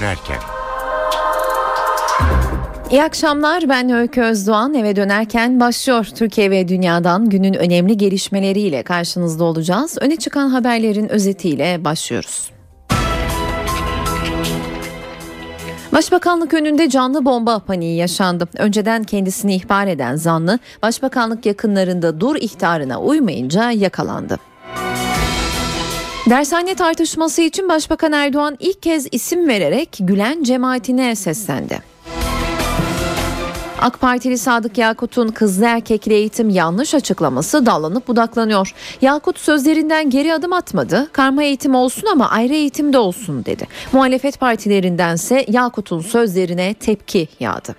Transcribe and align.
dönerken. 0.00 0.38
İyi 2.90 3.02
akşamlar 3.02 3.68
ben 3.68 3.90
Öykü 3.90 4.22
Özdoğan 4.22 4.74
eve 4.74 4.96
dönerken 4.96 5.60
başlıyor 5.60 6.08
Türkiye 6.14 6.50
ve 6.50 6.68
dünyadan 6.68 7.30
günün 7.30 7.54
önemli 7.54 7.96
gelişmeleriyle 7.96 8.82
karşınızda 8.82 9.44
olacağız. 9.44 9.98
Öne 10.00 10.16
çıkan 10.16 10.48
haberlerin 10.48 11.08
özetiyle 11.08 11.84
başlıyoruz. 11.84 12.50
Başbakanlık 15.92 16.54
önünde 16.54 16.88
canlı 16.88 17.24
bomba 17.24 17.58
paniği 17.58 17.96
yaşandı. 17.96 18.48
Önceden 18.58 19.04
kendisini 19.04 19.54
ihbar 19.54 19.86
eden 19.86 20.16
zanlı 20.16 20.58
başbakanlık 20.82 21.46
yakınlarında 21.46 22.20
dur 22.20 22.36
ihtarına 22.36 23.00
uymayınca 23.00 23.70
yakalandı. 23.70 24.38
Dershane 26.30 26.74
tartışması 26.74 27.42
için 27.42 27.68
Başbakan 27.68 28.12
Erdoğan 28.12 28.56
ilk 28.60 28.82
kez 28.82 29.06
isim 29.12 29.48
vererek 29.48 29.96
Gülen 30.00 30.42
cemaatine 30.42 31.14
seslendi. 31.14 31.82
AK 33.80 34.00
Partili 34.00 34.38
Sadık 34.38 34.78
Yakut'un 34.78 35.28
kızlı 35.28 35.66
erkekli 35.66 36.14
eğitim 36.14 36.48
yanlış 36.50 36.94
açıklaması 36.94 37.66
dallanıp 37.66 38.08
budaklanıyor. 38.08 38.74
Yakut 39.00 39.38
sözlerinden 39.38 40.10
geri 40.10 40.34
adım 40.34 40.52
atmadı. 40.52 41.08
Karma 41.12 41.42
eğitim 41.42 41.74
olsun 41.74 42.08
ama 42.12 42.30
ayrı 42.30 42.54
eğitim 42.54 42.92
de 42.92 42.98
olsun 42.98 43.44
dedi. 43.44 43.66
Muhalefet 43.92 44.40
partilerindense 44.40 45.44
Yakut'un 45.48 46.00
sözlerine 46.00 46.74
tepki 46.74 47.28
yağdı. 47.40 47.76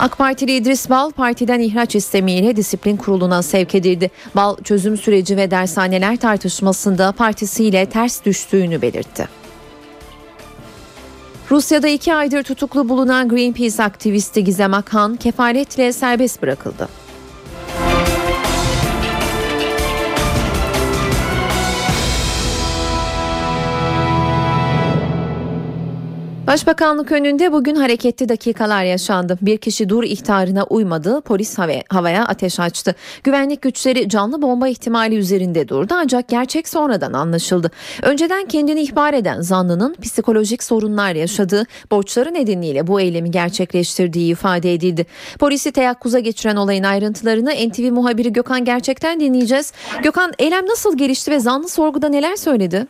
AK 0.00 0.18
Partili 0.18 0.56
İdris 0.56 0.90
Bal 0.90 1.10
partiden 1.10 1.60
ihraç 1.60 1.94
istemiyle 1.94 2.56
disiplin 2.56 2.96
kuruluna 2.96 3.42
sevk 3.42 3.74
edildi. 3.74 4.10
Bal 4.36 4.56
çözüm 4.64 4.96
süreci 4.96 5.36
ve 5.36 5.50
dershaneler 5.50 6.16
tartışmasında 6.16 7.12
partisiyle 7.12 7.86
ters 7.86 8.24
düştüğünü 8.24 8.82
belirtti. 8.82 9.28
Rusya'da 11.50 11.88
iki 11.88 12.14
aydır 12.14 12.42
tutuklu 12.42 12.88
bulunan 12.88 13.28
Greenpeace 13.28 13.82
aktivisti 13.82 14.44
Gizem 14.44 14.74
Akhan 14.74 15.16
kefaletle 15.16 15.92
serbest 15.92 16.42
bırakıldı. 16.42 16.88
Başbakanlık 26.46 27.12
önünde 27.12 27.52
bugün 27.52 27.74
hareketli 27.74 28.28
dakikalar 28.28 28.84
yaşandı. 28.84 29.38
Bir 29.42 29.58
kişi 29.58 29.88
dur 29.88 30.04
ihtarına 30.04 30.64
uymadı, 30.64 31.20
polis 31.20 31.58
havaya 31.88 32.24
ateş 32.24 32.60
açtı. 32.60 32.94
Güvenlik 33.24 33.62
güçleri 33.62 34.08
canlı 34.08 34.42
bomba 34.42 34.68
ihtimali 34.68 35.16
üzerinde 35.16 35.68
durdu 35.68 35.94
ancak 35.96 36.28
gerçek 36.28 36.68
sonradan 36.68 37.12
anlaşıldı. 37.12 37.70
Önceden 38.02 38.46
kendini 38.46 38.80
ihbar 38.80 39.14
eden 39.14 39.40
zanlının 39.40 39.96
psikolojik 40.02 40.62
sorunlar 40.62 41.14
yaşadığı, 41.14 41.66
borçları 41.90 42.34
nedeniyle 42.34 42.86
bu 42.86 43.00
eylemi 43.00 43.30
gerçekleştirdiği 43.30 44.32
ifade 44.32 44.74
edildi. 44.74 45.06
Polisi 45.38 45.72
teyakkuza 45.72 46.18
geçiren 46.18 46.56
olayın 46.56 46.84
ayrıntılarını 46.84 47.50
NTV 47.50 47.92
muhabiri 47.92 48.32
Gökhan 48.32 48.64
Gerçek'ten 48.64 49.20
dinleyeceğiz. 49.20 49.72
Gökhan 50.02 50.32
eylem 50.38 50.66
nasıl 50.66 50.98
gelişti 50.98 51.30
ve 51.30 51.40
zanlı 51.40 51.68
sorguda 51.68 52.08
neler 52.08 52.36
söyledi? 52.36 52.86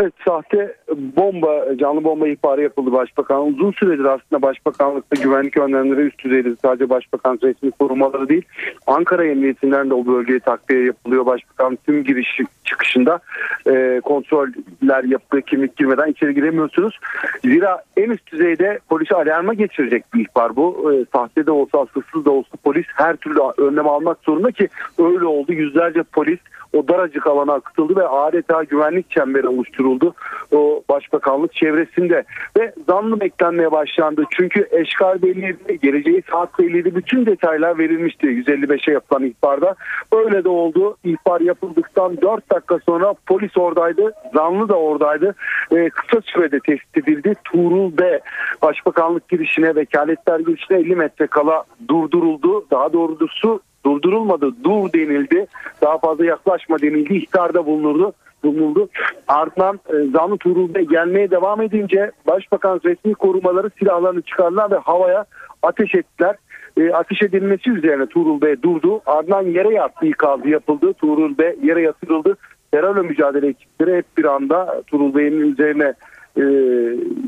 Evet 0.00 0.12
sahte 0.24 0.76
bomba, 0.96 1.76
canlı 1.76 2.04
bomba 2.04 2.28
ihbarı 2.28 2.62
yapıldı 2.62 2.92
başbakan. 2.92 3.46
Uzun 3.46 3.72
süredir 3.72 4.04
aslında 4.04 4.42
başbakanlıkta 4.42 5.22
güvenlik 5.22 5.56
önlemleri 5.56 6.00
üst 6.00 6.24
düzeyde 6.24 6.56
sadece 6.62 6.90
başbakan 6.90 7.38
resmi 7.42 7.70
korumaları 7.70 8.28
değil. 8.28 8.42
Ankara 8.86 9.24
Emniyetinden 9.24 9.90
de 9.90 9.94
o 9.94 10.06
bölgeye 10.06 10.40
takviye 10.40 10.84
yapılıyor. 10.84 11.26
Başbakan 11.26 11.78
tüm 11.86 12.04
giriş 12.04 12.40
çıkışında 12.64 13.20
e, 13.66 14.00
kontroller 14.04 15.04
yaptığı 15.04 15.42
kimlik 15.42 15.76
girmeden 15.76 16.10
içeri 16.10 16.34
giremiyorsunuz. 16.34 16.98
Zira 17.44 17.82
en 17.96 18.10
üst 18.10 18.32
düzeyde 18.32 18.78
polisi 18.88 19.14
alarma 19.14 19.54
geçirecek 19.54 20.14
bir 20.14 20.20
ihbar 20.20 20.56
bu. 20.56 20.92
E, 20.92 21.04
sahte 21.12 21.46
de 21.46 21.50
olsa 21.50 21.80
asılsız 21.80 22.24
da 22.24 22.30
olsa 22.30 22.56
polis 22.64 22.86
her 22.94 23.16
türlü 23.16 23.38
önlem 23.58 23.88
almak 23.88 24.18
zorunda 24.22 24.50
ki 24.50 24.68
öyle 24.98 25.24
oldu. 25.24 25.52
Yüzlerce 25.52 26.02
polis 26.02 26.38
o 26.72 26.88
daracık 26.88 27.26
alana 27.26 27.52
akıtıldı 27.52 27.96
ve 27.96 28.08
adeta 28.08 28.62
güvenlik 28.62 29.10
çemberi 29.10 29.48
oluşturuldu 29.48 30.14
o 30.52 30.82
başbakanlık 30.90 31.52
çevresinde 31.52 32.24
ve 32.58 32.72
zanlı 32.88 33.20
beklenmeye 33.20 33.72
başlandı. 33.72 34.24
Çünkü 34.36 34.68
eşkal 34.70 35.22
belliydi, 35.22 35.78
geleceği 35.82 36.22
saat 36.30 36.58
belliydi. 36.58 36.94
Bütün 36.94 37.26
detaylar 37.26 37.78
verilmişti 37.78 38.26
155'e 38.26 38.92
yapılan 38.92 39.24
ihbarda. 39.24 39.74
Öyle 40.12 40.44
de 40.44 40.48
oldu. 40.48 40.96
İhbar 41.04 41.40
yapıldıktan 41.40 42.16
4 42.20 42.50
dakika 42.52 42.78
sonra 42.86 43.14
polis 43.26 43.56
oradaydı. 43.56 44.12
Zanlı 44.34 44.68
da 44.68 44.74
oradaydı. 44.74 45.34
Ee, 45.72 45.90
kısa 45.90 46.20
sürede 46.20 46.60
tespit 46.60 46.96
edildi. 46.98 47.34
Tuğrul 47.44 47.98
B 47.98 48.20
başbakanlık 48.62 49.28
girişine 49.28 49.74
vekaletler 49.74 50.40
girişine 50.40 50.78
50 50.78 50.96
metre 50.96 51.26
kala 51.26 51.64
durduruldu. 51.88 52.66
Daha 52.70 52.92
doğrusu 52.92 53.60
durdurulmadı. 53.88 54.52
Dur 54.64 54.92
denildi. 54.92 55.46
Daha 55.82 55.98
fazla 55.98 56.24
yaklaşma 56.24 56.78
denildi. 56.78 57.14
İhtarda 57.14 57.66
bulunurdu 57.66 58.12
bulunuldu. 58.44 58.88
Ardından 59.28 59.80
e, 59.88 60.10
zanlı 60.12 60.38
Tuğrul 60.38 60.74
Bey 60.74 60.84
gelmeye 60.84 61.30
devam 61.30 61.62
edince 61.62 62.10
Başbakan 62.26 62.80
resmi 62.84 63.14
korumaları 63.14 63.70
silahlarını 63.78 64.22
çıkardılar 64.22 64.70
ve 64.70 64.76
havaya 64.76 65.24
ateş 65.62 65.94
ettiler. 65.94 66.36
E, 66.76 66.92
ateş 66.92 67.22
edilmesi 67.22 67.70
üzerine 67.70 68.06
Tuğrul 68.06 68.40
Bey 68.40 68.62
durdu. 68.62 69.00
Ardından 69.06 69.42
yere 69.42 69.74
yattığı 69.74 70.06
ikazı 70.06 70.48
yapıldı. 70.48 70.92
Tuğrul 70.92 71.38
Bey 71.38 71.56
yere 71.62 71.82
yatırıldı. 71.82 72.36
Terörle 72.72 73.02
mücadele 73.02 73.46
ekipleri 73.46 73.96
hep 73.96 74.06
bir 74.18 74.24
anda 74.24 74.82
Tuğrul 74.86 75.14
Bey'in 75.14 75.52
üzerine 75.52 75.94
e, 76.36 76.42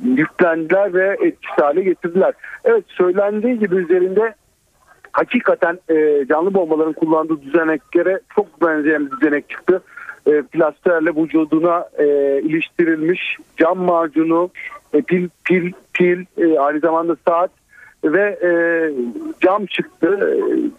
yüklendiler 0.05 0.95
ve 0.95 1.17
etkisiz 1.21 1.59
hale 1.59 1.83
getirdiler. 1.83 2.33
Evet 2.65 2.85
söylendiği 2.89 3.59
gibi 3.59 3.77
üzerinde 3.77 4.35
hakikaten 5.13 5.79
e, 5.91 6.27
canlı 6.29 6.55
bombaların 6.55 6.93
kullandığı 6.93 7.43
düzeneklere 7.43 8.21
çok 8.35 8.63
benzeyen 8.63 9.07
bir 9.07 9.11
düzenek 9.11 9.49
çıktı. 9.49 9.83
E, 10.27 10.43
plasterle 10.43 11.11
vücuduna 11.11 11.89
e, 11.99 12.05
iliştirilmiş 12.43 13.37
cam 13.57 13.79
macunu, 13.79 14.51
e, 14.93 15.03
pil 15.03 15.29
pil 15.45 15.73
pil 15.95 16.25
e, 16.39 16.59
aynı 16.59 16.81
zamanda 16.81 17.17
saat 17.29 17.51
ve 18.05 18.39
e, 18.43 18.51
cam 19.41 19.67
çıktı 19.67 20.19
e, 20.23 20.31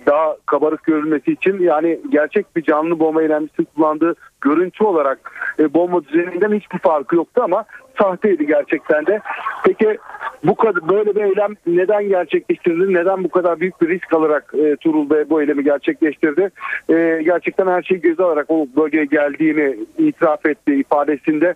daha 0.06 0.36
kabarık 0.46 0.84
görülmesi 0.84 1.32
için 1.32 1.60
yani 1.60 2.00
gerçek 2.12 2.56
bir 2.56 2.62
canlı 2.62 3.00
bomba 3.00 3.22
eylemcisinin 3.22 3.68
kullandığı 3.76 4.16
görüntü 4.42 4.84
olarak 4.84 5.32
e, 5.60 5.74
bomba 5.74 6.04
düzeninden 6.04 6.54
hiçbir 6.54 6.80
farkı 6.80 7.16
yoktu 7.16 7.42
ama 7.44 7.66
sahteydi 8.00 8.48
gerçekten 8.48 9.06
de. 9.06 9.22
Peki 9.66 9.98
bu 10.44 10.56
kadar 10.56 10.90
böyle 10.90 11.16
bir 11.16 11.22
eylem 11.22 11.54
neden 11.68 12.10
gerçekleştirildi? 12.10 12.94
Neden 12.94 13.24
bu 13.24 13.30
kadar 13.30 13.60
büyük 13.60 13.82
bir 13.82 13.90
risk 13.90 14.14
alarak 14.14 14.54
e, 14.54 14.76
Turul 14.76 15.10
Bey 15.10 15.30
bu 15.30 15.42
eylemi 15.42 15.64
gerçekleştirdi? 15.64 16.50
E, 16.90 17.22
gerçekten 17.26 17.68
her 17.68 17.82
şeyi 17.82 18.02
göze 18.02 18.24
alarak 18.24 18.46
o 18.50 18.68
bölgeye 18.76 19.06
geldiğini 19.06 19.76
itiraf 19.98 20.46
etti 20.46 20.76
ifadesinde. 20.76 21.56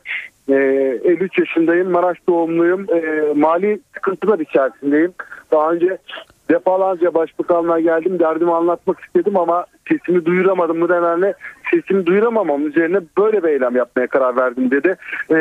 E, 0.49 0.53
53 0.53 1.39
yaşındayım, 1.39 1.91
Maraş 1.91 2.17
doğumluyum. 2.29 2.85
E, 2.93 3.33
mali 3.35 3.79
sıkıntılar 3.95 4.39
içerisindeyim. 4.39 5.13
Daha 5.51 5.71
önce 5.71 5.97
defalarca 6.49 7.13
başbakanlığa 7.13 7.79
geldim 7.79 8.19
derdimi 8.19 8.53
anlatmak 8.53 8.99
istedim 8.99 9.37
ama 9.37 9.65
sesimi 9.89 10.25
duyuramadım 10.25 10.81
bu 10.81 10.85
nedenle 10.85 11.33
sesimi 11.71 12.05
duyuramamam 12.05 12.67
üzerine 12.67 12.99
böyle 13.17 13.43
bir 13.43 13.47
eylem 13.47 13.75
yapmaya 13.75 14.07
karar 14.07 14.37
verdim 14.37 14.71
dedi. 14.71 14.95
E, 15.31 15.37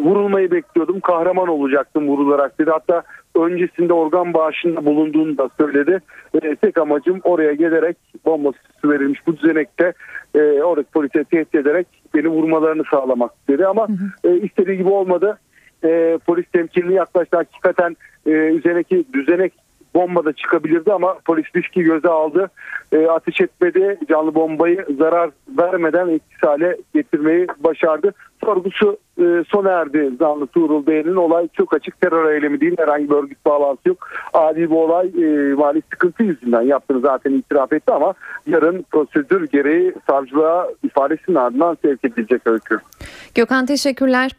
vurulmayı 0.00 0.50
bekliyordum 0.50 1.00
kahraman 1.00 1.48
olacaktım 1.48 2.08
vurularak 2.08 2.58
dedi 2.58 2.70
hatta 2.70 3.02
öncesinde 3.34 3.92
organ 3.92 4.34
bağışında 4.34 4.84
bulunduğunu 4.84 5.38
da 5.38 5.50
söyledi. 5.60 6.00
E, 6.42 6.56
tek 6.56 6.78
amacım 6.78 7.20
oraya 7.24 7.52
gelerek 7.52 7.96
bomba 8.24 8.50
verilmiş 8.84 9.26
bu 9.26 9.36
düzenekte 9.36 9.92
e, 10.34 10.38
oradaki 10.40 10.90
polise 10.90 11.24
tehdit 11.24 11.54
ederek 11.54 11.86
beni 12.14 12.28
vurmalarını 12.28 12.82
sağlamak 12.90 13.30
dedi 13.48 13.66
ama 13.66 13.88
hı 13.88 13.92
hı. 13.92 14.30
E, 14.30 14.40
istediği 14.40 14.76
gibi 14.76 14.88
olmadı. 14.88 15.38
E, 15.84 16.18
polis 16.26 16.46
temkinli 16.52 16.92
yaklaştı 16.92 17.36
hakikaten 17.36 17.96
e, 18.26 18.30
üzerindeki 18.30 19.04
düzenek 19.12 19.52
bomba 19.94 20.24
da 20.24 20.32
çıkabilirdi 20.32 20.92
ama 20.92 21.18
polis 21.24 21.44
riski 21.56 21.82
göze 21.82 22.08
aldı. 22.08 22.50
E, 22.92 23.06
ateş 23.06 23.40
etmedi. 23.40 23.98
Canlı 24.08 24.34
bombayı 24.34 24.86
zarar 24.98 25.30
vermeden 25.58 26.08
etkisiz 26.08 26.42
hale 26.42 26.76
getirmeyi 26.94 27.46
başardı. 27.58 28.14
Sorgusu 28.44 28.98
e, 29.18 29.44
sona 29.48 29.70
erdi 29.70 30.10
zanlı 30.18 30.46
Tuğrul 30.46 30.86
Bey'in 30.86 31.16
olay 31.16 31.48
çok 31.52 31.74
açık 31.74 32.00
terör 32.00 32.34
eylemi 32.34 32.60
değil. 32.60 32.74
Herhangi 32.78 33.10
bir 33.10 33.14
örgüt 33.14 33.46
bağlantısı 33.46 33.88
yok. 33.88 34.08
Adi 34.32 34.70
bir 34.70 34.76
olay 34.76 35.06
e, 35.06 35.54
mali 35.54 35.82
sıkıntı 35.92 36.22
yüzünden 36.22 36.62
yaptığını 36.62 37.00
zaten 37.00 37.32
itiraf 37.32 37.72
etti 37.72 37.92
ama 37.92 38.14
yarın 38.46 38.84
prosedür 38.90 39.48
gereği 39.48 39.94
savcılığa 40.10 40.68
ifadesinin 40.82 41.36
ardından 41.36 41.76
sevk 41.82 42.04
edilecek 42.04 42.46
öykü. 42.46 42.78
Gökhan 43.34 43.66
teşekkürler. 43.66 44.30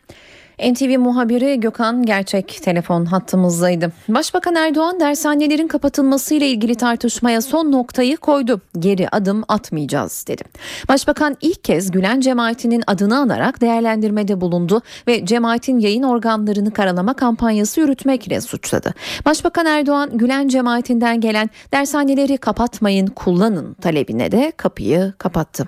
NTV 0.59 0.97
muhabiri 0.99 1.59
Gökhan 1.59 2.03
Gerçek 2.05 2.59
telefon 2.63 3.05
hattımızdaydı. 3.05 3.91
Başbakan 4.09 4.55
Erdoğan 4.55 4.99
dershanelerin 4.99 5.67
kapatılmasıyla 5.67 6.47
ilgili 6.47 6.75
tartışmaya 6.75 7.41
son 7.41 7.71
noktayı 7.71 8.17
koydu. 8.17 8.61
Geri 8.79 9.09
adım 9.09 9.43
atmayacağız 9.47 10.25
dedi. 10.27 10.43
Başbakan 10.89 11.37
ilk 11.41 11.63
kez 11.63 11.91
Gülen 11.91 12.19
cemaatinin 12.19 12.83
adını 12.87 13.17
anarak 13.17 13.61
değerlendirmede 13.61 14.41
bulundu 14.41 14.81
ve 15.07 15.25
cemaatin 15.25 15.79
yayın 15.79 16.03
organlarını 16.03 16.73
karalama 16.73 17.13
kampanyası 17.13 17.81
yürütmekle 17.81 18.41
suçladı. 18.41 18.93
Başbakan 19.25 19.65
Erdoğan 19.65 20.17
Gülen 20.17 20.47
cemaatinden 20.47 21.21
gelen 21.21 21.49
dershaneleri 21.71 22.37
kapatmayın 22.37 23.07
kullanın 23.07 23.73
talebine 23.73 24.31
de 24.31 24.53
kapıyı 24.57 25.13
kapattı. 25.17 25.67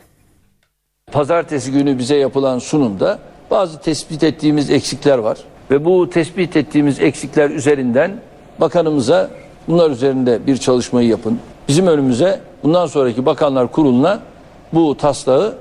Pazartesi 1.11 1.71
günü 1.71 1.97
bize 1.97 2.15
yapılan 2.15 2.59
sunumda 2.59 3.19
bazı 3.51 3.79
tespit 3.79 4.23
ettiğimiz 4.23 4.69
eksikler 4.69 5.17
var. 5.17 5.37
Ve 5.71 5.85
bu 5.85 6.09
tespit 6.09 6.57
ettiğimiz 6.57 6.99
eksikler 6.99 7.49
üzerinden 7.49 8.11
bakanımıza 8.59 9.29
bunlar 9.67 9.89
üzerinde 9.91 10.47
bir 10.47 10.57
çalışmayı 10.57 11.09
yapın. 11.09 11.39
Bizim 11.67 11.87
önümüze 11.87 12.39
bundan 12.63 12.85
sonraki 12.85 13.25
bakanlar 13.25 13.71
kuruluna 13.71 14.19
bu 14.73 14.97
taslağı 14.97 15.55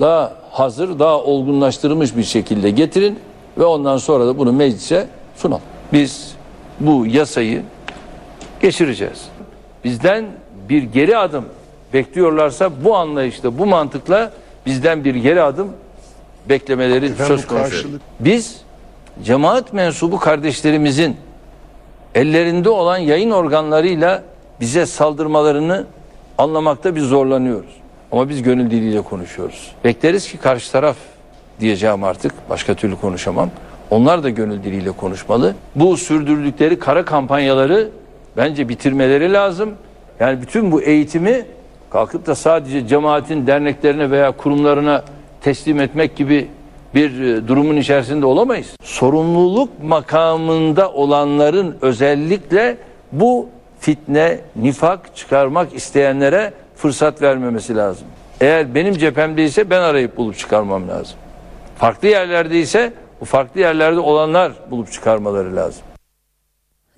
daha 0.00 0.32
hazır, 0.50 0.98
daha 0.98 1.18
olgunlaştırılmış 1.18 2.16
bir 2.16 2.24
şekilde 2.24 2.70
getirin 2.70 3.18
ve 3.58 3.64
ondan 3.64 3.96
sonra 3.96 4.26
da 4.26 4.38
bunu 4.38 4.52
meclise 4.52 5.08
sunalım. 5.36 5.62
Biz 5.92 6.34
bu 6.80 7.06
yasayı 7.06 7.62
geçireceğiz. 8.62 9.28
Bizden 9.84 10.24
bir 10.68 10.82
geri 10.82 11.16
adım 11.16 11.44
bekliyorlarsa 11.92 12.70
bu 12.84 12.96
anlayışla, 12.96 13.58
bu 13.58 13.66
mantıkla 13.66 14.32
bizden 14.66 15.04
bir 15.04 15.14
geri 15.14 15.42
adım 15.42 15.68
beklemeleri 16.48 17.08
söz 17.08 17.18
bu 17.44 17.48
konusu. 17.48 17.48
karşılık- 17.70 18.00
Biz 18.20 18.60
cemaat 19.24 19.72
mensubu 19.72 20.18
kardeşlerimizin 20.18 21.16
ellerinde 22.14 22.68
olan 22.70 22.98
yayın 22.98 23.30
organlarıyla 23.30 24.22
bize 24.60 24.86
saldırmalarını 24.86 25.84
anlamakta 26.38 26.94
biz 26.96 27.04
zorlanıyoruz. 27.04 27.70
Ama 28.12 28.28
biz 28.28 28.42
gönül 28.42 28.70
diliyle 28.70 29.00
konuşuyoruz. 29.02 29.72
Bekleriz 29.84 30.28
ki 30.28 30.38
karşı 30.38 30.72
taraf 30.72 30.96
diyeceğim 31.60 32.04
artık 32.04 32.32
başka 32.50 32.74
türlü 32.74 32.96
konuşamam. 33.00 33.50
Onlar 33.90 34.22
da 34.22 34.30
gönül 34.30 34.62
diliyle 34.62 34.90
konuşmalı. 34.90 35.54
Bu 35.74 35.96
sürdürdükleri 35.96 36.78
kara 36.78 37.04
kampanyaları 37.04 37.88
bence 38.36 38.68
bitirmeleri 38.68 39.32
lazım. 39.32 39.70
Yani 40.20 40.42
bütün 40.42 40.72
bu 40.72 40.82
eğitimi 40.82 41.44
kalkıp 41.90 42.26
da 42.26 42.34
sadece 42.34 42.86
cemaatin 42.86 43.46
derneklerine 43.46 44.10
veya 44.10 44.30
kurumlarına 44.30 45.02
teslim 45.40 45.80
etmek 45.80 46.16
gibi 46.16 46.48
bir 46.94 47.20
e, 47.20 47.48
durumun 47.48 47.76
içerisinde 47.76 48.26
olamayız. 48.26 48.76
Sorumluluk 48.82 49.82
makamında 49.82 50.92
olanların 50.92 51.76
özellikle 51.82 52.76
bu 53.12 53.48
fitne, 53.80 54.38
nifak 54.56 55.16
çıkarmak 55.16 55.74
isteyenlere 55.74 56.52
fırsat 56.76 57.22
vermemesi 57.22 57.76
lazım. 57.76 58.06
Eğer 58.40 58.74
benim 58.74 58.94
cephemdeyse 58.94 59.70
ben 59.70 59.80
arayıp 59.80 60.16
bulup 60.16 60.38
çıkarmam 60.38 60.88
lazım. 60.88 61.16
Farklı 61.78 62.08
yerlerdeyse 62.08 62.92
bu 63.20 63.24
farklı 63.24 63.60
yerlerde 63.60 64.00
olanlar 64.00 64.52
bulup 64.70 64.92
çıkarmaları 64.92 65.56
lazım. 65.56 65.82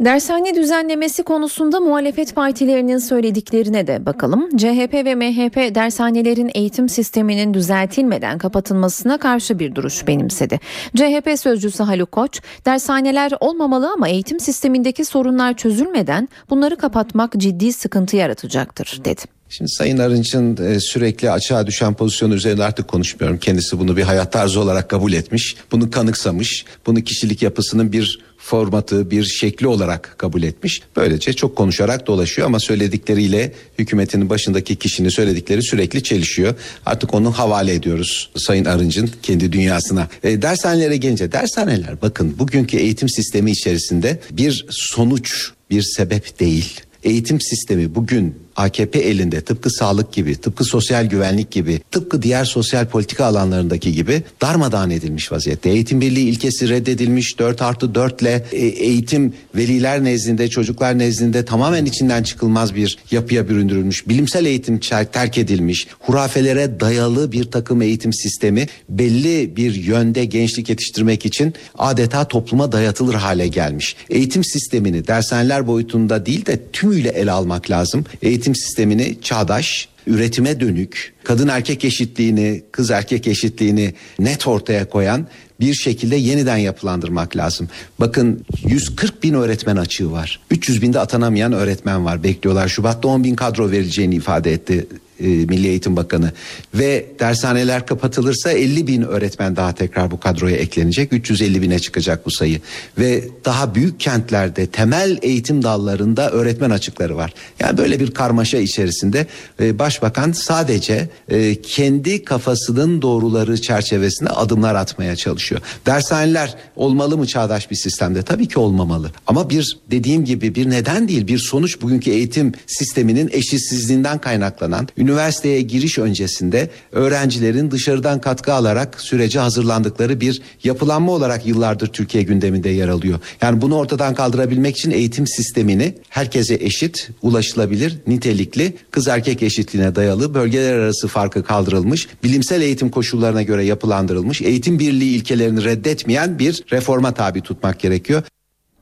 Dershane 0.04 0.54
düzenlemesi 0.54 1.22
konusunda 1.22 1.80
muhalefet 1.80 2.34
partilerinin 2.34 2.98
söylediklerine 2.98 3.86
de 3.86 4.06
bakalım. 4.06 4.56
CHP 4.56 4.94
ve 4.94 5.14
MHP 5.14 5.74
dershanelerin 5.74 6.50
eğitim 6.54 6.88
sisteminin 6.88 7.54
düzeltilmeden 7.54 8.38
kapatılmasına 8.38 9.18
karşı 9.18 9.58
bir 9.58 9.74
duruş 9.74 10.06
benimsedi. 10.06 10.60
CHP 10.96 11.38
sözcüsü 11.38 11.82
Haluk 11.82 12.12
Koç, 12.12 12.40
dershaneler 12.66 13.32
olmamalı 13.40 13.90
ama 13.92 14.08
eğitim 14.08 14.40
sistemindeki 14.40 15.04
sorunlar 15.04 15.56
çözülmeden 15.56 16.28
bunları 16.50 16.76
kapatmak 16.76 17.32
ciddi 17.36 17.72
sıkıntı 17.72 18.16
yaratacaktır 18.16 19.00
dedi. 19.04 19.22
Şimdi 19.48 19.70
Sayın 19.70 19.98
Arınç'ın 19.98 20.56
e, 20.64 20.80
sürekli 20.80 21.30
açığa 21.30 21.66
düşen 21.66 21.94
pozisyonu 21.94 22.34
üzerinde 22.34 22.64
artık 22.64 22.88
konuşmuyorum. 22.88 23.38
Kendisi 23.38 23.78
bunu 23.78 23.96
bir 23.96 24.02
hayat 24.02 24.32
tarzı 24.32 24.60
olarak 24.60 24.90
kabul 24.90 25.12
etmiş. 25.12 25.56
Bunu 25.72 25.90
kanıksamış. 25.90 26.64
Bunu 26.86 27.00
kişilik 27.00 27.42
yapısının 27.42 27.92
bir 27.92 28.20
formatı, 28.42 29.10
bir 29.10 29.24
şekli 29.24 29.66
olarak 29.66 30.14
kabul 30.18 30.42
etmiş. 30.42 30.82
Böylece 30.96 31.32
çok 31.32 31.56
konuşarak 31.56 32.06
dolaşıyor 32.06 32.46
ama 32.46 32.60
söyledikleriyle 32.60 33.52
hükümetinin 33.78 34.30
başındaki 34.30 34.76
kişinin 34.76 35.08
söyledikleri 35.08 35.62
sürekli 35.62 36.02
çelişiyor. 36.02 36.54
Artık 36.86 37.14
onu 37.14 37.32
havale 37.32 37.74
ediyoruz 37.74 38.30
Sayın 38.36 38.64
Arınç'ın 38.64 39.10
kendi 39.22 39.52
dünyasına. 39.52 40.08
E, 40.24 40.42
dershanelere 40.42 40.96
gelince 40.96 41.32
dershaneler 41.32 42.02
bakın 42.02 42.38
bugünkü 42.38 42.76
eğitim 42.76 43.08
sistemi 43.08 43.50
içerisinde 43.50 44.20
bir 44.30 44.66
sonuç, 44.70 45.50
bir 45.70 45.82
sebep 45.82 46.40
değil. 46.40 46.80
Eğitim 47.04 47.40
sistemi 47.40 47.94
bugün 47.94 48.34
AKP 48.56 48.98
elinde 48.98 49.40
tıpkı 49.40 49.70
sağlık 49.70 50.12
gibi, 50.12 50.36
tıpkı 50.36 50.64
sosyal 50.64 51.06
güvenlik 51.06 51.50
gibi, 51.50 51.80
tıpkı 51.90 52.22
diğer 52.22 52.44
sosyal 52.44 52.86
politika 52.86 53.24
alanlarındaki 53.24 53.92
gibi 53.92 54.22
darmadağın 54.40 54.90
edilmiş 54.90 55.32
vaziyette. 55.32 55.70
Eğitim 55.70 56.00
birliği 56.00 56.28
ilkesi 56.28 56.68
reddedilmiş 56.68 57.38
4 57.38 57.62
artı 57.62 57.94
4 57.94 58.22
ile 58.22 58.44
e, 58.52 58.66
eğitim 58.66 59.34
veliler 59.54 60.04
nezdinde, 60.04 60.48
çocuklar 60.48 60.98
nezdinde 60.98 61.44
tamamen 61.44 61.84
içinden 61.84 62.22
çıkılmaz 62.22 62.74
bir 62.74 62.98
yapıya 63.10 63.48
büründürülmüş. 63.48 64.08
Bilimsel 64.08 64.46
eğitim 64.46 64.80
terk 65.12 65.38
edilmiş. 65.38 65.86
Hurafelere 66.00 66.80
dayalı 66.80 67.32
bir 67.32 67.44
takım 67.44 67.82
eğitim 67.82 68.12
sistemi 68.12 68.66
belli 68.88 69.56
bir 69.56 69.74
yönde 69.74 70.24
gençlik 70.24 70.68
yetiştirmek 70.68 71.26
için 71.26 71.54
adeta 71.78 72.28
topluma 72.28 72.72
dayatılır 72.72 73.14
hale 73.14 73.48
gelmiş. 73.48 73.96
Eğitim 74.10 74.44
sistemini 74.44 75.06
dershaneler 75.06 75.66
boyutunda 75.66 76.26
değil 76.26 76.46
de 76.46 76.58
tümüyle 76.72 77.08
ele 77.08 77.32
almak 77.32 77.70
lazım. 77.70 78.04
Eğitim 78.22 78.41
sistemini 78.50 79.18
çağdaş, 79.22 79.88
üretime 80.06 80.60
dönük, 80.60 81.14
kadın 81.24 81.48
erkek 81.48 81.84
eşitliğini, 81.84 82.62
kız 82.72 82.90
erkek 82.90 83.26
eşitliğini 83.26 83.94
net 84.18 84.46
ortaya 84.46 84.88
koyan 84.88 85.26
bir 85.60 85.74
şekilde 85.74 86.16
yeniden 86.16 86.56
yapılandırmak 86.56 87.36
lazım. 87.36 87.68
Bakın 88.00 88.44
140 88.64 89.22
bin 89.22 89.34
öğretmen 89.34 89.76
açığı 89.76 90.12
var. 90.12 90.40
300 90.50 90.82
binde 90.82 91.00
atanamayan 91.00 91.52
öğretmen 91.52 92.04
var. 92.04 92.22
Bekliyorlar. 92.22 92.68
Şubat'ta 92.68 93.08
10 93.08 93.24
bin 93.24 93.34
kadro 93.34 93.70
verileceğini 93.70 94.14
ifade 94.14 94.52
etti 94.52 94.86
e, 95.22 95.26
Milli 95.26 95.68
Eğitim 95.68 95.96
Bakanı. 95.96 96.32
Ve 96.74 97.06
dershaneler 97.20 97.86
kapatılırsa 97.86 98.52
50 98.52 98.86
bin 98.86 99.02
öğretmen 99.02 99.56
daha 99.56 99.74
tekrar 99.74 100.10
bu 100.10 100.20
kadroya 100.20 100.56
eklenecek. 100.56 101.12
350 101.12 101.62
bine 101.62 101.78
çıkacak 101.78 102.26
bu 102.26 102.30
sayı. 102.30 102.60
Ve 102.98 103.24
daha 103.44 103.74
büyük 103.74 104.00
kentlerde 104.00 104.66
temel 104.66 105.18
eğitim 105.22 105.62
dallarında 105.62 106.30
öğretmen 106.30 106.70
açıkları 106.70 107.16
var. 107.16 107.34
Yani 107.60 107.78
böyle 107.78 108.00
bir 108.00 108.10
karmaşa 108.10 108.58
içerisinde 108.58 109.26
e, 109.60 109.78
Başbakan 109.78 110.32
sadece 110.32 111.08
e, 111.28 111.62
kendi 111.62 112.24
kafasının 112.24 113.02
doğruları 113.02 113.60
çerçevesinde 113.60 114.30
adımlar 114.30 114.74
atmaya 114.74 115.16
çalışıyor. 115.16 115.60
Dershaneler 115.86 116.54
olmalı 116.76 117.18
mı 117.18 117.26
çağdaş 117.26 117.70
bir 117.70 117.76
sistemde? 117.76 118.22
Tabii 118.22 118.48
ki 118.48 118.58
olmamalı. 118.58 119.10
Ama 119.26 119.50
bir 119.50 119.78
dediğim 119.90 120.24
gibi 120.24 120.54
bir 120.54 120.70
neden 120.70 121.08
değil 121.08 121.26
bir 121.26 121.38
sonuç 121.38 121.82
bugünkü 121.82 122.10
eğitim 122.10 122.52
sisteminin 122.66 123.30
eşitsizliğinden 123.32 124.18
kaynaklanan 124.18 124.88
üniversiteye 125.12 125.60
giriş 125.60 125.98
öncesinde 125.98 126.70
öğrencilerin 126.92 127.70
dışarıdan 127.70 128.20
katkı 128.20 128.52
alarak 128.52 129.00
sürece 129.00 129.38
hazırlandıkları 129.38 130.20
bir 130.20 130.42
yapılanma 130.64 131.12
olarak 131.12 131.46
yıllardır 131.46 131.86
Türkiye 131.86 132.22
gündeminde 132.24 132.68
yer 132.68 132.88
alıyor. 132.88 133.20
Yani 133.42 133.60
bunu 133.60 133.76
ortadan 133.76 134.14
kaldırabilmek 134.14 134.76
için 134.76 134.90
eğitim 134.90 135.26
sistemini 135.26 135.94
herkese 136.08 136.54
eşit, 136.54 137.10
ulaşılabilir, 137.22 137.98
nitelikli, 138.06 138.76
kız 138.90 139.08
erkek 139.08 139.42
eşitliğine 139.42 139.94
dayalı, 139.94 140.34
bölgeler 140.34 140.74
arası 140.74 141.08
farkı 141.08 141.44
kaldırılmış, 141.44 142.08
bilimsel 142.24 142.62
eğitim 142.62 142.90
koşullarına 142.90 143.42
göre 143.42 143.64
yapılandırılmış, 143.64 144.42
eğitim 144.42 144.78
birliği 144.78 145.16
ilkelerini 145.16 145.64
reddetmeyen 145.64 146.38
bir 146.38 146.64
reforma 146.72 147.14
tabi 147.14 147.40
tutmak 147.40 147.80
gerekiyor. 147.80 148.22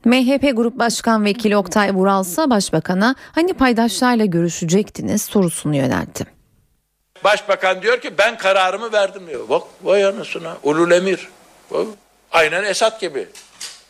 MHP 0.05 0.57
Grup 0.57 0.79
Başkan 0.79 1.25
Vekili 1.25 1.57
Oktay 1.57 1.95
Vural 1.95 2.23
ise 2.23 2.51
başbakana 2.51 3.15
hani 3.35 3.55
paydaşlarla 3.55 4.25
görüşecektiniz 4.25 5.23
sorusunu 5.23 5.77
yöneltti. 5.77 6.27
Başbakan 7.25 7.83
diyor 7.83 8.01
ki 8.01 8.19
ben 8.19 8.39
kararımı 8.39 8.93
verdim 8.93 9.23
diyor. 9.27 9.49
Bak 9.49 9.63
vay 9.83 10.05
anasına 10.05 10.57
ulul 10.63 10.91
emir. 10.91 11.29
Aynen 12.33 12.65
Esat 12.65 13.01
gibi. 13.01 13.29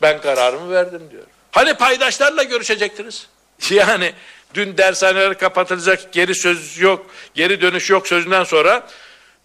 Ben 0.01 0.21
kararımı 0.21 0.71
verdim 0.71 1.01
diyor. 1.11 1.23
Hani 1.51 1.73
paydaşlarla 1.73 2.43
görüşecektiniz? 2.43 3.27
Yani 3.71 4.13
dün 4.53 4.77
dershaneler 4.77 5.37
kapatılacak 5.37 6.13
geri 6.13 6.35
söz 6.35 6.79
yok, 6.79 7.05
geri 7.33 7.61
dönüş 7.61 7.89
yok 7.89 8.07
sözünden 8.07 8.43
sonra 8.43 8.87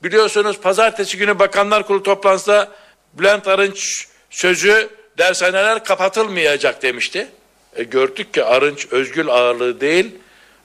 biliyorsunuz 0.02 0.60
pazartesi 0.60 1.18
günü 1.18 1.38
bakanlar 1.38 1.86
kurulu 1.86 2.02
toplantısında 2.02 2.68
Bülent 3.12 3.48
Arınç 3.48 4.08
sözü 4.30 4.90
dershaneler 5.18 5.84
kapatılmayacak 5.84 6.82
demişti. 6.82 7.28
E 7.76 7.82
gördük 7.82 8.34
ki 8.34 8.44
Arınç 8.44 8.86
özgül 8.90 9.28
ağırlığı 9.28 9.80
değil, 9.80 10.14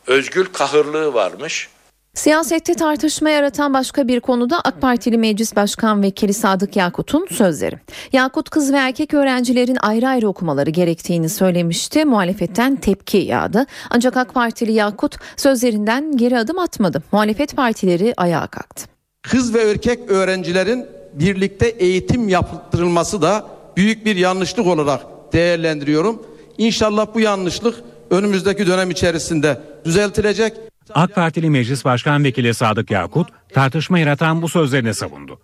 özgül 0.07 0.45
kahırlığı 0.45 1.13
varmış. 1.13 1.69
Siyasette 2.13 2.73
tartışma 2.73 3.29
yaratan 3.29 3.73
başka 3.73 4.07
bir 4.07 4.19
konuda 4.19 4.61
AK 4.63 4.81
Partili 4.81 5.17
Meclis 5.17 5.55
Başkan 5.55 6.03
Vekili 6.03 6.33
Sadık 6.33 6.75
Yakut'un 6.75 7.27
sözleri. 7.31 7.75
Yakut 8.13 8.49
kız 8.49 8.73
ve 8.73 8.77
erkek 8.77 9.13
öğrencilerin 9.13 9.77
ayrı 9.81 10.07
ayrı 10.07 10.27
okumaları 10.27 10.69
gerektiğini 10.69 11.29
söylemişti. 11.29 12.05
Muhalefetten 12.05 12.75
tepki 12.75 13.17
yağdı. 13.17 13.65
Ancak 13.89 14.17
AK 14.17 14.33
Partili 14.33 14.71
Yakut 14.71 15.15
sözlerinden 15.37 16.17
geri 16.17 16.37
adım 16.37 16.59
atmadı. 16.59 17.03
Muhalefet 17.11 17.55
partileri 17.55 18.13
ayağa 18.17 18.47
kalktı. 18.47 18.85
kız 19.21 19.53
ve 19.53 19.61
erkek 19.61 20.09
öğrencilerin 20.09 20.85
birlikte 21.13 21.67
eğitim 21.67 22.29
yaptırılması 22.29 23.21
da 23.21 23.45
büyük 23.77 24.05
bir 24.05 24.15
yanlışlık 24.15 24.67
olarak 24.67 25.01
değerlendiriyorum. 25.33 26.21
İnşallah 26.57 27.07
bu 27.13 27.19
yanlışlık 27.19 27.75
önümüzdeki 28.09 28.67
dönem 28.67 28.91
içerisinde 28.91 29.61
düzeltilecek. 29.85 30.53
AK 30.93 31.15
Partili 31.15 31.49
Meclis 31.49 31.85
Başkan 31.85 32.23
Vekili 32.23 32.53
Sadık 32.53 32.91
Yakut 32.91 33.27
tartışma 33.53 33.99
yaratan 33.99 34.41
bu 34.41 34.49
sözlerini 34.49 34.93
savundu. 34.93 35.39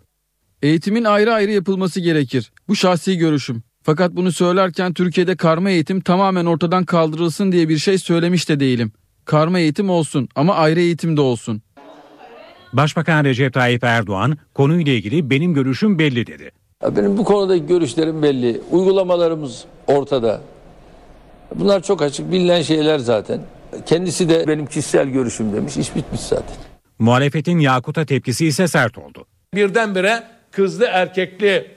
Eğitimin 0.62 1.04
ayrı 1.04 1.34
ayrı 1.34 1.52
yapılması 1.52 2.00
gerekir. 2.00 2.52
Bu 2.68 2.76
şahsi 2.76 3.18
görüşüm. 3.18 3.64
Fakat 3.84 4.12
bunu 4.12 4.32
söylerken 4.32 4.94
Türkiye'de 4.94 5.36
karma 5.36 5.70
eğitim 5.70 6.02
tamamen 6.02 6.46
ortadan 6.46 6.86
kaldırılsın 6.86 7.52
diye 7.52 7.70
bir 7.70 7.78
şey 7.78 7.98
söylemiş 7.98 8.50
de 8.50 8.60
değilim. 8.60 8.92
Karma 9.26 9.60
eğitim 9.60 9.90
olsun 9.90 10.30
ama 10.36 10.56
ayrı 10.56 10.80
eğitim 10.80 11.18
de 11.18 11.22
olsun. 11.22 11.62
Başbakan 12.74 13.24
Recep 13.26 13.54
Tayyip 13.54 13.84
Erdoğan 13.84 14.38
konuyla 14.54 14.94
ilgili 14.94 15.30
benim 15.30 15.54
görüşüm 15.54 16.00
belli 16.00 16.28
dedi. 16.28 16.52
Benim 16.84 17.18
bu 17.18 17.24
konudaki 17.24 17.66
görüşlerim 17.66 18.24
belli. 18.24 18.62
Uygulamalarımız 18.72 19.66
ortada. 19.88 20.42
Bunlar 21.56 21.84
çok 21.84 22.02
açık 22.02 22.32
bilinen 22.32 22.62
şeyler 22.62 23.00
zaten. 23.00 23.42
Kendisi 23.86 24.30
de 24.30 24.48
benim 24.48 24.66
kişisel 24.66 25.08
görüşüm 25.08 25.54
demiş. 25.54 25.78
İş 25.78 25.96
bitmiş 25.96 26.22
zaten. 26.22 26.56
Muhalefetin 27.00 27.60
Yakut'a 27.60 28.06
tepkisi 28.06 28.46
ise 28.48 28.68
sert 28.68 28.98
oldu. 28.98 29.26
Birdenbire 29.54 30.24
kızlı 30.52 30.86
erkekli 30.86 31.72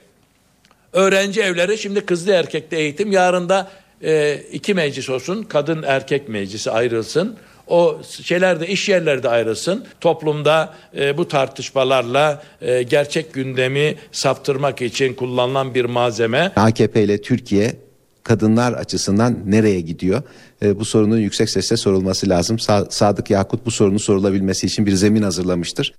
öğrenci 0.93 1.41
evleri 1.41 1.77
şimdi 1.77 2.05
kızlı 2.05 2.31
erkekli 2.31 2.77
eğitim 2.77 3.11
yarın 3.11 3.49
da 3.49 3.71
e, 4.03 4.37
iki 4.51 4.73
meclis 4.73 5.09
olsun 5.09 5.43
kadın 5.43 5.83
erkek 5.83 6.29
meclisi 6.29 6.71
ayrılsın. 6.71 7.37
O 7.71 7.97
şeyler 8.23 8.59
de 8.59 8.67
iş 8.67 8.89
yerleri 8.89 9.23
de 9.23 9.29
ayrılsın. 9.29 9.85
Toplumda 10.01 10.73
e, 10.97 11.17
bu 11.17 11.27
tartışmalarla 11.27 12.43
e, 12.61 12.83
gerçek 12.83 13.33
gündemi 13.33 13.95
saptırmak 14.11 14.81
için 14.81 15.13
kullanılan 15.13 15.75
bir 15.75 15.85
malzeme. 15.85 16.51
AKP 16.55 17.03
ile 17.03 17.21
Türkiye 17.21 17.75
kadınlar 18.23 18.73
açısından 18.73 19.37
nereye 19.45 19.81
gidiyor? 19.81 20.21
E, 20.63 20.79
bu 20.79 20.85
sorunun 20.85 21.17
yüksek 21.17 21.49
sesle 21.49 21.77
sorulması 21.77 22.29
lazım. 22.29 22.57
Sa- 22.57 22.91
Sadık 22.91 23.29
Yakut 23.29 23.65
bu 23.65 23.71
sorunun 23.71 23.97
sorulabilmesi 23.97 24.67
için 24.67 24.85
bir 24.85 24.91
zemin 24.93 25.21
hazırlamıştır. 25.21 25.93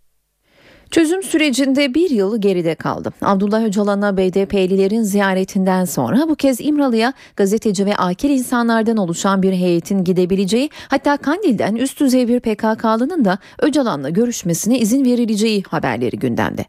Çözüm 0.92 1.22
sürecinde 1.22 1.94
bir 1.94 2.10
yıl 2.10 2.40
geride 2.40 2.74
kaldı. 2.74 3.12
Abdullah 3.22 3.64
Öcalan'a 3.64 4.16
BDP'lilerin 4.16 5.02
ziyaretinden 5.02 5.84
sonra 5.84 6.28
bu 6.28 6.34
kez 6.34 6.60
İmralı'ya 6.60 7.12
gazeteci 7.36 7.86
ve 7.86 7.96
akil 7.96 8.30
insanlardan 8.30 8.96
oluşan 8.96 9.42
bir 9.42 9.52
heyetin 9.52 10.04
gidebileceği 10.04 10.70
hatta 10.88 11.16
Kandil'den 11.16 11.74
üst 11.74 12.00
düzey 12.00 12.28
bir 12.28 12.40
PKK'lının 12.40 13.24
da 13.24 13.38
Öcalan'la 13.58 14.10
görüşmesine 14.10 14.78
izin 14.78 15.04
verileceği 15.04 15.62
haberleri 15.68 16.18
gündemde. 16.18 16.64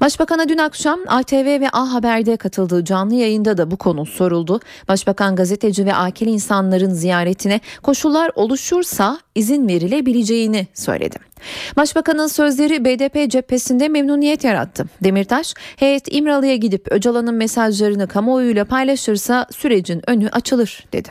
Başbakan'a 0.00 0.48
dün 0.48 0.58
akşam 0.58 1.00
ATV 1.06 1.60
ve 1.60 1.68
A 1.72 1.92
Haber'de 1.92 2.36
katıldığı 2.36 2.84
canlı 2.84 3.14
yayında 3.14 3.58
da 3.58 3.70
bu 3.70 3.76
konu 3.76 4.06
soruldu. 4.06 4.60
Başbakan 4.88 5.36
gazeteci 5.36 5.86
ve 5.86 5.94
akil 5.94 6.26
insanların 6.26 6.90
ziyaretine 6.90 7.60
koşullar 7.82 8.30
oluşursa 8.34 9.18
izin 9.34 9.68
verilebileceğini 9.68 10.66
söyledi. 10.74 11.27
Başbakanın 11.76 12.26
sözleri 12.26 12.84
BDP 12.84 13.30
cephesinde 13.30 13.88
memnuniyet 13.88 14.44
yarattı. 14.44 14.84
Demirtaş, 15.04 15.54
heyet 15.76 16.14
İmralı'ya 16.14 16.56
gidip 16.56 16.92
Öcalan'ın 16.92 17.34
mesajlarını 17.34 18.08
kamuoyuyla 18.08 18.64
paylaşırsa 18.64 19.46
sürecin 19.50 20.02
önü 20.06 20.28
açılır 20.28 20.84
dedi. 20.92 21.08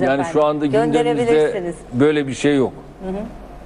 Yani 0.00 0.24
şu 0.32 0.44
anda 0.44 0.66
gündemimizde 0.66 1.74
böyle 1.92 2.26
bir 2.26 2.34
şey 2.34 2.56
yok. 2.56 2.72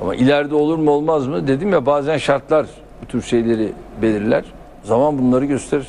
Ama 0.01 0.15
ileride 0.15 0.55
olur 0.55 0.79
mu 0.79 0.91
olmaz 0.91 1.27
mı? 1.27 1.49
Dedim 1.49 1.73
ya 1.73 1.87
bazen 1.87 2.19
şartlar 2.19 2.67
bu 3.03 3.07
tür 3.07 3.23
şeyleri 3.23 3.73
belirler. 4.03 4.45
Zaman 4.85 5.19
bunları 5.19 5.45
gösterir. 5.45 5.87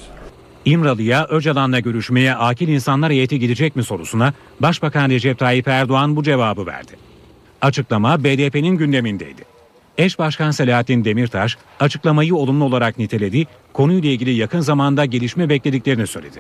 İmralı'ya 0.66 1.26
Öcalan'la 1.26 1.80
görüşmeye 1.80 2.36
akil 2.36 2.68
insanlar 2.68 3.12
heyeti 3.12 3.40
gidecek 3.40 3.76
mi 3.76 3.84
sorusuna 3.84 4.34
Başbakan 4.60 5.10
Recep 5.10 5.40
Tayyip 5.40 5.68
Erdoğan 5.68 6.16
bu 6.16 6.24
cevabı 6.24 6.66
verdi. 6.66 6.92
Açıklama 7.62 8.24
BDP'nin 8.24 8.78
gündemindeydi. 8.78 9.57
Eş 9.98 10.20
Başkan 10.20 10.52
Selahattin 10.52 11.06
Demirtaş 11.06 11.58
açıklamayı 11.80 12.36
olumlu 12.36 12.66
olarak 12.66 12.98
niteledi, 12.98 13.46
konuyla 13.74 14.10
ilgili 14.10 14.32
yakın 14.32 14.60
zamanda 14.60 15.06
gelişme 15.06 15.50
beklediklerini 15.50 16.08
söyledi. 16.08 16.40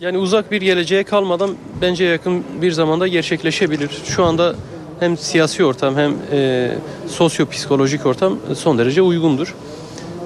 Yani 0.00 0.18
uzak 0.18 0.50
bir 0.50 0.62
geleceğe 0.62 1.04
kalmadan 1.04 1.50
bence 1.80 2.04
yakın 2.04 2.44
bir 2.62 2.72
zamanda 2.72 3.08
gerçekleşebilir. 3.08 3.90
Şu 4.04 4.24
anda 4.24 4.54
hem 5.00 5.16
siyasi 5.16 5.64
ortam 5.64 5.96
hem 5.96 6.14
e, 6.32 6.70
sosyo-psikolojik 7.08 8.06
ortam 8.06 8.38
son 8.54 8.78
derece 8.78 9.02
uygundur. 9.02 9.54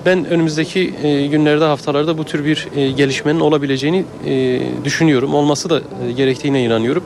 Ben 0.06 0.24
önümüzdeki 0.24 0.94
e, 1.02 1.26
günlerde 1.26 1.64
haftalarda 1.64 2.18
bu 2.18 2.24
tür 2.24 2.44
bir 2.44 2.68
e, 2.76 2.90
gelişmenin 2.90 3.40
olabileceğini 3.40 4.04
e, 4.26 4.60
düşünüyorum. 4.84 5.34
Olması 5.34 5.70
da 5.70 5.80
e, 6.08 6.12
gerektiğine 6.12 6.64
inanıyorum. 6.64 7.04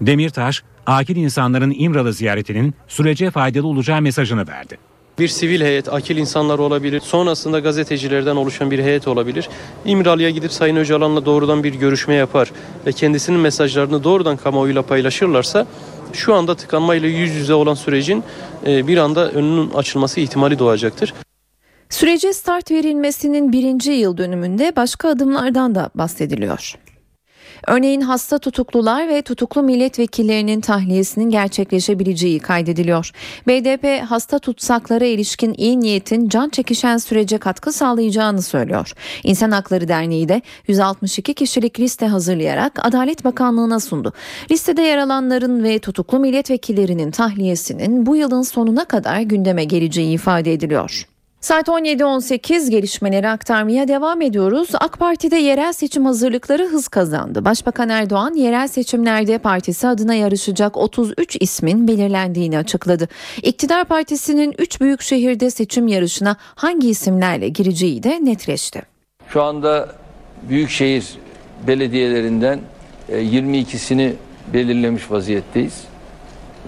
Demirtaş, 0.00 0.62
akil 0.86 1.16
insanların 1.16 1.74
İmralı 1.78 2.12
ziyaretinin 2.12 2.74
sürece 2.88 3.30
faydalı 3.30 3.66
olacağı 3.66 4.00
mesajını 4.02 4.48
verdi. 4.48 4.78
Bir 5.18 5.28
sivil 5.28 5.60
heyet, 5.60 5.92
akil 5.92 6.16
insanlar 6.16 6.58
olabilir. 6.58 7.00
Sonrasında 7.00 7.60
gazetecilerden 7.60 8.36
oluşan 8.36 8.70
bir 8.70 8.78
heyet 8.78 9.08
olabilir. 9.08 9.48
İmralı'ya 9.84 10.30
gidip 10.30 10.52
Sayın 10.52 10.76
Öcalan'la 10.76 11.26
doğrudan 11.26 11.64
bir 11.64 11.74
görüşme 11.74 12.14
yapar 12.14 12.52
ve 12.86 12.92
kendisinin 12.92 13.40
mesajlarını 13.40 14.04
doğrudan 14.04 14.36
kamuoyuyla 14.36 14.82
paylaşırlarsa 14.82 15.66
şu 16.12 16.34
anda 16.34 16.54
tıkanmayla 16.54 17.08
yüz 17.08 17.34
yüze 17.34 17.54
olan 17.54 17.74
sürecin 17.74 18.24
e, 18.66 18.86
bir 18.86 18.96
anda 18.96 19.30
önünün 19.30 19.70
açılması 19.70 20.20
ihtimali 20.20 20.58
doğacaktır. 20.58 21.14
Sürece 21.90 22.32
start 22.32 22.70
verilmesinin 22.70 23.52
birinci 23.52 23.92
yıl 23.92 24.16
dönümünde 24.16 24.76
başka 24.76 25.08
adımlardan 25.08 25.74
da 25.74 25.90
bahsediliyor. 25.94 26.74
Örneğin 27.66 28.00
hasta 28.00 28.38
tutuklular 28.38 29.08
ve 29.08 29.22
tutuklu 29.22 29.62
milletvekillerinin 29.62 30.60
tahliyesinin 30.60 31.30
gerçekleşebileceği 31.30 32.38
kaydediliyor. 32.40 33.10
BDP 33.46 34.10
hasta 34.10 34.38
tutsaklara 34.38 35.04
ilişkin 35.04 35.54
iyi 35.58 35.80
niyetin 35.80 36.28
can 36.28 36.48
çekişen 36.48 36.96
sürece 36.96 37.38
katkı 37.38 37.72
sağlayacağını 37.72 38.42
söylüyor. 38.42 38.92
İnsan 39.24 39.50
Hakları 39.50 39.88
Derneği 39.88 40.28
de 40.28 40.42
162 40.68 41.34
kişilik 41.34 41.80
liste 41.80 42.06
hazırlayarak 42.06 42.86
Adalet 42.86 43.24
Bakanlığı'na 43.24 43.80
sundu. 43.80 44.12
Listede 44.50 44.82
yer 44.82 44.98
alanların 44.98 45.64
ve 45.64 45.78
tutuklu 45.78 46.18
milletvekillerinin 46.18 47.10
tahliyesinin 47.10 48.06
bu 48.06 48.16
yılın 48.16 48.42
sonuna 48.42 48.84
kadar 48.84 49.20
gündeme 49.20 49.64
geleceği 49.64 50.14
ifade 50.14 50.52
ediliyor. 50.52 51.13
Saat 51.44 51.68
17.18 51.68 52.70
gelişmeleri 52.70 53.28
aktarmaya 53.28 53.88
devam 53.88 54.22
ediyoruz. 54.22 54.68
AK 54.74 54.98
Parti'de 54.98 55.36
yerel 55.36 55.72
seçim 55.72 56.04
hazırlıkları 56.04 56.66
hız 56.66 56.88
kazandı. 56.88 57.44
Başbakan 57.44 57.88
Erdoğan 57.88 58.34
yerel 58.34 58.68
seçimlerde 58.68 59.38
partisi 59.38 59.88
adına 59.88 60.14
yarışacak 60.14 60.76
33 60.76 61.36
ismin 61.40 61.88
belirlendiğini 61.88 62.58
açıkladı. 62.58 63.08
İktidar 63.42 63.84
Partisi'nin 63.84 64.54
3 64.58 64.80
büyük 64.80 65.02
şehirde 65.02 65.50
seçim 65.50 65.88
yarışına 65.88 66.36
hangi 66.54 66.88
isimlerle 66.88 67.48
gireceği 67.48 68.02
de 68.02 68.24
netleşti. 68.24 68.82
Şu 69.28 69.42
anda 69.42 69.88
büyükşehir 70.48 71.06
belediyelerinden 71.66 72.60
e, 73.08 73.22
22'sini 73.22 74.12
belirlemiş 74.52 75.10
vaziyetteyiz. 75.10 75.84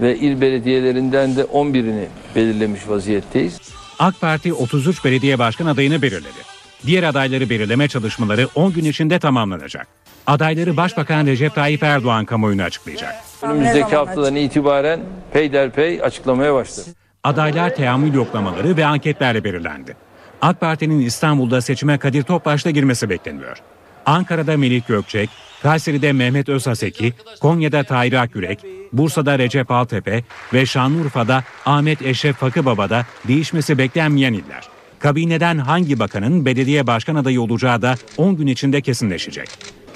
Ve 0.01 0.17
il 0.17 0.41
belediyelerinden 0.41 1.35
de 1.35 1.41
11'ini 1.41 2.05
belirlemiş 2.35 2.89
vaziyetteyiz. 2.89 3.76
AK 3.99 4.21
Parti 4.21 4.53
33 4.53 5.05
belediye 5.05 5.39
başkan 5.39 5.65
adayını 5.65 6.01
belirledi. 6.01 6.57
Diğer 6.85 7.03
adayları 7.03 7.49
belirleme 7.49 7.87
çalışmaları 7.87 8.47
10 8.55 8.73
gün 8.73 8.85
içinde 8.85 9.19
tamamlanacak. 9.19 9.87
Adayları 10.27 10.77
Başbakan 10.77 11.25
Recep 11.25 11.55
Tayyip 11.55 11.83
Erdoğan 11.83 12.25
kamuoyuna 12.25 12.63
açıklayacak. 12.63 13.15
Önümüzdeki 13.41 13.95
haftadan 13.95 14.35
itibaren 14.35 14.99
peyderpey 15.33 16.01
açıklamaya 16.01 16.53
başladı. 16.53 16.87
Adaylar 17.23 17.75
teamül 17.75 18.13
yoklamaları 18.13 18.77
ve 18.77 18.85
anketlerle 18.85 19.43
belirlendi. 19.43 19.95
AK 20.41 20.59
Parti'nin 20.61 20.99
İstanbul'da 20.99 21.61
seçime 21.61 21.97
Kadir 21.97 22.23
Topbaş'la 22.23 22.71
girmesi 22.71 23.09
bekleniyor. 23.09 23.57
Ankara'da 24.05 24.57
Melik 24.57 24.87
Gökçek, 24.87 25.29
Kayseri'de 25.63 26.13
Mehmet 26.13 26.49
Özhaseki, 26.49 27.13
Konya'da 27.41 27.83
Tahir 27.83 28.13
Akyürek, 28.13 28.59
Bursa'da 28.93 29.39
Recep 29.39 29.71
Altepe 29.71 30.23
ve 30.53 30.65
Şanlıurfa'da 30.65 31.43
Ahmet 31.65 32.01
Eşref 32.01 32.35
Fakıbaba'da 32.35 33.05
değişmesi 33.27 33.77
beklenmeyen 33.77 34.33
iller. 34.33 34.63
Kabineden 34.99 35.57
hangi 35.57 35.99
bakanın 35.99 36.45
belediye 36.45 36.87
başkan 36.87 37.15
adayı 37.15 37.41
olacağı 37.41 37.81
da 37.81 37.95
10 38.17 38.37
gün 38.37 38.47
içinde 38.47 38.81
kesinleşecek. 38.81 39.49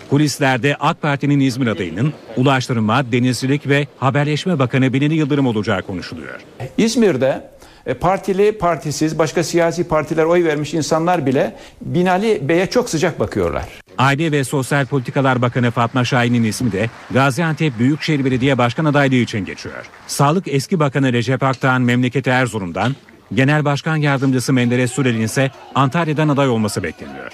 Kulislerde 0.09 0.75
AK 0.79 1.01
Parti'nin 1.01 1.39
İzmir 1.39 1.67
adayının 1.67 2.13
Ulaştırma, 2.37 3.11
Denizcilik 3.11 3.67
ve 3.67 3.87
Haberleşme 3.97 4.59
Bakanı 4.59 4.93
Binali 4.93 5.15
Yıldırım 5.15 5.47
olacağı 5.47 5.81
konuşuluyor. 5.81 6.41
İzmir'de 6.77 7.51
E, 7.85 7.93
partili, 7.93 8.57
partisiz, 8.57 9.19
başka 9.19 9.43
siyasi 9.43 9.83
partiler 9.87 10.23
oy 10.23 10.43
vermiş 10.43 10.73
insanlar 10.73 11.25
bile 11.25 11.55
Binali 11.81 12.49
Bey'e 12.49 12.69
çok 12.69 12.89
sıcak 12.89 13.19
bakıyorlar. 13.19 13.80
Aile 14.01 14.31
ve 14.31 14.43
Sosyal 14.43 14.85
Politikalar 14.85 15.41
Bakanı 15.41 15.71
Fatma 15.71 16.05
Şahin'in 16.05 16.43
ismi 16.43 16.71
de 16.71 16.89
Gaziantep 17.11 17.79
Büyükşehir 17.79 18.25
Belediye 18.25 18.57
Başkan 18.57 18.85
adaylığı 18.85 19.15
için 19.15 19.45
geçiyor. 19.45 19.89
Sağlık 20.07 20.47
eski 20.47 20.79
bakanı 20.79 21.13
Recep 21.13 21.43
Akdağ'ın 21.43 21.81
memleketi 21.81 22.29
Erzurum'dan, 22.29 22.95
Genel 23.33 23.65
Başkan 23.65 23.95
Yardımcısı 23.95 24.53
Menderes 24.53 24.91
Sürel'in 24.91 25.21
ise 25.21 25.51
Antalya'dan 25.75 26.29
aday 26.29 26.49
olması 26.49 26.83
bekleniyor. 26.83 27.31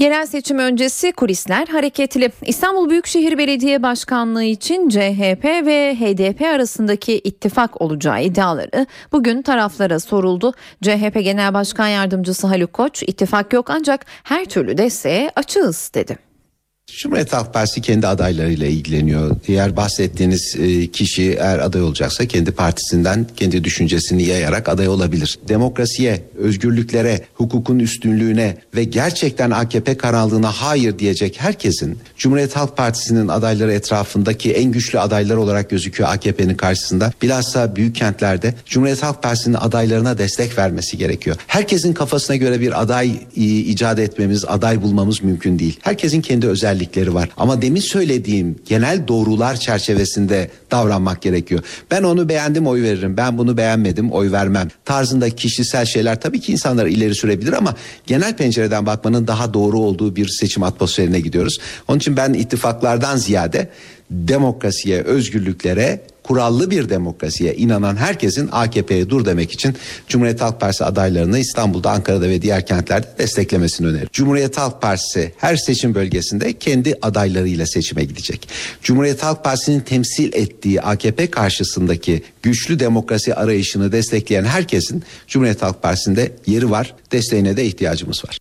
Yerel 0.00 0.26
seçim 0.26 0.58
öncesi 0.58 1.12
kulisler 1.12 1.66
hareketli. 1.66 2.32
İstanbul 2.42 2.90
Büyükşehir 2.90 3.38
Belediye 3.38 3.82
Başkanlığı 3.82 4.44
için 4.44 4.88
CHP 4.88 5.44
ve 5.44 5.94
HDP 5.94 6.42
arasındaki 6.42 7.18
ittifak 7.18 7.80
olacağı 7.80 8.22
iddiaları 8.22 8.86
bugün 9.12 9.42
taraflara 9.42 10.00
soruldu. 10.00 10.52
CHP 10.82 11.14
Genel 11.14 11.54
Başkan 11.54 11.88
Yardımcısı 11.88 12.46
Haluk 12.46 12.72
Koç 12.72 13.02
ittifak 13.02 13.52
yok 13.52 13.70
ancak 13.70 14.06
her 14.22 14.44
türlü 14.44 14.78
desteğe 14.78 15.30
açığız 15.36 15.90
dedi. 15.94 16.29
Cumhuriyet 16.98 17.32
Halk 17.32 17.54
Partisi 17.54 17.80
kendi 17.80 18.06
adaylarıyla 18.06 18.66
ilgileniyor. 18.66 19.36
Diğer 19.46 19.76
bahsettiğiniz 19.76 20.56
e, 20.58 20.86
kişi 20.86 21.22
eğer 21.22 21.58
aday 21.58 21.82
olacaksa 21.82 22.26
kendi 22.26 22.50
partisinden 22.50 23.26
kendi 23.36 23.64
düşüncesini 23.64 24.22
yayarak 24.22 24.68
aday 24.68 24.88
olabilir. 24.88 25.38
Demokrasiye, 25.48 26.22
özgürlüklere, 26.38 27.20
hukukun 27.34 27.78
üstünlüğüne 27.78 28.56
ve 28.74 28.84
gerçekten 28.84 29.50
AKP 29.50 29.96
karanlığına 29.96 30.52
hayır 30.52 30.98
diyecek 30.98 31.40
herkesin 31.40 31.98
Cumhuriyet 32.16 32.56
Halk 32.56 32.76
Partisi'nin 32.76 33.28
adayları 33.28 33.72
etrafındaki 33.72 34.52
en 34.52 34.72
güçlü 34.72 35.00
adaylar 35.00 35.36
olarak 35.36 35.70
gözüküyor 35.70 36.10
AKP'nin 36.10 36.54
karşısında. 36.54 37.12
Bilhassa 37.22 37.76
büyük 37.76 37.96
kentlerde 37.96 38.54
Cumhuriyet 38.66 39.02
Halk 39.02 39.22
Partisi'nin 39.22 39.54
adaylarına 39.54 40.18
destek 40.18 40.58
vermesi 40.58 40.98
gerekiyor. 40.98 41.36
Herkesin 41.46 41.92
kafasına 41.92 42.36
göre 42.36 42.60
bir 42.60 42.82
aday 42.82 43.10
e, 43.36 43.42
icat 43.42 43.98
etmemiz, 43.98 44.44
aday 44.44 44.82
bulmamız 44.82 45.22
mümkün 45.22 45.58
değil. 45.58 45.78
Herkesin 45.82 46.20
kendi 46.20 46.46
özellikleri 46.80 47.14
var. 47.14 47.28
Ama 47.36 47.62
demin 47.62 47.80
söylediğim 47.80 48.56
genel 48.66 49.08
doğrular 49.08 49.56
çerçevesinde 49.56 50.50
davranmak 50.70 51.22
gerekiyor. 51.22 51.62
Ben 51.90 52.02
onu 52.02 52.28
beğendim 52.28 52.66
oy 52.66 52.82
veririm. 52.82 53.16
Ben 53.16 53.38
bunu 53.38 53.56
beğenmedim 53.56 54.12
oy 54.12 54.32
vermem. 54.32 54.68
Tarzında 54.84 55.30
kişisel 55.30 55.84
şeyler 55.84 56.20
tabii 56.20 56.40
ki 56.40 56.52
insanlar 56.52 56.86
ileri 56.86 57.14
sürebilir 57.14 57.52
ama 57.52 57.74
genel 58.06 58.36
pencereden 58.36 58.86
bakmanın 58.86 59.26
daha 59.26 59.54
doğru 59.54 59.78
olduğu 59.78 60.16
bir 60.16 60.28
seçim 60.28 60.62
atmosferine 60.62 61.20
gidiyoruz. 61.20 61.58
Onun 61.88 61.98
için 61.98 62.16
ben 62.16 62.32
ittifaklardan 62.32 63.16
ziyade 63.16 63.68
demokrasiye, 64.10 65.02
özgürlüklere, 65.02 66.00
kurallı 66.30 66.70
bir 66.70 66.88
demokrasiye 66.88 67.54
inanan 67.54 67.96
herkesin 67.96 68.48
AKP'ye 68.52 69.10
dur 69.10 69.24
demek 69.24 69.52
için 69.52 69.76
Cumhuriyet 70.08 70.40
Halk 70.40 70.60
Partisi 70.60 70.84
adaylarını 70.84 71.38
İstanbul'da, 71.38 71.90
Ankara'da 71.90 72.28
ve 72.28 72.42
diğer 72.42 72.66
kentlerde 72.66 73.06
desteklemesini 73.18 73.86
öneririm. 73.86 74.08
Cumhuriyet 74.12 74.58
Halk 74.58 74.82
Partisi 74.82 75.32
her 75.36 75.56
seçim 75.56 75.94
bölgesinde 75.94 76.52
kendi 76.52 76.98
adaylarıyla 77.02 77.66
seçime 77.66 78.04
gidecek. 78.04 78.48
Cumhuriyet 78.82 79.22
Halk 79.22 79.44
Partisi'nin 79.44 79.80
temsil 79.80 80.32
ettiği 80.32 80.80
AKP 80.80 81.30
karşısındaki 81.30 82.22
güçlü 82.42 82.78
demokrasi 82.78 83.34
arayışını 83.34 83.92
destekleyen 83.92 84.44
herkesin 84.44 85.02
Cumhuriyet 85.28 85.62
Halk 85.62 85.82
Partisi'nde 85.82 86.32
yeri 86.46 86.70
var, 86.70 86.94
desteğine 87.12 87.56
de 87.56 87.64
ihtiyacımız 87.64 88.24
var. 88.24 88.39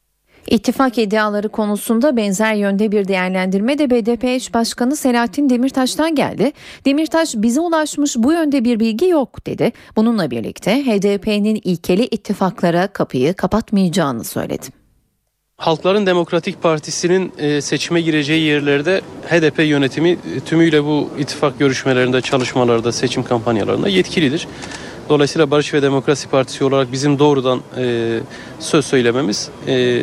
İttifak 0.49 0.97
iddiaları 0.97 1.49
konusunda 1.49 2.17
benzer 2.17 2.53
yönde 2.53 2.91
bir 2.91 3.07
değerlendirme 3.07 3.77
de 3.77 3.89
BDP 3.89 4.23
eş 4.23 4.53
başkanı 4.53 4.95
Selahattin 4.95 5.49
Demirtaş'tan 5.49 6.15
geldi. 6.15 6.51
Demirtaş 6.85 7.35
bize 7.35 7.61
ulaşmış 7.61 8.15
bu 8.17 8.33
yönde 8.33 8.63
bir 8.63 8.79
bilgi 8.79 9.07
yok 9.07 9.45
dedi. 9.45 9.71
Bununla 9.95 10.31
birlikte 10.31 10.71
HDP'nin 10.71 11.61
ilkeli 11.63 12.05
ittifaklara 12.05 12.87
kapıyı 12.87 13.33
kapatmayacağını 13.33 14.23
söyledi. 14.23 14.67
Halkların 15.57 16.05
Demokratik 16.05 16.63
Partisi'nin 16.63 17.33
e, 17.37 17.61
seçime 17.61 18.01
gireceği 18.01 18.43
yerlerde 18.43 19.01
HDP 19.27 19.59
yönetimi 19.59 20.09
e, 20.09 20.39
tümüyle 20.45 20.83
bu 20.83 21.09
ittifak 21.19 21.59
görüşmelerinde, 21.59 22.21
çalışmalarda, 22.21 22.91
seçim 22.91 23.23
kampanyalarında 23.23 23.89
yetkilidir. 23.89 24.47
Dolayısıyla 25.09 25.51
Barış 25.51 25.73
ve 25.73 25.81
Demokrasi 25.81 26.27
Partisi 26.27 26.63
olarak 26.63 26.91
bizim 26.91 27.19
doğrudan 27.19 27.61
e, 27.77 28.19
söz 28.59 28.85
söylememiz 28.85 29.49
e, 29.67 30.01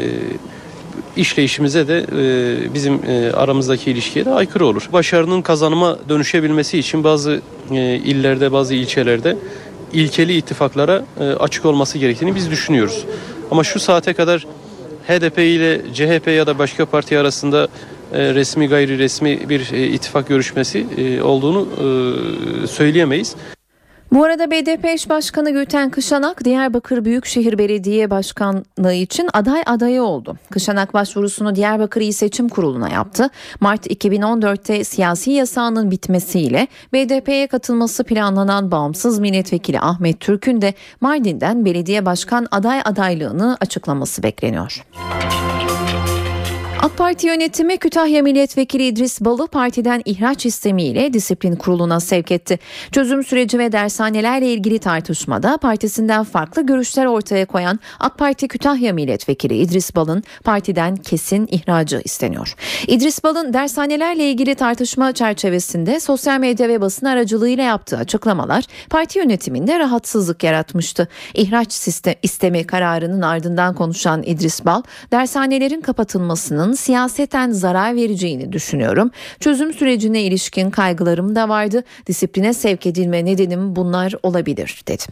işleyişimize 1.16 1.88
de 1.88 1.98
e, 1.98 2.74
bizim 2.74 3.00
e, 3.06 3.32
aramızdaki 3.32 3.90
ilişkiye 3.90 4.24
de 4.24 4.30
aykırı 4.30 4.66
olur. 4.66 4.88
Başarının 4.92 5.42
kazanıma 5.42 5.98
dönüşebilmesi 6.08 6.78
için 6.78 7.04
bazı 7.04 7.40
e, 7.70 7.94
illerde, 7.94 8.52
bazı 8.52 8.74
ilçelerde 8.74 9.36
ilkeli 9.92 10.36
ittifaklara 10.36 11.04
e, 11.20 11.24
açık 11.24 11.64
olması 11.64 11.98
gerektiğini 11.98 12.34
biz 12.34 12.50
düşünüyoruz. 12.50 13.04
Ama 13.50 13.64
şu 13.64 13.80
saate 13.80 14.12
kadar 14.12 14.46
HDP 15.08 15.38
ile 15.38 15.80
CHP 15.94 16.28
ya 16.28 16.46
da 16.46 16.58
başka 16.58 16.86
parti 16.86 17.18
arasında 17.18 17.68
e, 18.12 18.34
resmi 18.34 18.68
gayri 18.68 18.98
resmi 18.98 19.48
bir 19.48 19.72
e, 19.72 19.86
ittifak 19.86 20.28
görüşmesi 20.28 20.86
e, 20.96 21.22
olduğunu 21.22 21.68
e, 21.72 22.66
söyleyemeyiz. 22.66 23.36
Bu 24.12 24.24
arada 24.24 24.50
BDP 24.50 24.84
eş 24.84 25.08
başkanı 25.08 25.50
Gülten 25.50 25.90
Kışanak 25.90 26.44
Diyarbakır 26.44 27.04
Büyükşehir 27.04 27.58
Belediye 27.58 28.10
Başkanlığı 28.10 28.92
için 28.92 29.28
aday 29.32 29.62
adayı 29.66 30.02
oldu. 30.02 30.36
Kışanak 30.50 30.94
başvurusunu 30.94 31.54
Diyarbakır 31.54 32.00
İl 32.00 32.12
Seçim 32.12 32.48
Kurulu'na 32.48 32.88
yaptı. 32.88 33.30
Mart 33.60 33.86
2014'te 33.86 34.84
siyasi 34.84 35.30
yasağının 35.30 35.90
bitmesiyle 35.90 36.68
BDP'ye 36.92 37.46
katılması 37.46 38.04
planlanan 38.04 38.70
bağımsız 38.70 39.18
milletvekili 39.18 39.80
Ahmet 39.80 40.20
Türk'ün 40.20 40.62
de 40.62 40.74
Mardin'den 41.00 41.64
belediye 41.64 42.06
başkan 42.06 42.46
aday 42.50 42.80
adaylığını 42.84 43.56
açıklaması 43.60 44.22
bekleniyor. 44.22 44.84
AK 46.86 46.96
Parti 46.96 47.26
yönetimi 47.26 47.78
Kütahya 47.78 48.22
Milletvekili 48.22 48.86
İdris 48.86 49.20
Bal'ı 49.20 49.46
partiden 49.46 50.02
ihraç 50.04 50.46
istemiyle 50.46 51.12
disiplin 51.12 51.56
kuruluna 51.56 52.00
sevk 52.00 52.30
etti. 52.30 52.58
Çözüm 52.92 53.24
süreci 53.24 53.58
ve 53.58 53.72
dershanelerle 53.72 54.52
ilgili 54.52 54.78
tartışmada 54.78 55.56
partisinden 55.56 56.24
farklı 56.24 56.66
görüşler 56.66 57.06
ortaya 57.06 57.46
koyan 57.46 57.80
AK 58.00 58.18
Parti 58.18 58.48
Kütahya 58.48 58.92
Milletvekili 58.92 59.56
İdris 59.56 59.96
Bal'ın 59.96 60.22
partiden 60.44 60.96
kesin 60.96 61.48
ihracı 61.50 62.00
isteniyor. 62.04 62.54
İdris 62.86 63.24
Bal'ın 63.24 63.52
dershanelerle 63.52 64.30
ilgili 64.30 64.54
tartışma 64.54 65.12
çerçevesinde 65.12 66.00
sosyal 66.00 66.40
medya 66.40 66.68
ve 66.68 66.80
basın 66.80 67.06
aracılığıyla 67.06 67.64
yaptığı 67.64 67.96
açıklamalar 67.96 68.64
parti 68.90 69.18
yönetiminde 69.18 69.78
rahatsızlık 69.78 70.44
yaratmıştı. 70.44 71.08
İhraç 71.34 71.72
sistem, 71.72 72.14
istemi 72.22 72.66
kararının 72.66 73.22
ardından 73.22 73.74
konuşan 73.74 74.22
İdris 74.22 74.64
Bal, 74.64 74.82
dershanelerin 75.12 75.80
kapatılmasının 75.80 76.75
siyaseten 76.76 77.50
zarar 77.50 77.96
vereceğini 77.96 78.52
düşünüyorum. 78.52 79.10
Çözüm 79.40 79.72
sürecine 79.72 80.22
ilişkin 80.22 80.70
kaygılarım 80.70 81.34
da 81.34 81.48
vardı. 81.48 81.84
Disipline 82.06 82.54
sevk 82.54 82.86
edilme 82.86 83.24
nedenim 83.24 83.76
bunlar 83.76 84.14
olabilir 84.22 84.82
dedi. 84.88 85.04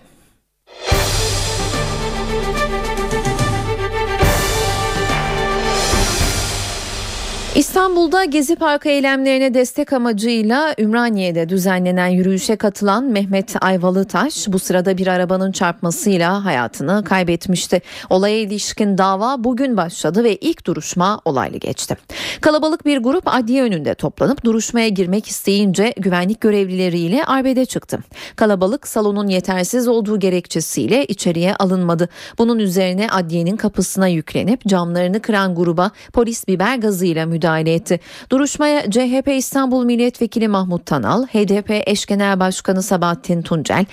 İstanbul'da 7.57 8.25
Gezi 8.25 8.57
Parkı 8.57 8.89
eylemlerine 8.89 9.55
destek 9.55 9.93
amacıyla 9.93 10.75
Ümraniye'de 10.79 11.49
düzenlenen 11.49 12.07
yürüyüşe 12.07 12.57
katılan 12.57 13.05
Mehmet 13.05 13.65
Ayvalıtaş 13.65 14.49
bu 14.49 14.59
sırada 14.59 14.99
bir 14.99 15.07
arabanın 15.07 15.53
çarpmasıyla 15.53 16.45
hayatını 16.45 17.05
kaybetmişti. 17.05 17.83
Olaya 18.11 18.39
ilişkin 18.39 18.99
dava 18.99 19.45
bugün 19.45 19.77
başladı 19.77 20.25
ve 20.25 20.37
ilk 20.37 20.67
duruşma 20.67 21.21
olaylı 21.25 21.57
geçti. 21.57 21.97
Kalabalık 22.41 22.87
bir 22.87 22.99
grup 22.99 23.23
adliye 23.27 23.63
önünde 23.63 23.95
toplanıp 23.95 24.45
duruşmaya 24.45 24.89
girmek 24.89 25.27
isteyince 25.27 25.95
güvenlik 25.97 26.41
görevlileriyle 26.41 27.25
arbede 27.25 27.67
çıktı. 27.67 27.99
Kalabalık 28.37 28.89
salonun 28.89 29.29
yetersiz 29.29 29.89
olduğu 29.89 30.19
gerekçesiyle 30.19 31.05
içeriye 31.05 31.57
alınmadı. 31.57 32.09
Bunun 32.39 32.59
üzerine 32.59 33.09
adliyenin 33.11 33.57
kapısına 33.57 34.09
yüklenip 34.09 34.67
camlarını 34.67 35.23
kıran 35.23 35.55
gruba 35.55 35.91
polis 36.13 36.49
biber 36.49 36.77
gazıyla 36.77 37.27
müdahale 37.27 37.44
müdahale 37.45 37.75
etti. 37.75 38.01
Duruşmaya 38.31 38.91
CHP 38.91 39.29
İstanbul 39.29 39.85
Milletvekili 39.85 40.49
Mahmut 40.49 40.87
Tanal, 40.87 41.27
HDP 41.27 41.83
eş 41.87 42.07
genel 42.07 42.41
başkanı 42.41 42.83
Sabahattin 42.83 43.43
Tuncel, 43.43 43.85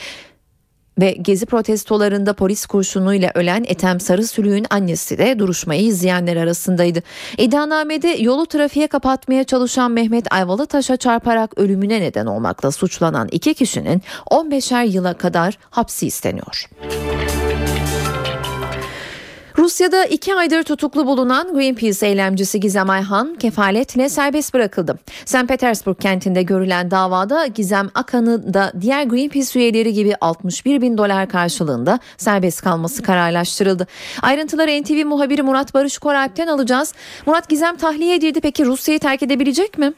ve 0.99 1.11
gezi 1.11 1.45
protestolarında 1.45 2.33
polis 2.33 2.65
kurşunuyla 2.65 3.31
ölen 3.35 3.63
Ethem 3.67 3.99
Sarısülüğün 3.99 4.65
annesi 4.69 5.17
de 5.17 5.39
duruşmayı 5.39 5.81
izleyenler 5.81 6.35
arasındaydı. 6.35 7.03
İddianamede 7.37 8.07
yolu 8.07 8.45
trafiğe 8.45 8.87
kapatmaya 8.87 9.43
çalışan 9.43 9.91
Mehmet 9.91 10.33
Ayvalıtaş'a 10.33 10.97
çarparak 10.97 11.57
ölümüne 11.57 12.01
neden 12.01 12.25
olmakla 12.25 12.71
suçlanan 12.71 13.27
iki 13.31 13.53
kişinin 13.53 14.01
15'er 14.31 14.87
yıla 14.87 15.13
kadar 15.13 15.57
hapsi 15.69 16.07
isteniyor. 16.07 16.69
Rusya'da 19.61 20.05
iki 20.05 20.35
aydır 20.35 20.63
tutuklu 20.63 21.05
bulunan 21.07 21.53
Greenpeace 21.53 22.07
eylemcisi 22.07 22.59
Gizem 22.59 22.89
Ayhan 22.89 23.35
kefaletle 23.35 24.09
serbest 24.09 24.53
bırakıldı. 24.53 24.99
St. 25.25 25.47
Petersburg 25.47 25.99
kentinde 25.99 26.43
görülen 26.43 26.91
davada 26.91 27.47
Gizem 27.47 27.89
Akan'ı 27.93 28.53
da 28.53 28.73
diğer 28.81 29.03
Greenpeace 29.03 29.59
üyeleri 29.59 29.93
gibi 29.93 30.15
61 30.21 30.81
bin 30.81 30.97
dolar 30.97 31.29
karşılığında 31.29 31.99
serbest 32.17 32.61
kalması 32.61 33.03
kararlaştırıldı. 33.03 33.87
Ayrıntıları 34.21 34.81
NTV 34.81 35.05
muhabiri 35.05 35.43
Murat 35.43 35.73
Barış 35.73 35.97
Koralp'ten 35.97 36.47
alacağız. 36.47 36.93
Murat 37.25 37.49
Gizem 37.49 37.75
tahliye 37.75 38.15
edildi 38.15 38.41
peki 38.41 38.65
Rusya'yı 38.65 38.99
terk 38.99 39.23
edebilecek 39.23 39.77
mi? 39.77 39.93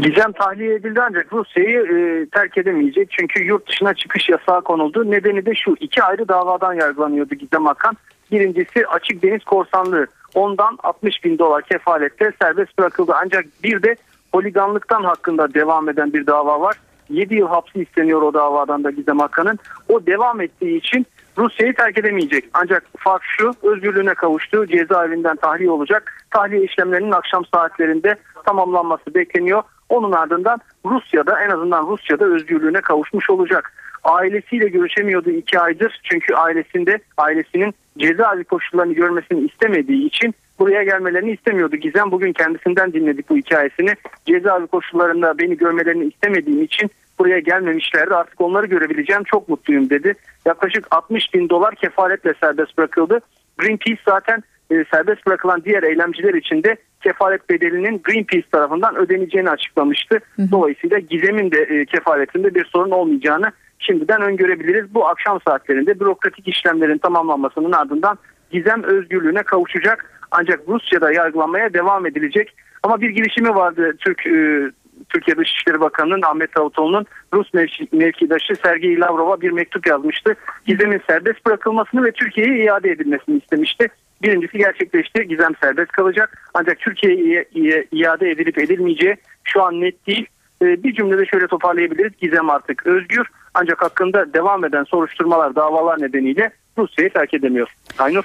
Gizem 0.00 0.32
tahliye 0.32 0.74
edildi 0.74 1.00
ancak 1.00 1.32
Rusya'yı 1.32 1.78
e, 1.80 2.26
terk 2.30 2.58
edemeyecek. 2.58 3.10
Çünkü 3.10 3.44
yurt 3.44 3.68
dışına 3.68 3.94
çıkış 3.94 4.28
yasağı 4.28 4.62
konuldu. 4.62 5.10
Nedeni 5.10 5.46
de 5.46 5.54
şu 5.54 5.74
iki 5.80 6.02
ayrı 6.02 6.28
davadan 6.28 6.74
yargılanıyordu 6.74 7.34
Gizem 7.34 7.66
Akan. 7.66 7.96
Birincisi 8.30 8.86
açık 8.86 9.22
deniz 9.22 9.44
korsanlığı. 9.44 10.06
Ondan 10.34 10.78
60 10.82 11.24
bin 11.24 11.38
dolar 11.38 11.62
kefalette 11.62 12.32
serbest 12.42 12.78
bırakıldı. 12.78 13.12
Ancak 13.24 13.44
bir 13.64 13.82
de 13.82 13.96
holiganlıktan 14.32 15.04
hakkında 15.04 15.54
devam 15.54 15.88
eden 15.88 16.12
bir 16.12 16.26
dava 16.26 16.60
var. 16.60 16.76
7 17.10 17.34
yıl 17.34 17.48
hapsi 17.48 17.82
isteniyor 17.82 18.22
o 18.22 18.34
davadan 18.34 18.84
da 18.84 18.90
Gizem 18.90 19.20
Akan'ın. 19.20 19.58
O 19.88 20.06
devam 20.06 20.40
ettiği 20.40 20.78
için 20.78 21.06
Rusya'yı 21.38 21.74
terk 21.74 21.98
edemeyecek. 21.98 22.44
Ancak 22.54 22.84
fark 22.98 23.22
şu 23.24 23.52
özgürlüğüne 23.62 24.14
kavuştu. 24.14 24.66
Cezaevinden 24.66 25.36
tahliye 25.36 25.70
olacak. 25.70 26.26
Tahliye 26.30 26.62
işlemlerinin 26.62 27.12
akşam 27.12 27.44
saatlerinde 27.54 28.16
tamamlanması 28.44 29.14
bekleniyor. 29.14 29.62
Onun 29.92 30.12
ardından 30.12 30.58
Rusya'da 30.84 31.40
en 31.44 31.50
azından 31.50 31.86
Rusya'da 31.86 32.24
özgürlüğüne 32.24 32.80
kavuşmuş 32.80 33.30
olacak. 33.30 33.72
Ailesiyle 34.04 34.68
görüşemiyordu 34.68 35.30
iki 35.30 35.60
aydır 35.60 36.00
çünkü 36.04 36.34
ailesinde 36.34 36.98
ailesinin 37.16 37.74
cezaevi 37.98 38.44
koşullarını 38.44 38.92
görmesini 38.92 39.40
istemediği 39.40 40.06
için 40.06 40.34
buraya 40.58 40.82
gelmelerini 40.84 41.30
istemiyordu. 41.30 41.76
Gizem 41.76 42.10
bugün 42.10 42.32
kendisinden 42.32 42.92
dinledik 42.92 43.30
bu 43.30 43.36
hikayesini. 43.36 43.94
Cezaevi 44.26 44.66
koşullarında 44.66 45.38
beni 45.38 45.56
görmelerini 45.56 46.04
istemediğim 46.04 46.62
için 46.62 46.90
buraya 47.18 47.38
gelmemişlerdi. 47.38 48.14
Artık 48.14 48.40
onları 48.40 48.66
görebileceğim 48.66 49.24
çok 49.24 49.48
mutluyum 49.48 49.90
dedi. 49.90 50.14
Yaklaşık 50.46 50.86
60 50.90 51.34
bin 51.34 51.48
dolar 51.48 51.74
kefaletle 51.74 52.34
serbest 52.40 52.78
bırakıldı. 52.78 53.20
Greenpeace 53.58 54.02
zaten 54.08 54.42
e, 54.70 54.84
serbest 54.90 55.26
bırakılan 55.26 55.64
diğer 55.64 55.82
eylemciler 55.82 56.34
için 56.34 56.62
de 56.62 56.76
kefalet 57.02 57.50
bedelinin 57.50 58.00
Greenpeace 58.04 58.46
tarafından 58.52 58.96
ödeneceğini 58.96 59.50
açıklamıştı. 59.50 60.20
Dolayısıyla 60.50 60.98
Gizem'in 60.98 61.50
de 61.50 61.62
e, 61.62 61.84
kefaletinde 61.84 62.54
bir 62.54 62.64
sorun 62.64 62.90
olmayacağını 62.90 63.52
şimdiden 63.78 64.22
öngörebiliriz. 64.22 64.94
Bu 64.94 65.08
akşam 65.08 65.40
saatlerinde 65.46 66.00
bürokratik 66.00 66.48
işlemlerin 66.48 66.98
tamamlanmasının 66.98 67.72
ardından 67.72 68.18
Gizem 68.50 68.82
özgürlüğüne 68.82 69.42
kavuşacak. 69.42 70.12
Ancak 70.30 70.60
Rusya'da 70.68 71.12
yargılanmaya 71.12 71.74
devam 71.74 72.06
edilecek. 72.06 72.54
Ama 72.82 73.00
bir 73.00 73.10
girişimi 73.10 73.54
vardı 73.54 73.92
Türk 73.98 74.26
e, 74.26 74.70
Türkiye 75.08 75.36
Dışişleri 75.36 75.80
Bakanı'nın 75.80 76.22
Ahmet 76.22 76.56
Davutoğlu'nun 76.56 77.06
Rus 77.34 77.54
mevki, 77.54 77.88
mevkidaşı 77.92 78.54
Sergey 78.62 79.00
Lavrov'a 79.00 79.40
bir 79.40 79.50
mektup 79.50 79.86
yazmıştı. 79.86 80.34
Gizem'in 80.66 81.00
serbest 81.10 81.46
bırakılmasını 81.46 82.04
ve 82.04 82.12
Türkiye'ye 82.12 82.64
iade 82.64 82.90
edilmesini 82.90 83.38
istemişti. 83.38 83.88
Birincisi 84.22 84.58
gerçekleşti. 84.58 85.28
Gizem 85.28 85.52
serbest 85.60 85.92
kalacak. 85.92 86.50
Ancak 86.54 86.78
Türkiye'ye 86.78 87.44
iade 87.92 88.30
edilip 88.30 88.58
edilmeyeceği 88.58 89.16
şu 89.44 89.62
an 89.62 89.80
net 89.80 90.06
değil. 90.06 90.26
Ee, 90.62 90.82
bir 90.82 90.94
cümlede 90.94 91.26
şöyle 91.26 91.46
toparlayabiliriz. 91.46 92.12
Gizem 92.20 92.50
artık 92.50 92.86
özgür. 92.86 93.26
Ancak 93.54 93.82
hakkında 93.82 94.34
devam 94.34 94.64
eden 94.64 94.84
soruşturmalar, 94.84 95.54
davalar 95.54 96.02
nedeniyle 96.02 96.50
Rusya'yı 96.78 97.10
terk 97.10 97.34
edemiyor. 97.34 97.68
Aynur. 97.98 98.24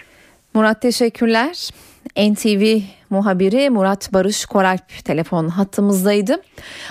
Murat 0.53 0.81
teşekkürler. 0.81 1.69
NTV 2.17 2.79
muhabiri 3.09 3.69
Murat 3.69 4.13
Barış 4.13 4.45
Koralp 4.45 5.05
telefon 5.05 5.47
hattımızdaydı. 5.47 6.41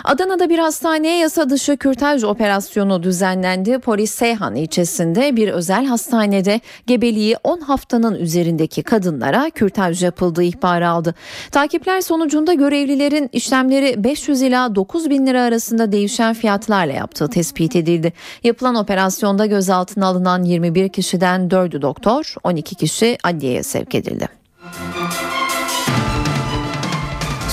Adana'da 0.04 0.48
bir 0.48 0.58
hastaneye 0.58 1.18
yasa 1.18 1.50
dışı 1.50 1.76
kürtaj 1.76 2.24
operasyonu 2.24 3.02
düzenlendi. 3.02 3.78
Polis 3.78 4.10
Seyhan 4.10 4.54
ilçesinde 4.54 5.36
bir 5.36 5.48
özel 5.48 5.86
hastanede 5.86 6.60
gebeliği 6.86 7.36
10 7.44 7.60
haftanın 7.60 8.14
üzerindeki 8.14 8.82
kadınlara 8.82 9.50
kürtaj 9.50 10.02
yapıldığı 10.02 10.42
ihbarı 10.42 10.88
aldı. 10.88 11.14
Takipler 11.50 12.00
sonucunda 12.00 12.54
görevlilerin 12.54 13.30
işlemleri 13.32 14.04
500 14.04 14.42
ila 14.42 14.74
9 14.74 15.10
bin 15.10 15.26
lira 15.26 15.42
arasında 15.42 15.92
değişen 15.92 16.34
fiyatlarla 16.34 16.92
yaptığı 16.92 17.28
tespit 17.28 17.76
edildi. 17.76 18.12
Yapılan 18.44 18.74
operasyonda 18.74 19.46
gözaltına 19.46 20.06
alınan 20.06 20.42
21 20.42 20.88
kişiden 20.88 21.48
4'ü 21.48 21.82
doktor, 21.82 22.34
12 22.44 22.74
kişi 22.74 23.18
adliyeye 23.24 23.62
sevk 23.62 23.94
edildi. 23.94 24.35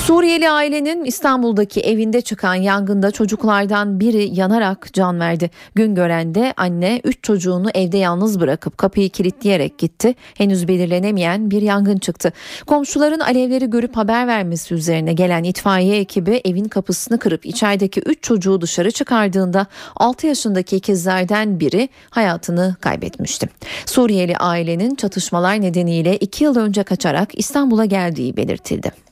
Suriyeli 0.06 0.50
ailenin 0.50 1.04
İstanbul'daki 1.04 1.80
evinde 1.80 2.20
çıkan 2.20 2.54
yangında 2.54 3.10
çocuklardan 3.10 4.00
biri 4.00 4.34
yanarak 4.34 4.88
can 4.92 5.20
verdi. 5.20 5.50
Gün 5.74 5.94
görende 5.94 6.54
anne 6.56 7.00
3 7.04 7.22
çocuğunu 7.22 7.70
evde 7.74 7.98
yalnız 7.98 8.40
bırakıp 8.40 8.78
kapıyı 8.78 9.10
kilitleyerek 9.10 9.78
gitti. 9.78 10.14
Henüz 10.34 10.68
belirlenemeyen 10.68 11.50
bir 11.50 11.62
yangın 11.62 11.96
çıktı. 11.96 12.32
Komşuların 12.66 13.20
alevleri 13.20 13.70
görüp 13.70 13.96
haber 13.96 14.26
vermesi 14.26 14.74
üzerine 14.74 15.12
gelen 15.12 15.44
itfaiye 15.44 15.98
ekibi 15.98 16.40
evin 16.44 16.64
kapısını 16.64 17.18
kırıp 17.18 17.46
içerideki 17.46 18.00
3 18.00 18.22
çocuğu 18.22 18.60
dışarı 18.60 18.90
çıkardığında 18.90 19.66
6 19.96 20.26
yaşındaki 20.26 20.76
ikizlerden 20.76 21.60
biri 21.60 21.88
hayatını 22.10 22.76
kaybetmişti. 22.80 23.48
Suriyeli 23.86 24.36
ailenin 24.36 24.94
çatışmalar 24.94 25.60
nedeniyle 25.60 26.16
2 26.16 26.44
yıl 26.44 26.56
önce 26.56 26.82
kaçarak 26.82 27.38
İstanbul'a 27.38 27.84
geldiği 27.84 28.36
belirtildi. 28.36 29.04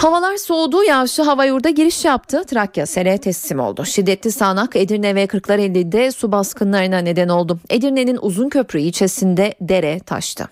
Havalar 0.00 0.36
soğudu, 0.36 0.84
yağışlı 0.84 1.24
hava 1.24 1.44
yurda 1.44 1.70
giriş 1.70 2.04
yaptı. 2.04 2.44
Trakya 2.46 2.86
sele 2.86 3.18
teslim 3.18 3.60
oldu. 3.60 3.84
Şiddetli 3.84 4.32
sağanak 4.32 4.76
Edirne 4.76 5.14
ve 5.14 5.26
Kırklareli'de 5.26 6.12
su 6.12 6.32
baskınlarına 6.32 6.98
neden 6.98 7.28
oldu. 7.28 7.58
Edirne'nin 7.70 8.18
Uzunköprü 8.22 8.80
ilçesinde 8.80 9.54
dere 9.60 10.00
taştı. 10.00 10.48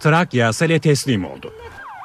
Trakya 0.00 0.52
sele 0.52 0.78
teslim 0.78 1.24
oldu. 1.24 1.52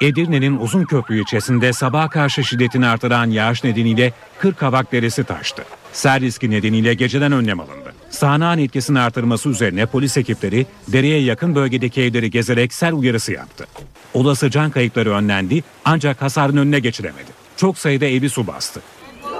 Edirne'nin 0.02 0.56
Uzunköprü 0.56 1.20
ilçesinde 1.20 1.72
sabaha 1.72 2.10
karşı 2.10 2.44
şiddetini 2.44 2.86
artıran 2.86 3.30
yağış 3.30 3.64
nedeniyle 3.64 4.12
40 4.38 4.58
Kavak 4.58 4.92
Deresi 4.92 5.24
taştı. 5.24 5.64
Sel 5.92 6.20
riski 6.20 6.50
nedeniyle 6.50 6.94
geceden 6.94 7.32
önlem 7.32 7.60
alındı. 7.60 7.92
Sağanağın 8.10 8.58
etkisini 8.58 9.00
artırması 9.00 9.48
üzerine 9.48 9.86
polis 9.86 10.16
ekipleri 10.16 10.66
dereye 10.88 11.22
yakın 11.22 11.54
bölgedeki 11.54 12.02
evleri 12.02 12.30
gezerek 12.30 12.74
sel 12.74 12.92
uyarısı 12.92 13.32
yaptı. 13.32 13.66
Olası 14.14 14.50
can 14.50 14.70
kayıpları 14.70 15.10
önlendi 15.10 15.62
ancak 15.84 16.22
hasarın 16.22 16.56
önüne 16.56 16.78
geçilemedi. 16.78 17.30
Çok 17.56 17.78
sayıda 17.78 18.04
evi 18.04 18.30
su 18.30 18.46
bastı. 18.46 18.80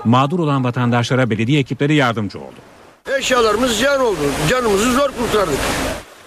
Mağdur 0.04 0.38
olan 0.38 0.64
vatandaşlara 0.64 1.30
belediye 1.30 1.60
ekipleri 1.60 1.94
yardımcı 1.94 2.38
oldu. 2.38 2.56
Eşyalarımız 3.18 3.76
ziyan 3.76 4.00
oldu. 4.00 4.18
Canımızı 4.50 4.92
zor 4.92 5.10
kurtardık. 5.10 5.58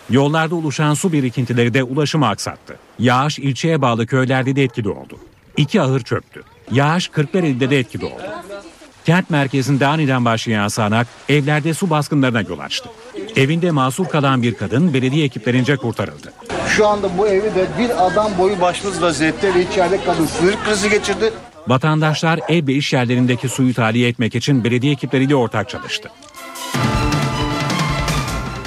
Yollarda 0.10 0.56
oluşan 0.56 0.93
su 0.93 1.12
birikintileri 1.12 1.73
de 1.73 1.84
ulaşımı 1.84 2.27
aksattı. 2.27 2.77
Yağış 2.99 3.39
ilçeye 3.39 3.82
bağlı 3.82 4.08
köylerde 4.08 4.56
de 4.56 4.63
etkili 4.63 4.89
oldu. 4.89 5.17
İki 5.58 5.82
ahır 5.82 5.99
çöktü. 5.99 6.43
Yağış 6.71 7.08
Kırklareli'de 7.08 7.69
de 7.69 7.79
etkili 7.79 8.06
oldu. 8.06 8.23
Kent 9.05 9.29
merkezinde 9.29 9.87
aniden 9.87 10.25
başlayan 10.25 10.67
sağanak 10.67 11.07
evlerde 11.29 11.73
su 11.73 11.89
baskınlarına 11.89 12.41
yol 12.41 12.59
açtı. 12.59 12.89
Evinde 13.35 13.71
masur 13.71 14.05
kalan 14.05 14.41
bir 14.41 14.55
kadın 14.55 14.93
belediye 14.93 15.25
ekiplerince 15.25 15.77
kurtarıldı. 15.77 16.33
Şu 16.69 16.87
anda 16.87 17.17
bu 17.17 17.27
evi 17.27 17.55
de 17.55 17.67
bir 17.79 18.07
adam 18.07 18.31
boyu 18.39 18.61
başımız 18.61 19.01
vaziyette 19.01 19.55
ve 19.55 19.61
içeride 19.61 19.99
kadın 20.05 20.25
sinir 20.25 20.55
krizi 20.65 20.89
geçirdi. 20.89 21.33
Vatandaşlar 21.67 22.39
ev 22.49 22.67
ve 22.67 22.73
iş 22.73 22.93
yerlerindeki 22.93 23.49
suyu 23.49 23.73
tahliye 23.73 24.09
etmek 24.09 24.35
için 24.35 24.63
belediye 24.63 24.93
ekipleriyle 24.93 25.35
ortak 25.35 25.69
çalıştı. 25.69 26.09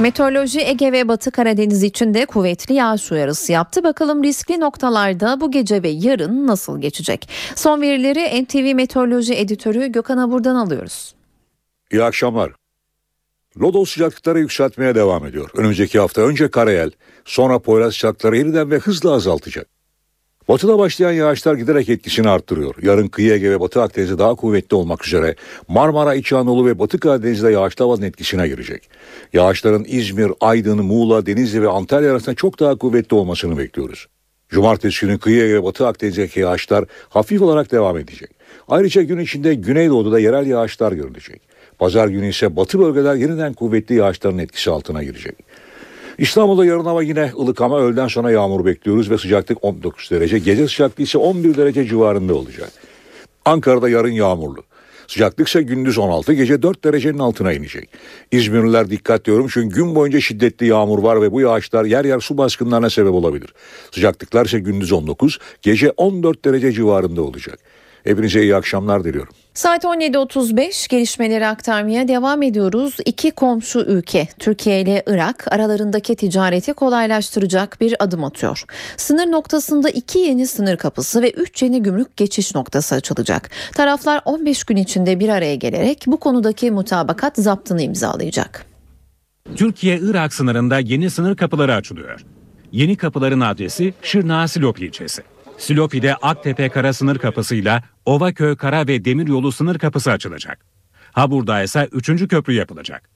Meteoroloji 0.00 0.60
Ege 0.60 0.92
ve 0.92 1.08
Batı 1.08 1.30
Karadeniz 1.30 1.82
için 1.82 2.14
de 2.14 2.26
kuvvetli 2.26 2.74
yağış 2.74 3.12
uyarısı 3.12 3.52
yaptı. 3.52 3.84
Bakalım 3.84 4.24
riskli 4.24 4.60
noktalarda 4.60 5.40
bu 5.40 5.50
gece 5.50 5.82
ve 5.82 5.88
yarın 5.88 6.46
nasıl 6.46 6.80
geçecek? 6.80 7.28
Son 7.54 7.82
verileri 7.82 8.44
NTV 8.44 8.74
Meteoroloji 8.74 9.34
Editörü 9.34 9.86
Gökhan 9.86 10.18
Abur'dan 10.18 10.54
alıyoruz. 10.54 11.14
İyi 11.92 12.02
akşamlar. 12.02 12.52
Lodos 13.60 13.90
sıcaklıkları 13.90 14.38
yükseltmeye 14.38 14.94
devam 14.94 15.26
ediyor. 15.26 15.50
Önümüzdeki 15.54 15.98
hafta 15.98 16.22
önce 16.22 16.50
Karayel, 16.50 16.90
sonra 17.24 17.58
Poyraz 17.58 17.94
sıcaklıkları 17.94 18.36
yeniden 18.36 18.70
ve 18.70 18.78
hızla 18.78 19.12
azaltacak. 19.12 19.75
Batıda 20.48 20.78
başlayan 20.78 21.12
yağışlar 21.12 21.54
giderek 21.54 21.88
etkisini 21.88 22.28
arttırıyor. 22.28 22.74
Yarın 22.82 23.08
kıyı 23.08 23.32
Ege 23.32 23.50
ve 23.50 23.60
Batı 23.60 23.82
Akdeniz'de 23.82 24.18
daha 24.18 24.34
kuvvetli 24.34 24.74
olmak 24.74 25.06
üzere 25.06 25.34
Marmara, 25.68 26.14
İç 26.14 26.32
Anadolu 26.32 26.66
ve 26.66 26.78
Batı 26.78 27.00
Karadeniz'de 27.00 27.50
yağışlı 27.50 27.84
havanın 27.84 28.02
etkisine 28.02 28.48
girecek. 28.48 28.88
Yağışların 29.32 29.84
İzmir, 29.88 30.32
Aydın, 30.40 30.84
Muğla, 30.84 31.26
Denizli 31.26 31.62
ve 31.62 31.68
Antalya 31.68 32.12
arasında 32.12 32.34
çok 32.34 32.60
daha 32.60 32.76
kuvvetli 32.76 33.14
olmasını 33.14 33.58
bekliyoruz. 33.58 34.06
Cumartesi 34.48 35.06
günü 35.06 35.18
kıyıya 35.18 35.54
ve 35.54 35.64
Batı 35.64 35.86
Akdeniz'deki 35.86 36.40
yağışlar 36.40 36.84
hafif 37.08 37.42
olarak 37.42 37.72
devam 37.72 37.98
edecek. 37.98 38.30
Ayrıca 38.68 39.02
gün 39.02 39.18
içinde 39.18 39.54
Güneydoğu'da 39.54 40.18
yerel 40.18 40.46
yağışlar 40.46 40.92
görülecek. 40.92 41.42
Pazar 41.78 42.08
günü 42.08 42.28
ise 42.28 42.56
batı 42.56 42.78
bölgeler 42.78 43.14
yeniden 43.14 43.54
kuvvetli 43.54 43.94
yağışların 43.94 44.38
etkisi 44.38 44.70
altına 44.70 45.02
girecek. 45.02 45.36
İstanbul'da 46.18 46.64
yarın 46.64 46.84
hava 46.84 47.02
yine 47.02 47.32
ılık 47.38 47.60
ama 47.60 47.80
öğleden 47.80 48.08
sonra 48.08 48.30
yağmur 48.30 48.64
bekliyoruz 48.64 49.10
ve 49.10 49.18
sıcaklık 49.18 49.64
19 49.64 50.10
derece. 50.10 50.38
Gece 50.38 50.68
sıcaklığı 50.68 51.04
ise 51.04 51.18
11 51.18 51.56
derece 51.56 51.84
civarında 51.84 52.34
olacak. 52.34 52.72
Ankara'da 53.44 53.88
yarın 53.88 54.10
yağmurlu. 54.10 54.62
Sıcaklık 55.06 55.48
ise 55.48 55.62
gündüz 55.62 55.98
16, 55.98 56.32
gece 56.32 56.62
4 56.62 56.84
derecenin 56.84 57.18
altına 57.18 57.52
inecek. 57.52 57.88
İzmirliler 58.30 58.90
dikkat 58.90 59.24
diyorum 59.24 59.46
çünkü 59.50 59.76
gün 59.76 59.94
boyunca 59.94 60.20
şiddetli 60.20 60.66
yağmur 60.66 61.02
var 61.02 61.22
ve 61.22 61.32
bu 61.32 61.40
yağışlar 61.40 61.84
yer 61.84 62.04
yer 62.04 62.20
su 62.20 62.38
baskınlarına 62.38 62.90
sebep 62.90 63.12
olabilir. 63.12 63.54
Sıcaklıklar 63.90 64.46
ise 64.46 64.58
gündüz 64.58 64.92
19, 64.92 65.38
gece 65.62 65.90
14 65.90 66.44
derece 66.44 66.72
civarında 66.72 67.22
olacak. 67.22 67.58
Hepinize 68.06 68.42
iyi 68.42 68.56
akşamlar 68.56 69.04
diliyorum. 69.04 69.32
Saat 69.54 69.84
17.35 69.84 70.90
gelişmeleri 70.90 71.46
aktarmaya 71.46 72.08
devam 72.08 72.42
ediyoruz. 72.42 72.96
İki 73.04 73.30
komşu 73.30 73.78
ülke 73.78 74.28
Türkiye 74.38 74.80
ile 74.80 75.02
Irak 75.06 75.52
aralarındaki 75.52 76.16
ticareti 76.16 76.72
kolaylaştıracak 76.72 77.80
bir 77.80 77.94
adım 77.98 78.24
atıyor. 78.24 78.64
Sınır 78.96 79.30
noktasında 79.30 79.90
iki 79.90 80.18
yeni 80.18 80.46
sınır 80.46 80.76
kapısı 80.76 81.22
ve 81.22 81.30
üç 81.30 81.62
yeni 81.62 81.82
gümrük 81.82 82.16
geçiş 82.16 82.54
noktası 82.54 82.94
açılacak. 82.94 83.50
Taraflar 83.74 84.22
15 84.24 84.64
gün 84.64 84.76
içinde 84.76 85.20
bir 85.20 85.28
araya 85.28 85.54
gelerek 85.54 86.04
bu 86.06 86.20
konudaki 86.20 86.70
mutabakat 86.70 87.36
zaptını 87.36 87.82
imzalayacak. 87.82 88.66
Türkiye-Irak 89.56 90.34
sınırında 90.34 90.78
yeni 90.78 91.10
sınır 91.10 91.36
kapıları 91.36 91.74
açılıyor. 91.74 92.20
Yeni 92.72 92.96
kapıların 92.96 93.40
adresi 93.40 93.94
Şırnağı 94.02 94.48
Silop 94.48 94.82
ilçesi. 94.82 95.22
Silopi'de 95.58 96.14
Aktepe 96.14 96.68
Kara 96.68 96.92
Sınır 96.92 97.18
Kapısı'yla 97.18 97.82
Ovaköy 98.04 98.56
Kara 98.56 98.86
ve 98.86 99.04
Demiryolu 99.04 99.52
Sınır 99.52 99.78
Kapısı 99.78 100.10
açılacak. 100.10 100.66
Habur'da 101.12 101.62
ise 101.62 101.88
3. 101.92 102.28
köprü 102.28 102.52
yapılacak. 102.52 103.10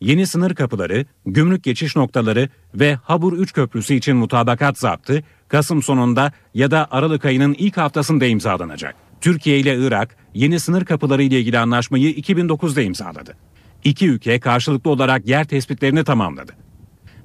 Yeni 0.00 0.26
sınır 0.26 0.54
kapıları, 0.54 1.04
gümrük 1.26 1.64
geçiş 1.64 1.96
noktaları 1.96 2.48
ve 2.74 2.94
Habur 2.94 3.32
3 3.32 3.52
köprüsü 3.52 3.94
için 3.94 4.16
mutabakat 4.16 4.78
zaptı 4.78 5.22
Kasım 5.48 5.82
sonunda 5.82 6.32
ya 6.54 6.70
da 6.70 6.86
Aralık 6.90 7.24
ayının 7.24 7.54
ilk 7.58 7.76
haftasında 7.76 8.26
imzalanacak. 8.26 8.94
Türkiye 9.20 9.58
ile 9.58 9.86
Irak 9.86 10.16
yeni 10.34 10.60
sınır 10.60 10.84
kapıları 10.84 11.22
ile 11.22 11.40
ilgili 11.40 11.58
anlaşmayı 11.58 12.12
2009'da 12.12 12.82
imzaladı. 12.82 13.36
İki 13.84 14.08
ülke 14.08 14.40
karşılıklı 14.40 14.90
olarak 14.90 15.28
yer 15.28 15.44
tespitlerini 15.44 16.04
tamamladı. 16.04 16.52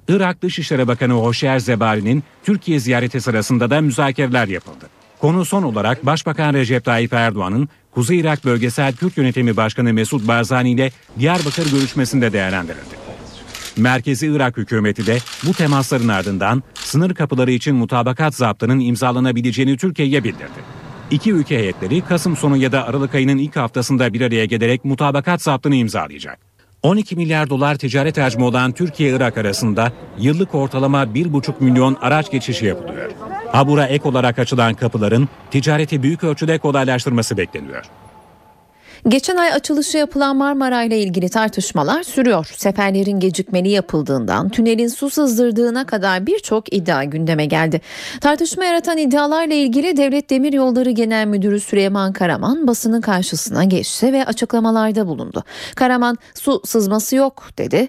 Irak 0.07 0.41
Dışişleri 0.41 0.87
Bakanı 0.87 1.13
Hoşer 1.13 1.59
Zebari'nin 1.59 2.23
Türkiye 2.43 2.79
ziyareti 2.79 3.21
sırasında 3.21 3.69
da 3.69 3.81
müzakereler 3.81 4.47
yapıldı. 4.47 4.85
Konu 5.19 5.45
son 5.45 5.63
olarak 5.63 6.05
Başbakan 6.05 6.53
Recep 6.53 6.85
Tayyip 6.85 7.13
Erdoğan'ın 7.13 7.69
Kuzey 7.91 8.19
Irak 8.19 8.45
Bölgesel 8.45 8.93
Kürt 8.93 9.17
Yönetimi 9.17 9.57
Başkanı 9.57 9.93
Mesut 9.93 10.27
Barzani 10.27 10.71
ile 10.71 10.91
Diyarbakır 11.19 11.71
görüşmesinde 11.71 12.33
değerlendirildi. 12.33 13.03
Merkezi 13.77 14.27
Irak 14.27 14.57
hükümeti 14.57 15.07
de 15.07 15.17
bu 15.43 15.53
temasların 15.53 16.07
ardından 16.07 16.63
sınır 16.75 17.13
kapıları 17.15 17.51
için 17.51 17.75
mutabakat 17.75 18.35
zaptının 18.35 18.79
imzalanabileceğini 18.79 19.77
Türkiye'ye 19.77 20.23
bildirdi. 20.23 20.83
İki 21.11 21.31
ülke 21.31 21.57
heyetleri 21.57 22.01
Kasım 22.01 22.37
sonu 22.37 22.57
ya 22.57 22.71
da 22.71 22.87
Aralık 22.87 23.15
ayının 23.15 23.37
ilk 23.37 23.55
haftasında 23.55 24.13
bir 24.13 24.21
araya 24.21 24.45
gelerek 24.45 24.85
mutabakat 24.85 25.41
zaptını 25.41 25.75
imzalayacak. 25.75 26.52
12 26.83 27.15
milyar 27.15 27.49
dolar 27.49 27.75
ticaret 27.75 28.17
hacmi 28.17 28.43
olan 28.43 28.71
Türkiye-Irak 28.71 29.37
arasında 29.37 29.91
yıllık 30.19 30.55
ortalama 30.55 31.03
1,5 31.03 31.53
milyon 31.59 31.97
araç 32.01 32.31
geçişi 32.31 32.65
yapılıyor. 32.65 33.11
Habur'a 33.51 33.87
ek 33.87 34.09
olarak 34.09 34.39
açılan 34.39 34.73
kapıların 34.73 35.29
ticareti 35.51 36.03
büyük 36.03 36.23
ölçüde 36.23 36.57
kolaylaştırması 36.57 37.37
bekleniyor. 37.37 37.85
Geçen 39.07 39.37
ay 39.37 39.53
açılışı 39.53 39.97
yapılan 39.97 40.37
Marmara 40.37 40.83
ile 40.83 40.99
ilgili 40.99 41.29
tartışmalar 41.29 42.03
sürüyor. 42.03 42.51
Seferlerin 42.57 43.19
gecikmeli 43.19 43.69
yapıldığından, 43.69 44.49
tünelin 44.49 44.87
su 44.87 45.09
sızdırdığına 45.09 45.85
kadar 45.85 46.27
birçok 46.27 46.73
iddia 46.73 47.03
gündeme 47.03 47.45
geldi. 47.45 47.81
Tartışma 48.21 48.65
yaratan 48.65 48.97
iddialarla 48.97 49.53
ilgili 49.53 49.97
Devlet 49.97 50.29
Demiryolları 50.29 50.91
Genel 50.91 51.27
Müdürü 51.27 51.59
Süleyman 51.59 52.13
Karaman 52.13 52.67
basının 52.67 53.01
karşısına 53.01 53.63
geçti 53.63 54.13
ve 54.13 54.25
açıklamalarda 54.25 55.07
bulundu. 55.07 55.43
Karaman 55.75 56.17
su 56.33 56.61
sızması 56.65 57.15
yok 57.15 57.49
dedi. 57.57 57.87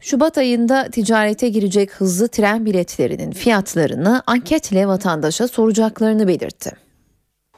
Şubat 0.00 0.38
ayında 0.38 0.88
ticarete 0.88 1.48
girecek 1.48 1.92
hızlı 1.92 2.28
tren 2.28 2.66
biletlerinin 2.66 3.32
fiyatlarını 3.32 4.22
anketle 4.26 4.86
vatandaşa 4.86 5.48
soracaklarını 5.48 6.28
belirtti. 6.28 6.89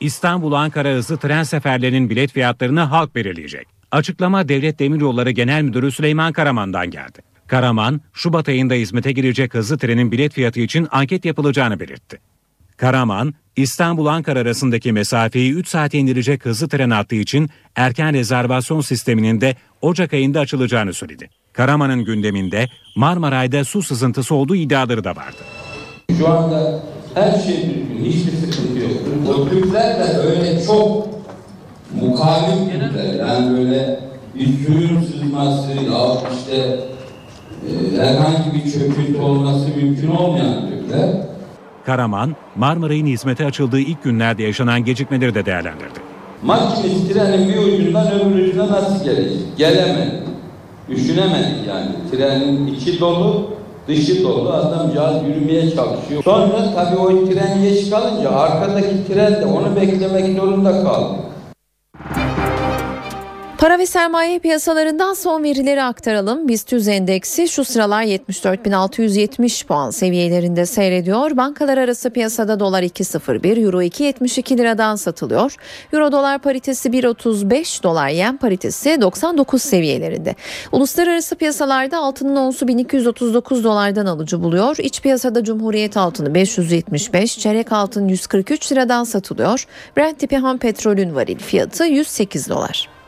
İstanbul-Ankara 0.03 0.89
hızlı 0.89 1.17
tren 1.17 1.43
seferlerinin 1.43 2.11
bilet 2.11 2.33
fiyatlarını 2.33 2.81
halk 2.81 3.15
belirleyecek. 3.15 3.67
Açıklama 3.91 4.49
Devlet 4.49 4.79
Demiryolları 4.79 5.31
Genel 5.31 5.63
Müdürü 5.63 5.93
Süleyman 5.93 6.33
Karaman'dan 6.33 6.91
geldi. 6.91 7.19
Karaman, 7.47 8.01
Şubat 8.13 8.49
ayında 8.49 8.75
hizmete 8.75 9.13
girecek 9.13 9.55
hızlı 9.55 9.79
trenin 9.79 10.13
bilet 10.13 10.33
fiyatı 10.33 10.61
için 10.61 10.89
anket 10.91 11.25
yapılacağını 11.25 11.81
belirtti. 11.81 12.19
Karaman, 12.77 13.35
İstanbul-Ankara 13.57 14.39
arasındaki 14.39 14.93
mesafeyi 14.93 15.53
3 15.53 15.69
saate 15.69 15.99
indirecek 15.99 16.45
hızlı 16.45 16.69
tren 16.69 16.91
hattı 16.91 17.15
için 17.15 17.51
erken 17.77 18.15
rezervasyon 18.15 18.81
sisteminin 18.81 19.41
de 19.41 19.57
Ocak 19.81 20.13
ayında 20.13 20.41
açılacağını 20.41 20.93
söyledi. 20.93 21.31
Karaman'ın 21.53 22.05
gündeminde 22.05 22.69
Marmaray'da 22.97 23.65
su 23.65 23.83
sızıntısı 23.83 24.35
olduğu 24.35 24.57
iddiaları 24.57 25.05
da 25.05 25.17
vardı. 25.17 25.43
Şu 26.19 26.29
anda 26.29 26.83
her 27.15 27.39
şey 27.39 27.57
mümkün, 27.57 28.05
hiçbir 28.05 28.33
sıkıntı 28.33 28.79
yok. 28.81 28.93
O 29.29 29.49
Türkler 29.49 29.99
de 29.99 30.19
öyle 30.19 30.65
çok 30.65 31.09
mukabil 32.01 32.71
Türkler. 32.71 33.15
Yani 33.15 33.59
böyle 33.59 34.01
bir 34.35 34.67
suyun 34.67 35.03
sızması 35.03 35.71
ya 35.71 36.15
işte 36.39 36.57
e, 37.69 38.03
herhangi 38.03 38.55
bir 38.55 38.73
çöküntü 38.73 39.21
olması 39.21 39.69
mümkün 39.77 40.11
olmayan 40.11 40.69
Türkler. 40.69 41.11
Karaman, 41.87 42.37
Marmaray'ın 42.57 43.07
hizmete 43.07 43.47
açıldığı 43.47 43.81
ilk 43.81 44.03
günlerde 44.03 44.43
yaşanan 44.43 44.85
gecikmeleri 44.85 45.35
de 45.35 45.47
değerlendirdi. 45.47 46.01
Makinist 46.43 47.13
trenin 47.13 47.49
bir 47.49 47.59
ucundan 47.59 48.07
öbür 48.13 48.49
ucuna 48.49 48.69
nasıl 48.69 49.05
gelecek? 49.05 49.39
Gelemedi. 49.57 50.23
Düşünemedik 50.89 51.69
yani. 51.69 51.89
Trenin 52.11 52.67
içi 52.67 53.01
dolu, 53.01 53.51
dışı 53.89 54.25
dolu. 54.25 54.53
Adamcağız 54.53 55.17
yürümeye 55.29 55.71
çalışıyor. 55.71 56.25
Sonra 56.25 56.75
tabii 56.75 56.99
o 56.99 57.09
tren 57.09 57.63
geç 57.63 57.91
kalınca 57.91 58.31
arkadaki 58.31 59.07
tren 59.09 59.33
de 59.33 59.47
onu 59.47 59.77
beklemek 59.77 60.37
zorunda 60.37 60.83
kaldı. 60.83 61.17
Para 63.63 63.79
ve 63.79 63.87
sermaye 63.87 64.39
piyasalarından 64.39 65.15
son 65.15 65.45
verileri 65.45 65.83
aktaralım. 65.83 66.49
BIST 66.49 66.73
endeksi 66.73 67.49
şu 67.49 67.65
sıralar 67.65 68.03
74.670 68.03 69.67
puan 69.67 69.91
seviyelerinde 69.91 70.67
seyrediyor. 70.67 71.37
Bankalar 71.37 71.79
arası 71.79 72.11
piyasada 72.11 72.61
dolar 72.61 72.83
2.01, 72.83 73.65
euro 73.65 73.83
2.72 73.83 74.59
liradan 74.59 74.97
satılıyor. 74.97 75.57
Euro 75.93 76.13
dolar 76.13 76.39
paritesi 76.39 76.89
1.35, 76.89 77.83
dolar 77.83 78.09
yen 78.09 78.37
paritesi 78.37 79.01
99 79.01 79.63
seviyelerinde. 79.63 80.35
Uluslararası 80.73 81.37
piyasalarda 81.37 81.99
altının 81.99 82.37
onsu 82.37 82.69
1239 82.69 83.65
dolardan 83.65 84.07
alıcı 84.07 84.43
buluyor. 84.43 84.77
İç 84.79 85.03
piyasada 85.03 85.45
Cumhuriyet 85.45 85.97
altını 85.97 86.35
575, 86.35 87.39
çeyrek 87.39 87.73
altın 87.73 88.09
143 88.09 88.73
liradan 88.73 89.05
satılıyor. 89.05 89.67
Brent 89.97 90.19
tipi 90.19 90.37
ham 90.37 90.59
petrolün 90.59 91.15
varil 91.15 91.39
fiyatı 91.39 91.85
108 91.85 92.49
dolar. 92.49 93.02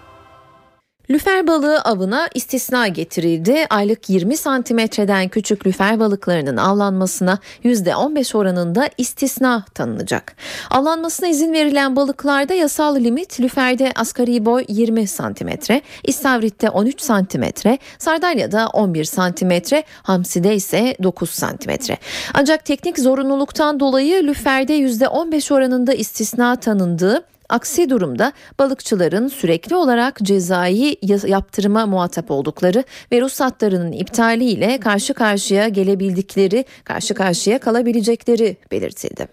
Lüfer 1.10 1.46
balığı 1.46 1.80
avına 1.80 2.28
istisna 2.34 2.88
getirildi. 2.88 3.66
Aylık 3.70 4.10
20 4.10 4.36
santimetreden 4.36 5.28
küçük 5.28 5.66
lüfer 5.66 6.00
balıklarının 6.00 6.56
avlanmasına 6.56 7.38
%15 7.64 8.36
oranında 8.36 8.88
istisna 8.98 9.64
tanınacak. 9.74 10.36
Avlanmasına 10.70 11.28
izin 11.28 11.52
verilen 11.52 11.96
balıklarda 11.96 12.54
yasal 12.54 12.96
limit 12.96 13.40
lüferde 13.40 13.92
asgari 13.94 14.44
boy 14.44 14.64
20 14.68 15.06
santimetre, 15.06 15.82
istavritte 16.04 16.70
13 16.70 17.00
santimetre, 17.00 17.78
sardalyada 17.98 18.68
11 18.68 19.04
santimetre, 19.04 19.84
hamside 20.02 20.54
ise 20.54 20.96
9 21.02 21.30
santimetre. 21.30 21.98
Ancak 22.34 22.64
teknik 22.64 22.98
zorunluluktan 22.98 23.80
dolayı 23.80 24.22
lüferde 24.26 24.78
%15 24.78 25.54
oranında 25.54 25.94
istisna 25.94 26.56
tanındığı 26.56 27.24
Aksi 27.48 27.90
durumda 27.90 28.32
balıkçıların 28.58 29.28
sürekli 29.28 29.76
olarak 29.76 30.18
cezai 30.22 30.96
yaptırıma 31.26 31.86
muhatap 31.86 32.30
oldukları 32.30 32.84
ve 33.12 33.20
ruhsatlarının 33.20 33.92
iptaliyle 33.92 34.80
karşı 34.80 35.14
karşıya 35.14 35.68
gelebildikleri, 35.68 36.64
karşı 36.84 37.14
karşıya 37.14 37.58
kalabilecekleri 37.58 38.56
belirtildi. 38.70 39.28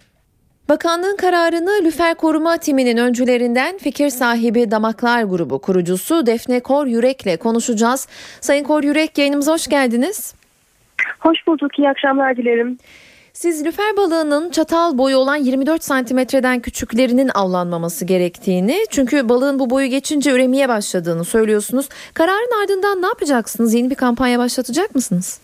Bakanlığın 0.69 1.17
kararını 1.17 1.85
Lüfer 1.85 2.15
Koruma 2.15 2.57
Timinin 2.57 2.97
öncülerinden 2.97 3.77
fikir 3.77 4.09
sahibi 4.09 4.71
Damaklar 4.71 5.23
Grubu 5.23 5.59
kurucusu 5.59 6.25
Defne 6.25 6.59
Kor 6.59 6.85
Yürek'le 6.85 7.39
konuşacağız. 7.39 8.07
Sayın 8.41 8.63
Kor 8.63 8.83
Yürek 8.83 9.17
yayınımıza 9.17 9.53
hoş 9.53 9.67
geldiniz. 9.67 10.35
Hoş 11.19 11.47
bulduk, 11.47 11.79
iyi 11.79 11.89
akşamlar 11.89 12.37
dilerim. 12.37 12.77
Siz 13.41 13.65
lüfer 13.65 13.97
balığının 13.97 14.49
çatal 14.49 14.97
boyu 14.97 15.17
olan 15.17 15.35
24 15.35 15.83
santimetreden 15.83 16.59
küçüklerinin 16.59 17.31
avlanmaması 17.33 18.05
gerektiğini 18.05 18.85
çünkü 18.89 19.29
balığın 19.29 19.59
bu 19.59 19.69
boyu 19.69 19.87
geçince 19.87 20.31
üremeye 20.31 20.69
başladığını 20.69 21.25
söylüyorsunuz. 21.25 21.89
Kararın 22.13 22.63
ardından 22.63 23.01
ne 23.01 23.05
yapacaksınız? 23.05 23.73
Yeni 23.73 23.89
bir 23.89 23.95
kampanya 23.95 24.39
başlatacak 24.39 24.95
mısınız? 24.95 25.39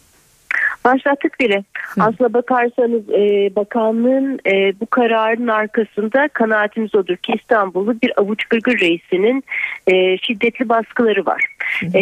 Başlattık 0.88 1.40
bile. 1.40 1.64
Aslına 2.00 2.34
bakarsanız 2.34 3.10
e, 3.10 3.56
bakanlığın 3.56 4.40
e, 4.46 4.80
bu 4.80 4.86
kararın 4.86 5.48
arkasında 5.48 6.28
kanaatimiz 6.28 6.96
odur 6.96 7.16
ki 7.16 7.34
İstanbul'u 7.40 8.02
bir 8.02 8.20
avuç 8.20 8.46
gırgır 8.46 8.80
reisinin 8.80 9.44
e, 9.88 10.18
şiddetli 10.18 10.70
baskıları 10.70 11.26
var. 11.26 11.46
E, 11.84 12.02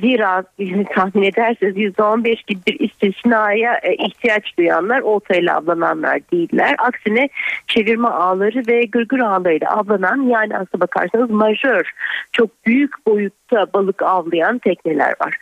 zira 0.00 0.44
tahmin 0.94 1.22
ederseniz 1.22 1.76
%15 1.76 2.46
gibi 2.46 2.60
bir 2.66 2.80
istisnaya 2.80 3.80
e, 3.82 3.94
ihtiyaç 3.94 4.58
duyanlar 4.58 5.00
oltayla 5.00 5.56
avlananlar 5.56 6.20
değiller. 6.32 6.74
Aksine 6.78 7.28
çevirme 7.66 8.08
ağları 8.08 8.62
ve 8.68 8.84
gırgır 8.84 9.18
ağlarıyla 9.18 9.68
avlanan 9.70 10.22
yani 10.22 10.56
aslına 10.56 10.80
bakarsanız 10.80 11.30
majör 11.30 11.90
çok 12.32 12.66
büyük 12.66 13.06
boyutta 13.06 13.66
balık 13.74 14.02
avlayan 14.02 14.58
tekneler 14.58 15.14
var 15.20 15.36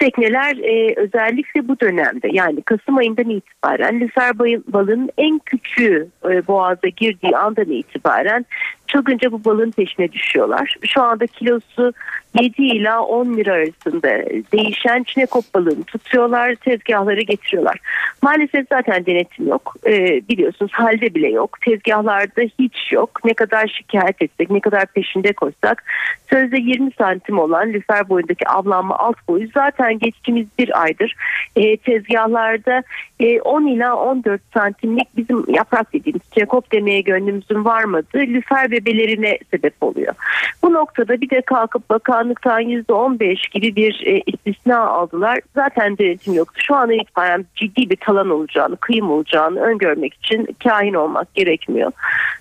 tekneler 0.00 0.56
e, 0.56 0.94
özellikle 0.96 1.68
bu 1.68 1.80
dönemde 1.80 2.28
yani 2.32 2.62
Kasım 2.62 2.96
ayından 2.96 3.30
itibaren 3.30 4.00
lüfer 4.00 4.38
balığının 4.38 5.10
en 5.18 5.38
küçüğü 5.38 6.08
e, 6.24 6.46
boğaza 6.46 6.88
girdiği 6.96 7.36
andan 7.36 7.70
itibaren 7.70 8.46
çılgınca 8.92 9.32
bu 9.32 9.44
balığın 9.44 9.70
peşine 9.70 10.12
düşüyorlar. 10.12 10.74
Şu 10.86 11.02
anda 11.02 11.26
kilosu 11.26 11.92
7 12.40 12.62
ila 12.62 13.02
10 13.02 13.36
lira 13.36 13.52
arasında 13.52 14.08
değişen 14.52 15.02
çinekop 15.02 15.44
balığını 15.54 15.84
tutuyorlar, 15.84 16.54
tezgahlara 16.54 17.20
getiriyorlar. 17.20 17.78
Maalesef 18.22 18.66
zaten 18.68 19.06
denetim 19.06 19.48
yok. 19.48 19.74
Ee, 19.86 20.20
biliyorsunuz 20.28 20.72
halde 20.72 21.14
bile 21.14 21.28
yok. 21.28 21.60
Tezgahlarda 21.60 22.42
hiç 22.58 22.92
yok. 22.92 23.10
Ne 23.24 23.34
kadar 23.34 23.66
şikayet 23.78 24.22
etsek, 24.22 24.50
ne 24.50 24.60
kadar 24.60 24.86
peşinde 24.86 25.32
koşsak 25.32 25.84
sözde 26.30 26.58
20 26.58 26.90
santim 26.98 27.38
olan 27.38 27.72
lüfer 27.72 28.08
boyundaki 28.08 28.48
avlanma 28.48 28.98
alt 28.98 29.16
boyu 29.28 29.48
zaten 29.54 29.98
geçtiğimiz 29.98 30.46
bir 30.58 30.82
aydır 30.82 31.14
e, 31.56 31.76
tezgahlarda 31.76 32.82
e, 33.20 33.40
10 33.40 33.66
ila 33.66 33.96
14 33.96 34.40
santimlik 34.54 35.16
bizim 35.16 35.54
yaprak 35.54 35.92
dediğimiz 35.92 36.22
çinekop 36.34 36.72
demeye 36.72 37.00
gönlümüzün 37.00 37.64
varmadığı 37.64 38.18
lüfer 38.18 38.70
bebelerine 38.80 39.38
sebep 39.50 39.74
oluyor. 39.80 40.14
Bu 40.62 40.72
noktada 40.72 41.20
bir 41.20 41.30
de 41.30 41.40
kalkıp 41.42 41.90
bakanlıktan 41.90 42.62
%15 42.62 43.50
gibi 43.50 43.76
bir 43.76 44.02
e, 44.06 44.22
istisna 44.26 44.78
aldılar. 44.78 45.40
Zaten 45.54 45.98
denetim 45.98 46.34
yoktu. 46.34 46.60
Şu 46.66 46.74
an 46.74 46.90
itibaren 46.90 47.44
ciddi 47.54 47.90
bir 47.90 47.96
talan 47.96 48.30
olacağını, 48.30 48.76
kıyım 48.76 49.10
olacağını 49.10 49.60
öngörmek 49.60 50.14
için 50.14 50.48
kahin 50.64 50.94
olmak 50.94 51.34
gerekmiyor. 51.34 51.92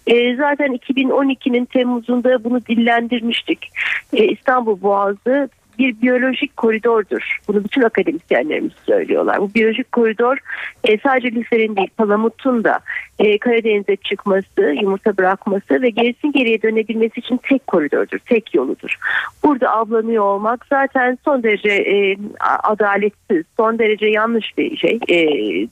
E, 0.08 0.36
zaten 0.36 0.76
2012'nin 0.76 1.66
Temmuz'unda 1.66 2.44
bunu 2.44 2.66
dillendirmiştik. 2.66 3.72
E, 4.14 4.28
İstanbul 4.28 4.82
Boğazı 4.82 5.50
bir 5.80 6.02
biyolojik 6.02 6.58
koridordur. 6.58 7.40
Bunu 7.48 7.64
bütün 7.64 7.82
akademisyenlerimiz 7.82 8.72
söylüyorlar. 8.86 9.40
Bu 9.40 9.54
biyolojik 9.54 9.92
koridor 9.92 10.38
e, 10.84 10.98
sadece 10.98 11.32
lüferin 11.32 11.76
değil 11.76 11.90
palamutun 11.98 12.64
da 12.64 12.80
e, 13.20 13.38
Karadeniz'e 13.38 13.96
çıkması, 13.96 14.62
yumurta 14.82 15.18
bırakması 15.18 15.82
ve 15.82 15.90
gerisin 15.90 16.32
geriye 16.32 16.62
dönebilmesi 16.62 17.20
için 17.20 17.40
tek 17.44 17.68
koridordur, 17.68 18.20
tek 18.20 18.56
yoludur. 18.56 18.98
Burada 19.44 19.70
avlanıyor 19.70 20.24
olmak 20.24 20.66
zaten 20.70 21.18
son 21.26 21.44
derece 21.44 21.70
e, 21.70 22.18
adaletsiz, 22.64 23.46
son 23.58 23.80
derece 23.80 24.06
yanlış 24.06 24.58
bir 24.58 24.78
şey 24.78 25.00
e, 25.08 25.18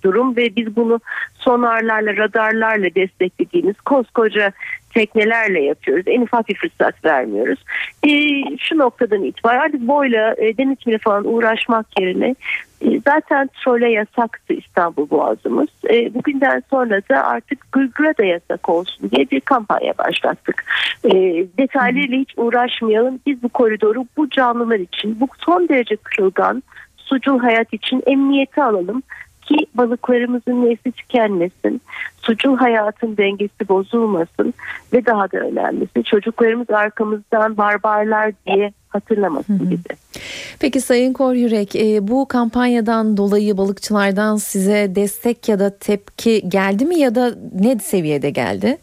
durum 0.04 0.36
ve 0.36 0.56
biz 0.56 0.76
bunu 0.76 1.00
sonarlarla, 1.36 2.17
radarlarla 2.17 2.96
desteklediğimiz 2.96 3.82
koskoca 3.82 4.52
teknelerle 4.97 5.62
yapıyoruz. 5.62 6.03
En 6.07 6.21
ufak 6.21 6.49
bir 6.49 6.55
fırsat 6.55 7.05
vermiyoruz. 7.05 7.60
E, 8.03 8.10
şu 8.57 8.77
noktadan 8.77 9.23
itibaren 9.23 9.60
artık 9.60 9.81
boyla 9.81 10.36
e, 10.38 10.57
denetimiyle 10.57 10.97
falan 10.97 11.33
uğraşmak 11.33 11.99
yerine 11.99 12.36
e, 12.81 12.99
zaten 13.07 13.49
trole 13.63 13.91
yasaktı 13.91 14.53
İstanbul 14.53 15.10
Boğazımız. 15.10 15.67
E, 15.89 16.13
bugünden 16.13 16.63
sonra 16.69 17.01
da 17.10 17.27
artık 17.27 17.71
gırgıra 17.71 18.17
da 18.17 18.25
yasak 18.25 18.69
olsun 18.69 19.12
diye 19.12 19.29
bir 19.31 19.39
kampanya 19.39 19.93
başlattık. 19.97 20.65
E, 21.05 21.12
detaylarıyla 21.57 22.17
hiç 22.17 22.33
uğraşmayalım. 22.38 23.19
Biz 23.25 23.43
bu 23.43 23.49
koridoru 23.49 24.05
bu 24.17 24.29
canlılar 24.29 24.79
için, 24.79 25.19
bu 25.19 25.27
son 25.45 25.69
derece 25.69 25.95
kırılgan 25.95 26.63
sucul 26.97 27.39
hayat 27.39 27.73
için 27.73 28.03
emniyete 28.07 28.63
alalım 28.63 29.03
ki 29.47 29.55
balıklarımızın 29.75 30.65
nesli 30.65 30.91
tükenmesin, 30.91 31.81
sucul 32.21 32.57
hayatın 32.57 33.17
dengesi 33.17 33.69
bozulmasın 33.69 34.53
ve 34.93 35.05
daha 35.05 35.31
da 35.31 35.38
önemlisi 35.38 36.03
çocuklarımız 36.03 36.69
arkamızdan 36.69 37.57
barbarlar 37.57 38.31
diye 38.47 38.73
hatırlamasın 38.89 39.71
bizi. 39.71 39.99
Peki 40.60 40.81
Sayın 40.81 41.13
Kor 41.13 41.33
Yürek 41.33 41.75
e, 41.75 42.07
bu 42.07 42.27
kampanyadan 42.27 43.17
dolayı 43.17 43.57
balıkçılardan 43.57 44.36
size 44.36 44.95
destek 44.95 45.49
ya 45.49 45.60
da 45.60 45.77
tepki 45.77 46.49
geldi 46.49 46.86
mi 46.86 46.99
ya 46.99 47.15
da 47.15 47.36
ne 47.53 47.79
seviyede 47.79 48.29
geldi? 48.29 48.77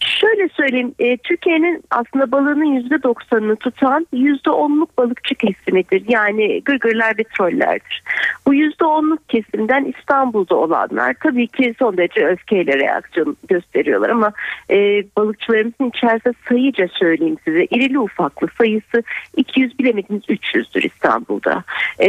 Şöyle 0.00 0.48
söyleyeyim, 0.48 0.94
e, 0.98 1.16
Türkiye'nin 1.16 1.82
aslında 1.90 2.32
balığının 2.32 2.64
%90'ını 2.64 3.56
tutan 3.56 4.06
%10'luk 4.12 4.88
balıkçı 4.98 5.34
kesimidir. 5.34 6.04
Yani 6.08 6.62
gırgırlar 6.64 7.18
ve 7.18 7.24
trollerdir. 7.24 8.02
Bu 8.46 8.54
%10'luk 8.54 9.18
kesimden 9.28 9.84
İstanbul'da 9.84 10.54
olanlar 10.56 11.14
tabii 11.22 11.46
ki 11.46 11.74
son 11.78 11.96
derece 11.96 12.26
öfkeyle 12.26 12.78
reaksiyon 12.78 13.36
gösteriyorlar 13.48 14.10
ama 14.10 14.32
e, 14.70 14.76
balıkçılarımızın 15.16 15.88
içerisinde 15.88 16.34
sayıca 16.48 16.88
söyleyeyim 16.88 17.36
size 17.44 17.64
irili 17.64 17.98
ufaklı 17.98 18.48
sayısı 18.58 19.02
200 19.36 19.78
bilemediniz 19.78 20.22
300'dür 20.22 20.86
İstanbul'da. 20.86 21.64
E, 21.98 22.08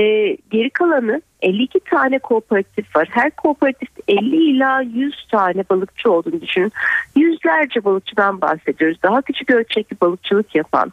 geri 0.52 0.70
kalanı 0.70 1.22
52 1.42 1.80
tane 1.80 2.20
kooperatif 2.20 2.96
var. 2.96 3.08
Her 3.12 3.32
kooperatif 3.32 3.90
50 4.08 4.36
ila 4.36 4.82
100 4.82 5.28
tane 5.32 5.64
balıkçı 5.70 6.12
olduğunu 6.12 6.42
düşünün. 6.42 6.72
Yüzlerce 7.16 7.84
balıkçıdan 7.84 8.42
bahsediyoruz. 8.42 8.98
Daha 9.04 9.22
küçük 9.22 9.52
ölçekli 9.52 10.02
balıkçılık 10.02 10.56
yapan, 10.56 10.92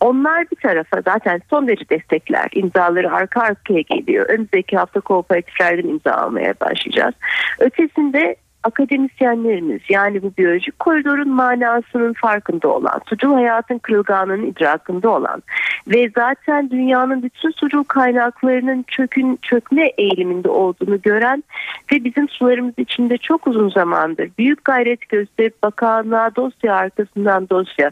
onlar 0.00 0.50
bir 0.50 0.56
tarafa 0.56 1.00
zaten 1.00 1.40
son 1.50 1.68
derece 1.68 1.88
destekler. 1.88 2.48
İmzaları 2.52 3.12
arka 3.12 3.40
arkaya 3.40 3.80
geliyor. 3.80 4.26
Önümüzdeki 4.28 4.76
hafta 4.76 5.00
kooperatiflerden 5.00 5.88
imza 5.88 6.12
almaya 6.12 6.54
başlayacağız. 6.60 7.14
Ötesinde 7.58 8.36
akademisyenlerimiz 8.62 9.80
yani 9.88 10.22
bu 10.22 10.32
biyolojik 10.38 10.78
koridorun 10.78 11.28
manasının 11.28 12.12
farkında 12.12 12.68
olan, 12.68 13.00
sucul 13.08 13.34
hayatın 13.34 13.78
kırılganlığının 13.78 14.46
idrakında 14.46 15.10
olan 15.10 15.42
ve 15.88 16.10
zaten 16.16 16.70
dünyanın 16.70 17.22
bütün 17.22 17.50
sucul 17.50 17.84
kaynaklarının 17.84 18.84
çökün 18.88 19.38
çökme 19.42 19.86
eğiliminde 19.98 20.48
olduğunu 20.48 21.02
gören 21.02 21.44
ve 21.92 22.04
bizim 22.04 22.28
sularımız 22.28 22.74
içinde 22.78 23.18
çok 23.18 23.46
uzun 23.46 23.68
zamandır 23.68 24.30
büyük 24.38 24.64
gayret 24.64 25.08
gösterip 25.08 25.62
bakanlığa 25.62 26.36
dosya 26.36 26.74
arkasından 26.74 27.48
dosya, 27.48 27.90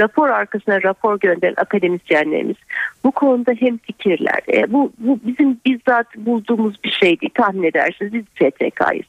rapor 0.00 0.28
arkasına 0.28 0.82
rapor 0.82 1.20
gönderen 1.20 1.54
akademisyenlerimiz 1.56 2.56
bu 3.04 3.10
konuda 3.10 3.52
hem 3.52 3.78
fikirler. 3.78 4.40
E, 4.52 4.72
bu, 4.72 4.92
bu 4.98 5.18
bizim 5.26 5.58
bizzat 5.66 6.16
bulduğumuz 6.16 6.74
bir 6.84 6.90
şey 6.90 7.20
değil. 7.20 7.32
Tahmin 7.34 7.62
edersiniz 7.62 8.12
biz 8.12 8.24
STK'yız. 8.24 9.06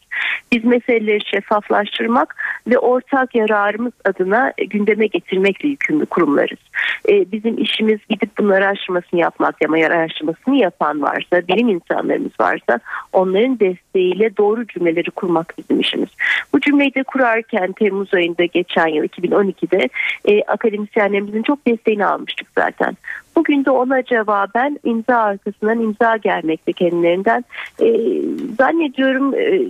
Biz 0.51 0.65
meseleleri 0.65 1.25
şeffaflaştırmak 1.25 2.35
ve 2.67 2.77
ortak 2.77 3.35
yararımız 3.35 3.93
adına 4.05 4.53
gündeme 4.69 5.07
getirmekle 5.07 5.69
yükümlü 5.69 6.05
kurumlarız. 6.05 6.59
E, 7.09 7.31
bizim 7.31 7.57
işimiz 7.57 7.99
gidip 8.09 8.37
bunları 8.37 8.65
araştırmasını 8.65 9.19
yapmak 9.19 9.55
ama 9.65 9.77
araştırmasını 9.77 10.55
yapan 10.55 11.01
varsa, 11.01 11.47
bilim 11.47 11.69
insanlarımız 11.69 12.31
varsa 12.39 12.79
onların 13.13 13.59
desteğiyle 13.89 14.37
doğru 14.37 14.67
cümleleri 14.67 15.11
kurmak 15.11 15.53
bizim 15.57 15.79
işimiz. 15.79 16.09
Bu 16.53 16.59
cümleyi 16.61 16.95
de 16.95 17.03
kurarken 17.03 17.71
Temmuz 17.71 18.13
ayında 18.13 18.45
geçen 18.45 18.87
yıl 18.87 19.03
2012'de 19.03 19.89
e, 20.25 20.43
akademisyenlerimizin 20.43 21.43
çok 21.43 21.67
desteğini 21.67 22.05
almıştık 22.05 22.47
zaten. 22.57 22.97
Bugün 23.35 23.65
de 23.65 23.71
ona 23.71 24.03
cevaben 24.03 24.79
imza 24.83 25.15
arkasından 25.15 25.79
imza 25.79 26.17
gelmekte 26.17 26.73
kendilerinden. 26.73 27.45
E, 27.81 27.87
zannediyorum 28.57 29.33
e, 29.33 29.61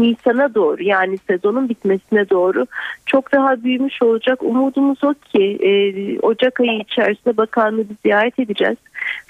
Nisan'a 0.00 0.54
doğru 0.54 0.82
yani 0.82 1.18
sezonun 1.18 1.68
bitmesine 1.68 2.30
doğru 2.30 2.66
çok 3.06 3.32
daha 3.32 3.64
büyümüş 3.64 4.02
olacak. 4.02 4.42
Umudumuz 4.42 5.04
o 5.04 5.14
ki 5.14 5.58
e, 5.60 5.70
Ocak 6.18 6.60
ayı 6.60 6.78
içerisinde 6.78 7.36
bakanlığı 7.36 7.84
ziyaret 8.02 8.38
edeceğiz. 8.38 8.76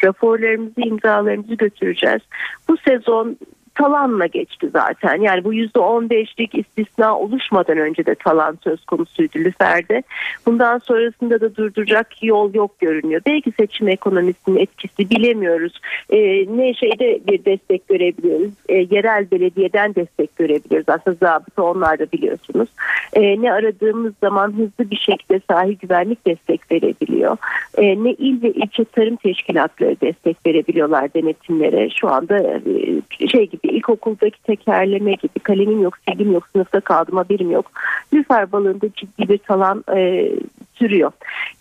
Raporlarımızı, 0.04 0.80
imzalarımızı 0.80 1.54
götüreceğiz. 1.54 2.20
Bu 2.68 2.76
sezon 2.76 3.36
talanla 3.74 4.26
geçti 4.26 4.68
zaten. 4.72 5.20
Yani 5.20 5.44
bu 5.44 5.54
%15'lik 5.54 6.54
istisna 6.54 7.18
oluşmadan 7.18 7.78
önce 7.78 8.06
de 8.06 8.14
talan 8.14 8.58
söz 8.64 8.84
konusuydu 8.84 9.38
Lüfer'de. 9.38 10.02
Bundan 10.46 10.78
sonrasında 10.78 11.40
da 11.40 11.56
durduracak 11.56 12.22
yol 12.22 12.54
yok 12.54 12.80
görünüyor. 12.80 13.22
Belki 13.26 13.52
seçim 13.52 13.88
ekonomisinin 13.88 14.56
etkisi 14.56 15.10
bilemiyoruz. 15.10 15.80
E, 16.10 16.18
ne 16.56 16.74
şeyde 16.74 17.20
bir 17.28 17.44
destek 17.44 17.88
görebiliyoruz. 17.88 18.52
E, 18.68 18.74
yerel 18.74 19.30
belediyeden 19.30 19.94
destek 19.94 20.36
görebiliyoruz. 20.36 20.88
Aslında 20.88 21.16
zabıta 21.20 21.62
onlar 21.62 21.98
da 21.98 22.06
biliyorsunuz. 22.12 22.68
E, 23.12 23.42
ne 23.42 23.52
aradığımız 23.52 24.12
zaman 24.20 24.52
hızlı 24.52 24.90
bir 24.90 24.96
şekilde 24.96 25.40
sahil 25.50 25.76
güvenlik 25.76 26.26
destek 26.26 26.72
verebiliyor. 26.72 27.36
E, 27.78 28.04
ne 28.04 28.10
il 28.12 28.42
ve 28.42 28.50
ilçe 28.50 28.84
tarım 28.84 29.16
teşkilatları 29.16 29.96
destek 30.00 30.36
verebiliyorlar 30.46 31.14
denetimlere. 31.14 31.90
Şu 31.90 32.08
anda 32.08 32.38
e, 32.38 33.28
şey 33.28 33.46
gibi 33.46 33.61
ilkokuldaki 33.62 34.42
tekerleme 34.42 35.12
gibi 35.12 35.38
kalemim 35.42 35.82
yok, 35.82 35.94
silgim 36.08 36.32
yok, 36.32 36.48
sınıfta 36.52 36.80
kaldım 36.80 37.16
haberim 37.16 37.50
yok. 37.50 37.70
Lüfer 38.12 38.52
balığında 38.52 38.86
ciddi 38.96 39.28
bir 39.28 39.38
talan 39.38 39.84
e, 39.96 40.30
sürüyor. 40.74 41.12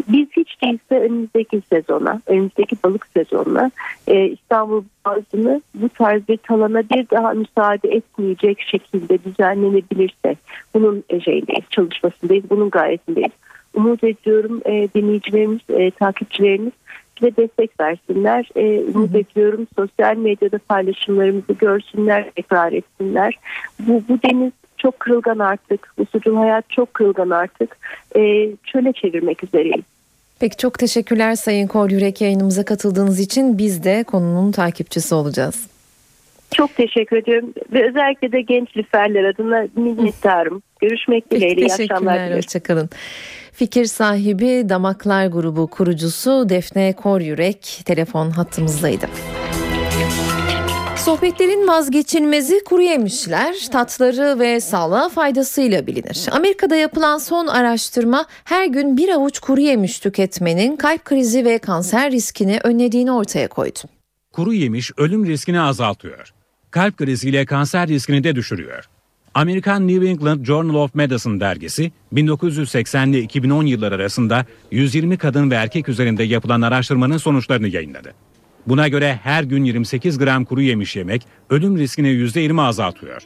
Biz 0.07 0.27
hiç 0.37 0.61
değilse 0.61 0.99
önümüzdeki 0.99 1.61
sezona, 1.69 2.21
önümüzdeki 2.27 2.75
balık 2.83 3.07
sezonuna 3.13 3.71
e, 4.07 4.25
İstanbul 4.25 4.83
Boğazı'nı 5.05 5.61
bu 5.75 5.89
tarz 5.89 6.27
bir 6.27 6.37
talana 6.37 6.83
bir 6.89 7.09
daha 7.09 7.31
müsaade 7.31 7.89
etmeyecek 7.89 8.61
şekilde 8.61 9.23
düzenlenebilirse 9.23 10.35
bunun 10.73 11.03
e, 11.09 11.19
şeyindeyiz, 11.19 11.65
çalışmasındayız, 11.69 12.49
bunun 12.49 12.69
gayetindeyiz. 12.69 13.31
Umut 13.73 14.03
ediyorum 14.03 14.61
e, 14.65 14.89
dinleyicilerimiz, 14.95 15.59
e, 15.69 15.91
takipçilerimiz 15.91 16.73
bize 17.21 17.37
destek 17.37 17.79
versinler. 17.79 18.49
E, 18.55 18.83
umut 18.93 19.15
ediyorum 19.15 19.67
sosyal 19.75 20.17
medyada 20.17 20.57
paylaşımlarımızı 20.69 21.53
görsünler, 21.53 22.31
tekrar 22.35 22.71
etsinler. 22.71 23.39
Bu, 23.79 24.03
bu 24.09 24.19
deniz 24.23 24.51
çok 24.77 24.99
kırılgan 24.99 25.39
artık. 25.39 25.93
Bu 25.97 26.05
sucul 26.05 26.35
hayat 26.35 26.69
çok 26.69 26.93
kırılgan 26.93 27.29
artık. 27.29 27.77
E, 28.15 28.21
çöle 28.65 28.93
çevirmek 28.93 29.43
üzereyiz. 29.43 29.85
Peki 30.39 30.57
çok 30.57 30.79
teşekkürler 30.79 31.35
Sayın 31.35 31.67
Kor 31.67 31.89
Yürek 31.89 32.21
yayınımıza 32.21 32.65
katıldığınız 32.65 33.19
için 33.19 33.57
biz 33.57 33.83
de 33.83 34.03
konunun 34.03 34.51
takipçisi 34.51 35.15
olacağız. 35.15 35.67
Çok 36.53 36.75
teşekkür 36.75 37.17
ediyorum 37.17 37.53
ve 37.73 37.89
özellikle 37.89 38.31
de 38.31 38.41
genç 38.41 38.77
lüferler 38.77 39.23
adına 39.23 39.67
minnettarım. 39.75 40.61
Görüşmek 40.81 41.31
dileğiyle. 41.31 41.61
İyi 41.61 41.73
akşamlar 41.73 42.13
Teşekkürler, 42.13 42.37
hoşçakalın. 42.37 42.89
Fikir 43.61 43.85
sahibi 43.85 44.69
Damaklar 44.69 45.27
grubu 45.27 45.67
kurucusu 45.67 46.49
Defne 46.49 46.93
Kor 46.93 47.21
Yürek 47.21 47.81
telefon 47.85 48.29
hattımızdaydı. 48.29 49.05
Sohbetlerin 50.97 51.67
vazgeçilmezi 51.67 52.63
kuru 52.63 52.81
yemişler, 52.81 53.55
tatları 53.71 54.39
ve 54.39 54.61
sağlığa 54.61 55.09
faydasıyla 55.09 55.87
bilinir. 55.87 56.29
Amerika'da 56.31 56.75
yapılan 56.75 57.17
son 57.17 57.47
araştırma 57.47 58.25
her 58.43 58.65
gün 58.65 58.97
bir 58.97 59.09
avuç 59.09 59.39
kuru 59.39 59.61
yemiş 59.61 59.99
tüketmenin 59.99 60.75
kalp 60.75 61.05
krizi 61.05 61.45
ve 61.45 61.57
kanser 61.59 62.11
riskini 62.11 62.59
önlediğini 62.63 63.11
ortaya 63.11 63.47
koydu. 63.47 63.79
Kuru 64.33 64.53
yemiş 64.53 64.91
ölüm 64.97 65.25
riskini 65.25 65.61
azaltıyor. 65.61 66.33
Kalp 66.71 66.97
kriziyle 66.97 67.45
kanser 67.45 67.87
riskini 67.87 68.23
de 68.23 68.35
düşürüyor. 68.35 68.89
Amerikan 69.35 69.87
New 69.87 70.09
England 70.09 70.45
Journal 70.45 70.75
of 70.75 70.95
Medicine 70.95 71.39
dergisi 71.39 71.91
1980 72.11 73.11
ile 73.11 73.21
2010 73.21 73.65
yılları 73.65 73.95
arasında 73.95 74.45
120 74.71 75.17
kadın 75.17 75.51
ve 75.51 75.55
erkek 75.55 75.89
üzerinde 75.89 76.23
yapılan 76.23 76.61
araştırmanın 76.61 77.17
sonuçlarını 77.17 77.67
yayınladı. 77.67 78.13
Buna 78.67 78.87
göre 78.87 79.19
her 79.23 79.43
gün 79.43 79.63
28 79.63 80.17
gram 80.17 80.45
kuru 80.45 80.61
yemiş 80.61 80.95
yemek 80.95 81.27
ölüm 81.49 81.77
riskini 81.77 82.07
%20 82.07 82.61
azaltıyor. 82.61 83.21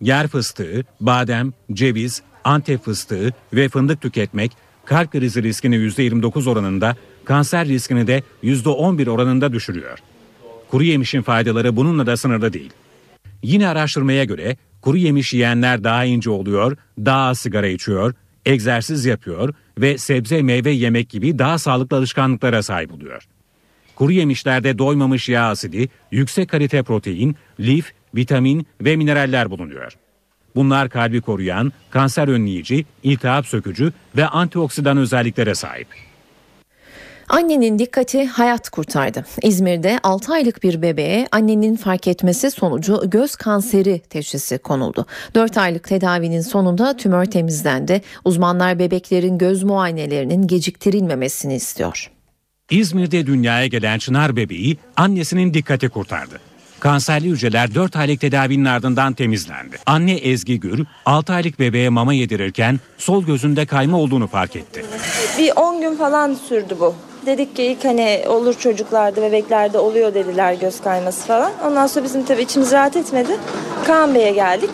Yer 0.00 0.28
fıstığı, 0.28 0.84
badem, 1.00 1.52
ceviz, 1.72 2.22
antep 2.44 2.84
fıstığı 2.84 3.32
ve 3.52 3.68
fındık 3.68 4.00
tüketmek 4.00 4.52
kalp 4.84 5.12
krizi 5.12 5.42
riskini 5.42 5.76
%29 5.76 6.50
oranında, 6.50 6.96
kanser 7.24 7.68
riskini 7.68 8.06
de 8.06 8.22
%11 8.42 9.10
oranında 9.10 9.52
düşürüyor. 9.52 9.98
Kuru 10.70 10.84
yemişin 10.84 11.22
faydaları 11.22 11.76
bununla 11.76 12.06
da 12.06 12.16
sınırlı 12.16 12.52
değil. 12.52 12.72
Yine 13.42 13.68
araştırmaya 13.68 14.24
göre 14.24 14.56
kuru 14.82 14.96
yemiş 14.96 15.34
yiyenler 15.34 15.84
daha 15.84 16.04
ince 16.04 16.30
oluyor, 16.30 16.76
daha 16.98 17.34
sigara 17.34 17.66
içiyor, 17.66 18.14
egzersiz 18.46 19.04
yapıyor 19.04 19.54
ve 19.78 19.98
sebze 19.98 20.42
meyve 20.42 20.70
yemek 20.70 21.08
gibi 21.08 21.38
daha 21.38 21.58
sağlıklı 21.58 21.96
alışkanlıklara 21.96 22.62
sahip 22.62 22.92
oluyor. 22.92 23.22
Kuru 23.96 24.12
yemişlerde 24.12 24.78
doymamış 24.78 25.28
yağ 25.28 25.48
asidi, 25.48 25.88
yüksek 26.10 26.48
kalite 26.48 26.82
protein, 26.82 27.36
lif, 27.60 27.92
vitamin 28.14 28.66
ve 28.80 28.96
mineraller 28.96 29.50
bulunuyor. 29.50 29.92
Bunlar 30.54 30.88
kalbi 30.88 31.20
koruyan, 31.20 31.72
kanser 31.90 32.28
önleyici, 32.28 32.86
iltihap 33.02 33.46
sökücü 33.46 33.92
ve 34.16 34.26
antioksidan 34.26 34.96
özelliklere 34.96 35.54
sahip. 35.54 35.86
Annenin 37.28 37.78
dikkati 37.78 38.26
hayat 38.26 38.70
kurtardı. 38.70 39.24
İzmir'de 39.42 40.00
6 40.02 40.32
aylık 40.32 40.62
bir 40.62 40.82
bebeğe 40.82 41.28
annenin 41.32 41.76
fark 41.76 42.08
etmesi 42.08 42.50
sonucu 42.50 43.02
göz 43.04 43.36
kanseri 43.36 43.98
teşhisi 43.98 44.58
konuldu. 44.58 45.06
4 45.34 45.58
aylık 45.58 45.88
tedavinin 45.88 46.40
sonunda 46.40 46.96
tümör 46.96 47.24
temizlendi. 47.24 48.02
Uzmanlar 48.24 48.78
bebeklerin 48.78 49.38
göz 49.38 49.62
muayenelerinin 49.62 50.46
geciktirilmemesini 50.46 51.54
istiyor. 51.54 52.10
İzmir'de 52.70 53.26
dünyaya 53.26 53.66
gelen 53.66 53.98
Çınar 53.98 54.36
bebeği 54.36 54.76
annesinin 54.96 55.54
dikkati 55.54 55.88
kurtardı. 55.88 56.40
Kanserli 56.80 57.28
hücreler 57.28 57.74
4 57.74 57.96
aylık 57.96 58.20
tedavinin 58.20 58.64
ardından 58.64 59.12
temizlendi. 59.12 59.76
Anne 59.86 60.12
Ezgi 60.12 60.60
Gür 60.60 60.84
6 61.06 61.32
aylık 61.32 61.58
bebeğe 61.58 61.88
mama 61.88 62.14
yedirirken 62.14 62.80
sol 62.98 63.24
gözünde 63.24 63.66
kayma 63.66 63.98
olduğunu 63.98 64.26
fark 64.26 64.56
etti. 64.56 64.84
Bir 65.38 65.52
10 65.56 65.80
gün 65.80 65.96
falan 65.96 66.34
sürdü 66.34 66.76
bu. 66.80 66.94
Dedik 67.26 67.56
ki 67.56 67.62
ilk 67.62 67.84
hani 67.84 68.24
olur 68.28 68.54
çocuklarda, 68.54 69.22
bebeklerde 69.22 69.78
oluyor 69.78 70.14
dediler 70.14 70.54
göz 70.54 70.80
kayması 70.80 71.26
falan. 71.26 71.52
Ondan 71.66 71.86
sonra 71.86 72.04
bizim 72.04 72.24
tabii 72.24 72.42
içimiz 72.42 72.72
rahat 72.72 72.96
etmedi. 72.96 73.36
Kaan 73.86 74.14
Bey'e 74.14 74.32
geldik. 74.32 74.70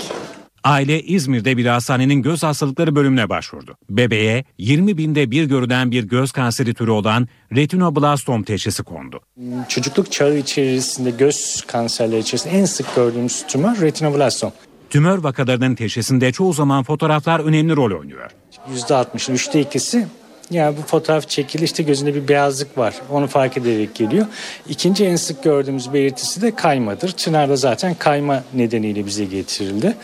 Aile 0.65 1.03
İzmir'de 1.03 1.57
bir 1.57 1.67
hastanenin 1.67 2.23
göz 2.23 2.43
hastalıkları 2.43 2.95
bölümüne 2.95 3.29
başvurdu. 3.29 3.77
Bebeğe 3.91 4.45
20 4.59 4.99
binde 4.99 5.31
bir 5.31 5.45
görülen 5.45 5.91
bir 5.91 6.05
göz 6.05 6.33
kanseri 6.33 6.75
türü 6.75 6.91
olan 6.91 7.29
retinoblastom 7.57 8.43
teşhisi 8.43 8.83
kondu. 8.83 9.21
Çocukluk 9.69 10.13
çağı 10.13 10.37
içerisinde 10.37 11.11
göz 11.11 11.65
kanserleri 11.67 12.21
içerisinde 12.21 12.55
en 12.55 12.65
sık 12.65 12.95
gördüğümüz 12.95 13.45
tümör 13.49 13.81
retinoblastom. 13.81 14.53
Tümör 14.91 15.19
vakalarının 15.19 15.75
teşhisinde 15.75 16.33
çoğu 16.33 16.53
zaman 16.53 16.83
fotoğraflar 16.83 17.41
önemli 17.41 17.77
rol 17.77 17.99
oynuyor. 18.01 18.31
%60'ın 18.75 19.35
üçte 19.35 19.61
ikisi 19.61 20.07
ya 20.51 20.77
bu 20.77 20.83
fotoğraf 20.83 21.29
çekili 21.29 21.65
işte 21.65 21.83
gözünde 21.83 22.15
bir 22.15 22.29
beyazlık 22.29 22.79
var. 22.79 22.95
Onu 23.11 23.27
fark 23.27 23.57
ederek 23.57 23.95
geliyor. 23.95 24.27
İkinci 24.69 25.05
en 25.05 25.17
sık 25.17 25.43
gördüğümüz 25.43 25.93
belirtisi 25.93 26.43
de 26.43 26.55
kaymadır. 26.55 27.13
Çınar'da 27.13 27.57
zaten 27.57 27.95
kayma 27.95 28.45
nedeniyle 28.55 29.07
bize 29.07 29.25
getirildi. 29.25 29.97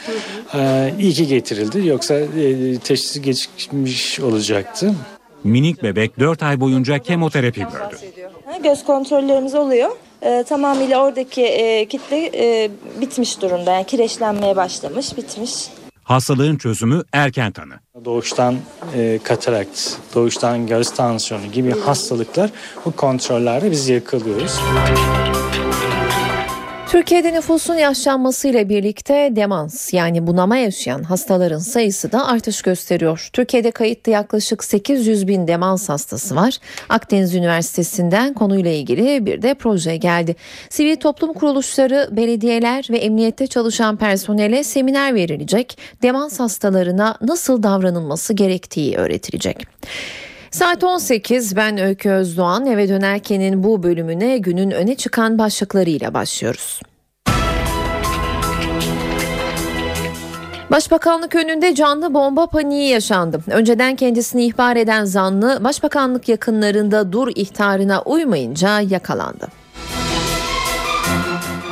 Ee, 0.54 0.94
iyi 0.98 1.12
ki 1.12 1.26
getirildi. 1.26 1.86
Yoksa 1.86 2.14
e, 2.14 2.78
teşhisi 2.78 3.22
geçmiş 3.22 4.20
olacaktı. 4.20 4.94
Minik 5.44 5.82
bebek 5.82 6.20
4 6.20 6.42
ay 6.42 6.60
boyunca 6.60 6.98
kemoterapi 6.98 7.60
gördü. 7.60 7.96
Göz 8.62 8.84
kontrollerimiz 8.84 9.54
oluyor. 9.54 9.90
Ee, 10.22 10.44
tamamıyla 10.48 11.04
oradaki 11.04 11.42
e, 11.42 11.88
kitle 11.88 12.30
e, 12.34 12.70
bitmiş 13.00 13.40
durumda. 13.40 13.72
Yani 13.72 13.86
kireçlenmeye 13.86 14.56
başlamış, 14.56 15.16
bitmiş. 15.16 15.52
Hastalığın 16.04 16.56
çözümü 16.56 17.02
erken 17.12 17.52
tanı. 17.52 17.74
Doğuştan 18.04 18.56
e, 18.94 19.18
katarakt, 19.22 19.80
doğuştan 20.14 20.66
göz 20.66 20.90
tansiyonu 20.90 21.46
gibi 21.52 21.80
hastalıklar 21.80 22.50
bu 22.84 22.92
kontrollerde 22.92 23.70
biz 23.70 23.88
yakalıyoruz. 23.88 24.60
Türkiye'de 26.88 27.32
nüfusun 27.32 27.74
yaşlanmasıyla 27.74 28.68
birlikte 28.68 29.28
demans 29.36 29.92
yani 29.92 30.26
bunama 30.26 30.56
yaşayan 30.56 31.02
hastaların 31.02 31.58
sayısı 31.58 32.12
da 32.12 32.26
artış 32.26 32.62
gösteriyor. 32.62 33.28
Türkiye'de 33.32 33.70
kayıtlı 33.70 34.12
yaklaşık 34.12 34.64
800 34.64 35.28
bin 35.28 35.46
demans 35.46 35.88
hastası 35.88 36.36
var. 36.36 36.58
Akdeniz 36.88 37.34
Üniversitesi'nden 37.34 38.34
konuyla 38.34 38.70
ilgili 38.70 39.26
bir 39.26 39.42
de 39.42 39.54
proje 39.54 39.96
geldi. 39.96 40.36
Sivil 40.70 40.96
toplum 40.96 41.32
kuruluşları, 41.32 42.08
belediyeler 42.12 42.86
ve 42.90 42.98
emniyette 42.98 43.46
çalışan 43.46 43.96
personele 43.96 44.64
seminer 44.64 45.14
verilecek. 45.14 45.78
Demans 46.02 46.40
hastalarına 46.40 47.18
nasıl 47.20 47.62
davranılması 47.62 48.32
gerektiği 48.32 48.96
öğretilecek. 48.96 49.66
Saat 50.54 50.84
18 50.84 51.56
ben 51.56 51.78
Öykü 51.78 52.10
Özdoğan 52.10 52.66
eve 52.66 52.88
dönerkenin 52.88 53.64
bu 53.64 53.82
bölümüne 53.82 54.38
günün 54.38 54.70
öne 54.70 54.94
çıkan 54.94 55.38
başlıklarıyla 55.38 56.14
başlıyoruz. 56.14 56.80
Başbakanlık 60.70 61.34
önünde 61.34 61.74
canlı 61.74 62.14
bomba 62.14 62.46
paniği 62.46 62.90
yaşandı. 62.90 63.40
Önceden 63.50 63.96
kendisini 63.96 64.44
ihbar 64.44 64.76
eden 64.76 65.04
zanlı 65.04 65.64
başbakanlık 65.64 66.28
yakınlarında 66.28 67.12
dur 67.12 67.28
ihtarına 67.34 68.02
uymayınca 68.02 68.80
yakalandı. 68.80 69.48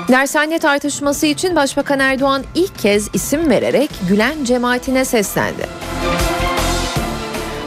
Dershane 0.09 0.59
tartışması 0.59 1.27
için 1.27 1.57
Başbakan 1.57 2.01
Erdoğan 2.01 2.43
ilk 2.55 2.79
kez 2.79 3.09
isim 3.15 3.51
vererek 3.51 3.91
Gülen 4.09 4.45
cemaatine 4.45 5.05
seslendi. 5.05 5.67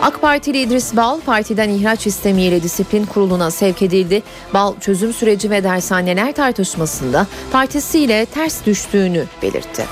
AK 0.05 0.21
Partili 0.21 0.61
İdris 0.61 0.95
Bal 0.95 1.19
partiden 1.21 1.69
ihraç 1.69 2.07
istemiyle 2.07 2.63
disiplin 2.63 3.05
kuruluna 3.05 3.51
sevk 3.51 3.81
edildi. 3.81 4.23
Bal 4.53 4.73
çözüm 4.79 5.13
süreci 5.13 5.49
ve 5.49 5.63
dershaneler 5.63 6.33
tartışmasında 6.33 7.27
partisiyle 7.51 8.25
ters 8.25 8.65
düştüğünü 8.65 9.25
belirtti. 9.41 9.85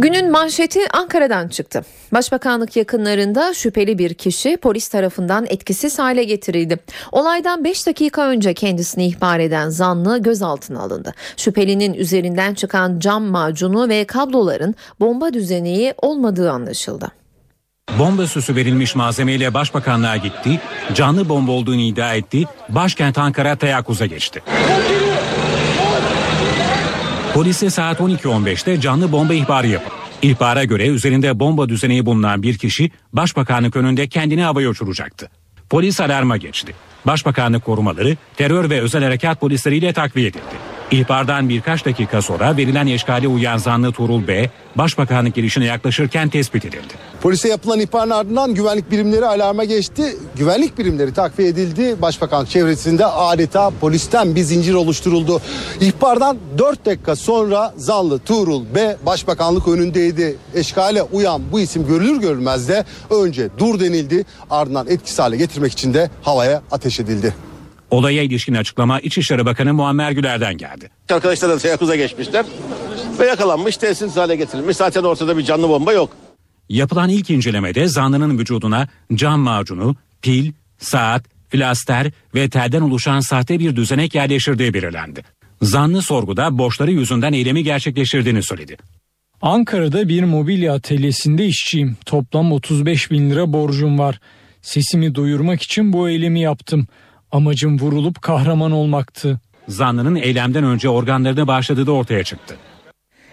Günün 0.00 0.30
manşeti 0.30 0.80
Ankara'dan 0.92 1.48
çıktı. 1.48 1.84
Başbakanlık 2.12 2.76
yakınlarında 2.76 3.54
şüpheli 3.54 3.98
bir 3.98 4.14
kişi 4.14 4.56
polis 4.56 4.88
tarafından 4.88 5.46
etkisiz 5.48 5.98
hale 5.98 6.24
getirildi. 6.24 6.78
Olaydan 7.12 7.64
5 7.64 7.86
dakika 7.86 8.28
önce 8.28 8.54
kendisini 8.54 9.06
ihbar 9.06 9.38
eden 9.38 9.68
zanlı 9.68 10.22
gözaltına 10.22 10.80
alındı. 10.80 11.14
Şüphelinin 11.36 11.94
üzerinden 11.94 12.54
çıkan 12.54 12.98
cam 12.98 13.24
macunu 13.24 13.88
ve 13.88 14.04
kabloların 14.04 14.74
bomba 15.00 15.32
düzeneği 15.32 15.94
olmadığı 16.02 16.50
anlaşıldı. 16.50 17.08
Bomba 17.98 18.26
süsü 18.26 18.56
verilmiş 18.56 18.94
malzemeyle 18.94 19.54
başbakanlığa 19.54 20.16
gitti, 20.16 20.60
canlı 20.94 21.28
bomba 21.28 21.52
olduğunu 21.52 21.80
iddia 21.80 22.14
etti, 22.14 22.44
başkent 22.68 23.18
Ankara 23.18 23.56
teyakkuza 23.56 24.06
geçti. 24.06 24.42
Polise 27.34 27.70
saat 27.70 28.00
12.15'te 28.00 28.80
canlı 28.80 29.12
bomba 29.12 29.34
ihbarı 29.34 29.66
yapıldı. 29.66 29.94
İhbara 30.22 30.64
göre 30.64 30.86
üzerinde 30.86 31.40
bomba 31.40 31.68
düzeneği 31.68 32.06
bulunan 32.06 32.42
bir 32.42 32.58
kişi 32.58 32.90
başbakanlık 33.12 33.76
önünde 33.76 34.08
kendini 34.08 34.42
havaya 34.42 34.68
uçuracaktı. 34.68 35.30
Polis 35.70 36.00
alarma 36.00 36.36
geçti. 36.36 36.74
Başbakanlık 37.06 37.64
korumaları 37.64 38.16
terör 38.36 38.70
ve 38.70 38.80
özel 38.80 39.04
harekat 39.04 39.40
polisleriyle 39.40 39.92
takviye 39.92 40.28
edildi. 40.28 40.70
İhbardan 40.90 41.48
birkaç 41.48 41.84
dakika 41.84 42.22
sonra 42.22 42.56
verilen 42.56 42.86
eşkale 42.86 43.28
uyan 43.28 43.56
zanlı 43.56 43.92
Tuğrul 43.92 44.26
B. 44.28 44.50
Başbakanlık 44.76 45.34
girişine 45.34 45.64
yaklaşırken 45.64 46.28
tespit 46.28 46.64
edildi. 46.64 46.94
Polise 47.22 47.48
yapılan 47.48 47.80
ihbarın 47.80 48.10
ardından 48.10 48.54
güvenlik 48.54 48.90
birimleri 48.90 49.26
alarma 49.26 49.64
geçti. 49.64 50.16
Güvenlik 50.36 50.78
birimleri 50.78 51.14
takviye 51.14 51.48
edildi. 51.48 52.02
Başbakan 52.02 52.44
çevresinde 52.44 53.06
adeta 53.06 53.70
polisten 53.80 54.34
bir 54.34 54.40
zincir 54.40 54.74
oluşturuldu. 54.74 55.40
İhbardan 55.80 56.36
4 56.58 56.86
dakika 56.86 57.16
sonra 57.16 57.74
zanlı 57.76 58.18
Tuğrul 58.18 58.64
B. 58.74 58.96
Başbakanlık 59.06 59.68
önündeydi. 59.68 60.36
Eşkale 60.54 61.02
uyan 61.02 61.42
bu 61.52 61.60
isim 61.60 61.86
görülür 61.86 62.20
görülmez 62.20 62.68
de 62.68 62.84
önce 63.10 63.48
dur 63.58 63.80
denildi. 63.80 64.24
Ardından 64.50 64.86
etkisiz 64.88 65.18
hale 65.18 65.36
getirmek 65.36 65.72
için 65.72 65.94
de 65.94 66.10
havaya 66.22 66.62
ateş 66.70 67.00
edildi. 67.00 67.34
Olaya 67.90 68.22
ilişkin 68.22 68.54
açıklama 68.54 69.00
İçişleri 69.00 69.46
Bakanı 69.46 69.74
Muammer 69.74 70.10
Güler'den 70.10 70.56
geldi. 70.56 70.90
Arkadaşlar 71.10 71.50
da 71.50 71.58
teyakkuza 71.58 71.96
geçmişler 71.96 72.44
ve 73.20 73.26
yakalanmış, 73.26 73.76
tesisiz 73.76 74.16
hale 74.16 74.36
getirilmiş. 74.36 74.76
Zaten 74.76 75.02
ortada 75.02 75.38
bir 75.38 75.42
canlı 75.42 75.68
bomba 75.68 75.92
yok. 75.92 76.10
Yapılan 76.68 77.08
ilk 77.08 77.30
incelemede 77.30 77.88
zanlının 77.88 78.38
vücuduna 78.38 78.88
cam 79.14 79.40
macunu, 79.40 79.96
pil, 80.22 80.52
saat, 80.78 81.24
flaster 81.48 82.10
ve 82.34 82.48
telden 82.50 82.80
oluşan 82.80 83.20
sahte 83.20 83.58
bir 83.58 83.76
düzenek 83.76 84.14
yerleştirdiği 84.14 84.74
belirlendi. 84.74 85.22
Zanlı 85.62 86.02
sorguda 86.02 86.58
borçları 86.58 86.90
yüzünden 86.90 87.32
eylemi 87.32 87.64
gerçekleştirdiğini 87.64 88.42
söyledi. 88.42 88.76
Ankara'da 89.42 90.08
bir 90.08 90.24
mobilya 90.24 90.74
atölyesinde 90.74 91.46
işçiyim. 91.46 91.96
Toplam 92.06 92.52
35 92.52 93.10
bin 93.10 93.30
lira 93.30 93.52
borcum 93.52 93.98
var. 93.98 94.20
Sesimi 94.62 95.14
duyurmak 95.14 95.62
için 95.62 95.92
bu 95.92 96.08
eylemi 96.08 96.40
yaptım. 96.40 96.86
Amacım 97.32 97.78
vurulup 97.78 98.22
kahraman 98.22 98.72
olmaktı. 98.72 99.40
Zanlının 99.68 100.16
eylemden 100.16 100.64
önce 100.64 100.88
organlarını 100.88 101.46
bağışladığı 101.46 101.86
da 101.86 101.92
ortaya 101.92 102.24
çıktı. 102.24 102.56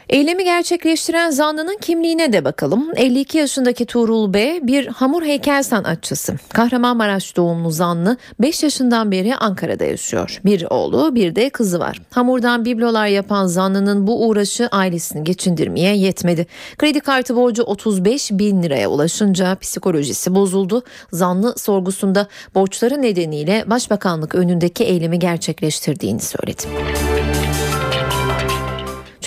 Eylemi 0.09 0.43
gerçekleştiren 0.43 1.29
zanlının 1.29 1.77
kimliğine 1.81 2.33
de 2.33 2.45
bakalım. 2.45 2.91
52 2.95 3.37
yaşındaki 3.37 3.85
Tuğrul 3.85 4.33
B 4.33 4.59
bir 4.63 4.87
hamur 4.87 5.23
heykel 5.23 5.63
sanatçısı. 5.63 6.35
Kahramanmaraş 6.53 7.35
doğumlu 7.37 7.71
zanlı 7.71 8.17
5 8.39 8.63
yaşından 8.63 9.11
beri 9.11 9.35
Ankara'da 9.35 9.83
yaşıyor. 9.85 10.41
Bir 10.45 10.65
oğlu 10.69 11.15
bir 11.15 11.35
de 11.35 11.49
kızı 11.49 11.79
var. 11.79 12.01
Hamurdan 12.11 12.65
biblolar 12.65 13.07
yapan 13.07 13.47
zanlının 13.47 14.07
bu 14.07 14.27
uğraşı 14.27 14.67
ailesini 14.71 15.23
geçindirmeye 15.23 15.97
yetmedi. 15.97 16.47
Kredi 16.77 16.99
kartı 16.99 17.35
borcu 17.35 17.63
35 17.63 18.31
bin 18.31 18.63
liraya 18.63 18.87
ulaşınca 18.87 19.55
psikolojisi 19.55 20.35
bozuldu. 20.35 20.83
Zanlı 21.11 21.57
sorgusunda 21.57 22.27
borçları 22.55 23.01
nedeniyle 23.01 23.63
başbakanlık 23.67 24.35
önündeki 24.35 24.83
eylemi 24.83 25.19
gerçekleştirdiğini 25.19 26.21
söyledi. 26.21 26.63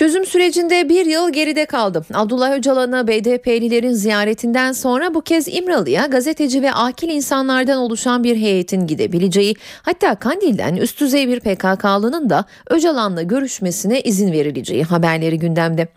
Çözüm 0.01 0.25
sürecinde 0.25 0.89
bir 0.89 1.05
yıl 1.05 1.31
geride 1.33 1.65
kaldı. 1.65 2.05
Abdullah 2.13 2.51
Öcalan'a 2.51 3.07
BDP'lilerin 3.07 3.93
ziyaretinden 3.93 4.71
sonra 4.71 5.13
bu 5.13 5.21
kez 5.21 5.47
İmralı'ya 5.47 6.05
gazeteci 6.05 6.61
ve 6.61 6.71
akil 6.71 7.09
insanlardan 7.09 7.77
oluşan 7.77 8.23
bir 8.23 8.35
heyetin 8.35 8.87
gidebileceği 8.87 9.55
hatta 9.81 10.15
Kandil'den 10.15 10.75
üst 10.75 10.99
düzey 10.99 11.27
bir 11.27 11.39
PKK'lının 11.39 12.29
da 12.29 12.45
Öcalan'la 12.69 13.21
görüşmesine 13.21 14.01
izin 14.01 14.31
verileceği 14.31 14.83
haberleri 14.83 15.39
gündemde. 15.39 15.87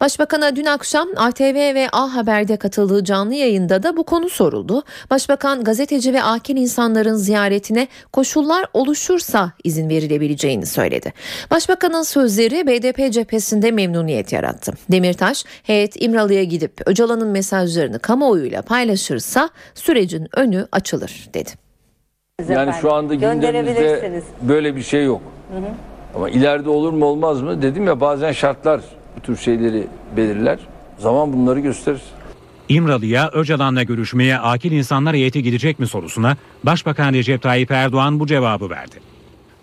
Başbakan'a 0.00 0.56
dün 0.56 0.64
akşam 0.64 1.08
ATV 1.16 1.74
ve 1.74 1.88
A 1.92 2.14
Haber'de 2.14 2.56
katıldığı 2.56 3.04
canlı 3.04 3.34
yayında 3.34 3.82
da 3.82 3.96
bu 3.96 4.04
konu 4.04 4.28
soruldu. 4.28 4.82
Başbakan 5.10 5.64
gazeteci 5.64 6.14
ve 6.14 6.22
akil 6.22 6.56
insanların 6.56 7.14
ziyaretine 7.14 7.88
koşullar 8.12 8.66
oluşursa 8.72 9.52
izin 9.64 9.88
verilebileceğini 9.88 10.66
söyledi. 10.66 11.12
Başbakanın 11.50 12.02
sözleri 12.02 12.66
BDP 12.66 13.12
cephesi 13.12 13.51
içerisinde 13.52 13.70
memnuniyet 13.70 14.32
yarattı. 14.32 14.72
Demirtaş, 14.90 15.44
heyet 15.62 16.02
İmralı'ya 16.02 16.44
gidip 16.44 16.72
Öcalan'ın 16.86 17.28
mesajlarını 17.28 17.98
kamuoyuyla 17.98 18.62
paylaşırsa 18.62 19.50
sürecin 19.74 20.28
önü 20.36 20.66
açılır 20.72 21.28
dedi. 21.34 21.50
Yani 22.48 22.72
şu 22.80 22.92
anda 22.92 23.14
gündemimizde 23.14 24.22
böyle 24.42 24.76
bir 24.76 24.82
şey 24.82 25.04
yok. 25.04 25.22
Hı 25.52 25.58
hı. 25.58 25.70
Ama 26.14 26.30
ileride 26.30 26.68
olur 26.68 26.92
mu 26.92 27.04
olmaz 27.04 27.42
mı 27.42 27.62
dedim 27.62 27.86
ya 27.86 28.00
bazen 28.00 28.32
şartlar 28.32 28.80
bu 29.16 29.20
tür 29.20 29.36
şeyleri 29.36 29.86
belirler. 30.16 30.58
Zaman 30.98 31.32
bunları 31.32 31.60
gösterir. 31.60 32.02
İmralı'ya 32.68 33.30
Öcalan'la 33.32 33.82
görüşmeye 33.82 34.38
akil 34.38 34.72
insanlar 34.72 35.14
heyeti 35.14 35.42
gidecek 35.42 35.78
mi 35.78 35.86
sorusuna 35.86 36.36
Başbakan 36.64 37.12
Recep 37.12 37.42
Tayyip 37.42 37.70
Erdoğan 37.70 38.20
bu 38.20 38.26
cevabı 38.26 38.70
verdi. 38.70 38.96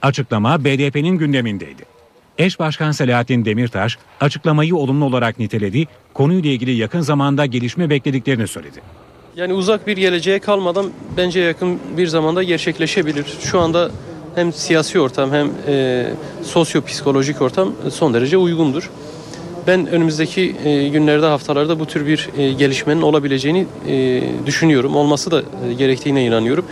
Açıklama 0.01 0.63
BDP'nin 0.63 1.17
gündemindeydi. 1.17 1.98
Eş 2.39 2.59
Başkan 2.59 2.91
Selahattin 2.91 3.45
Demirtaş 3.45 3.97
açıklamayı 4.19 4.75
olumlu 4.75 5.05
olarak 5.05 5.39
niteledi, 5.39 5.85
konuyla 6.13 6.49
ilgili 6.49 6.71
yakın 6.71 7.01
zamanda 7.01 7.45
gelişme 7.45 7.89
beklediklerini 7.89 8.47
söyledi. 8.47 8.81
Yani 9.35 9.53
uzak 9.53 9.87
bir 9.87 9.97
geleceğe 9.97 10.39
kalmadan 10.39 10.91
bence 11.17 11.39
yakın 11.39 11.79
bir 11.97 12.07
zamanda 12.07 12.43
gerçekleşebilir. 12.43 13.25
Şu 13.41 13.59
anda 13.59 13.91
hem 14.35 14.53
siyasi 14.53 14.99
ortam 14.99 15.31
hem 15.31 15.51
e, 15.67 16.05
sosyo-psikolojik 16.43 17.41
ortam 17.41 17.73
son 17.91 18.13
derece 18.13 18.37
uygundur. 18.37 18.89
Ben 19.67 19.87
önümüzdeki 19.87 20.55
e, 20.63 20.87
günlerde 20.87 21.25
haftalarda 21.25 21.79
bu 21.79 21.85
tür 21.85 22.05
bir 22.05 22.29
e, 22.37 22.51
gelişmenin 22.53 23.01
olabileceğini 23.01 23.65
e, 23.87 24.23
düşünüyorum. 24.45 24.95
Olması 24.95 25.31
da 25.31 25.43
e, 25.69 25.73
gerektiğine 25.73 26.25
inanıyorum. 26.25 26.65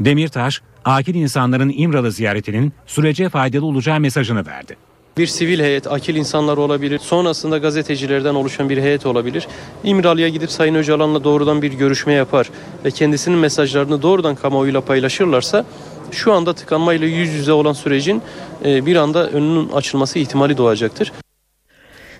Demirtaş, 0.00 0.62
akil 0.84 1.14
insanların 1.14 1.72
İmralı 1.76 2.12
ziyaretinin 2.12 2.72
sürece 2.86 3.28
faydalı 3.28 3.66
olacağı 3.66 4.00
mesajını 4.00 4.46
verdi. 4.46 4.76
Bir 5.16 5.26
sivil 5.26 5.60
heyet, 5.60 5.86
akil 5.92 6.16
insanlar 6.16 6.56
olabilir. 6.56 6.98
Sonrasında 6.98 7.58
gazetecilerden 7.58 8.34
oluşan 8.34 8.68
bir 8.68 8.78
heyet 8.78 9.06
olabilir. 9.06 9.48
İmralı'ya 9.84 10.28
gidip 10.28 10.50
Sayın 10.50 10.74
Öcalan'la 10.74 11.24
doğrudan 11.24 11.62
bir 11.62 11.72
görüşme 11.72 12.12
yapar 12.12 12.50
ve 12.84 12.90
kendisinin 12.90 13.38
mesajlarını 13.38 14.02
doğrudan 14.02 14.34
kamuoyuyla 14.34 14.80
paylaşırlarsa 14.80 15.64
şu 16.10 16.32
anda 16.32 16.52
tıkanmayla 16.52 17.06
yüz 17.06 17.30
yüze 17.30 17.52
olan 17.52 17.72
sürecin 17.72 18.22
e, 18.64 18.86
bir 18.86 18.96
anda 18.96 19.30
önünün 19.30 19.68
açılması 19.68 20.18
ihtimali 20.18 20.56
doğacaktır. 20.56 21.12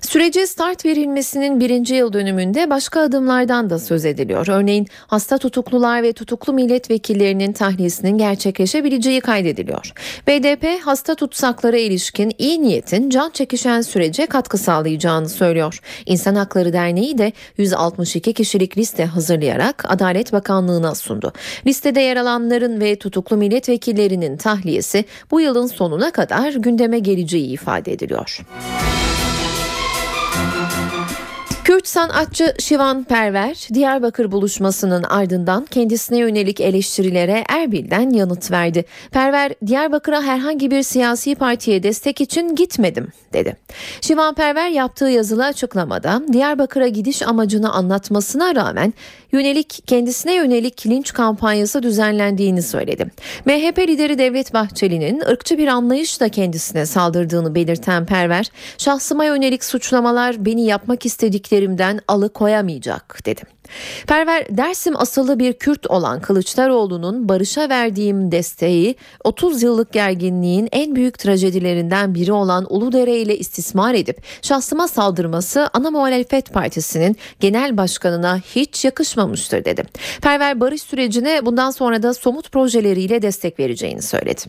Sürece 0.08 0.46
start 0.46 0.84
verilmesinin 0.84 1.60
birinci 1.60 1.94
yıl 1.94 2.12
dönümünde 2.12 2.70
başka 2.70 3.00
adımlardan 3.00 3.70
da 3.70 3.78
söz 3.78 4.04
ediliyor. 4.04 4.46
Örneğin 4.48 4.86
hasta 5.06 5.38
tutuklular 5.38 6.02
ve 6.02 6.12
tutuklu 6.12 6.52
milletvekillerinin 6.52 7.52
tahliyesinin 7.52 8.18
gerçekleşebileceği 8.18 9.20
kaydediliyor. 9.20 9.92
BDP 10.26 10.80
hasta 10.84 11.14
tutsaklara 11.14 11.76
ilişkin 11.76 12.32
iyi 12.38 12.62
niyetin 12.62 13.10
can 13.10 13.30
çekişen 13.30 13.80
sürece 13.80 14.26
katkı 14.26 14.58
sağlayacağını 14.58 15.28
söylüyor. 15.28 15.80
İnsan 16.06 16.34
Hakları 16.34 16.72
Derneği 16.72 17.18
de 17.18 17.32
162 17.56 18.32
kişilik 18.32 18.78
liste 18.78 19.04
hazırlayarak 19.04 19.84
Adalet 19.88 20.32
Bakanlığı'na 20.32 20.94
sundu. 20.94 21.32
Listede 21.66 22.00
yer 22.00 22.16
alanların 22.16 22.80
ve 22.80 22.96
tutuklu 22.96 23.36
milletvekillerinin 23.36 24.36
tahliyesi 24.36 25.04
bu 25.30 25.40
yılın 25.40 25.66
sonuna 25.66 26.10
kadar 26.10 26.52
gündeme 26.52 26.98
geleceği 26.98 27.46
ifade 27.46 27.92
ediliyor. 27.92 28.40
Kürt 31.64 31.88
sanatçı 31.88 32.54
Şivan 32.58 33.04
Perver, 33.04 33.68
Diyarbakır 33.74 34.32
buluşmasının 34.32 35.02
ardından 35.02 35.64
kendisine 35.64 36.18
yönelik 36.18 36.60
eleştirilere 36.60 37.44
Erbil'den 37.48 38.10
yanıt 38.10 38.50
verdi. 38.50 38.84
Perver, 39.10 39.52
Diyarbakır'a 39.66 40.22
herhangi 40.22 40.70
bir 40.70 40.82
siyasi 40.82 41.34
partiye 41.34 41.82
destek 41.82 42.20
için 42.20 42.56
gitmedim 42.56 43.08
dedi. 43.32 43.56
Şivan 44.00 44.34
Perver 44.34 44.68
yaptığı 44.68 45.08
yazılı 45.08 45.44
açıklamada 45.44 46.22
Diyarbakır'a 46.32 46.88
gidiş 46.88 47.22
amacını 47.22 47.72
anlatmasına 47.72 48.54
rağmen 48.54 48.94
yönelik 49.34 49.82
kendisine 49.86 50.34
yönelik 50.34 50.86
linç 50.86 51.12
kampanyası 51.12 51.82
düzenlendiğini 51.82 52.62
söyledi. 52.62 53.06
MHP 53.44 53.78
lideri 53.78 54.18
Devlet 54.18 54.54
Bahçeli'nin 54.54 55.20
ırkçı 55.20 55.58
bir 55.58 55.68
anlayışla 55.68 56.28
kendisine 56.28 56.86
saldırdığını 56.86 57.54
belirten 57.54 58.06
Perver, 58.06 58.50
şahsıma 58.78 59.24
yönelik 59.24 59.64
suçlamalar 59.64 60.44
beni 60.44 60.64
yapmak 60.64 61.06
istediklerimden 61.06 62.00
alıkoyamayacak 62.08 63.26
dedi. 63.26 63.42
Perver 64.06 64.56
Dersim 64.56 64.96
asıllı 64.96 65.38
bir 65.38 65.52
Kürt 65.52 65.86
olan 65.86 66.20
Kılıçdaroğlu'nun 66.20 67.28
barışa 67.28 67.68
verdiğim 67.68 68.32
desteği 68.32 68.96
30 69.24 69.62
yıllık 69.62 69.92
gerginliğin 69.92 70.68
en 70.72 70.96
büyük 70.96 71.18
trajedilerinden 71.18 72.14
biri 72.14 72.32
olan 72.32 72.66
Uludere 72.68 73.16
ile 73.16 73.38
istismar 73.38 73.94
edip 73.94 74.22
şahsıma 74.42 74.88
saldırması 74.88 75.68
ana 75.72 75.90
muhalefet 75.90 76.52
partisinin 76.52 77.16
genel 77.40 77.76
başkanına 77.76 78.38
hiç 78.38 78.84
yakışmamıştır 78.84 79.64
dedi. 79.64 79.84
Perver 80.22 80.60
barış 80.60 80.82
sürecine 80.82 81.46
bundan 81.46 81.70
sonra 81.70 82.02
da 82.02 82.14
somut 82.14 82.52
projeleriyle 82.52 83.22
destek 83.22 83.60
vereceğini 83.60 84.02
söyledi. 84.02 84.42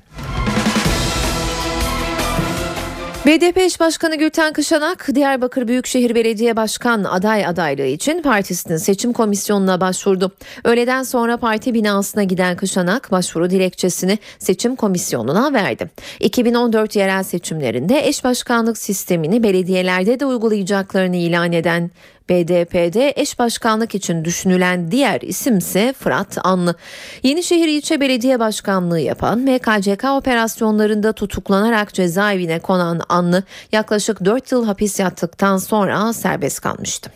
BDP 3.26 3.58
eş 3.58 3.80
başkanı 3.80 4.16
Gülten 4.16 4.54
Kışanak, 4.54 5.08
Diyarbakır 5.16 5.68
Büyükşehir 5.68 6.16
Belediye 6.16 6.56
Başkan 6.56 7.04
aday 7.04 7.46
adaylığı 7.46 7.86
için 7.86 8.22
partisinin 8.22 8.78
seçim 8.78 9.14
komisyonuna 9.14 9.82
başvurdu. 9.82 10.32
Öğleden 10.64 11.04
sonra 11.04 11.38
parti 11.38 11.74
binasına 11.74 12.24
giden 12.24 12.58
Kışanak 12.58 13.12
başvuru 13.12 13.50
dilekçesini 13.50 14.20
seçim 14.40 14.76
komisyonuna 14.76 15.54
verdi. 15.54 15.90
2014 16.20 16.96
yerel 16.96 17.24
seçimlerinde 17.24 18.08
eş 18.08 18.24
başkanlık 18.24 18.78
sistemini 18.78 19.44
belediyelerde 19.44 20.20
de 20.20 20.26
uygulayacaklarını 20.26 21.16
ilan 21.16 21.54
eden 21.54 21.92
BDP'de 22.30 23.14
eş 23.16 23.40
başkanlık 23.40 23.96
için 23.96 24.26
düşünülen 24.26 24.92
diğer 24.92 25.22
isimse 25.22 25.94
Fırat 25.94 26.38
Anlı. 26.44 26.76
Yenişehir 27.24 27.68
İlçe 27.68 28.02
Belediye 28.02 28.40
Başkanlığı 28.40 29.00
yapan 29.00 29.48
ve 29.48 29.60
KCK 29.60 30.04
operasyonlarında 30.04 31.14
tutuklanarak 31.14 31.94
cezaevine 31.94 32.60
konan 32.60 33.02
Anlı 33.10 33.44
yaklaşık 33.72 34.26
4 34.26 34.52
yıl 34.52 34.66
hapis 34.66 35.00
yattıktan 35.00 35.58
sonra 35.58 36.14
serbest 36.14 36.60
kalmıştı. 36.60 37.12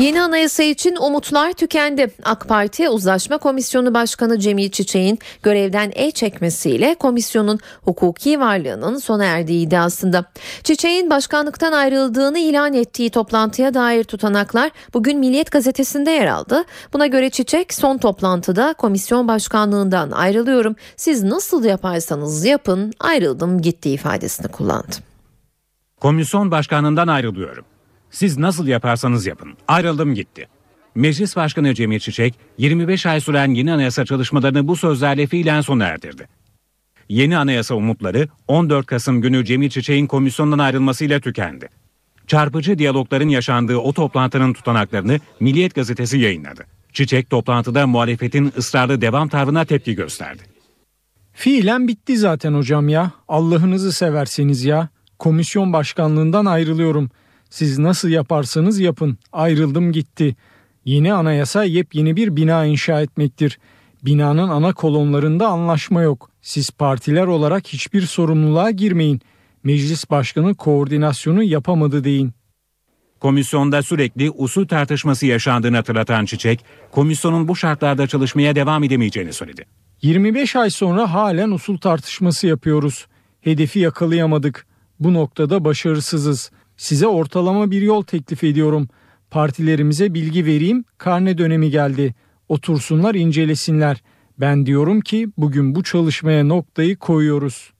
Yeni 0.00 0.22
anayasa 0.22 0.62
için 0.62 0.96
umutlar 0.96 1.52
tükendi. 1.52 2.10
AK 2.22 2.48
Parti 2.48 2.88
Uzlaşma 2.88 3.38
Komisyonu 3.38 3.94
Başkanı 3.94 4.38
Cemil 4.38 4.70
Çiçek'in 4.70 5.18
görevden 5.42 5.92
el 5.94 6.12
çekmesiyle 6.12 6.94
komisyonun 6.94 7.58
hukuki 7.82 8.40
varlığının 8.40 8.98
sona 8.98 9.24
erdiği 9.24 9.66
iddiasında. 9.66 10.24
Çiçek'in 10.64 11.10
başkanlıktan 11.10 11.72
ayrıldığını 11.72 12.38
ilan 12.38 12.74
ettiği 12.74 13.10
toplantıya 13.10 13.74
dair 13.74 14.04
tutanaklar 14.04 14.70
bugün 14.94 15.18
Milliyet 15.18 15.50
Gazetesi'nde 15.50 16.10
yer 16.10 16.26
aldı. 16.26 16.64
Buna 16.92 17.06
göre 17.06 17.30
Çiçek 17.30 17.74
son 17.74 17.98
toplantıda 17.98 18.74
komisyon 18.78 19.28
başkanlığından 19.28 20.10
ayrılıyorum. 20.10 20.76
Siz 20.96 21.22
nasıl 21.22 21.64
yaparsanız 21.64 22.44
yapın 22.44 22.92
ayrıldım 23.00 23.62
gitti 23.62 23.90
ifadesini 23.90 24.48
kullandı. 24.48 24.96
Komisyon 26.00 26.50
başkanından 26.50 27.08
ayrılıyorum. 27.08 27.64
Siz 28.12 28.38
nasıl 28.38 28.66
yaparsanız 28.66 29.26
yapın. 29.26 29.54
Ayrıldım 29.68 30.14
gitti. 30.14 30.48
Meclis 30.94 31.36
Başkanı 31.36 31.74
Cemil 31.74 31.98
Çiçek 31.98 32.34
25 32.58 33.06
ay 33.06 33.20
süren 33.20 33.54
yeni 33.54 33.72
anayasa 33.72 34.04
çalışmalarını 34.04 34.68
bu 34.68 34.76
sözlerle 34.76 35.26
fiilen 35.26 35.60
sona 35.60 35.84
erdirdi. 35.84 36.28
Yeni 37.08 37.36
anayasa 37.36 37.74
umutları 37.74 38.28
14 38.48 38.86
Kasım 38.86 39.20
günü 39.20 39.44
Cemil 39.44 39.70
Çiçek'in 39.70 40.06
komisyondan 40.06 40.58
ayrılmasıyla 40.58 41.20
tükendi. 41.20 41.68
Çarpıcı 42.26 42.78
diyalogların 42.78 43.28
yaşandığı 43.28 43.76
o 43.76 43.92
toplantının 43.92 44.52
tutanaklarını 44.52 45.20
Milliyet 45.40 45.74
Gazetesi 45.74 46.18
yayınladı. 46.18 46.66
Çiçek 46.92 47.30
toplantıda 47.30 47.86
muhalefetin 47.86 48.52
ısrarlı 48.58 49.00
devam 49.00 49.28
tavrına 49.28 49.64
tepki 49.64 49.94
gösterdi. 49.94 50.42
Fiilen 51.32 51.88
bitti 51.88 52.16
zaten 52.16 52.54
hocam 52.54 52.88
ya. 52.88 53.10
Allah'ınızı 53.28 53.92
severseniz 53.92 54.64
ya. 54.64 54.88
Komisyon 55.18 55.72
başkanlığından 55.72 56.46
ayrılıyorum. 56.46 57.10
Siz 57.52 57.78
nasıl 57.78 58.08
yaparsanız 58.08 58.80
yapın. 58.80 59.18
Ayrıldım 59.32 59.92
gitti. 59.92 60.36
Yeni 60.84 61.12
anayasa 61.12 61.64
yepyeni 61.64 62.16
bir 62.16 62.36
bina 62.36 62.64
inşa 62.64 63.00
etmektir. 63.00 63.58
Binanın 64.02 64.48
ana 64.48 64.72
kolonlarında 64.72 65.48
anlaşma 65.48 66.02
yok. 66.02 66.30
Siz 66.42 66.70
partiler 66.70 67.26
olarak 67.26 67.68
hiçbir 67.68 68.02
sorumluluğa 68.02 68.70
girmeyin. 68.70 69.20
Meclis 69.64 70.10
başkanı 70.10 70.54
koordinasyonu 70.54 71.42
yapamadı 71.42 72.04
deyin. 72.04 72.32
Komisyonda 73.20 73.82
sürekli 73.82 74.30
usul 74.30 74.66
tartışması 74.66 75.26
yaşandığını 75.26 75.76
hatırlatan 75.76 76.24
Çiçek, 76.24 76.64
komisyonun 76.90 77.48
bu 77.48 77.56
şartlarda 77.56 78.06
çalışmaya 78.06 78.54
devam 78.54 78.84
edemeyeceğini 78.84 79.32
söyledi. 79.32 79.64
25 80.02 80.56
ay 80.56 80.70
sonra 80.70 81.12
halen 81.12 81.50
usul 81.50 81.78
tartışması 81.78 82.46
yapıyoruz. 82.46 83.06
Hedefi 83.40 83.78
yakalayamadık. 83.78 84.66
Bu 85.00 85.14
noktada 85.14 85.64
başarısızız. 85.64 86.50
Size 86.82 87.06
ortalama 87.06 87.70
bir 87.70 87.82
yol 87.82 88.02
teklif 88.02 88.44
ediyorum. 88.44 88.88
Partilerimize 89.30 90.14
bilgi 90.14 90.46
vereyim. 90.46 90.84
Karne 90.98 91.38
dönemi 91.38 91.70
geldi. 91.70 92.14
Otursunlar 92.48 93.14
incelesinler. 93.14 94.02
Ben 94.38 94.66
diyorum 94.66 95.00
ki 95.00 95.28
bugün 95.36 95.74
bu 95.74 95.82
çalışmaya 95.82 96.44
noktayı 96.44 96.96
koyuyoruz. 96.96 97.72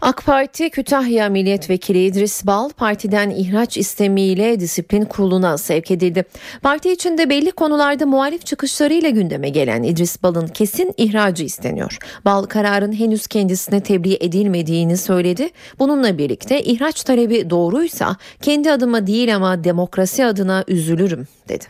AK 0.00 0.24
Parti 0.26 0.70
Kütahya 0.70 1.28
Milletvekili 1.28 2.04
İdris 2.04 2.46
Bal 2.46 2.70
partiden 2.70 3.30
ihraç 3.30 3.76
istemiyle 3.76 4.60
disiplin 4.60 5.04
kuruluna 5.04 5.58
sevk 5.58 5.90
edildi. 5.90 6.24
Parti 6.62 6.92
içinde 6.92 7.30
belli 7.30 7.50
konularda 7.50 8.06
muhalif 8.06 8.46
çıkışlarıyla 8.46 9.10
gündeme 9.10 9.48
gelen 9.48 9.82
İdris 9.82 10.22
Bal'ın 10.22 10.46
kesin 10.46 10.94
ihracı 10.96 11.44
isteniyor. 11.44 11.98
Bal 12.24 12.44
kararın 12.44 12.92
henüz 12.92 13.26
kendisine 13.26 13.82
tebliğ 13.82 14.18
edilmediğini 14.20 14.96
söyledi. 14.96 15.50
Bununla 15.78 16.18
birlikte 16.18 16.62
ihraç 16.62 17.02
talebi 17.02 17.50
doğruysa 17.50 18.16
kendi 18.42 18.72
adıma 18.72 19.06
değil 19.06 19.36
ama 19.36 19.64
demokrasi 19.64 20.24
adına 20.24 20.64
üzülürüm 20.68 21.28
dedi. 21.48 21.64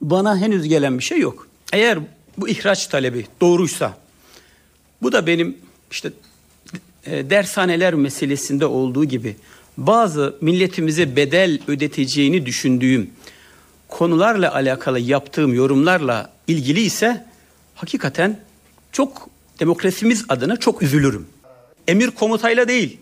Bana 0.00 0.38
henüz 0.38 0.68
gelen 0.68 0.98
bir 0.98 1.04
şey 1.04 1.18
yok. 1.18 1.48
Eğer 1.72 1.98
bu 2.38 2.48
ihraç 2.48 2.86
talebi 2.86 3.26
doğruysa 3.40 3.94
bu 5.02 5.12
da 5.12 5.26
benim 5.26 5.58
işte 5.90 6.12
e, 7.06 7.30
dershaneler 7.30 7.94
meselesinde 7.94 8.66
olduğu 8.66 9.04
gibi 9.04 9.36
bazı 9.76 10.36
milletimize 10.40 11.16
bedel 11.16 11.58
ödeteceğini 11.68 12.46
düşündüğüm 12.46 13.10
konularla 13.88 14.54
alakalı 14.54 15.00
yaptığım 15.00 15.54
yorumlarla 15.54 16.30
ilgili 16.46 16.80
ise 16.80 17.26
hakikaten 17.74 18.40
çok 18.92 19.28
demokrasimiz 19.60 20.24
adına 20.28 20.56
çok 20.56 20.82
üzülürüm. 20.82 21.26
Emir 21.88 22.10
komutayla 22.10 22.68
değil, 22.68 22.98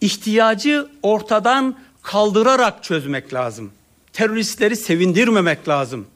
ihtiyacı 0.00 0.88
ortadan 1.02 1.76
kaldırarak 2.02 2.84
çözmek 2.84 3.34
lazım. 3.34 3.70
Teröristleri 4.12 4.76
sevindirmemek 4.76 5.68
lazım. 5.68 6.06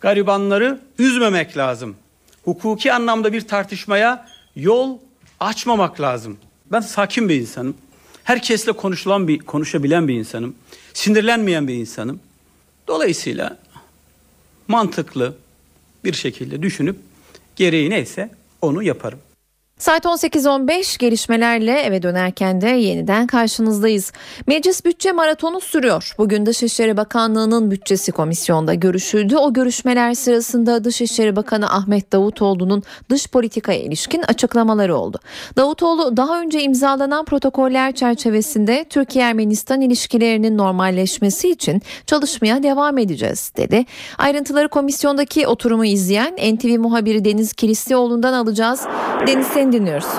Garibanları 0.00 0.80
üzmemek 0.98 1.56
lazım. 1.56 1.96
Hukuki 2.44 2.92
anlamda 2.92 3.32
bir 3.32 3.40
tartışmaya 3.40 4.26
yol 4.56 4.98
açmamak 5.40 6.00
lazım. 6.00 6.38
Ben 6.72 6.80
sakin 6.80 7.28
bir 7.28 7.40
insanım. 7.40 7.74
Herkesle 8.24 8.72
konuşulan 8.72 9.28
bir, 9.28 9.38
konuşabilen 9.38 10.08
bir 10.08 10.14
insanım. 10.14 10.54
Sinirlenmeyen 10.94 11.68
bir 11.68 11.74
insanım. 11.74 12.20
Dolayısıyla 12.88 13.58
mantıklı 14.68 15.36
bir 16.04 16.12
şekilde 16.12 16.62
düşünüp 16.62 16.96
gereği 17.56 17.90
neyse 17.90 18.30
onu 18.62 18.82
yaparım. 18.82 19.18
Saat 19.80 20.04
18.15 20.04 20.98
gelişmelerle 20.98 21.80
eve 21.80 22.02
dönerken 22.02 22.60
de 22.60 22.68
yeniden 22.68 23.26
karşınızdayız. 23.26 24.12
Meclis 24.46 24.84
bütçe 24.84 25.12
maratonu 25.12 25.60
sürüyor. 25.60 26.14
Bugün 26.18 26.46
Dışişleri 26.46 26.96
Bakanlığı'nın 26.96 27.70
bütçesi 27.70 28.12
komisyonda 28.12 28.74
görüşüldü. 28.74 29.36
O 29.36 29.52
görüşmeler 29.52 30.14
sırasında 30.14 30.84
Dışişleri 30.84 31.36
Bakanı 31.36 31.72
Ahmet 31.72 32.12
Davutoğlu'nun 32.12 32.82
dış 33.10 33.26
politikaya 33.28 33.80
ilişkin 33.80 34.22
açıklamaları 34.22 34.96
oldu. 34.96 35.18
Davutoğlu 35.56 36.16
daha 36.16 36.40
önce 36.40 36.62
imzalanan 36.62 37.24
protokoller 37.24 37.92
çerçevesinde 37.92 38.84
Türkiye-Ermenistan 38.90 39.80
ilişkilerinin 39.80 40.58
normalleşmesi 40.58 41.50
için 41.50 41.82
çalışmaya 42.06 42.62
devam 42.62 42.98
edeceğiz 42.98 43.52
dedi. 43.56 43.84
Ayrıntıları 44.18 44.68
komisyondaki 44.68 45.46
oturumu 45.46 45.84
izleyen 45.84 46.36
NTV 46.54 46.78
muhabiri 46.78 47.24
Deniz 47.24 47.52
Kilislioğlu'ndan 47.52 48.32
alacağız. 48.32 48.86
Deniz 49.26 49.46
seni 49.70 49.80
dinliyoruz. 49.80 50.18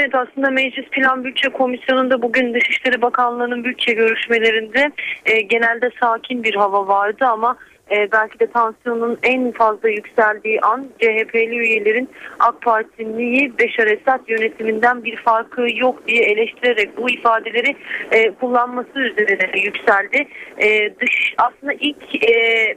Evet 0.00 0.14
aslında 0.14 0.50
Meclis 0.50 0.88
Plan 0.90 1.24
Bütçe 1.24 1.48
Komisyonu'nda 1.48 2.22
bugün 2.22 2.54
Dışişleri 2.54 3.02
Bakanlığı'nın 3.02 3.64
bütçe 3.64 3.92
görüşmelerinde 3.92 4.90
e, 5.26 5.40
genelde 5.40 5.90
sakin 6.00 6.42
bir 6.44 6.54
hava 6.54 6.88
vardı 6.88 7.24
ama 7.24 7.56
e, 7.90 8.12
belki 8.12 8.40
de 8.40 8.46
tansiyonun 8.46 9.18
en 9.22 9.52
fazla 9.52 9.88
yükseldiği 9.88 10.60
an 10.60 10.86
CHP'li 11.00 11.58
üyelerin 11.58 12.08
AK 12.38 12.62
Partili'yi 12.62 13.58
Beşar 13.58 13.86
Esad 13.86 14.20
yönetiminden 14.28 15.04
bir 15.04 15.16
farkı 15.16 15.66
yok 15.74 16.08
diye 16.08 16.22
eleştirerek 16.22 16.96
bu 16.96 17.10
ifadeleri 17.10 17.76
e, 18.12 18.30
kullanması 18.30 18.98
üzerine 18.98 19.60
yükseldi. 19.60 20.28
E, 20.58 20.94
dış 21.00 21.34
aslında 21.38 21.72
ilk 21.72 22.24
e, 22.30 22.74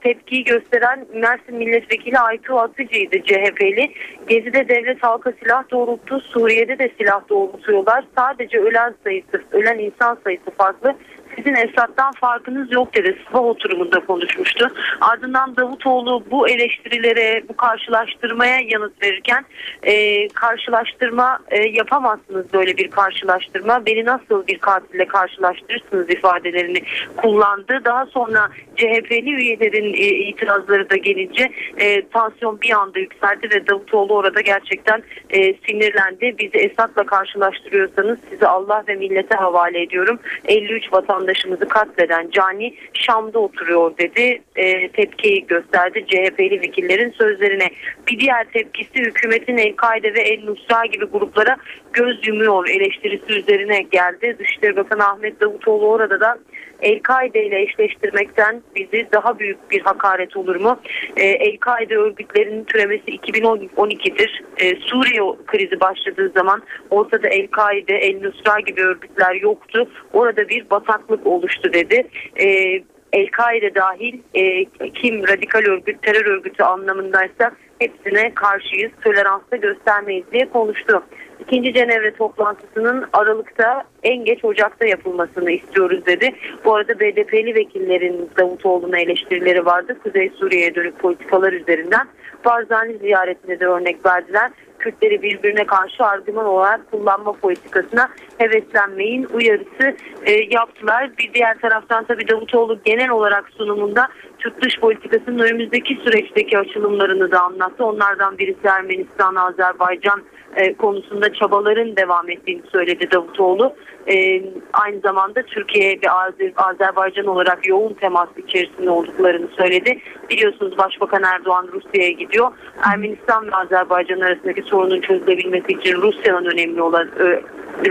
tepkiyi 0.00 0.44
gösteren 0.44 1.06
Mersin 1.14 1.54
Milletvekili 1.54 2.18
Aytu 2.18 2.58
Atıcı'ydı 2.58 3.22
CHP'li. 3.22 3.92
Gezi'de 4.28 4.68
devlet 4.68 5.02
halka 5.02 5.32
silah 5.42 5.70
doğrulttu, 5.70 6.20
Suriye'de 6.20 6.78
de 6.78 6.90
silah 6.98 7.28
doğrultuyorlar. 7.28 8.04
Sadece 8.18 8.58
ölen 8.58 8.94
sayısı, 9.04 9.42
ölen 9.52 9.78
insan 9.78 10.18
sayısı 10.24 10.50
farklı. 10.50 10.94
Sizin 11.38 11.54
Esad'dan 11.54 12.12
farkınız 12.12 12.72
yok 12.72 12.94
dedi. 12.94 13.18
Sabah 13.26 13.44
oturumunda 13.44 14.00
konuşmuştu. 14.06 14.70
Ardından 15.00 15.56
Davutoğlu 15.56 16.24
bu 16.30 16.48
eleştirilere, 16.48 17.42
bu 17.48 17.56
karşılaştırmaya 17.56 18.60
yanıt 18.60 19.02
verirken 19.02 19.44
e, 19.82 20.28
karşılaştırma 20.28 21.38
e, 21.50 21.68
yapamazsınız 21.68 22.52
böyle 22.52 22.76
bir 22.76 22.90
karşılaştırma. 22.90 23.86
Beni 23.86 24.04
nasıl 24.04 24.46
bir 24.46 24.58
katille 24.58 25.06
karşılaştırırsınız 25.06 26.10
ifadelerini 26.10 26.82
kullandı. 27.16 27.80
Daha 27.84 28.06
sonra 28.06 28.48
CHP'li 28.76 29.30
üyelerin 29.30 29.94
e, 29.94 30.06
itirazları 30.06 30.90
da 30.90 30.96
gelince 30.96 31.52
e, 31.76 32.08
tansiyon 32.08 32.60
bir 32.60 32.70
anda 32.70 32.98
yükseldi 32.98 33.50
ve 33.50 33.66
Davutoğlu 33.66 34.14
orada 34.14 34.40
gerçekten 34.40 35.02
e, 35.30 35.54
sinirlendi. 35.54 36.34
Bizi 36.38 36.58
Esad'la 36.58 37.06
karşılaştırıyorsanız 37.06 38.18
sizi 38.30 38.46
Allah 38.46 38.84
ve 38.88 38.94
millete 38.94 39.36
havale 39.36 39.82
ediyorum. 39.82 40.18
53 40.44 40.92
vatandaşımızı 41.28 41.68
katleden 41.68 42.30
Cani 42.30 42.74
Şam'da 42.92 43.38
oturuyor 43.38 43.98
dedi. 43.98 44.42
E, 44.56 44.88
tepkiyi 44.88 45.46
gösterdi 45.46 46.04
CHP'li 46.06 46.60
vekillerin 46.60 47.10
sözlerine. 47.10 47.70
Bir 48.08 48.20
diğer 48.20 48.44
tepkisi 48.52 48.98
hükümetin 48.98 49.56
El-Kaide 49.56 50.14
ve 50.14 50.20
El-Nusra 50.20 50.86
gibi 50.86 51.04
gruplara 51.04 51.56
göz 51.92 52.26
yumuyor 52.26 52.68
eleştirisi 52.68 53.32
üzerine 53.32 53.82
geldi. 53.82 54.36
Dışişleri 54.38 54.76
Bakanı 54.76 55.08
Ahmet 55.08 55.40
Davutoğlu 55.40 55.86
orada 55.86 56.20
da 56.20 56.38
El-Kaide 56.82 57.44
ile 57.44 57.62
eşleştirmekten 57.62 58.62
bizi 58.76 59.08
daha 59.12 59.38
büyük 59.38 59.70
bir 59.70 59.80
hakaret 59.80 60.36
olur 60.36 60.56
mu? 60.56 60.80
Ee, 61.16 61.26
El-Kaide 61.26 61.96
örgütlerinin 61.96 62.64
türemesi 62.64 63.10
2012'dir. 63.10 64.42
Ee, 64.58 64.76
Suriye 64.76 65.22
krizi 65.46 65.80
başladığı 65.80 66.32
zaman 66.34 66.62
ortada 66.90 67.28
El-Kaide, 67.28 67.96
El-Nusra 67.96 68.60
gibi 68.60 68.82
örgütler 68.82 69.34
yoktu. 69.34 69.88
Orada 70.12 70.48
bir 70.48 70.70
bataklık 70.70 71.26
oluştu 71.26 71.72
dedi. 71.72 72.06
Ee, 72.40 72.82
El-Kaide 73.12 73.74
dahil 73.74 74.18
e, 74.34 74.64
kim 74.90 75.28
radikal 75.28 75.60
örgüt, 75.60 76.02
terör 76.02 76.26
örgütü 76.26 76.62
anlamındaysa 76.62 77.52
hepsine 77.78 78.34
karşıyız, 78.34 78.92
toleransta 79.04 79.56
göstermeyiz 79.56 80.24
diye 80.32 80.50
konuştu. 80.50 81.02
İkinci 81.40 81.72
Cenevre 81.72 82.14
toplantısının 82.14 83.04
Aralık'ta 83.12 83.84
en 84.02 84.24
geç 84.24 84.44
Ocak'ta 84.44 84.86
yapılmasını 84.86 85.50
istiyoruz 85.50 86.06
dedi. 86.06 86.34
Bu 86.64 86.74
arada 86.74 87.00
BDP'li 87.00 87.54
vekillerin 87.54 88.30
Davutoğlu'na 88.38 88.98
eleştirileri 88.98 89.66
vardı. 89.66 89.98
Kuzey 90.02 90.30
Suriye'ye 90.30 90.74
dönük 90.74 90.98
politikalar 90.98 91.52
üzerinden. 91.52 92.08
Barzani 92.44 92.98
ziyaretinde 92.98 93.60
de 93.60 93.66
örnek 93.66 94.06
verdiler. 94.06 94.50
Kürtleri 94.78 95.22
birbirine 95.22 95.66
karşı 95.66 96.04
argüman 96.04 96.46
olarak 96.46 96.90
kullanma 96.90 97.32
politikasına 97.32 98.08
heveslenmeyin 98.38 99.28
uyarısı 99.34 99.96
e, 100.26 100.32
yaptılar. 100.32 101.10
Bir 101.18 101.34
diğer 101.34 101.58
taraftan 101.58 102.04
tabii 102.04 102.28
Davutoğlu 102.28 102.78
genel 102.84 103.10
olarak 103.10 103.48
sunumunda 103.56 104.08
Türk 104.38 104.62
dış 104.62 104.80
politikasının 104.80 105.38
önümüzdeki 105.38 105.94
süreçteki 106.04 106.58
açılımlarını 106.58 107.30
da 107.30 107.40
anlattı. 107.40 107.84
Onlardan 107.84 108.38
birisi 108.38 108.66
Ermenistan, 108.66 109.34
Azerbaycan 109.34 110.22
e, 110.58 110.74
konusunda 110.74 111.32
çabaların 111.32 111.96
devam 111.96 112.30
ettiğini 112.30 112.62
söyledi 112.72 113.10
Davutoğlu. 113.10 113.74
E, 114.06 114.42
aynı 114.72 115.00
zamanda 115.00 115.42
Türkiye 115.42 115.90
ve 115.90 116.06
Azer- 116.06 116.52
Azerbaycan 116.56 117.26
olarak 117.26 117.68
yoğun 117.68 117.94
temas 117.94 118.28
içerisinde 118.36 118.90
olduklarını 118.90 119.48
söyledi. 119.56 119.98
Biliyorsunuz 120.30 120.78
Başbakan 120.78 121.22
Erdoğan 121.22 121.68
Rusya'ya 121.72 122.10
gidiyor. 122.10 122.52
Ermenistan 122.92 123.46
ve 123.46 123.54
Azerbaycan 123.54 124.20
arasındaki 124.20 124.62
sorunun 124.62 125.00
çözülebilmesi 125.00 125.72
için 125.72 125.96
Rusya'nın 125.96 126.44
önemli 126.44 126.82
olan 126.82 127.08
e, 127.20 127.42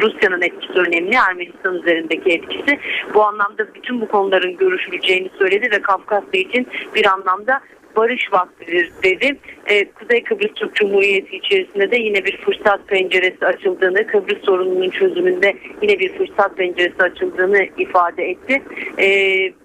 Rusya'nın 0.01 0.41
etkisi 0.41 0.79
önemli, 0.79 1.15
Ermenistan 1.29 1.75
üzerindeki 1.75 2.29
etkisi. 2.29 2.79
Bu 3.13 3.23
anlamda 3.23 3.73
bütün 3.75 4.01
bu 4.01 4.07
konuların 4.07 4.57
görüşüleceğini 4.57 5.29
söyledi 5.39 5.71
ve 5.71 5.81
Kafkasya 5.81 6.39
için 6.39 6.67
bir 6.95 7.05
anlamda 7.05 7.61
barış 7.97 8.33
vaktidir 8.33 8.91
dedi. 9.03 9.37
Ee, 9.65 9.91
Kuzey 9.91 10.23
Kıbrıs 10.23 10.53
Türk 10.53 10.75
Cumhuriyeti 10.75 11.35
içerisinde 11.35 11.91
de 11.91 11.97
yine 11.97 12.25
bir 12.25 12.37
fırsat 12.37 12.87
penceresi 12.87 13.45
açıldığını, 13.45 14.07
Kıbrıs 14.07 14.45
sorununun 14.45 14.89
çözümünde 14.89 15.53
yine 15.81 15.99
bir 15.99 16.17
fırsat 16.17 16.57
penceresi 16.57 17.03
açıldığını 17.03 17.67
ifade 17.77 18.29
etti. 18.29 18.61
Ee, 18.97 19.07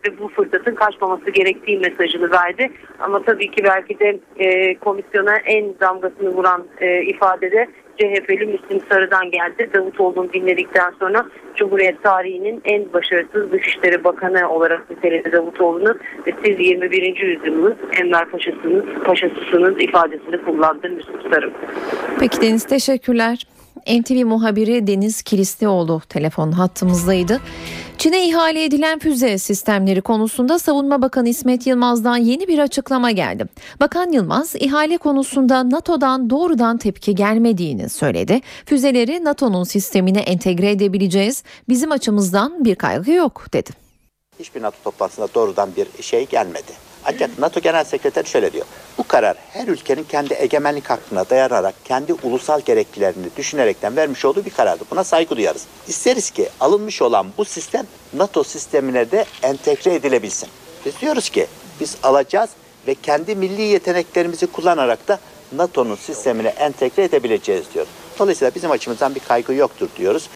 ve 0.06 0.18
bu 0.18 0.28
fırsatın 0.28 0.74
kaçmaması 0.74 1.30
gerektiği 1.30 1.78
mesajını 1.78 2.30
verdi. 2.30 2.70
Ama 2.98 3.22
tabii 3.22 3.50
ki 3.50 3.64
belki 3.64 3.98
de 3.98 4.18
e, 4.38 4.74
komisyona 4.74 5.36
en 5.36 5.74
damgasını 5.80 6.28
vuran 6.28 6.66
e, 6.80 7.02
ifadede 7.02 7.68
CHP'li 7.98 8.46
Müslim 8.46 8.80
Sarı'dan 8.88 9.30
geldi. 9.30 9.70
Davutoğlu'nu 9.74 10.32
dinledikten 10.32 10.92
sonra 11.00 11.26
Cumhuriyet 11.56 12.02
tarihinin 12.02 12.62
en 12.64 12.92
başarısız 12.92 13.52
Dışişleri 13.52 14.04
Bakanı 14.04 14.50
olarak 14.50 14.90
niteledi 14.90 15.32
Davutoğlu'nu 15.32 15.94
ve 16.26 16.32
siz 16.44 16.60
21. 16.60 17.16
yüzyılın 17.16 17.76
Enver 18.00 18.30
Paşasınız, 18.30 18.84
Paşasısınız 19.04 19.80
ifadesini 19.80 20.44
kullandı 20.44 20.88
Müslim 20.90 21.30
Sarı. 21.30 21.52
Peki 22.20 22.40
Deniz 22.40 22.64
teşekkürler. 22.64 23.46
NTV 23.86 24.26
muhabiri 24.26 24.86
Deniz 24.86 25.22
Kilislioğlu 25.22 26.00
telefon 26.08 26.52
hattımızdaydı. 26.52 27.40
Çin'e 27.98 28.28
ihale 28.28 28.64
edilen 28.64 28.98
füze 28.98 29.38
sistemleri 29.38 30.00
konusunda 30.00 30.58
Savunma 30.58 31.02
Bakanı 31.02 31.28
İsmet 31.28 31.66
Yılmaz'dan 31.66 32.16
yeni 32.16 32.48
bir 32.48 32.58
açıklama 32.58 33.10
geldi. 33.10 33.44
Bakan 33.80 34.12
Yılmaz 34.12 34.54
ihale 34.54 34.98
konusunda 34.98 35.70
NATO'dan 35.70 36.30
doğrudan 36.30 36.78
tepki 36.78 37.14
gelmediğini 37.14 37.88
söyledi. 37.88 38.40
Füzeleri 38.66 39.24
NATO'nun 39.24 39.64
sistemine 39.64 40.20
entegre 40.20 40.70
edebileceğiz. 40.70 41.42
Bizim 41.68 41.92
açımızdan 41.92 42.64
bir 42.64 42.74
kaygı 42.74 43.12
yok 43.12 43.46
dedi. 43.52 43.70
Hiçbir 44.38 44.62
NATO 44.62 44.76
toplantısında 44.84 45.28
doğrudan 45.34 45.70
bir 45.76 46.02
şey 46.02 46.26
gelmedi. 46.26 46.91
Ancak 47.04 47.38
NATO 47.38 47.60
Genel 47.60 47.84
Sekreteri 47.84 48.28
şöyle 48.28 48.52
diyor. 48.52 48.66
Bu 48.98 49.06
karar 49.08 49.36
her 49.50 49.68
ülkenin 49.68 50.04
kendi 50.04 50.34
egemenlik 50.34 50.90
hakkına 50.90 51.30
dayanarak 51.30 51.74
kendi 51.84 52.12
ulusal 52.12 52.60
gereklilerini 52.60 53.26
düşünerekten 53.36 53.96
vermiş 53.96 54.24
olduğu 54.24 54.44
bir 54.44 54.50
karardı. 54.50 54.84
Buna 54.90 55.04
saygı 55.04 55.36
duyarız. 55.36 55.66
İsteriz 55.88 56.30
ki 56.30 56.48
alınmış 56.60 57.02
olan 57.02 57.26
bu 57.38 57.44
sistem 57.44 57.86
NATO 58.14 58.44
sistemine 58.44 59.10
de 59.10 59.24
entegre 59.42 59.94
edilebilsin. 59.94 60.48
Biz 60.86 61.00
diyoruz 61.00 61.30
ki 61.30 61.46
biz 61.80 61.96
alacağız 62.02 62.50
ve 62.86 62.94
kendi 62.94 63.36
milli 63.36 63.62
yeteneklerimizi 63.62 64.46
kullanarak 64.46 65.08
da 65.08 65.18
NATO'nun 65.52 65.96
sistemine 65.96 66.48
entegre 66.48 67.04
edebileceğiz 67.04 67.64
diyor. 67.74 67.86
Dolayısıyla 68.18 68.54
bizim 68.54 68.70
açımızdan 68.70 69.14
bir 69.14 69.20
kaygı 69.20 69.54
yoktur 69.54 69.88
diyoruz. 69.98 70.28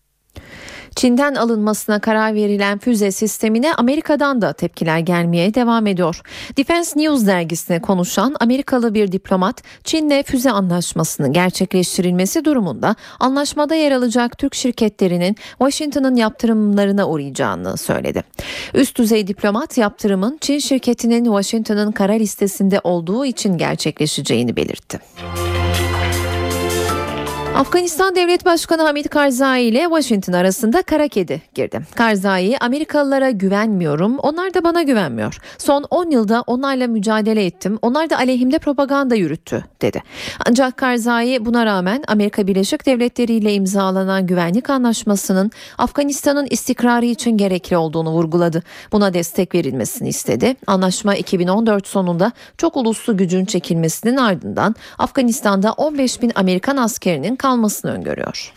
Çin'den 0.96 1.34
alınmasına 1.34 1.98
karar 1.98 2.34
verilen 2.34 2.78
füze 2.78 3.10
sistemine 3.10 3.74
Amerika'dan 3.74 4.42
da 4.42 4.52
tepkiler 4.52 4.98
gelmeye 4.98 5.54
devam 5.54 5.86
ediyor. 5.86 6.20
Defense 6.56 7.00
News 7.00 7.26
dergisine 7.26 7.80
konuşan 7.80 8.36
Amerikalı 8.40 8.94
bir 8.94 9.12
diplomat 9.12 9.62
Çin'le 9.84 10.22
füze 10.22 10.50
anlaşmasının 10.50 11.32
gerçekleştirilmesi 11.32 12.44
durumunda 12.44 12.96
anlaşmada 13.20 13.74
yer 13.74 13.92
alacak 13.92 14.38
Türk 14.38 14.54
şirketlerinin 14.54 15.36
Washington'ın 15.58 16.16
yaptırımlarına 16.16 17.08
uğrayacağını 17.08 17.76
söyledi. 17.76 18.22
Üst 18.74 18.98
düzey 18.98 19.26
diplomat 19.26 19.78
yaptırımın 19.78 20.38
Çin 20.40 20.58
şirketinin 20.58 21.24
Washington'ın 21.24 21.92
kara 21.92 22.12
listesinde 22.12 22.80
olduğu 22.84 23.24
için 23.24 23.58
gerçekleşeceğini 23.58 24.56
belirtti. 24.56 25.00
Afganistan 27.56 28.14
Devlet 28.14 28.44
Başkanı 28.44 28.82
Hamid 28.82 29.04
Karzai 29.04 29.62
ile 29.62 29.80
Washington 29.82 30.32
arasında 30.32 30.82
kara 30.82 31.08
kedi 31.08 31.42
girdi. 31.54 31.80
Karzai 31.94 32.56
Amerikalılara 32.60 33.30
güvenmiyorum, 33.30 34.18
onlar 34.18 34.54
da 34.54 34.64
bana 34.64 34.82
güvenmiyor. 34.82 35.38
Son 35.58 35.84
10 35.90 36.10
yılda 36.10 36.44
onlarla 36.46 36.86
mücadele 36.86 37.46
ettim, 37.46 37.78
onlar 37.82 38.10
da 38.10 38.16
aleyhimde 38.16 38.58
propaganda 38.58 39.14
yürüttü 39.14 39.64
dedi. 39.82 40.02
Ancak 40.48 40.76
Karzai 40.76 41.46
buna 41.46 41.66
rağmen 41.66 42.04
Amerika 42.08 42.46
Birleşik 42.46 42.86
Devletleri 42.86 43.32
ile 43.32 43.54
imzalanan 43.54 44.26
güvenlik 44.26 44.70
anlaşmasının 44.70 45.50
Afganistan'ın 45.78 46.46
istikrarı 46.50 47.06
için 47.06 47.36
gerekli 47.36 47.76
olduğunu 47.76 48.10
vurguladı. 48.10 48.62
Buna 48.92 49.14
destek 49.14 49.54
verilmesini 49.54 50.08
istedi. 50.08 50.56
Anlaşma 50.66 51.14
2014 51.14 51.86
sonunda 51.86 52.32
çok 52.58 52.76
uluslu 52.76 53.16
gücün 53.16 53.44
çekilmesinin 53.44 54.16
ardından 54.16 54.74
Afganistan'da 54.98 55.72
15 55.72 56.22
bin 56.22 56.32
Amerikan 56.34 56.76
askerinin 56.76 57.36
kalmasını 57.46 57.92
öngörüyor. 57.92 58.52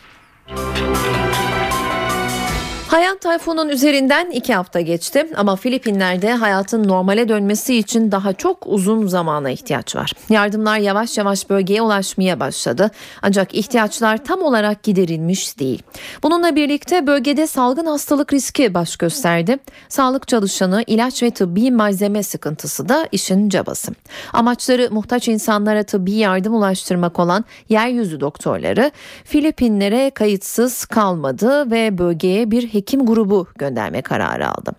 Hayan 2.90 3.18
Tayfun'un 3.18 3.70
üzerinden 3.70 4.32
iki 4.32 4.54
hafta 4.54 4.82
geçti 4.82 5.28
ama 5.36 5.56
Filipinler'de 5.56 6.34
hayatın 6.34 6.88
normale 6.88 7.30
dönmesi 7.30 7.76
için 7.76 8.12
daha 8.12 8.34
çok 8.34 8.68
uzun 8.68 9.08
zamana 9.08 9.50
ihtiyaç 9.50 9.96
var. 9.96 10.12
Yardımlar 10.30 10.78
yavaş 10.78 11.18
yavaş 11.18 11.50
bölgeye 11.50 11.82
ulaşmaya 11.82 12.40
başladı 12.40 12.92
ancak 13.22 13.54
ihtiyaçlar 13.54 14.24
tam 14.24 14.42
olarak 14.42 14.84
giderilmiş 14.84 15.60
değil. 15.60 15.84
Bununla 16.24 16.56
birlikte 16.56 17.08
bölgede 17.08 17.48
salgın 17.48 17.86
hastalık 17.86 18.34
riski 18.34 18.74
baş 18.74 18.98
gösterdi. 18.98 19.58
Sağlık 19.90 20.28
çalışanı, 20.28 20.84
ilaç 20.88 21.24
ve 21.24 21.32
tıbbi 21.32 21.72
malzeme 21.72 22.24
sıkıntısı 22.24 22.90
da 22.90 23.08
işin 23.12 23.50
cabası. 23.50 23.92
Amaçları 24.34 24.88
muhtaç 24.92 25.28
insanlara 25.28 25.84
tıbbi 25.84 26.12
yardım 26.12 26.54
ulaştırmak 26.54 27.20
olan 27.20 27.46
yeryüzü 27.70 28.20
doktorları 28.20 28.92
Filipinlere 29.24 30.10
kayıtsız 30.10 30.86
kalmadı 30.86 31.72
ve 31.72 31.98
bölgeye 31.98 32.52
bir 32.52 32.79
hekim 32.80 33.06
grubu 33.06 33.48
gönderme 33.58 34.02
kararı 34.02 34.48
aldı. 34.48 34.72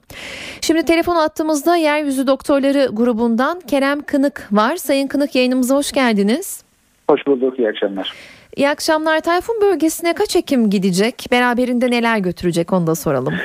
Şimdi 0.61 0.85
telefon 0.85 1.17
attığımızda 1.17 1.77
Yeryüzü 1.77 2.27
Doktorları 2.27 2.89
grubundan 2.93 3.61
Kerem 3.61 4.03
Kınık 4.03 4.49
var. 4.53 4.77
Sayın 4.77 5.09
Kınık 5.09 5.35
yayınımıza 5.35 5.77
hoş 5.77 5.93
geldiniz. 5.93 6.65
Hoş 7.11 7.27
bulduk, 7.27 7.59
iyi 7.59 7.69
akşamlar. 7.69 8.13
İyi 8.57 8.69
akşamlar. 8.69 9.21
Tayfun 9.21 9.61
bölgesine 9.61 10.15
kaç 10.15 10.35
hekim 10.35 10.71
gidecek? 10.71 11.27
Beraberinde 11.33 11.91
neler 11.91 12.19
götürecek 12.19 12.73
onu 12.73 12.87
da 12.87 12.95
soralım. 12.95 13.35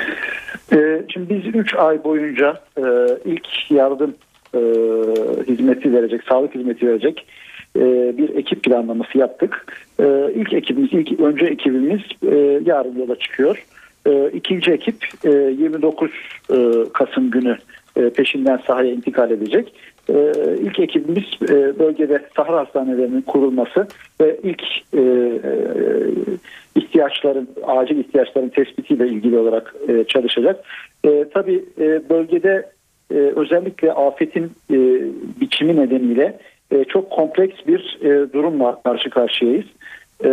Ee, 0.74 1.02
şimdi 1.14 1.30
biz 1.30 1.56
3 1.56 1.76
ay 1.76 2.04
boyunca 2.04 2.60
e, 2.78 2.84
ilk 3.26 3.72
yardım 3.72 4.16
e, 4.54 4.60
hizmeti 5.48 5.94
verecek, 5.94 6.22
sağlık 6.30 6.56
hizmeti 6.56 6.88
verecek 6.88 7.26
e, 7.76 7.82
bir 8.18 8.36
ekip 8.36 8.64
planlaması 8.64 9.18
yaptık. 9.18 9.66
İlk 10.36 10.54
ekibimiz, 10.54 10.94
ilk 10.94 11.20
önce 11.20 11.46
ekibimiz 11.46 12.02
yarın 12.68 13.00
yola 13.00 13.20
çıkıyor. 13.20 13.66
E, 14.08 14.30
ikinci 14.34 14.72
ekip 14.72 14.96
e, 15.24 15.30
29 15.30 16.12
e, 16.52 16.56
Kasım 16.94 17.32
günü 17.32 17.58
e, 17.96 18.10
peşinden 18.10 18.60
sahaya 18.68 18.92
intikal 18.92 19.32
edecek. 19.32 19.74
E, 20.10 20.34
ilk 20.62 20.80
ekibimiz 20.80 21.24
e, 21.50 21.80
bölgede 21.80 22.22
sahra 22.36 22.58
hastanelerinin 22.58 23.22
kurulması 23.22 23.88
ve 24.22 24.40
ilk 24.44 24.64
e, 24.94 25.00
e, 25.00 25.52
ihtiyaçların, 26.76 27.50
acil 27.64 27.98
ihtiyaçların 27.98 28.50
tespitiyle 28.50 29.08
ilgili 29.08 29.38
olarak 29.38 29.76
e, 29.88 30.04
çalışacak. 30.04 30.66
E, 31.06 31.26
tabii 31.34 31.66
e, 31.80 32.10
bölgede 32.10 32.70
e, 33.12 33.16
özellikle 33.16 33.94
afetin 33.94 34.52
e, 34.72 34.78
biçimi 35.42 35.76
nedeniyle 35.78 36.40
e, 36.72 36.84
çok 36.84 37.10
kompleks 37.10 37.56
bir 37.68 37.98
e, 38.02 38.34
durumla 38.34 38.82
karşı 38.84 39.10
karşıyayız. 39.10 39.66
E, 40.24 40.30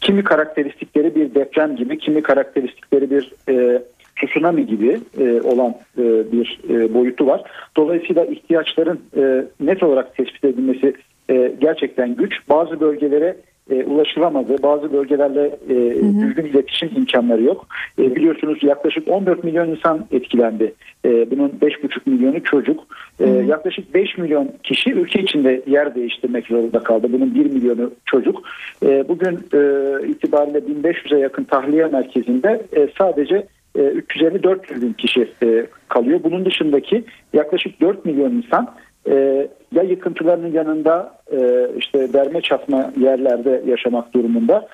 kimi 0.00 0.24
karakteristikleri 0.24 1.14
bir 1.14 1.34
deprem 1.34 1.76
gibi, 1.76 1.98
kimi 1.98 2.22
karakteristikleri 2.22 3.10
bir 3.10 3.34
e, 3.48 3.82
tsunami 4.16 4.66
gibi 4.66 5.00
e, 5.18 5.40
olan 5.40 5.74
e, 5.98 6.32
bir 6.32 6.60
e, 6.70 6.94
boyutu 6.94 7.26
var. 7.26 7.42
Dolayısıyla 7.76 8.24
ihtiyaçların 8.24 9.00
e, 9.16 9.44
net 9.60 9.82
olarak 9.82 10.16
tespit 10.16 10.44
edilmesi 10.44 10.94
e, 11.30 11.52
gerçekten 11.60 12.14
güç. 12.14 12.34
Bazı 12.48 12.80
bölgelere 12.80 13.36
e, 13.70 13.84
ulaşılamadı. 13.84 14.62
Bazı 14.62 14.92
bölgelerle 14.92 15.58
e, 15.68 15.74
düzgün 16.20 16.44
iletişim 16.44 16.90
imkanları 16.96 17.42
yok. 17.42 17.66
E, 17.98 18.16
biliyorsunuz 18.16 18.62
yaklaşık 18.62 19.08
14 19.08 19.44
milyon 19.44 19.68
insan 19.68 20.06
etkilendi. 20.10 20.72
E, 21.04 21.30
bunun 21.30 21.48
5,5 21.48 22.10
milyonu 22.10 22.42
çocuk. 22.42 22.80
E, 23.20 23.28
yaklaşık 23.28 23.94
5 23.94 24.18
milyon 24.18 24.50
kişi 24.62 24.92
ülke 24.92 25.22
içinde 25.22 25.62
yer 25.66 25.94
değiştirmek 25.94 26.46
zorunda 26.46 26.78
kaldı. 26.78 27.12
Bunun 27.12 27.34
1 27.34 27.46
milyonu 27.46 27.90
çocuk. 28.06 28.42
E, 28.82 29.08
bugün 29.08 29.34
e, 29.34 29.60
itibariyle 30.08 30.58
1500'e 30.58 31.18
yakın 31.18 31.44
tahliye 31.44 31.86
merkezinde 31.86 32.62
e, 32.76 32.88
sadece 32.98 33.46
e, 33.76 33.80
350-400 33.80 34.82
bin 34.82 34.92
kişi 34.92 35.28
e, 35.42 35.66
kalıyor. 35.88 36.20
Bunun 36.24 36.44
dışındaki 36.44 37.04
yaklaşık 37.32 37.80
4 37.80 38.04
milyon 38.04 38.32
insan 38.32 38.74
e, 39.08 39.48
ya 39.72 39.82
yıkıntılarının 39.82 40.52
yanında 40.52 41.14
e, 41.32 41.68
işte 41.78 42.12
derme 42.12 42.40
çatma 42.40 42.92
yerlerde 43.00 43.62
yaşamak 43.66 44.14
durumunda. 44.14 44.68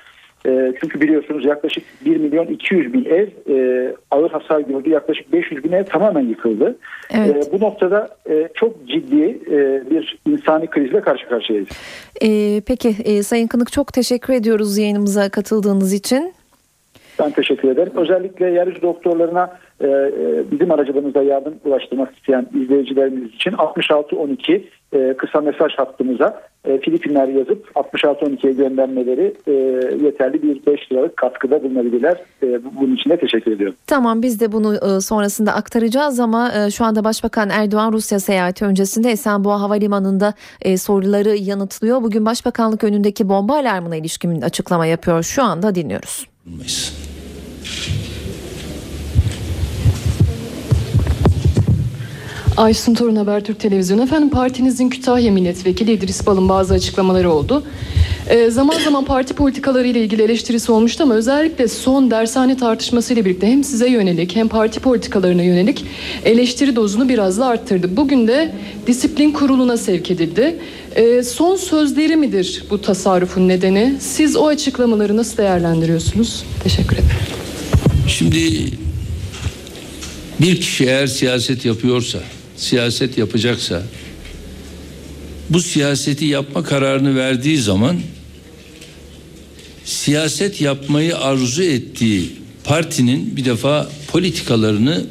E, 0.45 0.73
çünkü 0.81 1.01
biliyorsunuz 1.01 1.45
yaklaşık 1.45 1.83
1 2.05 2.17
milyon 2.17 2.45
200 2.45 2.93
bin 2.93 3.05
ev 3.05 3.27
e, 3.49 3.87
ağır 4.11 4.31
hasar 4.31 4.59
gördü. 4.59 4.89
Yaklaşık 4.89 5.33
500 5.33 5.63
bin 5.63 5.71
ev 5.71 5.83
tamamen 5.83 6.21
yıkıldı. 6.21 6.77
Evet. 7.13 7.47
E, 7.47 7.51
bu 7.51 7.65
noktada 7.65 8.09
e, 8.29 8.49
çok 8.53 8.87
ciddi 8.87 9.39
e, 9.51 9.89
bir 9.89 10.17
insani 10.27 10.67
krizle 10.67 11.01
karşı 11.01 11.27
karşıyayız. 11.27 11.67
Ee, 12.21 12.61
peki 12.67 12.95
e, 13.05 13.23
Sayın 13.23 13.47
Kınık 13.47 13.71
çok 13.71 13.93
teşekkür 13.93 14.33
ediyoruz 14.33 14.77
yayınımıza 14.77 15.29
katıldığınız 15.29 15.93
için. 15.93 16.33
Ben 17.19 17.31
teşekkür 17.31 17.69
ederim. 17.69 17.93
Özellikle 17.95 18.45
yeryüzü 18.45 18.81
doktorlarına 18.81 19.43
e, 19.43 19.47
e, 19.47 19.62
bizim 20.51 20.71
aracılığımızda 20.71 21.23
yardım 21.23 21.53
ulaştırmak 21.65 22.15
isteyen 22.15 22.47
izleyicilerimiz 22.53 23.33
için 23.33 23.53
6612 23.53 24.69
e, 24.93 25.13
kısa 25.17 25.41
mesaj 25.41 25.73
hattımıza 25.75 26.41
e, 26.65 26.79
Filipinler 26.79 27.27
yazıp 27.27 27.71
6612'ye 27.75 28.53
göndermeleri 28.53 29.33
e, 29.47 29.51
yeterli 30.05 30.43
bir 30.43 30.65
5 30.65 30.91
liralık 30.91 31.17
katkıda 31.17 31.63
bulunabilirler. 31.63 32.17
E, 32.43 32.59
bunun 32.81 32.95
için 32.95 33.09
de 33.09 33.17
teşekkür 33.17 33.51
ediyorum. 33.51 33.75
Tamam 33.87 34.21
biz 34.21 34.41
de 34.41 34.51
bunu 34.51 34.75
e, 34.75 35.01
sonrasında 35.01 35.53
aktaracağız 35.53 36.19
ama 36.19 36.51
e, 36.53 36.71
şu 36.71 36.85
anda 36.85 37.03
Başbakan 37.03 37.49
Erdoğan 37.49 37.93
Rusya 37.93 38.19
seyahati 38.19 38.65
öncesinde 38.65 39.09
Esenboğa 39.11 39.61
Havalimanı'nda 39.61 40.33
e, 40.61 40.77
soruları 40.77 41.35
yanıtlıyor. 41.35 42.01
Bugün 42.01 42.25
Başbakanlık 42.25 42.83
önündeki 42.83 43.29
bomba 43.29 43.57
alarmına 43.57 43.95
ilişkin 43.95 44.41
açıklama 44.41 44.85
yapıyor. 44.85 45.23
Şu 45.23 45.43
anda 45.43 45.75
dinliyoruz. 45.75 46.27
Aysun 52.57 52.93
Torun 52.93 53.15
Habertürk 53.15 53.59
Televizyonu. 53.59 54.03
Efendim 54.03 54.29
partinizin 54.29 54.89
Kütahya 54.89 55.31
Milletvekili 55.31 55.91
İdris 55.91 56.25
Bal'ın 56.25 56.49
bazı 56.49 56.73
açıklamaları 56.73 57.31
oldu. 57.31 57.63
Ee, 58.29 58.49
zaman 58.49 58.79
zaman 58.79 59.05
parti 59.05 59.33
politikaları 59.33 59.87
ile 59.87 60.01
ilgili 60.01 60.21
eleştirisi 60.21 60.71
olmuştu 60.71 61.03
ama 61.03 61.13
özellikle 61.13 61.67
son 61.67 62.11
dershane 62.11 62.57
tartışması 62.57 63.13
ile 63.13 63.25
birlikte 63.25 63.47
hem 63.47 63.63
size 63.63 63.89
yönelik 63.89 64.35
hem 64.35 64.47
parti 64.47 64.79
politikalarına 64.79 65.43
yönelik 65.43 65.85
eleştiri 66.25 66.75
dozunu 66.75 67.09
biraz 67.09 67.39
da 67.39 67.45
arttırdı. 67.45 67.97
Bugün 67.97 68.27
de 68.27 68.55
disiplin 68.87 69.31
kuruluna 69.31 69.77
sevk 69.77 70.11
edildi. 70.11 70.55
Ee, 70.95 71.23
son 71.23 71.55
sözleri 71.55 72.15
midir 72.15 72.63
bu 72.69 72.81
tasarrufun 72.81 73.47
nedeni? 73.47 73.93
Siz 73.99 74.35
o 74.35 74.47
açıklamaları 74.47 75.17
nasıl 75.17 75.37
değerlendiriyorsunuz? 75.37 76.43
Teşekkür 76.63 76.95
ederim. 76.95 77.09
Şimdi 78.07 78.37
bir 80.41 80.61
kişi 80.61 80.85
eğer 80.85 81.07
siyaset 81.07 81.65
yapıyorsa, 81.65 82.19
siyaset 82.63 83.17
yapacaksa 83.17 83.83
bu 85.49 85.61
siyaseti 85.61 86.25
yapma 86.25 86.63
kararını 86.63 87.15
verdiği 87.15 87.57
zaman 87.57 87.99
siyaset 89.85 90.61
yapmayı 90.61 91.17
arzu 91.17 91.63
ettiği 91.63 92.31
partinin 92.63 93.37
bir 93.37 93.45
defa 93.45 93.91
politikalarını 94.07 95.05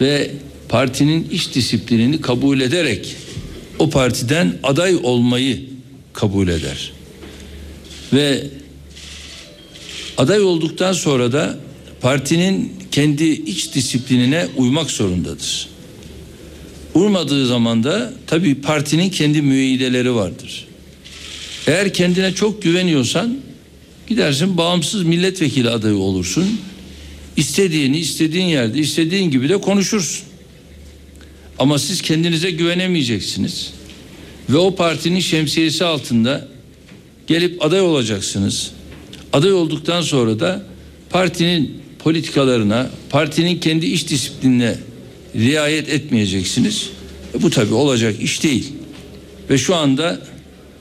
ve 0.00 0.30
partinin 0.68 1.28
iş 1.30 1.54
disiplinini 1.54 2.20
kabul 2.20 2.60
ederek 2.60 3.16
o 3.78 3.90
partiden 3.90 4.58
aday 4.62 4.96
olmayı 5.02 5.64
kabul 6.12 6.48
eder. 6.48 6.92
Ve 8.12 8.44
aday 10.16 10.40
olduktan 10.42 10.92
sonra 10.92 11.32
da 11.32 11.58
partinin 12.00 12.72
kendi 12.90 13.24
iç 13.24 13.74
disiplinine 13.74 14.46
uymak 14.56 14.90
zorundadır. 14.90 15.75
Uymadığı 16.96 17.46
zaman 17.46 17.84
da 17.84 18.12
tabii 18.26 18.54
partinin 18.54 19.10
kendi 19.10 19.42
müeyyideleri 19.42 20.14
vardır. 20.14 20.66
Eğer 21.66 21.92
kendine 21.92 22.34
çok 22.34 22.62
güveniyorsan 22.62 23.38
gidersin 24.06 24.56
bağımsız 24.56 25.02
milletvekili 25.02 25.70
adayı 25.70 25.96
olursun. 25.96 26.60
İstediğini 27.36 27.98
istediğin 27.98 28.46
yerde 28.46 28.78
istediğin 28.78 29.30
gibi 29.30 29.48
de 29.48 29.60
konuşursun. 29.60 30.26
Ama 31.58 31.78
siz 31.78 32.02
kendinize 32.02 32.50
güvenemeyeceksiniz. 32.50 33.70
Ve 34.50 34.56
o 34.56 34.74
partinin 34.74 35.20
şemsiyesi 35.20 35.84
altında 35.84 36.48
gelip 37.26 37.64
aday 37.64 37.80
olacaksınız. 37.80 38.70
Aday 39.32 39.52
olduktan 39.52 40.02
sonra 40.02 40.40
da 40.40 40.62
partinin 41.10 41.82
politikalarına, 41.98 42.90
partinin 43.10 43.60
kendi 43.60 43.86
iş 43.86 44.08
disiplinine 44.08 44.76
riayet 45.36 45.88
etmeyeceksiniz. 45.88 46.90
E 47.34 47.42
bu 47.42 47.50
tabii 47.50 47.74
olacak 47.74 48.22
iş 48.22 48.42
değil. 48.42 48.72
Ve 49.50 49.58
şu 49.58 49.74
anda 49.74 50.20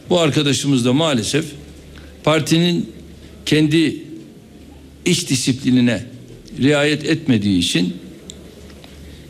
bu 0.10 0.20
arkadaşımız 0.20 0.86
da 0.86 0.94
maalesef 0.94 1.46
partinin 2.24 2.90
kendi 3.46 4.04
iş 5.06 5.30
disiplinine 5.30 6.04
riayet 6.62 7.06
etmediği 7.06 7.60
için 7.60 7.94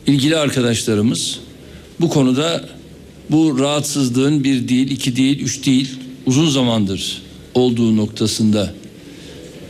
ilgili 0.06 0.36
arkadaşlarımız 0.36 1.38
bu 2.00 2.08
konuda 2.08 2.68
bu 3.30 3.58
rahatsızlığın 3.58 4.44
bir 4.44 4.68
değil, 4.68 4.90
iki 4.90 5.16
değil, 5.16 5.40
üç 5.40 5.66
değil 5.66 5.88
uzun 6.26 6.48
zamandır 6.48 7.22
olduğu 7.54 7.96
noktasında 7.96 8.74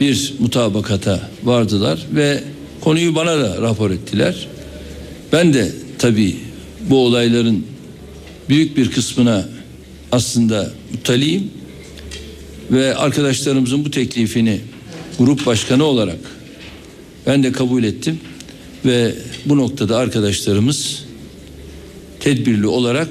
bir 0.01 0.35
mutabakata 0.39 1.31
vardılar 1.45 2.07
ve 2.15 2.45
konuyu 2.81 3.15
bana 3.15 3.39
da 3.39 3.63
rapor 3.63 3.91
ettiler. 3.91 4.49
Ben 5.33 5.55
de 5.55 5.73
tabii 5.99 6.37
bu 6.81 6.99
olayların 6.99 7.67
büyük 8.49 8.77
bir 8.77 8.91
kısmına 8.91 9.49
aslında 10.13 10.71
muttaliyim 10.93 11.51
ve 12.71 12.97
arkadaşlarımızın 12.97 13.85
bu 13.85 13.91
teklifini 13.91 14.61
grup 15.19 15.47
başkanı 15.47 15.85
olarak 15.85 16.19
ben 17.27 17.43
de 17.43 17.53
kabul 17.53 17.85
ettim 17.85 18.21
ve 18.85 19.15
bu 19.47 19.57
noktada 19.57 19.97
arkadaşlarımız 19.97 21.05
tedbirli 22.21 22.67
olarak 22.67 23.09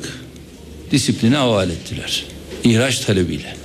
disipline 0.91 1.35
havale 1.35 1.73
ettiler. 1.73 2.23
İhraç 2.63 2.99
talebiyle. 2.99 3.64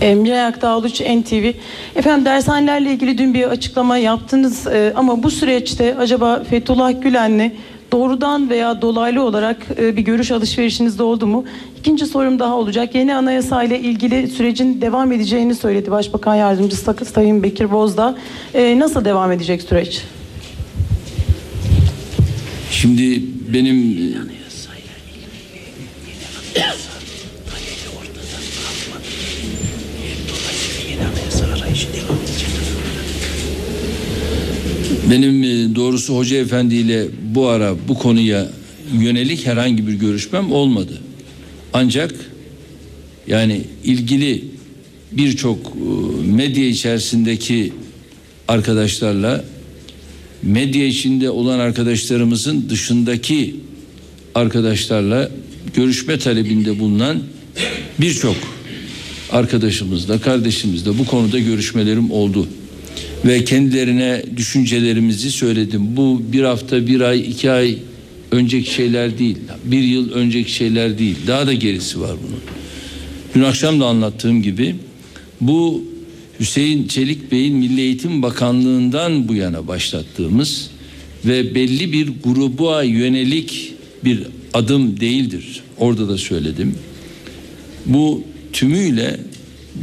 Emre 0.00 0.42
Akdağlıç 0.42 1.00
NTV. 1.00 1.52
Efendim 1.96 2.24
dershanelerle 2.24 2.92
ilgili 2.92 3.18
dün 3.18 3.34
bir 3.34 3.44
açıklama 3.44 3.98
yaptınız 3.98 4.66
Ee, 4.66 4.92
ama 4.96 5.22
bu 5.22 5.30
süreçte 5.30 5.96
acaba 5.98 6.44
Fethullah 6.44 7.02
Gülen'le 7.02 7.52
doğrudan 7.92 8.50
veya 8.50 8.82
dolaylı 8.82 9.22
olarak 9.22 9.56
e, 9.78 9.96
bir 9.96 10.02
görüş 10.02 10.30
alışverişiniz 10.30 10.98
de 10.98 11.02
oldu 11.02 11.26
mu? 11.26 11.44
İkinci 11.78 12.06
sorum 12.06 12.38
daha 12.38 12.56
olacak. 12.56 12.94
Yeni 12.94 13.14
anayasa 13.14 13.62
ile 13.62 13.80
ilgili 13.80 14.28
sürecin 14.28 14.80
devam 14.80 15.12
edeceğini 15.12 15.54
söyledi 15.54 15.90
Başbakan 15.90 16.34
Yardımcısı 16.34 16.94
Sayın 17.14 17.42
Bekir 17.42 17.70
Bozdağ. 17.70 18.14
Ee, 18.54 18.78
nasıl 18.78 19.04
devam 19.04 19.32
edecek 19.32 19.62
süreç? 19.62 20.02
Şimdi 22.70 23.22
benim 23.52 23.98
benim 35.10 35.42
e, 35.42 35.74
doğrusu 35.74 36.16
Hoca 36.16 36.36
Efendi 36.36 36.74
ile 36.74 37.06
bu 37.34 37.48
ara 37.48 37.76
bu 37.88 37.94
konuya 37.94 38.48
yönelik 39.00 39.46
herhangi 39.46 39.86
bir 39.86 39.92
görüşmem 39.92 40.52
olmadı. 40.52 41.00
Ancak 41.72 42.14
yani 43.26 43.62
ilgili 43.84 44.44
birçok 45.12 45.58
e, 45.66 46.26
medya 46.26 46.66
içerisindeki 46.66 47.72
arkadaşlarla 48.48 49.44
medya 50.42 50.86
içinde 50.86 51.30
olan 51.30 51.58
arkadaşlarımızın 51.58 52.66
dışındaki 52.70 53.56
arkadaşlarla 54.34 55.30
görüşme 55.74 56.18
talebinde 56.18 56.78
bulunan 56.78 57.22
birçok 58.00 58.36
arkadaşımızla, 59.32 60.20
kardeşimizle 60.20 60.98
bu 60.98 61.04
konuda 61.06 61.38
görüşmelerim 61.38 62.10
oldu. 62.10 62.48
Ve 63.24 63.44
kendilerine 63.44 64.22
düşüncelerimizi 64.36 65.30
söyledim. 65.30 65.96
Bu 65.96 66.22
bir 66.32 66.42
hafta, 66.42 66.86
bir 66.86 67.00
ay, 67.00 67.20
iki 67.20 67.50
ay 67.50 67.78
önceki 68.30 68.74
şeyler 68.74 69.18
değil. 69.18 69.38
Bir 69.64 69.82
yıl 69.82 70.12
önceki 70.12 70.52
şeyler 70.52 70.98
değil. 70.98 71.16
Daha 71.26 71.46
da 71.46 71.52
gerisi 71.52 72.00
var 72.00 72.16
bunun. 72.26 72.40
Dün 73.34 73.42
akşam 73.42 73.80
da 73.80 73.86
anlattığım 73.86 74.42
gibi 74.42 74.74
bu 75.40 75.84
Hüseyin 76.40 76.86
Çelik 76.86 77.32
Bey'in 77.32 77.56
Milli 77.56 77.80
Eğitim 77.80 78.22
Bakanlığı'ndan 78.22 79.28
bu 79.28 79.34
yana 79.34 79.68
başlattığımız 79.68 80.70
ve 81.24 81.54
belli 81.54 81.92
bir 81.92 82.12
gruba 82.24 82.82
yönelik 82.82 83.74
bir 84.04 84.22
adım 84.54 85.00
değildir. 85.00 85.60
Orada 85.78 86.08
da 86.08 86.18
söyledim. 86.18 86.74
Bu 87.86 88.22
tümüyle 88.52 89.20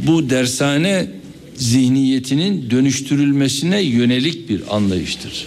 bu 0.06 0.30
dershane 0.30 1.08
zihniyetinin 1.56 2.70
dönüştürülmesine 2.70 3.82
yönelik 3.82 4.48
bir 4.48 4.60
anlayıştır. 4.70 5.46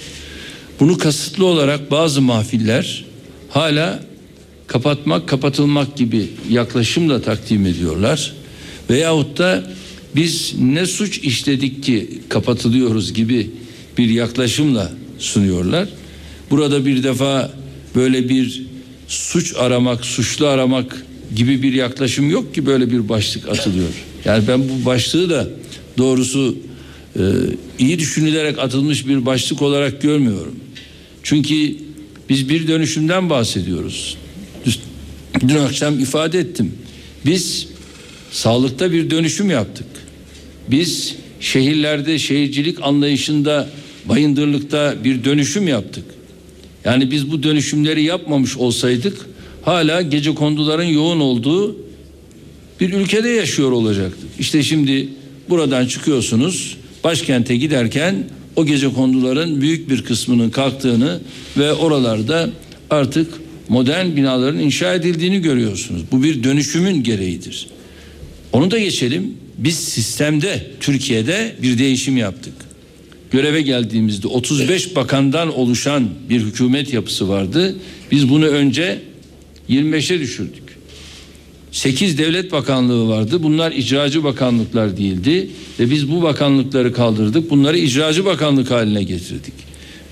Bunu 0.79 0.97
kasıtlı 0.97 1.45
olarak 1.45 1.91
bazı 1.91 2.21
mahfiller 2.21 3.05
hala 3.49 4.03
kapatmak, 4.67 5.27
kapatılmak 5.27 5.97
gibi 5.97 6.27
yaklaşımla 6.49 7.21
takdim 7.21 7.65
ediyorlar. 7.65 8.33
Veyahut 8.89 9.37
da 9.37 9.71
biz 10.15 10.53
ne 10.59 10.85
suç 10.85 11.17
işledik 11.17 11.83
ki 11.83 12.19
kapatılıyoruz 12.29 13.13
gibi 13.13 13.49
bir 13.97 14.09
yaklaşımla 14.09 14.91
sunuyorlar. 15.19 15.89
Burada 16.51 16.85
bir 16.85 17.03
defa 17.03 17.51
böyle 17.95 18.29
bir 18.29 18.63
suç 19.07 19.55
aramak, 19.57 20.05
suçlu 20.05 20.47
aramak 20.47 21.05
gibi 21.35 21.63
bir 21.63 21.73
yaklaşım 21.73 22.29
yok 22.29 22.55
ki 22.55 22.65
böyle 22.65 22.91
bir 22.91 23.09
başlık 23.09 23.49
atılıyor. 23.49 23.89
Yani 24.25 24.43
ben 24.47 24.69
bu 24.69 24.85
başlığı 24.85 25.29
da 25.29 25.47
doğrusu 25.99 26.57
e, 27.15 27.21
iyi 27.79 27.99
düşünülerek 27.99 28.59
atılmış 28.59 29.07
bir 29.07 29.25
başlık 29.25 29.61
olarak 29.61 30.01
görmüyorum. 30.01 30.55
Çünkü 31.23 31.75
biz 32.29 32.49
bir 32.49 32.67
dönüşümden 32.67 33.29
bahsediyoruz. 33.29 34.17
Dün 35.47 35.55
akşam 35.55 35.99
ifade 35.99 36.39
ettim. 36.39 36.73
Biz 37.25 37.67
sağlıkta 38.31 38.91
bir 38.91 39.09
dönüşüm 39.09 39.49
yaptık. 39.49 39.87
Biz 40.71 41.15
şehirlerde 41.39 42.19
şehircilik 42.19 42.77
anlayışında 42.81 43.69
bayındırlıkta 44.05 44.95
bir 45.03 45.23
dönüşüm 45.23 45.67
yaptık. 45.67 46.03
Yani 46.85 47.11
biz 47.11 47.31
bu 47.31 47.43
dönüşümleri 47.43 48.03
yapmamış 48.03 48.57
olsaydık 48.57 49.27
hala 49.61 50.01
gece 50.01 50.35
konduların 50.35 50.83
yoğun 50.83 51.19
olduğu 51.19 51.75
bir 52.79 52.93
ülkede 52.93 53.29
yaşıyor 53.29 53.71
olacaktık. 53.71 54.29
İşte 54.39 54.63
şimdi 54.63 55.09
buradan 55.49 55.85
çıkıyorsunuz 55.85 56.77
başkente 57.03 57.55
giderken 57.55 58.23
o 58.55 58.65
gece 58.65 58.93
konduların 58.93 59.61
büyük 59.61 59.89
bir 59.89 60.03
kısmının 60.03 60.49
kalktığını 60.49 61.19
ve 61.57 61.73
oralarda 61.73 62.49
artık 62.89 63.33
modern 63.69 64.15
binaların 64.15 64.59
inşa 64.59 64.93
edildiğini 64.93 65.41
görüyorsunuz. 65.41 66.01
Bu 66.11 66.23
bir 66.23 66.43
dönüşümün 66.43 67.03
gereğidir. 67.03 67.67
Onu 68.51 68.71
da 68.71 68.79
geçelim. 68.79 69.33
Biz 69.57 69.75
sistemde 69.75 70.71
Türkiye'de 70.79 71.55
bir 71.61 71.77
değişim 71.77 72.17
yaptık. 72.17 72.53
Göreve 73.31 73.61
geldiğimizde 73.61 74.27
35 74.27 74.95
bakandan 74.95 75.57
oluşan 75.57 76.09
bir 76.29 76.41
hükümet 76.41 76.93
yapısı 76.93 77.29
vardı. 77.29 77.75
Biz 78.11 78.29
bunu 78.29 78.45
önce 78.45 78.99
25'e 79.69 80.19
düşürdük. 80.19 80.68
8 81.71 82.17
devlet 82.17 82.51
bakanlığı 82.51 83.07
vardı. 83.07 83.43
Bunlar 83.43 83.71
icracı 83.71 84.23
bakanlıklar 84.23 84.97
değildi 84.97 85.49
ve 85.79 85.91
biz 85.91 86.11
bu 86.11 86.21
bakanlıkları 86.21 86.93
kaldırdık. 86.93 87.49
Bunları 87.49 87.77
icracı 87.77 88.25
bakanlık 88.25 88.71
haline 88.71 89.03
getirdik. 89.03 89.53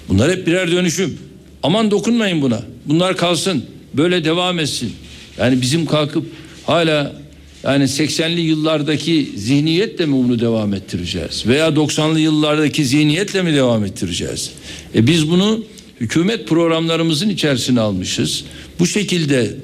Bunlar 0.10 0.32
hep 0.32 0.48
birer 0.48 0.72
dönüşüm. 0.72 1.18
Aman 1.64 1.92
dokunmayın 1.92 2.42
buna. 2.42 2.62
Bunlar 2.86 3.18
kalsın. 3.18 3.64
Böyle 3.94 4.26
devam 4.26 4.60
etsin. 4.60 4.92
Yani 5.38 5.62
bizim 5.62 5.86
kalkıp 5.86 6.26
hala 6.66 7.16
yani 7.64 7.84
80'li 7.84 8.42
yıllardaki 8.42 9.30
zihniyetle 9.36 10.06
mi 10.06 10.14
bunu 10.14 10.40
devam 10.40 10.74
ettireceğiz? 10.74 11.48
Veya 11.48 11.68
90'lı 11.68 12.20
yıllardaki 12.20 12.86
zihniyetle 12.86 13.42
mi 13.42 13.54
devam 13.54 13.86
ettireceğiz? 13.86 14.52
E 14.96 15.08
biz 15.08 15.30
bunu 15.30 15.64
hükümet 16.02 16.48
programlarımızın 16.48 17.30
içerisine 17.30 17.80
almışız. 17.80 18.44
Bu 18.80 18.88
şekilde 18.88 19.56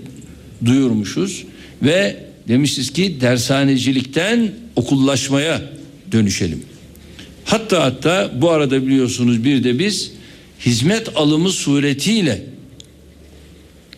duyurmuşuz 0.66 1.44
ve 1.84 2.26
demişiz 2.48 2.94
ki 2.94 3.22
dershanecilikten 3.22 4.52
okullaşmaya 4.76 5.62
dönüşelim. 6.12 6.64
Hatta 7.46 7.84
hatta 7.84 8.32
bu 8.42 8.50
arada 8.52 8.88
biliyorsunuz 8.88 9.44
bir 9.44 9.64
de 9.64 9.80
biz 9.80 10.12
hizmet 10.60 11.10
alımı 11.16 11.50
suretiyle 11.50 12.46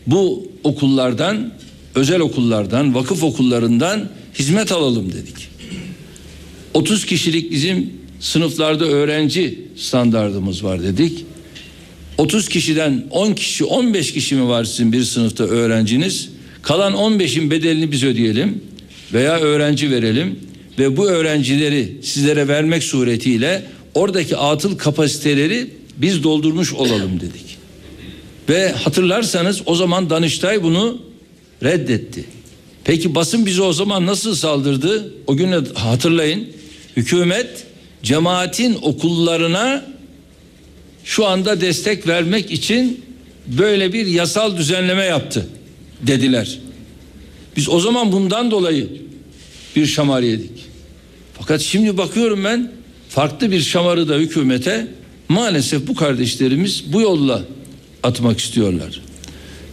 bu 0.07 0.51
okullardan 0.63 1.51
özel 1.95 2.19
okullardan, 2.19 2.95
vakıf 2.95 3.23
okullarından 3.23 4.09
hizmet 4.39 4.71
alalım 4.71 5.13
dedik. 5.13 5.47
30 6.73 7.05
kişilik 7.05 7.51
bizim 7.51 7.93
sınıflarda 8.19 8.85
öğrenci 8.85 9.59
standardımız 9.77 10.63
var 10.63 10.83
dedik. 10.83 11.25
30 12.17 12.49
kişiden 12.49 13.03
10 13.09 13.33
kişi, 13.33 13.65
15 13.65 14.13
kişi 14.13 14.35
mi 14.35 14.47
var 14.47 14.63
sizin 14.63 14.91
bir 14.91 15.03
sınıfta 15.03 15.43
öğrenciniz? 15.43 16.29
Kalan 16.65 16.93
15'in 16.93 17.51
bedelini 17.51 17.91
biz 17.91 18.03
ödeyelim 18.03 18.63
veya 19.13 19.39
öğrenci 19.39 19.91
verelim 19.91 20.39
ve 20.79 20.97
bu 20.97 21.07
öğrencileri 21.07 21.97
sizlere 22.03 22.47
vermek 22.47 22.83
suretiyle 22.83 23.65
oradaki 23.93 24.37
atıl 24.37 24.77
kapasiteleri 24.77 25.67
biz 25.97 26.23
doldurmuş 26.23 26.73
olalım 26.73 27.19
dedik. 27.19 27.57
Ve 28.49 28.71
hatırlarsanız 28.71 29.61
o 29.65 29.75
zaman 29.75 30.09
Danıştay 30.09 30.63
bunu 30.63 31.01
reddetti. 31.63 32.25
Peki 32.83 33.15
basın 33.15 33.45
bize 33.45 33.61
o 33.61 33.73
zaman 33.73 34.05
nasıl 34.05 34.35
saldırdı? 34.35 35.13
O 35.27 35.35
günü 35.35 35.63
hatırlayın. 35.73 36.47
Hükümet 36.97 37.63
cemaatin 38.03 38.77
okullarına 38.81 39.85
şu 41.03 41.25
anda 41.25 41.61
destek 41.61 42.07
vermek 42.07 42.51
için 42.51 43.05
böyle 43.47 43.93
bir 43.93 44.05
yasal 44.05 44.57
düzenleme 44.57 45.03
yaptı 45.03 45.47
dediler. 46.07 46.59
Biz 47.57 47.69
o 47.69 47.79
zaman 47.79 48.11
bundan 48.11 48.51
dolayı 48.51 48.89
bir 49.75 49.85
şamar 49.85 50.21
yedik. 50.21 50.51
Fakat 51.33 51.61
şimdi 51.61 51.97
bakıyorum 51.97 52.43
ben 52.43 52.71
farklı 53.09 53.51
bir 53.51 53.61
şamarı 53.61 54.09
da 54.09 54.15
hükümete 54.15 54.87
maalesef 55.29 55.87
bu 55.87 55.95
kardeşlerimiz 55.95 56.83
bu 56.93 57.01
yolla 57.01 57.41
atmak 58.03 58.39
istiyorlar. 58.39 59.01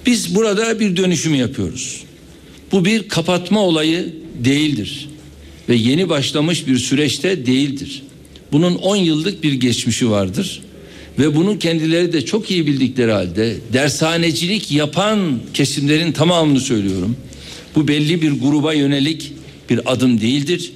Biz 0.07 0.35
burada 0.35 0.81
bir 0.81 0.97
dönüşüm 0.97 1.35
yapıyoruz. 1.35 2.05
Bu 2.73 2.85
bir 2.85 3.09
kapatma 3.09 3.61
olayı 3.61 4.15
değildir 4.45 5.09
ve 5.69 5.75
yeni 5.75 6.09
başlamış 6.09 6.67
bir 6.67 6.79
süreçte 6.79 7.47
değildir. 7.47 8.03
Bunun 8.53 8.75
10 8.75 8.97
yıllık 8.97 9.43
bir 9.43 9.53
geçmişi 9.53 10.11
vardır 10.11 10.63
ve 11.19 11.37
bunu 11.37 11.59
kendileri 11.59 12.13
de 12.13 12.25
çok 12.25 12.51
iyi 12.51 12.67
bildikleri 12.67 13.13
halde 13.13 13.57
dershanecilik 13.73 14.73
yapan 14.73 15.39
kesimlerin 15.55 16.13
tamamını 16.13 16.61
söylüyorum. 16.61 17.17
Bu 17.75 17.89
belli 17.89 18.23
bir 18.23 18.31
gruba 18.31 18.73
yönelik 18.73 19.33
bir 19.71 19.93
adım 19.93 20.21
değildir. 20.21 20.73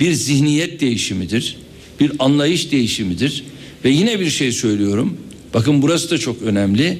Bir 0.00 0.12
zihniyet 0.12 0.80
değişimidir. 0.80 1.56
Bir 2.00 2.12
anlayış 2.18 2.72
değişimidir. 2.72 3.44
Ve 3.84 3.90
yine 3.90 4.20
bir 4.20 4.30
şey 4.30 4.52
söylüyorum. 4.52 5.16
Bakın 5.54 5.82
burası 5.82 6.10
da 6.10 6.18
çok 6.18 6.42
önemli. 6.42 6.98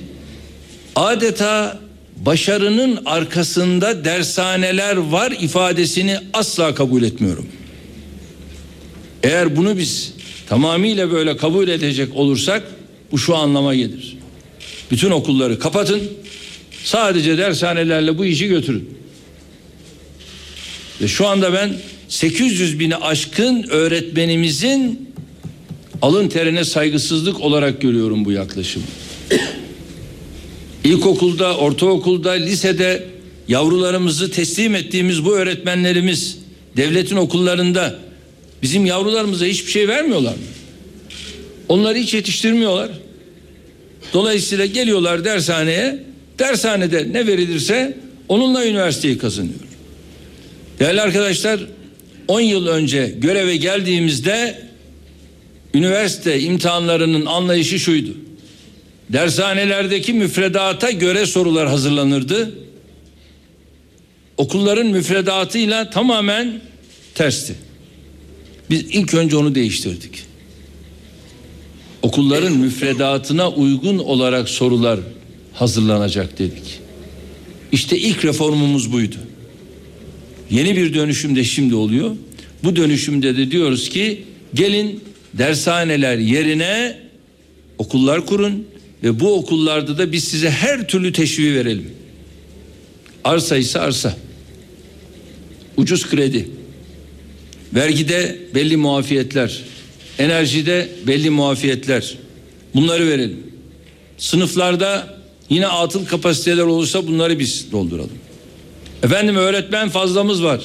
Adeta 0.97 1.81
başarının 2.17 2.99
arkasında 3.05 4.05
dershaneler 4.05 4.97
var 4.97 5.33
ifadesini 5.41 6.19
asla 6.33 6.75
kabul 6.75 7.03
etmiyorum. 7.03 7.47
Eğer 9.23 9.57
bunu 9.57 9.79
biz 9.79 10.13
tamamıyla 10.53 11.13
böyle 11.13 11.37
kabul 11.37 11.69
edecek 11.69 12.17
olursak 12.17 12.63
bu 13.13 13.19
şu 13.19 13.37
anlama 13.37 13.75
gelir. 13.75 14.17
Bütün 14.91 15.11
okulları 15.11 15.59
kapatın. 15.59 16.03
Sadece 16.85 17.39
dershanelerle 17.39 18.19
bu 18.19 18.25
işi 18.25 18.49
götürün. 18.49 18.91
Ve 21.01 21.09
şu 21.09 21.27
anda 21.27 21.53
ben 21.53 21.75
800 22.09 22.81
bini 22.81 22.97
aşkın 22.97 23.63
öğretmenimizin 23.71 25.11
alın 26.03 26.29
terine 26.29 26.65
saygısızlık 26.65 27.41
olarak 27.41 27.81
görüyorum 27.81 28.25
bu 28.25 28.33
yaklaşımı. 28.33 28.85
İlkokulda, 30.85 31.57
ortaokulda, 31.57 32.31
lisede 32.31 33.09
yavrularımızı 33.49 34.31
teslim 34.31 34.75
ettiğimiz 34.75 35.25
bu 35.25 35.37
öğretmenlerimiz 35.37 36.39
devletin 36.77 37.17
okullarında 37.17 38.12
bizim 38.63 38.87
yavrularımıza 38.87 39.45
hiçbir 39.45 39.71
şey 39.71 39.89
vermiyorlar 39.89 40.33
mı? 40.33 40.43
Onları 41.69 41.99
hiç 41.99 42.15
yetiştirmiyorlar. 42.15 42.91
Dolayısıyla 44.13 44.67
geliyorlar 44.67 45.25
dershaneye. 45.25 45.99
Dershanede 46.39 47.13
ne 47.13 47.27
verilirse 47.27 47.99
onunla 48.29 48.67
üniversiteyi 48.67 49.19
kazanıyor. 49.19 49.55
Değerli 50.79 51.01
arkadaşlar 51.01 51.61
10 52.29 52.41
yıl 52.41 52.67
önce 52.67 53.15
göreve 53.19 53.57
geldiğimizde 53.57 54.63
üniversite 55.75 56.41
imtihanlarının 56.41 57.27
anlayışı 57.27 57.79
şuydu. 57.79 58.11
Dershanelerdeki 59.09 60.13
müfredata 60.13 60.91
göre 60.91 61.27
sorular 61.27 61.69
hazırlanırdı. 61.69 62.53
Okulların 64.37 64.87
müfredatıyla 64.87 65.91
tamamen 65.91 66.61
tersti. 67.15 67.55
Biz 68.73 68.85
ilk 68.91 69.15
önce 69.15 69.37
onu 69.37 69.55
değiştirdik. 69.55 70.23
Okulların 72.03 72.53
müfredatına 72.53 73.51
uygun 73.51 73.99
olarak 73.99 74.49
sorular 74.49 75.01
hazırlanacak 75.53 76.39
dedik. 76.39 76.81
İşte 77.73 77.99
ilk 77.99 78.25
reformumuz 78.25 78.93
buydu. 78.93 79.17
Yeni 80.51 80.77
bir 80.77 80.95
dönüşüm 80.95 81.37
de 81.37 81.45
şimdi 81.45 81.75
oluyor. 81.75 82.17
Bu 82.65 82.77
dönüşümde 82.77 83.37
de 83.37 83.51
diyoruz 83.51 83.89
ki 83.89 84.25
gelin 84.55 85.01
dershaneler 85.35 86.19
yerine 86.19 86.99
okullar 87.79 88.27
kurun 88.27 88.67
ve 89.03 89.21
bu 89.21 89.35
okullarda 89.35 89.99
da 89.99 90.13
biz 90.13 90.25
size 90.25 90.51
her 90.51 90.89
türlü 90.89 91.13
teşviği 91.13 91.55
verelim. 91.55 91.91
Arsa 93.25 93.57
ise 93.57 93.81
arsa. 93.81 94.17
Ucuz 95.77 96.07
kredi. 96.07 96.62
Vergide 97.75 98.39
belli 98.55 98.77
muafiyetler. 98.77 99.63
Enerjide 100.19 100.89
belli 101.07 101.31
muafiyetler. 101.31 102.15
Bunları 102.75 103.09
verelim. 103.09 103.47
Sınıflarda 104.19 105.19
yine 105.51 105.67
atıl 105.67 106.07
kapasiteler 106.07 106.63
olursa 106.63 107.07
bunları 107.07 107.39
biz 107.39 107.73
dolduralım. 107.73 108.19
Efendim 109.03 109.37
öğretmen 109.37 109.89
fazlamız 109.89 110.43
var. 110.45 110.61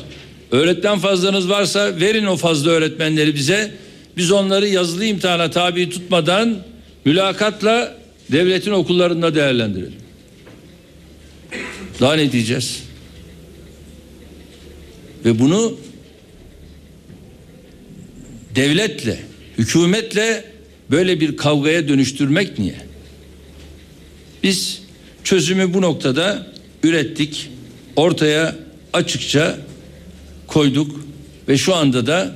Öğretmen 0.51 0.99
fazlanız 0.99 1.49
varsa 1.49 1.99
verin 1.99 2.25
o 2.25 2.37
fazla 2.37 2.71
öğretmenleri 2.71 3.35
bize. 3.35 3.71
Biz 4.17 4.31
onları 4.31 4.67
yazılı 4.67 5.05
imtihana 5.05 5.51
tabi 5.51 5.89
tutmadan 5.89 6.57
mülakatla 7.05 7.97
devletin 8.31 8.71
okullarında 8.71 9.35
değerlendirelim. 9.35 9.95
Daha 12.01 12.13
ne 12.13 12.31
diyeceğiz? 12.31 12.83
Ve 15.25 15.39
bunu 15.39 15.77
devletle, 18.57 19.19
hükümetle 19.57 20.45
böyle 20.91 21.19
bir 21.19 21.37
kavgaya 21.37 21.87
dönüştürmek 21.87 22.59
niye? 22.59 22.75
Biz 24.43 24.81
çözümü 25.23 25.73
bu 25.73 25.81
noktada 25.81 26.47
ürettik, 26.83 27.49
ortaya 27.95 28.55
açıkça 28.93 29.57
koyduk 30.47 31.05
ve 31.47 31.57
şu 31.57 31.75
anda 31.75 32.07
da 32.07 32.35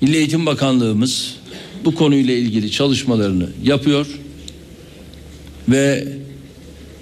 Milli 0.00 0.16
Eğitim 0.16 0.46
Bakanlığımız 0.46 1.36
bu 1.84 1.94
konuyla 1.94 2.34
ilgili 2.34 2.70
çalışmalarını 2.70 3.48
yapıyor 3.62 4.06
ve 5.68 6.08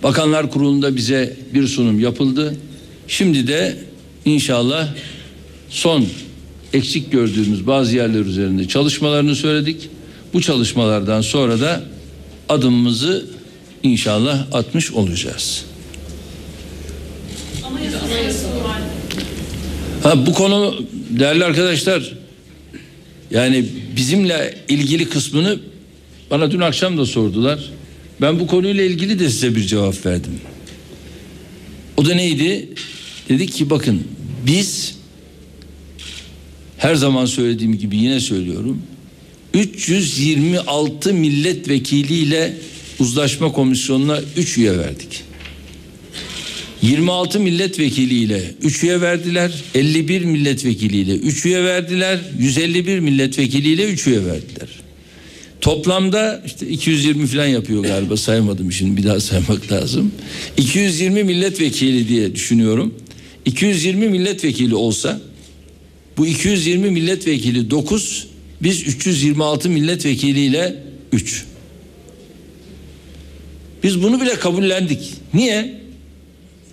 Bakanlar 0.02 0.50
Kurulu'nda 0.50 0.96
bize 0.96 1.36
bir 1.54 1.66
sunum 1.66 2.00
yapıldı. 2.00 2.56
Şimdi 3.08 3.46
de 3.46 3.76
inşallah 4.24 4.94
son 5.70 6.06
eksik 6.74 7.12
gördüğümüz 7.12 7.66
bazı 7.66 7.96
yerler 7.96 8.20
üzerinde 8.20 8.68
çalışmalarını 8.68 9.34
söyledik. 9.34 9.88
Bu 10.32 10.40
çalışmalardan 10.40 11.20
sonra 11.20 11.60
da 11.60 11.82
adımımızı 12.48 13.26
inşallah 13.82 14.46
atmış 14.52 14.92
olacağız. 14.92 15.64
Ha, 20.02 20.26
bu 20.26 20.32
konu 20.32 20.84
değerli 21.10 21.44
arkadaşlar 21.44 22.12
yani 23.30 23.66
bizimle 23.96 24.58
ilgili 24.68 25.08
kısmını 25.08 25.58
bana 26.30 26.50
dün 26.50 26.60
akşam 26.60 26.98
da 26.98 27.06
sordular. 27.06 27.70
Ben 28.20 28.40
bu 28.40 28.46
konuyla 28.46 28.84
ilgili 28.84 29.18
de 29.18 29.30
size 29.30 29.56
bir 29.56 29.66
cevap 29.66 30.06
verdim. 30.06 30.40
O 31.96 32.06
da 32.06 32.14
neydi? 32.14 32.68
Dedik 33.28 33.52
ki 33.52 33.70
bakın 33.70 34.02
biz 34.46 34.94
her 36.84 36.94
zaman 36.94 37.26
söylediğim 37.26 37.78
gibi 37.78 37.96
yine 37.96 38.20
söylüyorum. 38.20 38.82
326 39.54 41.14
milletvekiliyle 41.14 42.56
uzlaşma 42.98 43.52
komisyonuna 43.52 44.20
3 44.36 44.58
üye 44.58 44.78
verdik. 44.78 45.22
26 46.82 47.40
milletvekiliyle 47.40 48.42
3 48.62 48.84
üye 48.84 49.00
verdiler. 49.00 49.52
51 49.74 50.24
milletvekiliyle 50.24 51.14
3 51.14 51.46
üye 51.46 51.64
verdiler. 51.64 52.20
151 52.38 52.98
milletvekiliyle 53.00 53.84
3 53.84 54.06
üye 54.06 54.24
verdiler. 54.26 54.68
Toplamda 55.60 56.42
işte 56.46 56.68
220 56.68 57.26
falan 57.26 57.46
yapıyor 57.46 57.84
galiba 57.84 58.16
saymadım 58.16 58.72
şimdi 58.72 58.96
bir 58.96 59.04
daha 59.04 59.20
saymak 59.20 59.72
lazım. 59.72 60.12
220 60.56 61.24
milletvekili 61.24 62.08
diye 62.08 62.34
düşünüyorum. 62.34 62.94
220 63.44 64.08
milletvekili 64.08 64.74
olsa 64.74 65.20
bu 66.16 66.26
220 66.26 66.90
milletvekili 66.90 67.70
9 67.70 68.26
biz 68.62 68.88
326 68.88 69.70
milletvekiliyle 69.70 70.82
3. 71.12 71.44
Biz 73.82 74.02
bunu 74.02 74.20
bile 74.20 74.34
kabullendik. 74.34 75.14
Niye? 75.34 75.80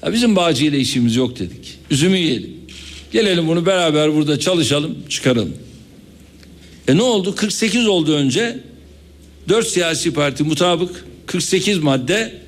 Ya 0.04 0.14
bizim 0.14 0.36
Bağcı 0.36 0.66
ile 0.66 0.80
işimiz 0.80 1.16
yok 1.16 1.40
dedik. 1.40 1.78
Üzümü 1.92 2.18
yiyelim. 2.18 2.50
Gelelim 3.12 3.48
bunu 3.48 3.66
beraber 3.66 4.16
burada 4.16 4.40
çalışalım, 4.40 4.98
çıkaralım. 5.10 5.54
E 6.88 6.98
ne 6.98 7.02
oldu? 7.02 7.36
48 7.36 7.88
oldu 7.88 8.16
önce. 8.16 8.60
4 9.50 9.68
siyasi 9.68 10.14
parti 10.14 10.44
mutabık 10.44 11.06
48 11.26 11.78
madde. 11.78 12.42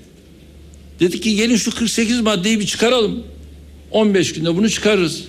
Dedik 0.99 1.23
ki 1.23 1.35
gelin 1.35 1.55
şu 1.55 1.71
48 1.71 2.21
maddeyi 2.21 2.59
bir 2.59 2.65
çıkaralım. 2.65 3.23
15 3.91 4.33
günde 4.33 4.55
bunu 4.55 4.69
çıkarırız. 4.69 5.23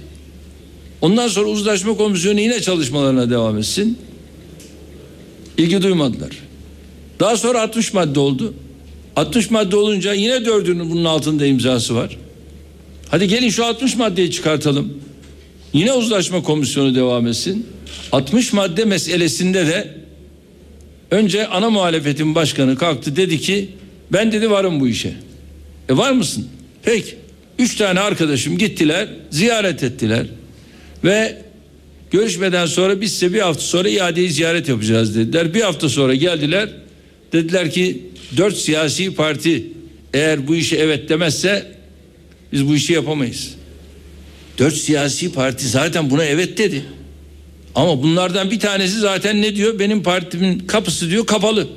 Ondan 1.00 1.28
sonra 1.28 1.48
uzlaşma 1.48 1.96
komisyonu 1.96 2.40
yine 2.40 2.60
çalışmalarına 2.60 3.30
devam 3.30 3.58
etsin. 3.58 3.98
İlgi 5.58 5.82
duymadılar. 5.82 6.30
Daha 7.20 7.36
sonra 7.36 7.62
60 7.62 7.92
madde 7.92 8.20
oldu. 8.20 8.54
60 9.16 9.50
madde 9.50 9.76
olunca 9.76 10.12
yine 10.12 10.44
dördünün 10.44 10.90
bunun 10.90 11.04
altında 11.04 11.46
imzası 11.46 11.94
var. 11.94 12.16
Hadi 13.08 13.28
gelin 13.28 13.48
şu 13.48 13.64
60 13.64 13.96
maddeyi 13.96 14.30
çıkartalım. 14.30 14.92
Yine 15.72 15.92
uzlaşma 15.92 16.42
komisyonu 16.42 16.94
devam 16.94 17.26
etsin. 17.26 17.66
60 18.12 18.52
madde 18.52 18.84
meselesinde 18.84 19.66
de 19.66 19.94
önce 21.10 21.46
ana 21.46 21.70
muhalefetin 21.70 22.34
başkanı 22.34 22.76
kalktı 22.76 23.16
dedi 23.16 23.40
ki 23.40 23.68
ben 24.12 24.32
dedi 24.32 24.50
varım 24.50 24.80
bu 24.80 24.88
işe. 24.88 25.14
E 25.88 25.96
var 25.96 26.12
mısın? 26.12 26.46
Peki. 26.82 27.16
Üç 27.58 27.76
tane 27.76 28.00
arkadaşım 28.00 28.58
gittiler 28.58 29.08
ziyaret 29.30 29.82
ettiler 29.82 30.26
ve 31.04 31.42
görüşmeden 32.10 32.66
sonra 32.66 33.00
biz 33.00 33.12
size 33.12 33.32
bir 33.32 33.40
hafta 33.40 33.62
sonra 33.62 33.88
iadeyi 33.88 34.30
ziyaret 34.30 34.68
yapacağız 34.68 35.16
dediler. 35.16 35.54
Bir 35.54 35.60
hafta 35.60 35.88
sonra 35.88 36.14
geldiler 36.14 36.68
dediler 37.32 37.70
ki 37.70 38.02
dört 38.36 38.56
siyasi 38.56 39.14
parti 39.14 39.66
eğer 40.14 40.48
bu 40.48 40.56
işe 40.56 40.76
evet 40.76 41.08
demezse 41.08 41.74
biz 42.52 42.68
bu 42.68 42.74
işi 42.74 42.92
yapamayız. 42.92 43.54
Dört 44.58 44.74
siyasi 44.74 45.32
parti 45.32 45.68
zaten 45.68 46.10
buna 46.10 46.24
evet 46.24 46.58
dedi. 46.58 46.84
Ama 47.74 48.02
bunlardan 48.02 48.50
bir 48.50 48.60
tanesi 48.60 48.98
zaten 48.98 49.42
ne 49.42 49.56
diyor? 49.56 49.78
Benim 49.78 50.02
partimin 50.02 50.58
kapısı 50.58 51.10
diyor 51.10 51.26
kapalı. 51.26 51.68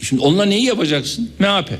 Şimdi 0.00 0.22
onunla 0.22 0.44
neyi 0.44 0.64
yapacaksın? 0.64 1.30
MHP. 1.38 1.70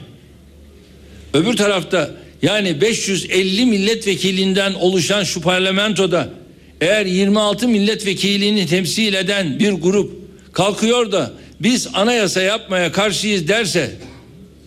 Öbür 1.34 1.56
tarafta 1.56 2.10
yani 2.42 2.80
550 2.80 3.66
milletvekilinden 3.66 4.74
oluşan 4.74 5.24
şu 5.24 5.40
parlamentoda 5.40 6.28
eğer 6.80 7.06
26 7.06 7.68
milletvekilini 7.68 8.66
temsil 8.66 9.14
eden 9.14 9.58
bir 9.58 9.72
grup 9.72 10.12
kalkıyor 10.52 11.12
da 11.12 11.32
biz 11.60 11.88
anayasa 11.94 12.42
yapmaya 12.42 12.92
karşıyız 12.92 13.48
derse 13.48 13.90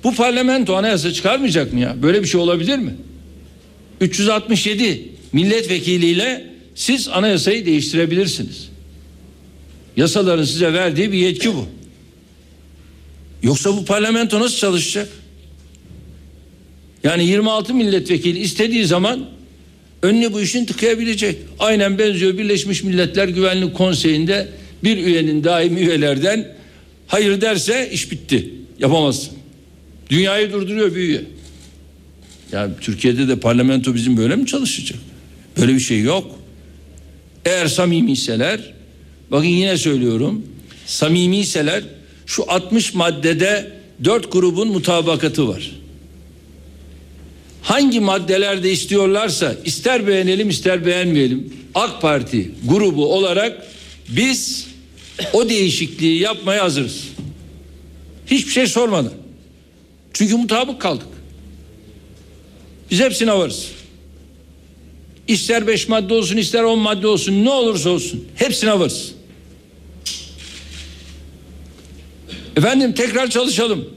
bu 0.04 0.16
parlamento 0.16 0.76
anayasa 0.76 1.14
çıkarmayacak 1.14 1.74
mı 1.74 1.80
ya? 1.80 1.96
Böyle 2.04 2.24
bir 2.24 2.28
şey 2.28 2.42
olabilir 2.42 2.78
mi? 2.78 2.96
367 4.02 5.10
milletvekiliyle 5.34 6.54
siz 6.76 7.08
anayasayı 7.08 7.66
değiştirebilirsiniz. 7.66 8.70
Yasaların 9.98 10.44
size 10.44 10.74
verdiği 10.74 11.12
bir 11.12 11.18
yetki 11.18 11.56
bu. 11.56 11.66
Yoksa 13.44 13.78
bu 13.78 13.86
parlamento 13.86 14.40
nasıl 14.40 14.58
çalışacak? 14.58 15.10
Yani 17.04 17.28
26 17.28 17.74
milletvekili 17.74 18.40
istediği 18.40 18.86
zaman 18.86 19.26
önüne 20.02 20.34
bu 20.34 20.42
işin 20.42 20.66
tıkayabilecek. 20.66 21.38
Aynen 21.60 22.00
benziyor 22.00 22.38
Birleşmiş 22.38 22.84
Milletler 22.84 23.28
Güvenlik 23.28 23.76
Konseyi'nde 23.76 24.48
bir 24.84 24.98
üyenin 24.98 25.44
daimi 25.44 25.80
üyelerden 25.80 26.56
hayır 27.08 27.42
derse 27.42 27.90
iş 27.92 28.12
bitti. 28.12 28.50
Yapamazsın. 28.80 29.34
Dünyayı 30.10 30.52
durduruyor 30.52 30.96
bir 30.96 31.00
üye. 31.00 31.22
Ya 32.52 32.70
Türkiye'de 32.82 33.28
de 33.28 33.40
parlamento 33.40 33.96
bizim 33.96 34.18
böyle 34.18 34.36
mi 34.36 34.46
çalışacak? 34.46 35.00
Böyle 35.58 35.74
bir 35.74 35.80
şey 35.80 36.02
yok. 36.02 36.40
Eğer 37.46 37.68
samimiyseler 37.68 38.74
bakın 39.32 39.48
yine 39.48 39.78
söylüyorum 39.78 40.46
samimiyseler 40.86 41.84
şu 42.26 42.52
60 42.52 42.94
maddede 42.94 43.72
dört 44.04 44.32
grubun 44.32 44.68
mutabakatı 44.68 45.48
var. 45.48 45.72
Hangi 47.64 48.00
maddelerde 48.00 48.72
istiyorlarsa 48.72 49.56
ister 49.66 50.08
beğenelim 50.08 50.50
ister 50.50 50.86
beğenmeyelim 50.86 51.54
AK 51.76 52.02
Parti 52.02 52.52
grubu 52.66 53.14
olarak 53.14 53.68
biz 54.10 54.68
o 55.34 55.50
değişikliği 55.50 56.20
yapmaya 56.20 56.64
hazırız. 56.64 57.04
Hiçbir 58.28 58.52
şey 58.52 58.68
sormadan. 58.68 59.14
Çünkü 60.14 60.36
mutabık 60.36 60.82
kaldık. 60.82 61.08
Biz 62.92 63.00
hepsine 63.00 63.34
varız. 63.34 63.68
İster 65.28 65.68
beş 65.68 65.88
madde 65.88 66.14
olsun 66.14 66.38
ister 66.38 66.64
on 66.64 66.80
madde 66.80 67.08
olsun 67.08 67.46
ne 67.46 67.50
olursa 67.50 67.90
olsun 67.90 68.26
hepsine 68.36 68.80
varız. 68.80 69.12
Efendim 72.58 72.94
tekrar 72.94 73.30
çalışalım. 73.30 73.90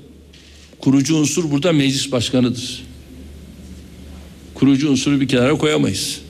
Kurucu 0.78 1.16
unsur 1.16 1.50
burada 1.50 1.72
meclis 1.72 2.12
başkanıdır. 2.12 2.82
Kurucu 4.56 4.90
unsuru 4.90 5.20
bir 5.20 5.28
kenara 5.28 5.54
koyamayız. 5.54 6.20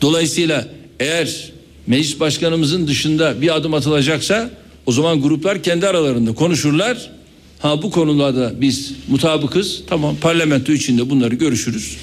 Dolayısıyla 0.00 0.68
eğer 1.00 1.52
meclis 1.86 2.20
başkanımızın 2.20 2.86
dışında 2.86 3.42
bir 3.42 3.56
adım 3.56 3.74
atılacaksa 3.74 4.50
o 4.86 4.92
zaman 4.92 5.22
gruplar 5.22 5.62
kendi 5.62 5.86
aralarında 5.86 6.34
konuşurlar. 6.34 7.10
Ha 7.58 7.82
bu 7.82 7.90
konularda 7.90 8.60
biz 8.60 8.92
mutabıkız. 9.08 9.82
Tamam 9.86 10.16
parlamento 10.20 10.72
içinde 10.72 11.10
bunları 11.10 11.34
görüşürüz. 11.34 11.96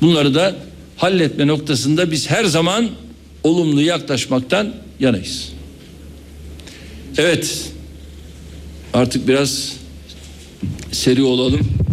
Bunları 0.00 0.34
da 0.34 0.56
halletme 0.96 1.46
noktasında 1.46 2.10
biz 2.10 2.30
her 2.30 2.44
zaman 2.44 2.88
olumlu 3.44 3.82
yaklaşmaktan 3.82 4.74
yanayız. 5.00 5.52
Evet. 7.18 7.64
Artık 8.94 9.28
biraz 9.28 9.72
seri 10.92 11.22
olalım. 11.22 11.87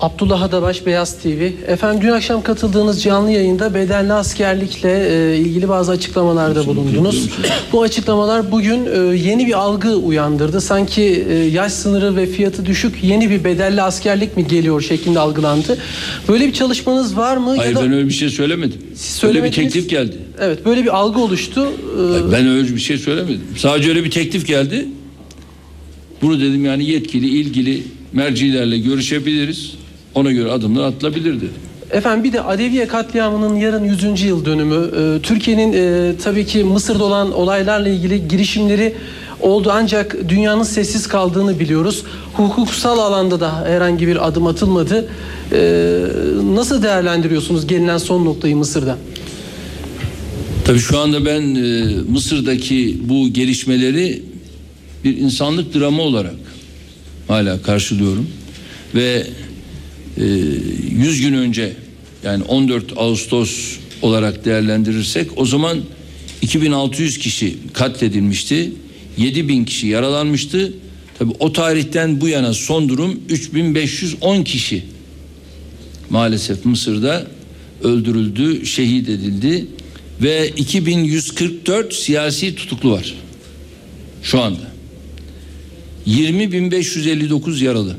Abdullah 0.00 0.42
Adabaş 0.42 0.86
Beyaz 0.86 1.18
TV. 1.22 1.50
Efendim 1.66 2.02
dün 2.02 2.08
akşam 2.12 2.42
katıldığınız 2.42 3.02
canlı 3.02 3.30
yayında 3.30 3.74
bedelli 3.74 4.12
askerlikle 4.12 4.90
e, 5.08 5.36
ilgili 5.36 5.68
bazı 5.68 5.92
açıklamalarda 5.92 6.66
bulundunuz. 6.66 7.28
Bu 7.72 7.82
açıklamalar 7.82 8.52
bugün 8.52 8.86
e, 8.86 9.16
yeni 9.16 9.46
bir 9.46 9.52
algı 9.58 9.96
uyandırdı. 9.96 10.60
Sanki 10.60 11.02
e, 11.28 11.34
yaş 11.34 11.72
sınırı 11.72 12.16
ve 12.16 12.26
fiyatı 12.26 12.66
düşük 12.66 13.04
yeni 13.04 13.30
bir 13.30 13.44
bedelli 13.44 13.82
askerlik 13.82 14.36
mi 14.36 14.46
geliyor 14.46 14.80
şeklinde 14.80 15.18
algılandı. 15.18 15.78
Böyle 16.28 16.46
bir 16.46 16.52
çalışmanız 16.52 17.16
var 17.16 17.36
mı? 17.36 17.54
Hayır 17.56 17.70
ya 17.70 17.76
da 17.76 17.84
ben 17.84 17.92
öyle 17.92 18.08
bir 18.08 18.14
şey 18.14 18.28
söylemedim. 18.28 18.80
Öyle 19.22 19.44
bir 19.44 19.52
teklif 19.52 19.90
geldi. 19.90 20.16
Evet 20.40 20.64
böyle 20.66 20.82
bir 20.82 20.96
algı 20.96 21.20
oluştu. 21.20 21.60
E, 21.60 22.10
Hayır, 22.10 22.32
Ben 22.32 22.48
öyle 22.48 22.74
bir 22.74 22.80
şey 22.80 22.98
söylemedim. 22.98 23.40
Sadece 23.56 23.88
öyle 23.88 24.04
bir 24.04 24.10
teklif 24.10 24.46
geldi. 24.46 24.88
Bunu 26.22 26.40
dedim 26.40 26.64
yani 26.64 26.84
yetkili 26.90 27.28
ilgili 27.28 27.82
mercilerle 28.12 28.78
görüşebiliriz. 28.78 29.78
Ona 30.14 30.32
göre 30.32 30.50
adımlar 30.50 30.84
atılabilir 30.84 31.36
dedim. 31.36 31.50
Efendim 31.90 32.24
bir 32.24 32.32
de 32.32 32.42
Adeviye 32.42 32.86
katliamının 32.86 33.56
yarın 33.56 33.84
100. 33.84 34.22
yıl 34.22 34.44
dönümü. 34.44 34.90
Ee, 34.96 35.22
Türkiye'nin 35.22 35.72
e, 35.72 36.16
tabii 36.24 36.46
ki 36.46 36.64
Mısır'da 36.64 37.04
olan 37.04 37.32
olaylarla 37.32 37.88
ilgili 37.88 38.28
girişimleri 38.28 38.94
oldu 39.40 39.70
ancak 39.72 40.16
dünyanın 40.28 40.62
sessiz 40.62 41.06
kaldığını 41.06 41.60
biliyoruz. 41.60 42.02
Hukuksal 42.34 42.98
alanda 42.98 43.40
da 43.40 43.64
herhangi 43.66 44.06
bir 44.06 44.28
adım 44.28 44.46
atılmadı. 44.46 45.08
Ee, 45.52 46.00
nasıl 46.54 46.82
değerlendiriyorsunuz 46.82 47.66
gelinen 47.66 47.98
son 47.98 48.24
noktayı 48.24 48.56
Mısır'da? 48.56 48.98
Tabii 50.64 50.78
şu 50.78 50.98
anda 50.98 51.24
ben 51.24 51.54
e, 51.54 51.94
Mısır'daki 52.10 52.98
bu 53.04 53.28
gelişmeleri 53.28 54.22
bir 55.04 55.16
insanlık 55.16 55.74
dramı 55.74 56.02
olarak 56.02 56.34
hala 57.28 57.62
karşılıyorum. 57.62 58.26
Ve 58.94 59.26
100 60.18 61.20
gün 61.20 61.32
önce 61.32 61.72
yani 62.24 62.44
14 62.44 62.92
Ağustos 62.96 63.76
olarak 64.02 64.44
değerlendirirsek 64.44 65.30
o 65.36 65.46
zaman 65.46 65.78
2600 66.42 67.18
kişi 67.18 67.56
katledilmişti. 67.72 68.72
7000 69.16 69.64
kişi 69.64 69.86
yaralanmıştı. 69.86 70.72
Tabii 71.18 71.32
o 71.38 71.52
tarihten 71.52 72.20
bu 72.20 72.28
yana 72.28 72.54
son 72.54 72.88
durum 72.88 73.20
3510 73.28 74.42
kişi 74.42 74.84
maalesef 76.10 76.64
Mısır'da 76.64 77.26
öldürüldü, 77.82 78.66
şehit 78.66 79.08
edildi 79.08 79.66
ve 80.22 80.48
2144 80.48 81.94
siyasi 81.94 82.54
tutuklu 82.54 82.90
var 82.92 83.14
şu 84.22 84.40
anda. 84.40 84.68
20.559 86.06 87.64
yaralı. 87.64 87.96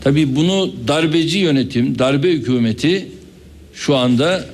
Tabii 0.00 0.36
bunu 0.36 0.72
darbeci 0.88 1.38
yönetim, 1.38 1.98
darbe 1.98 2.30
hükümeti 2.30 3.08
şu 3.74 3.96
anda 3.96 4.46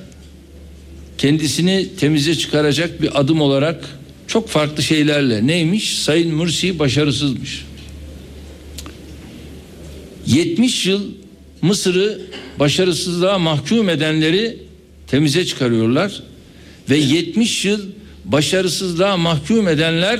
kendisini 1.17 1.87
temize 1.99 2.35
çıkaracak 2.35 3.01
bir 3.01 3.19
adım 3.19 3.41
olarak 3.41 3.85
çok 4.27 4.49
farklı 4.49 4.83
şeylerle 4.83 5.47
neymiş? 5.47 5.97
Sayın 5.99 6.35
Mursi 6.35 6.79
başarısızmış. 6.79 7.65
70 10.27 10.85
yıl 10.85 11.01
Mısır'ı 11.61 12.21
başarısızlığa 12.59 13.39
mahkum 13.39 13.89
edenleri 13.89 14.57
temize 15.07 15.45
çıkarıyorlar 15.45 16.23
ve 16.89 16.97
70 16.97 17.65
yıl 17.65 17.79
başarısızlığa 18.25 19.17
mahkum 19.17 19.67
edenler 19.67 20.19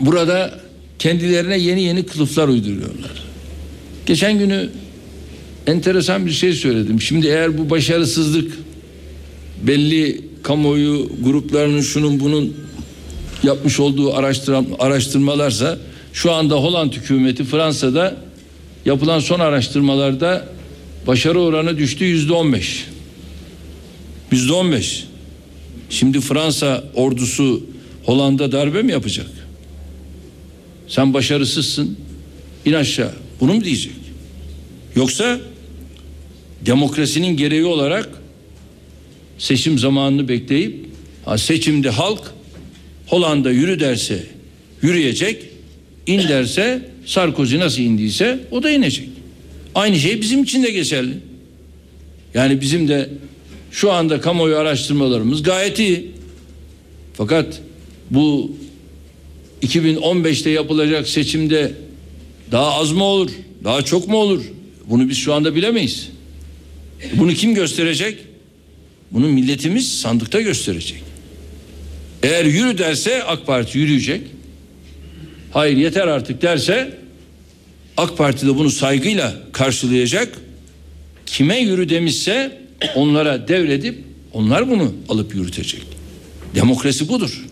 burada 0.00 0.60
kendilerine 0.98 1.58
yeni 1.58 1.82
yeni 1.82 2.06
kılıflar 2.06 2.48
uyduruyorlar. 2.48 3.10
Geçen 4.06 4.38
günü 4.38 4.70
enteresan 5.66 6.26
bir 6.26 6.30
şey 6.30 6.52
söyledim. 6.52 7.00
Şimdi 7.00 7.26
eğer 7.26 7.58
bu 7.58 7.70
başarısızlık 7.70 8.58
belli 9.62 10.20
kamuoyu 10.42 11.10
gruplarının 11.24 11.80
şunun 11.80 12.20
bunun 12.20 12.56
yapmış 13.42 13.80
olduğu 13.80 14.14
araştırma, 14.14 14.66
araştırmalarsa 14.78 15.78
Şu 16.12 16.32
anda 16.32 16.54
Hollanda 16.54 16.96
hükümeti 16.96 17.44
Fransa'da 17.44 18.16
yapılan 18.84 19.20
son 19.20 19.40
araştırmalarda 19.40 20.48
başarı 21.06 21.40
oranı 21.40 21.78
düştü 21.78 22.04
yüzde 22.04 22.32
on 22.32 22.52
beş. 22.52 22.86
Yüzde 24.32 24.52
on 24.52 24.72
beş. 24.72 25.04
Şimdi 25.90 26.20
Fransa 26.20 26.84
ordusu 26.94 27.66
Hollanda 28.04 28.52
darbe 28.52 28.82
mi 28.82 28.92
yapacak? 28.92 29.26
Sen 30.88 31.14
başarısızsın. 31.14 31.96
İn 32.64 32.72
aşağı. 32.72 33.12
Bunu 33.40 33.54
mu 33.54 33.64
diyecek? 33.64 33.92
Yoksa 34.96 35.40
demokrasinin 36.66 37.36
gereği 37.36 37.64
olarak 37.64 38.08
seçim 39.38 39.78
zamanını 39.78 40.28
bekleyip 40.28 40.86
ha 41.24 41.38
seçimde 41.38 41.90
halk 41.90 42.34
Hollanda 43.06 43.50
yürü 43.50 43.80
derse 43.80 44.26
yürüyecek, 44.82 45.44
in 46.06 46.28
derse 46.28 46.88
Sarkozy 47.06 47.58
nasıl 47.58 47.82
indiyse 47.82 48.40
o 48.50 48.62
da 48.62 48.70
inecek. 48.70 49.08
Aynı 49.74 49.98
şey 49.98 50.20
bizim 50.20 50.42
için 50.42 50.62
de 50.62 50.70
geçerli. 50.70 51.14
Yani 52.34 52.60
bizim 52.60 52.88
de 52.88 53.10
şu 53.72 53.92
anda 53.92 54.20
kamuoyu 54.20 54.56
araştırmalarımız 54.56 55.42
gayet 55.42 55.78
iyi. 55.78 56.10
Fakat 57.14 57.60
bu 58.10 58.56
2015'te 59.62 60.50
yapılacak 60.50 61.08
seçimde 61.08 61.72
daha 62.52 62.72
az 62.72 62.92
mı 62.92 63.04
olur? 63.04 63.30
Daha 63.64 63.82
çok 63.82 64.08
mu 64.08 64.16
olur? 64.16 64.42
Bunu 64.86 65.08
biz 65.08 65.16
şu 65.16 65.34
anda 65.34 65.54
bilemeyiz. 65.54 66.08
Bunu 67.14 67.34
kim 67.34 67.54
gösterecek? 67.54 68.18
Bunu 69.10 69.28
milletimiz 69.28 70.00
sandıkta 70.00 70.40
gösterecek. 70.40 71.02
Eğer 72.22 72.44
yürü 72.44 72.78
derse 72.78 73.24
AK 73.24 73.46
Parti 73.46 73.78
yürüyecek. 73.78 74.20
Hayır 75.52 75.76
yeter 75.76 76.06
artık 76.06 76.42
derse 76.42 76.98
AK 77.96 78.18
Parti 78.18 78.46
de 78.46 78.56
bunu 78.56 78.70
saygıyla 78.70 79.34
karşılayacak. 79.52 80.38
Kime 81.26 81.58
yürü 81.58 81.88
demişse 81.88 82.58
onlara 82.94 83.48
devredip 83.48 84.04
onlar 84.32 84.70
bunu 84.70 84.94
alıp 85.08 85.34
yürütecek. 85.34 85.82
Demokrasi 86.54 87.08
budur. 87.08 87.44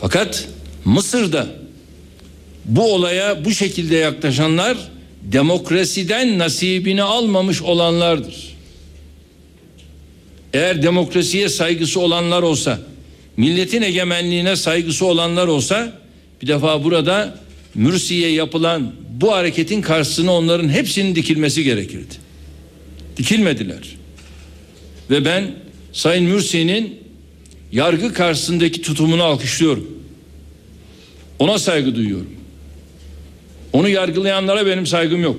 Fakat 0.00 0.48
Mısır'da 0.84 1.46
bu 2.64 2.94
olaya 2.94 3.44
bu 3.44 3.50
şekilde 3.50 3.96
yaklaşanlar 3.96 4.76
demokrasiden 5.22 6.38
nasibini 6.38 7.02
almamış 7.02 7.62
olanlardır. 7.62 8.56
Eğer 10.54 10.82
demokrasiye 10.82 11.48
saygısı 11.48 12.00
olanlar 12.00 12.42
olsa, 12.42 12.78
milletin 13.36 13.82
egemenliğine 13.82 14.56
saygısı 14.56 15.06
olanlar 15.06 15.46
olsa 15.46 15.92
bir 16.42 16.46
defa 16.46 16.84
burada 16.84 17.38
Mürsi'ye 17.74 18.32
yapılan 18.32 18.92
bu 19.10 19.32
hareketin 19.32 19.82
karşısına 19.82 20.32
onların 20.32 20.68
hepsinin 20.68 21.14
dikilmesi 21.14 21.64
gerekirdi. 21.64 22.14
Dikilmediler. 23.16 23.96
Ve 25.10 25.24
ben 25.24 25.50
Sayın 25.92 26.24
Mürsi'nin 26.24 26.99
yargı 27.72 28.12
karşısındaki 28.12 28.82
tutumunu 28.82 29.22
alkışlıyorum. 29.22 29.86
Ona 31.38 31.58
saygı 31.58 31.94
duyuyorum. 31.94 32.30
Onu 33.72 33.88
yargılayanlara 33.88 34.66
benim 34.66 34.86
saygım 34.86 35.22
yok. 35.22 35.38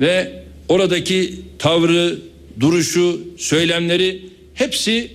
Ve 0.00 0.42
oradaki 0.68 1.40
tavrı, 1.58 2.18
duruşu, 2.60 3.20
söylemleri 3.38 4.22
hepsi 4.54 5.10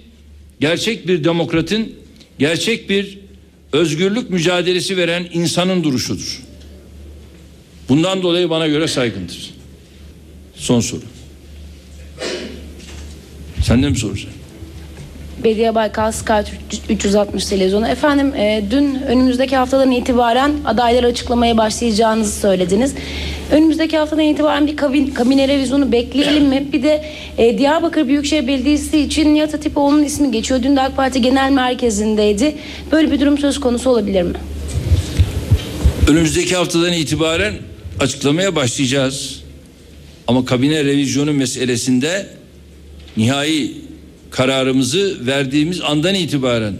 gerçek 0.59 1.07
bir 1.07 1.23
demokratın, 1.23 1.93
gerçek 2.39 2.89
bir 2.89 3.19
özgürlük 3.73 4.29
mücadelesi 4.29 4.97
veren 4.97 5.29
insanın 5.33 5.83
duruşudur. 5.83 6.41
Bundan 7.89 8.23
dolayı 8.23 8.49
bana 8.49 8.67
göre 8.67 8.87
saygındır. 8.87 9.53
Son 10.55 10.79
soru. 10.79 11.01
Sen 13.63 13.83
de 13.83 13.89
mi 13.89 13.97
soracaksın? 13.97 14.36
Bediye 15.43 15.75
Baykal 15.75 16.11
Sky 16.11 16.33
360 16.89 17.45
televizyonu. 17.45 17.87
Efendim 17.87 18.35
e, 18.35 18.63
dün 18.71 19.01
önümüzdeki 19.07 19.55
haftadan 19.55 19.91
itibaren 19.91 20.51
adayları 20.65 21.07
açıklamaya 21.07 21.57
başlayacağınızı 21.57 22.39
söylediniz. 22.39 22.93
Önümüzdeki 23.51 23.97
haftadan 23.97 24.23
itibaren 24.23 24.67
bir 24.67 24.77
kabin, 24.77 25.07
kabine 25.07 25.47
revizyonu 25.47 25.91
bekleyelim 25.91 26.45
mi? 26.45 26.67
Bir 26.73 26.83
de 26.83 27.05
e, 27.37 27.57
Diyarbakır 27.57 28.07
Büyükşehir 28.07 28.47
Belediyesi 28.47 28.99
için 28.99 29.35
Nihat 29.35 29.53
Hatipoğlu'nun 29.53 30.03
ismi 30.03 30.31
geçiyor. 30.31 30.63
Dün 30.63 30.75
de 30.75 30.81
AK 30.81 30.95
Parti 30.95 31.21
Genel 31.21 31.51
Merkezi'ndeydi. 31.51 32.55
Böyle 32.91 33.11
bir 33.11 33.19
durum 33.19 33.37
söz 33.37 33.59
konusu 33.59 33.89
olabilir 33.89 34.21
mi? 34.21 34.33
Önümüzdeki 36.07 36.55
haftadan 36.55 36.93
itibaren 36.93 37.53
açıklamaya 37.99 38.55
başlayacağız. 38.55 39.41
Ama 40.27 40.45
kabine 40.45 40.83
revizyonu 40.83 41.33
meselesinde 41.33 42.27
nihai 43.17 43.86
kararımızı 44.37 45.17
verdiğimiz 45.25 45.81
andan 45.81 46.15
itibaren 46.15 46.73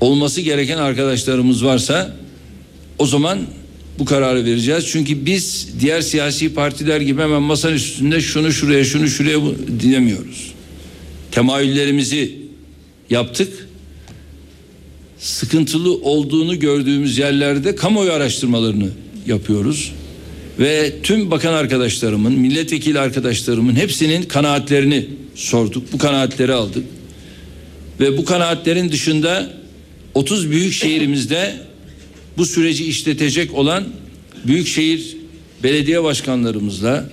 olması 0.00 0.40
gereken 0.40 0.78
arkadaşlarımız 0.78 1.64
varsa 1.64 2.16
o 2.98 3.06
zaman 3.06 3.38
bu 3.98 4.04
kararı 4.04 4.44
vereceğiz. 4.44 4.86
Çünkü 4.86 5.26
biz 5.26 5.68
diğer 5.80 6.00
siyasi 6.00 6.54
partiler 6.54 7.00
gibi 7.00 7.22
hemen 7.22 7.42
masanın 7.42 7.74
üstünde 7.74 8.20
şunu 8.20 8.52
şuraya 8.52 8.84
şunu 8.84 9.08
şuraya 9.08 9.38
diyemiyoruz. 9.80 10.52
Temayüllerimizi 11.30 12.38
yaptık. 13.10 13.68
Sıkıntılı 15.18 15.94
olduğunu 15.94 16.58
gördüğümüz 16.58 17.18
yerlerde 17.18 17.76
kamuoyu 17.76 18.12
araştırmalarını 18.12 18.88
yapıyoruz. 19.26 19.92
Ve 20.58 20.92
tüm 21.02 21.30
bakan 21.30 21.52
arkadaşlarımın, 21.52 22.32
milletvekili 22.32 23.00
arkadaşlarımın 23.00 23.76
hepsinin 23.76 24.22
kanaatlerini 24.22 25.06
sorduk. 25.34 25.92
Bu 25.92 25.98
kanaatleri 25.98 26.52
aldık. 26.52 26.84
Ve 28.00 28.18
bu 28.18 28.24
kanaatlerin 28.24 28.92
dışında 28.92 29.52
30 30.14 30.50
büyük 30.50 30.72
şehrimizde 30.72 31.54
bu 32.36 32.46
süreci 32.46 32.84
işletecek 32.84 33.54
olan 33.54 33.84
büyükşehir 34.46 35.16
belediye 35.62 36.02
başkanlarımızla, 36.02 37.08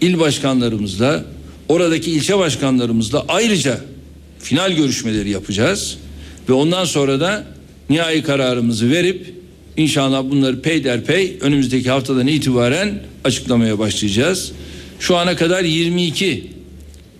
il 0.00 0.18
başkanlarımızla, 0.18 1.24
oradaki 1.68 2.10
ilçe 2.10 2.38
başkanlarımızla 2.38 3.24
ayrıca 3.28 3.80
final 4.38 4.72
görüşmeleri 4.72 5.30
yapacağız. 5.30 5.98
Ve 6.48 6.52
ondan 6.52 6.84
sonra 6.84 7.20
da 7.20 7.44
nihai 7.90 8.22
kararımızı 8.22 8.90
verip 8.90 9.41
inşallah 9.76 10.30
bunları 10.30 10.62
peyderpey 10.62 11.36
önümüzdeki 11.40 11.90
haftadan 11.90 12.26
itibaren 12.26 13.02
açıklamaya 13.24 13.78
başlayacağız. 13.78 14.52
Şu 15.00 15.16
ana 15.16 15.36
kadar 15.36 15.64
22 15.64 16.46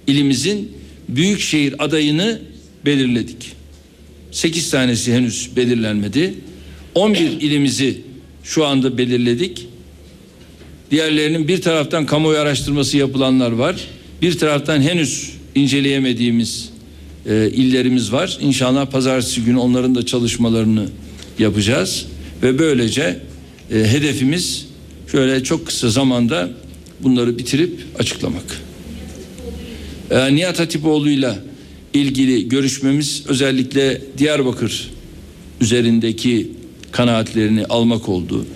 ilimizin 0.06 0.72
büyükşehir 1.08 1.84
adayını 1.84 2.40
belirledik. 2.84 3.52
8 4.30 4.70
tanesi 4.70 5.14
henüz 5.14 5.50
belirlenmedi. 5.56 6.34
11 6.94 7.20
ilimizi 7.20 8.00
şu 8.44 8.66
anda 8.66 8.98
belirledik. 8.98 9.66
Diğerlerinin 10.90 11.48
bir 11.48 11.62
taraftan 11.62 12.06
kamuoyu 12.06 12.38
araştırması 12.38 12.96
yapılanlar 12.96 13.52
var. 13.52 13.76
Bir 14.22 14.38
taraftan 14.38 14.82
henüz 14.82 15.32
inceleyemediğimiz 15.54 16.70
e, 17.26 17.50
illerimiz 17.50 18.12
var. 18.12 18.38
İnşallah 18.40 18.86
pazartesi 18.86 19.44
günü 19.44 19.58
onların 19.58 19.94
da 19.94 20.06
çalışmalarını 20.06 20.88
yapacağız. 21.38 22.06
Ve 22.42 22.58
böylece 22.58 23.20
e, 23.70 23.78
hedefimiz 23.78 24.66
şöyle 25.12 25.42
çok 25.42 25.66
kısa 25.66 25.90
zamanda 25.90 26.50
bunları 27.00 27.38
bitirip 27.38 27.80
açıklamak. 27.98 28.60
E, 30.10 30.34
Nihat 30.34 30.58
Hatipoğlu'yla 30.58 31.38
ilgili 31.94 32.48
görüşmemiz 32.48 33.24
özellikle 33.26 34.00
Diyarbakır 34.18 34.90
üzerindeki 35.60 36.50
kanaatlerini 36.92 37.66
almak 37.66 38.08
oldu. 38.08 38.46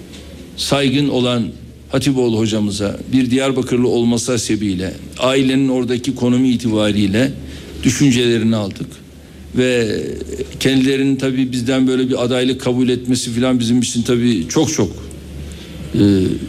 Saygın 0.56 1.08
olan 1.08 1.48
Hatipoğlu 1.88 2.38
hocamıza 2.38 2.98
bir 3.12 3.30
Diyarbakırlı 3.30 3.88
olması 3.88 4.38
sebebiyle 4.38 4.94
ailenin 5.18 5.68
oradaki 5.68 6.14
konumu 6.14 6.46
itibariyle 6.46 7.32
düşüncelerini 7.84 8.56
aldık 8.56 9.05
ve 9.56 10.00
kendilerinin 10.60 11.16
tabii 11.16 11.52
bizden 11.52 11.86
böyle 11.86 12.08
bir 12.08 12.24
adaylık 12.24 12.60
kabul 12.60 12.88
etmesi 12.88 13.30
falan 13.30 13.60
bizim 13.60 13.80
için 13.80 14.02
tabii 14.02 14.48
çok 14.48 14.72
çok 14.72 14.90
e, 15.94 16.00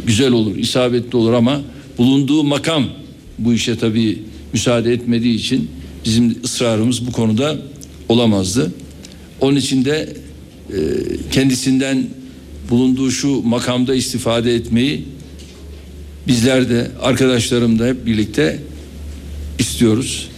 güzel 0.07 0.31
olur, 0.31 0.55
isabetli 0.55 1.17
olur 1.17 1.34
ama 1.34 1.61
bulunduğu 1.97 2.43
makam 2.43 2.85
bu 3.39 3.53
işe 3.53 3.77
tabii 3.77 4.19
müsaade 4.53 4.93
etmediği 4.93 5.35
için 5.35 5.69
bizim 6.05 6.35
ısrarımız 6.43 7.07
bu 7.07 7.11
konuda 7.11 7.57
olamazdı. 8.09 8.71
Onun 9.41 9.55
için 9.55 9.85
de 9.85 10.13
e, 10.69 10.77
kendisinden 11.31 12.07
bulunduğu 12.69 13.11
şu 13.11 13.41
makamda 13.41 13.95
istifade 13.95 14.55
etmeyi 14.55 15.05
bizler 16.27 16.69
de 16.69 16.91
arkadaşlarım 17.01 17.79
da 17.79 17.85
hep 17.85 18.05
birlikte 18.05 18.59
istiyoruz. 19.59 20.29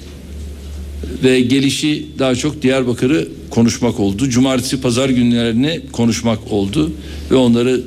Ve 1.24 1.42
gelişi 1.42 2.06
daha 2.20 2.36
çok 2.36 2.62
Diyarbakır'ı 2.62 3.28
konuşmak 3.50 4.00
oldu. 4.00 4.30
Cumartesi 4.30 4.82
pazar 4.82 5.10
günlerini 5.10 5.82
konuşmak 5.92 6.40
oldu 6.52 6.92
ve 7.32 7.36
onları 7.36 7.82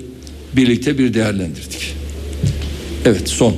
birlikte 0.56 0.98
bir 0.98 1.14
değerlendirdik. 1.14 1.94
Evet 3.05 3.28
son. 3.28 3.55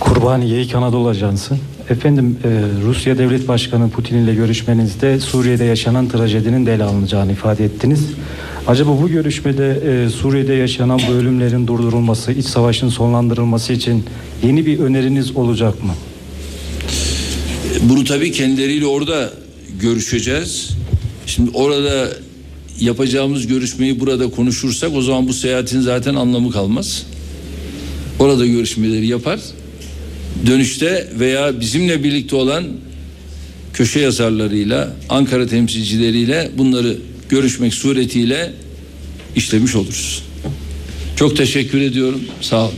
Kurbani 0.00 0.50
Yeyik 0.50 0.74
Anadolu 0.74 1.08
Ajansı. 1.08 1.56
Efendim 1.90 2.38
e, 2.44 2.48
Rusya 2.86 3.18
Devlet 3.18 3.48
Başkanı 3.48 3.90
Putin 3.90 4.16
ile 4.16 4.34
görüşmenizde 4.34 5.20
Suriye'de 5.20 5.64
yaşanan 5.64 6.08
trajedinin 6.08 6.66
de 6.66 6.74
ele 6.74 6.84
alınacağını 6.84 7.32
ifade 7.32 7.64
ettiniz. 7.64 8.06
Acaba 8.66 9.02
bu 9.02 9.08
görüşmede 9.08 9.80
e, 10.04 10.10
Suriye'de 10.10 10.54
yaşanan 10.54 11.00
bu 11.08 11.12
ölümlerin 11.12 11.66
durdurulması, 11.66 12.32
iç 12.32 12.46
savaşın 12.46 12.88
sonlandırılması 12.88 13.72
için 13.72 14.04
yeni 14.46 14.66
bir 14.66 14.78
öneriniz 14.78 15.36
olacak 15.36 15.84
mı? 15.84 15.94
Bunu 17.82 18.04
tabii 18.04 18.32
kendileriyle 18.32 18.86
orada 18.86 19.32
görüşeceğiz. 19.80 20.70
Şimdi 21.26 21.50
orada 21.54 22.08
yapacağımız 22.80 23.46
görüşmeyi 23.46 24.00
burada 24.00 24.30
konuşursak 24.30 24.90
o 24.94 25.02
zaman 25.02 25.28
bu 25.28 25.32
seyahatin 25.32 25.80
zaten 25.80 26.14
anlamı 26.14 26.50
kalmaz. 26.50 27.06
Orada 28.18 28.46
görüşmeleri 28.46 29.06
yapar. 29.06 29.40
Dönüşte 30.46 31.08
veya 31.18 31.60
bizimle 31.60 32.04
birlikte 32.04 32.36
olan 32.36 32.64
köşe 33.72 34.00
yazarlarıyla, 34.00 34.92
Ankara 35.08 35.46
temsilcileriyle 35.46 36.50
bunları 36.58 36.96
görüşmek 37.32 37.74
suretiyle 37.74 38.52
işlemiş 39.36 39.74
oluruz. 39.74 40.22
Çok 41.16 41.36
teşekkür 41.36 41.80
ediyorum. 41.80 42.20
Sağ 42.40 42.64
olun. 42.64 42.74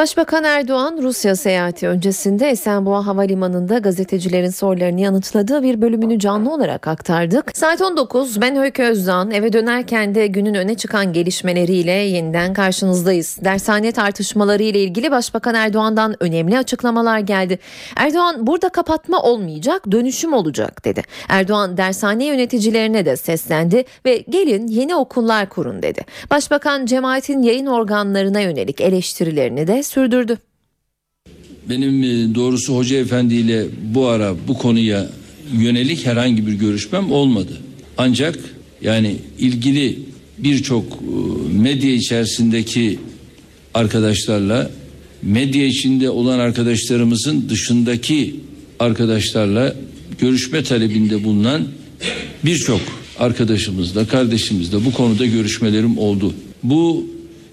Başbakan 0.00 0.44
Erdoğan 0.44 0.98
Rusya 1.02 1.36
seyahati 1.36 1.88
öncesinde 1.88 2.48
Esenboğa 2.48 3.06
Havalimanı'nda 3.06 3.78
gazetecilerin 3.78 4.50
sorularını 4.50 5.00
yanıtladığı 5.00 5.62
bir 5.62 5.80
bölümünü 5.80 6.18
canlı 6.18 6.54
olarak 6.54 6.88
aktardık. 6.88 7.56
Saat 7.56 7.82
19 7.82 8.40
ben 8.40 8.56
Öykü 8.56 8.82
Özdan 8.82 9.30
eve 9.30 9.52
dönerken 9.52 10.14
de 10.14 10.26
günün 10.26 10.54
öne 10.54 10.74
çıkan 10.74 11.12
gelişmeleriyle 11.12 11.90
yeniden 11.90 12.52
karşınızdayız. 12.52 13.38
Dershane 13.44 13.92
tartışmaları 13.92 14.62
ile 14.62 14.80
ilgili 14.80 15.10
Başbakan 15.10 15.54
Erdoğan'dan 15.54 16.16
önemli 16.20 16.58
açıklamalar 16.58 17.18
geldi. 17.18 17.58
Erdoğan 17.96 18.46
burada 18.46 18.68
kapatma 18.68 19.22
olmayacak 19.22 19.90
dönüşüm 19.90 20.32
olacak 20.32 20.84
dedi. 20.84 21.02
Erdoğan 21.28 21.76
dershane 21.76 22.24
yöneticilerine 22.24 23.04
de 23.04 23.16
seslendi 23.16 23.84
ve 24.06 24.16
gelin 24.16 24.66
yeni 24.66 24.94
okullar 24.94 25.48
kurun 25.48 25.82
dedi. 25.82 26.00
Başbakan 26.30 26.86
cemaatin 26.86 27.42
yayın 27.42 27.66
organlarına 27.66 28.40
yönelik 28.40 28.80
eleştirilerini 28.80 29.66
de 29.66 29.82
sürdürdü. 29.90 30.38
Benim 31.68 32.02
e, 32.02 32.34
doğrusu 32.34 32.76
Hoca 32.76 32.96
Efendi 32.96 33.34
ile 33.34 33.66
bu 33.94 34.06
ara 34.06 34.34
bu 34.48 34.58
konuya 34.58 35.10
yönelik 35.58 36.06
herhangi 36.06 36.46
bir 36.46 36.52
görüşmem 36.52 37.12
olmadı. 37.12 37.52
Ancak 37.98 38.38
yani 38.82 39.16
ilgili 39.38 39.98
birçok 40.38 40.84
e, 40.84 41.58
medya 41.58 41.92
içerisindeki 41.92 42.98
arkadaşlarla 43.74 44.70
medya 45.22 45.66
içinde 45.66 46.10
olan 46.10 46.38
arkadaşlarımızın 46.38 47.48
dışındaki 47.48 48.36
arkadaşlarla 48.78 49.76
görüşme 50.18 50.64
talebinde 50.64 51.24
bulunan 51.24 51.68
birçok 52.44 52.80
arkadaşımızla, 53.18 54.06
kardeşimizle 54.06 54.84
bu 54.84 54.92
konuda 54.92 55.26
görüşmelerim 55.26 55.98
oldu. 55.98 56.34
Bu 56.62 57.06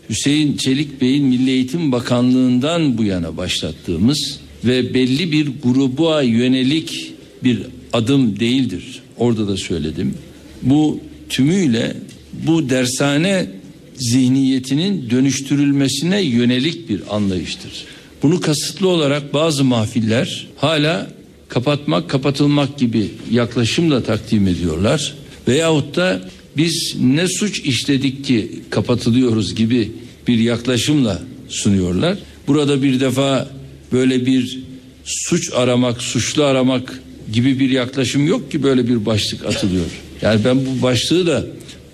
Hüseyin 0.10 0.58
Çelik 0.58 1.02
Bey'in 1.02 1.26
Milli 1.26 1.52
Eğitim 1.52 1.92
Bakanlığı'ndan 1.92 2.98
bu 2.98 3.04
yana 3.04 3.38
başlattığımız 3.38 4.40
ve 4.66 4.94
belli 4.94 5.32
bir 5.32 5.50
gruba 5.64 6.22
yönelik 6.22 7.14
bir 7.44 7.62
adım 7.94 8.40
değildir. 8.40 9.02
Orada 9.18 9.48
da 9.48 9.58
söyledim. 9.58 10.14
Bu 10.62 11.00
tümüyle 11.30 11.96
bu 12.34 12.70
dershane 12.70 13.50
zihniyetinin 13.96 15.10
dönüştürülmesine 15.10 16.22
yönelik 16.22 16.90
bir 16.90 17.02
anlayıştır. 17.16 17.86
Bunu 18.24 18.42
kasıtlı 18.42 18.88
olarak 18.88 19.34
bazı 19.34 19.64
mahfiller 19.64 20.48
hala 20.58 21.08
kapatmak, 21.48 22.10
kapatılmak 22.10 22.78
gibi 22.78 23.08
yaklaşımla 23.32 24.04
takdim 24.04 24.48
ediyorlar. 24.48 25.14
Veyahut 25.48 25.96
da 25.96 26.22
biz 26.58 26.96
ne 27.02 27.28
suç 27.28 27.60
işledik 27.60 28.26
ki 28.26 28.52
kapatılıyoruz 28.70 29.56
gibi 29.56 29.92
bir 30.28 30.40
yaklaşımla 30.40 31.22
sunuyorlar. 31.50 32.18
Burada 32.48 32.84
bir 32.84 33.00
defa 33.00 33.50
böyle 33.92 34.26
bir 34.26 34.60
suç 35.06 35.54
aramak, 35.54 36.02
suçlu 36.02 36.44
aramak 36.44 37.02
gibi 37.34 37.60
bir 37.60 37.70
yaklaşım 37.70 38.28
yok 38.28 38.52
ki 38.52 38.64
böyle 38.64 38.88
bir 38.88 39.06
başlık 39.06 39.46
atılıyor. 39.46 39.86
Yani 40.22 40.42
ben 40.46 40.66
bu 40.66 40.82
başlığı 40.82 41.28
da 41.28 41.46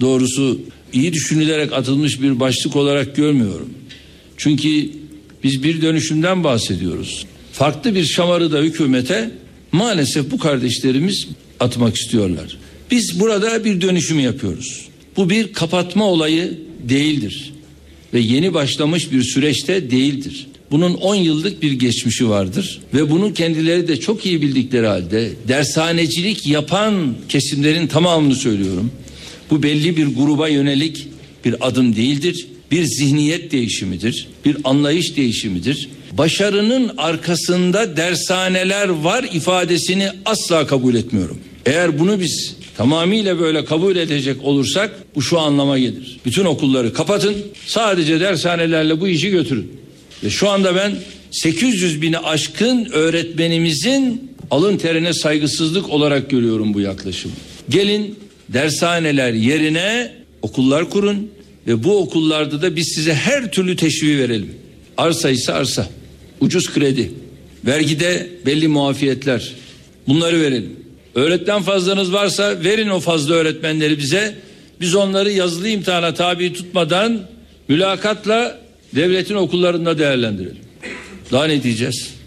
doğrusu 0.01 0.61
iyi 0.93 1.13
düşünülerek 1.13 1.73
atılmış 1.73 2.21
bir 2.21 2.39
başlık 2.39 2.75
olarak 2.75 3.15
görmüyorum. 3.15 3.69
Çünkü 4.37 4.89
biz 5.43 5.63
bir 5.63 5.81
dönüşümden 5.81 6.43
bahsediyoruz. 6.43 7.25
Farklı 7.53 7.95
bir 7.95 8.05
şamarı 8.05 8.51
da 8.51 8.59
hükümete 8.59 9.31
maalesef 9.71 10.31
bu 10.31 10.37
kardeşlerimiz 10.39 11.27
atmak 11.59 11.95
istiyorlar. 11.95 12.57
Biz 12.91 13.19
burada 13.19 13.65
bir 13.65 13.81
dönüşüm 13.81 14.19
yapıyoruz. 14.19 14.85
Bu 15.17 15.29
bir 15.29 15.53
kapatma 15.53 16.05
olayı 16.05 16.59
değildir. 16.89 17.53
Ve 18.13 18.19
yeni 18.19 18.53
başlamış 18.53 19.11
bir 19.11 19.23
süreçte 19.23 19.91
değildir. 19.91 20.47
Bunun 20.71 20.93
10 20.93 21.15
yıllık 21.15 21.61
bir 21.61 21.71
geçmişi 21.71 22.29
vardır 22.29 22.81
ve 22.93 23.09
bunu 23.09 23.33
kendileri 23.33 23.87
de 23.87 23.99
çok 23.99 24.25
iyi 24.25 24.41
bildikleri 24.41 24.87
halde 24.87 25.29
dershanecilik 25.47 26.47
yapan 26.47 27.15
kesimlerin 27.29 27.87
tamamını 27.87 28.35
söylüyorum. 28.35 28.91
Bu 29.49 29.63
belli 29.63 29.97
bir 29.97 30.05
gruba 30.05 30.47
yönelik 30.47 31.07
bir 31.45 31.67
adım 31.67 31.95
değildir. 31.95 32.47
Bir 32.71 32.83
zihniyet 32.83 33.51
değişimidir. 33.51 34.27
Bir 34.45 34.57
anlayış 34.63 35.17
değişimidir. 35.17 35.89
Başarının 36.11 36.91
arkasında 36.97 37.97
dershaneler 37.97 38.89
var 38.89 39.25
ifadesini 39.33 40.09
asla 40.25 40.67
kabul 40.67 40.95
etmiyorum. 40.95 41.39
Eğer 41.65 41.99
bunu 41.99 42.19
biz 42.19 42.55
tamamıyla 42.77 43.39
böyle 43.39 43.65
kabul 43.65 43.95
edecek 43.95 44.43
olursak 44.43 44.91
bu 45.15 45.21
şu 45.21 45.39
anlama 45.39 45.79
gelir. 45.79 46.19
Bütün 46.25 46.45
okulları 46.45 46.93
kapatın 46.93 47.35
sadece 47.65 48.19
dershanelerle 48.19 49.01
bu 49.01 49.07
işi 49.07 49.29
götürün. 49.29 49.71
Ve 50.23 50.29
şu 50.29 50.49
anda 50.49 50.75
ben 50.75 50.95
800 51.31 52.01
bini 52.01 52.19
aşkın 52.19 52.85
öğretmenimizin 52.91 54.31
alın 54.51 54.77
terine 54.77 55.13
saygısızlık 55.13 55.89
olarak 55.89 56.29
görüyorum 56.29 56.73
bu 56.73 56.81
yaklaşımı. 56.81 57.33
Gelin 57.69 58.19
dershaneler 58.49 59.33
yerine 59.33 60.11
okullar 60.41 60.89
kurun 60.89 61.31
ve 61.67 61.83
bu 61.83 61.97
okullarda 61.97 62.61
da 62.61 62.75
biz 62.75 62.87
size 62.95 63.13
her 63.13 63.51
türlü 63.51 63.75
teşviği 63.75 64.19
verelim. 64.19 64.55
Arsa 64.97 65.29
ise 65.29 65.53
arsa, 65.53 65.89
ucuz 66.39 66.73
kredi, 66.73 67.11
vergide 67.65 68.29
belli 68.45 68.67
muafiyetler 68.67 69.53
bunları 70.07 70.41
verelim. 70.41 70.82
Öğretmen 71.15 71.61
fazlanız 71.61 72.13
varsa 72.13 72.63
verin 72.63 72.89
o 72.89 72.99
fazla 72.99 73.33
öğretmenleri 73.33 73.97
bize. 73.97 74.35
Biz 74.81 74.95
onları 74.95 75.31
yazılı 75.31 75.69
imtihana 75.69 76.13
tabi 76.13 76.53
tutmadan 76.53 77.19
mülakatla 77.67 78.59
devletin 78.95 79.35
okullarında 79.35 79.97
değerlendirelim. 79.97 80.63
Daha 81.31 81.45
ne 81.45 81.63
diyeceğiz? 81.63 82.22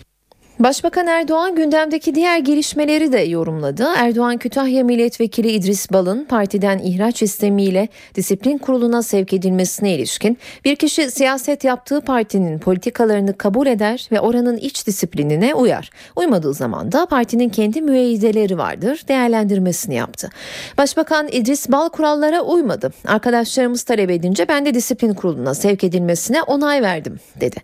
Başbakan 0.59 1.07
Erdoğan 1.07 1.55
gündemdeki 1.55 2.15
diğer 2.15 2.39
gelişmeleri 2.39 3.13
de 3.13 3.19
yorumladı. 3.19 3.87
Erdoğan 3.97 4.37
Kütahya 4.37 4.85
Milletvekili 4.85 5.51
İdris 5.51 5.93
Bal'ın 5.93 6.25
partiden 6.25 6.79
ihraç 6.79 7.23
istemiyle 7.23 7.89
disiplin 8.15 8.59
kuruluna 8.59 9.03
sevk 9.03 9.33
edilmesine 9.33 9.95
ilişkin 9.95 10.39
bir 10.65 10.77
kişi 10.77 11.11
siyaset 11.11 11.65
yaptığı 11.65 12.01
partinin 12.01 12.59
politikalarını 12.59 13.39
kabul 13.39 13.67
eder 13.67 14.09
ve 14.13 14.21
oranın 14.21 14.57
iç 14.57 14.87
disiplinine 14.87 15.55
uyar. 15.55 15.91
Uymadığı 16.17 16.55
zaman 16.55 16.93
da 16.93 17.07
partinin 17.07 17.49
kendi 17.49 17.83
müeyyideleri 17.83 18.59
vardır 18.59 19.01
değerlendirmesini 19.09 19.95
yaptı. 19.95 20.31
Başbakan 20.79 21.29
İdris 21.33 21.69
Bal 21.69 21.89
kurallara 21.89 22.41
uymadı. 22.41 22.93
Arkadaşlarımız 23.07 23.83
talep 23.83 24.11
edince 24.11 24.49
ben 24.49 24.67
de 24.67 24.75
disiplin 24.75 25.15
kuruluna 25.15 25.55
sevk 25.55 25.85
edilmesine 25.85 26.43
onay 26.43 26.83
verdim 26.83 27.21
dedi. 27.41 27.57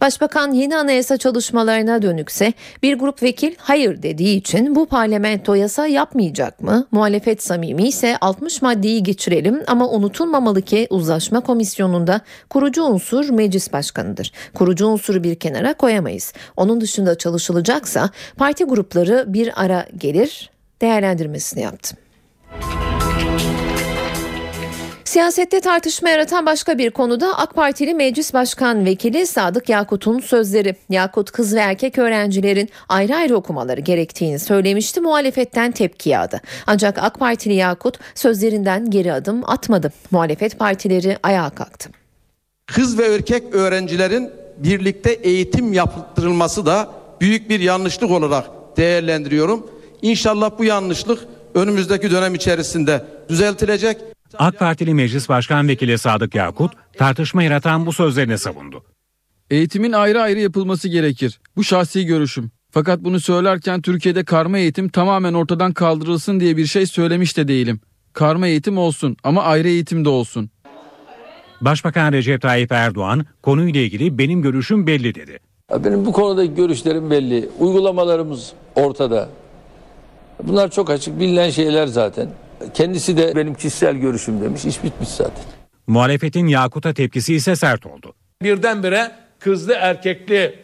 Başbakan 0.00 0.52
yeni 0.52 0.76
anayasa 0.76 1.16
çalışmalarına 1.16 2.02
dönük 2.02 2.37
ise 2.38 2.52
bir 2.82 2.98
grup 2.98 3.22
vekil 3.22 3.54
hayır 3.58 4.02
dediği 4.02 4.36
için 4.36 4.74
bu 4.74 4.86
parlamento 4.86 5.54
yasa 5.54 5.86
yapmayacak 5.86 6.60
mı? 6.60 6.86
Muhalefet 6.90 7.42
samimi 7.42 7.88
ise 7.88 8.16
60 8.20 8.62
maddeyi 8.62 9.02
geçirelim 9.02 9.62
ama 9.66 9.88
unutulmamalı 9.88 10.62
ki 10.62 10.86
uzlaşma 10.90 11.40
komisyonunda 11.40 12.20
kurucu 12.50 12.82
unsur 12.84 13.30
meclis 13.30 13.72
başkanıdır. 13.72 14.32
Kurucu 14.54 14.86
unsuru 14.86 15.24
bir 15.24 15.34
kenara 15.34 15.74
koyamayız. 15.74 16.32
Onun 16.56 16.80
dışında 16.80 17.18
çalışılacaksa 17.18 18.10
parti 18.36 18.64
grupları 18.64 19.24
bir 19.28 19.62
ara 19.62 19.86
gelir 19.98 20.50
değerlendirmesini 20.80 21.62
yaptı. 21.62 21.96
Siyasette 25.08 25.60
tartışma 25.60 26.10
yaratan 26.10 26.46
başka 26.46 26.78
bir 26.78 26.90
konuda 26.90 27.38
AK 27.38 27.54
Partili 27.54 27.94
Meclis 27.94 28.34
Başkan 28.34 28.84
Vekili 28.84 29.26
Sadık 29.26 29.68
Yakut'un 29.68 30.20
sözleri. 30.20 30.76
Yakut 30.90 31.30
kız 31.30 31.54
ve 31.54 31.60
erkek 31.60 31.98
öğrencilerin 31.98 32.68
ayrı 32.88 33.16
ayrı 33.16 33.36
okumaları 33.36 33.80
gerektiğini 33.80 34.38
söylemişti. 34.38 35.00
Muhalefetten 35.00 35.72
tepki 35.72 36.10
yağdı. 36.10 36.40
Ancak 36.66 36.98
AK 36.98 37.18
Partili 37.18 37.54
Yakut 37.54 37.98
sözlerinden 38.14 38.90
geri 38.90 39.12
adım 39.12 39.50
atmadı. 39.50 39.92
Muhalefet 40.10 40.58
partileri 40.58 41.18
ayağa 41.22 41.50
kalktı. 41.50 41.90
Kız 42.66 42.98
ve 42.98 43.14
erkek 43.14 43.54
öğrencilerin 43.54 44.30
birlikte 44.58 45.12
eğitim 45.12 45.72
yaptırılması 45.72 46.66
da 46.66 46.88
büyük 47.20 47.50
bir 47.50 47.60
yanlışlık 47.60 48.10
olarak 48.10 48.46
değerlendiriyorum. 48.76 49.70
İnşallah 50.02 50.50
bu 50.58 50.64
yanlışlık 50.64 51.18
önümüzdeki 51.54 52.10
dönem 52.10 52.34
içerisinde 52.34 53.04
düzeltilecek. 53.28 53.98
AK 54.34 54.58
Partili 54.58 54.94
Meclis 54.94 55.28
Başkan 55.28 55.68
Vekili 55.68 55.98
Sadık 55.98 56.34
Yakut 56.34 56.72
tartışma 56.98 57.42
yaratan 57.42 57.86
bu 57.86 57.92
sözlerini 57.92 58.38
savundu. 58.38 58.84
Eğitimin 59.50 59.92
ayrı 59.92 60.22
ayrı 60.22 60.40
yapılması 60.40 60.88
gerekir. 60.88 61.40
Bu 61.56 61.64
şahsi 61.64 62.06
görüşüm. 62.06 62.50
Fakat 62.70 63.04
bunu 63.04 63.20
söylerken 63.20 63.82
Türkiye'de 63.82 64.24
karma 64.24 64.58
eğitim 64.58 64.88
tamamen 64.88 65.34
ortadan 65.34 65.72
kaldırılsın 65.72 66.40
diye 66.40 66.56
bir 66.56 66.66
şey 66.66 66.86
söylemiş 66.86 67.36
de 67.36 67.48
değilim. 67.48 67.80
Karma 68.12 68.46
eğitim 68.46 68.78
olsun 68.78 69.16
ama 69.24 69.42
ayrı 69.42 69.68
eğitim 69.68 70.04
de 70.04 70.08
olsun. 70.08 70.50
Başbakan 71.60 72.12
Recep 72.12 72.42
Tayyip 72.42 72.72
Erdoğan 72.72 73.26
konuyla 73.42 73.80
ilgili 73.80 74.18
benim 74.18 74.42
görüşüm 74.42 74.86
belli 74.86 75.14
dedi. 75.14 75.38
Benim 75.84 76.06
bu 76.06 76.12
konudaki 76.12 76.54
görüşlerim 76.54 77.10
belli. 77.10 77.48
Uygulamalarımız 77.58 78.52
ortada. 78.74 79.28
Bunlar 80.42 80.70
çok 80.70 80.90
açık 80.90 81.20
bilinen 81.20 81.50
şeyler 81.50 81.86
zaten. 81.86 82.28
Kendisi 82.74 83.16
de 83.16 83.36
benim 83.36 83.54
kişisel 83.54 83.94
görüşüm 83.94 84.40
demiş. 84.40 84.64
İş 84.64 84.84
bitmiş 84.84 85.08
zaten. 85.08 85.44
Muhalefetin 85.86 86.46
Yakut'a 86.46 86.94
tepkisi 86.94 87.34
ise 87.34 87.56
sert 87.56 87.86
oldu. 87.86 88.14
Birdenbire 88.42 89.10
kızlı 89.38 89.72
erkekli 89.72 90.54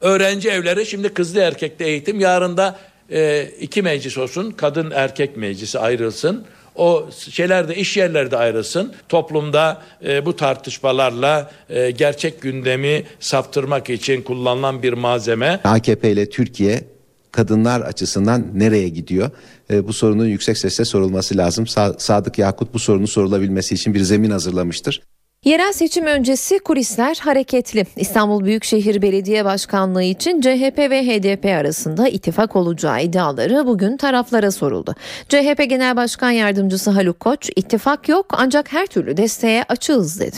öğrenci 0.00 0.50
evleri 0.50 0.86
şimdi 0.86 1.08
kızlı 1.08 1.40
erkekli 1.40 1.84
eğitim 1.84 2.20
yarın 2.20 2.56
da 2.56 2.76
e, 3.10 3.48
iki 3.60 3.82
meclis 3.82 4.18
olsun 4.18 4.50
kadın 4.50 4.90
erkek 4.90 5.36
meclisi 5.36 5.78
ayrılsın. 5.78 6.44
O 6.76 7.08
şeyler 7.30 7.68
de 7.68 7.74
iş 7.74 7.96
yerleri 7.96 8.30
de 8.30 8.36
ayrılsın. 8.36 8.94
Toplumda 9.08 9.82
e, 10.06 10.26
bu 10.26 10.36
tartışmalarla 10.36 11.50
e, 11.70 11.90
gerçek 11.90 12.42
gündemi 12.42 13.04
saptırmak 13.20 13.90
için 13.90 14.22
kullanılan 14.22 14.82
bir 14.82 14.92
malzeme. 14.92 15.60
AKP 15.64 16.10
ile 16.10 16.30
Türkiye 16.30 16.84
kadınlar 17.32 17.80
açısından 17.80 18.44
nereye 18.54 18.88
gidiyor? 18.88 19.30
E, 19.70 19.88
bu 19.88 19.92
sorunun 19.92 20.26
yüksek 20.26 20.58
sesle 20.58 20.84
sorulması 20.84 21.36
lazım. 21.36 21.64
Sa- 21.64 21.94
Sadık 21.98 22.38
Yakut 22.38 22.74
bu 22.74 22.78
sorunun 22.78 23.06
sorulabilmesi 23.06 23.74
için 23.74 23.94
bir 23.94 24.00
zemin 24.00 24.30
hazırlamıştır. 24.30 25.02
Yerel 25.44 25.72
seçim 25.72 26.06
öncesi 26.06 26.58
kulisler 26.58 27.18
hareketli. 27.22 27.86
İstanbul 27.96 28.44
Büyükşehir 28.44 29.02
Belediye 29.02 29.44
Başkanlığı 29.44 30.02
için 30.02 30.40
CHP 30.40 30.78
ve 30.78 31.06
HDP 31.06 31.44
arasında 31.44 32.08
ittifak 32.08 32.56
olacağı 32.56 33.02
iddiaları 33.02 33.66
bugün 33.66 33.96
taraflara 33.96 34.50
soruldu. 34.50 34.94
CHP 35.28 35.64
Genel 35.68 35.96
Başkan 35.96 36.30
Yardımcısı 36.30 36.90
Haluk 36.90 37.20
Koç, 37.20 37.50
ittifak 37.56 38.08
yok 38.08 38.26
ancak 38.30 38.72
her 38.72 38.86
türlü 38.86 39.16
desteğe 39.16 39.64
açığız 39.68 40.20
dedi. 40.20 40.36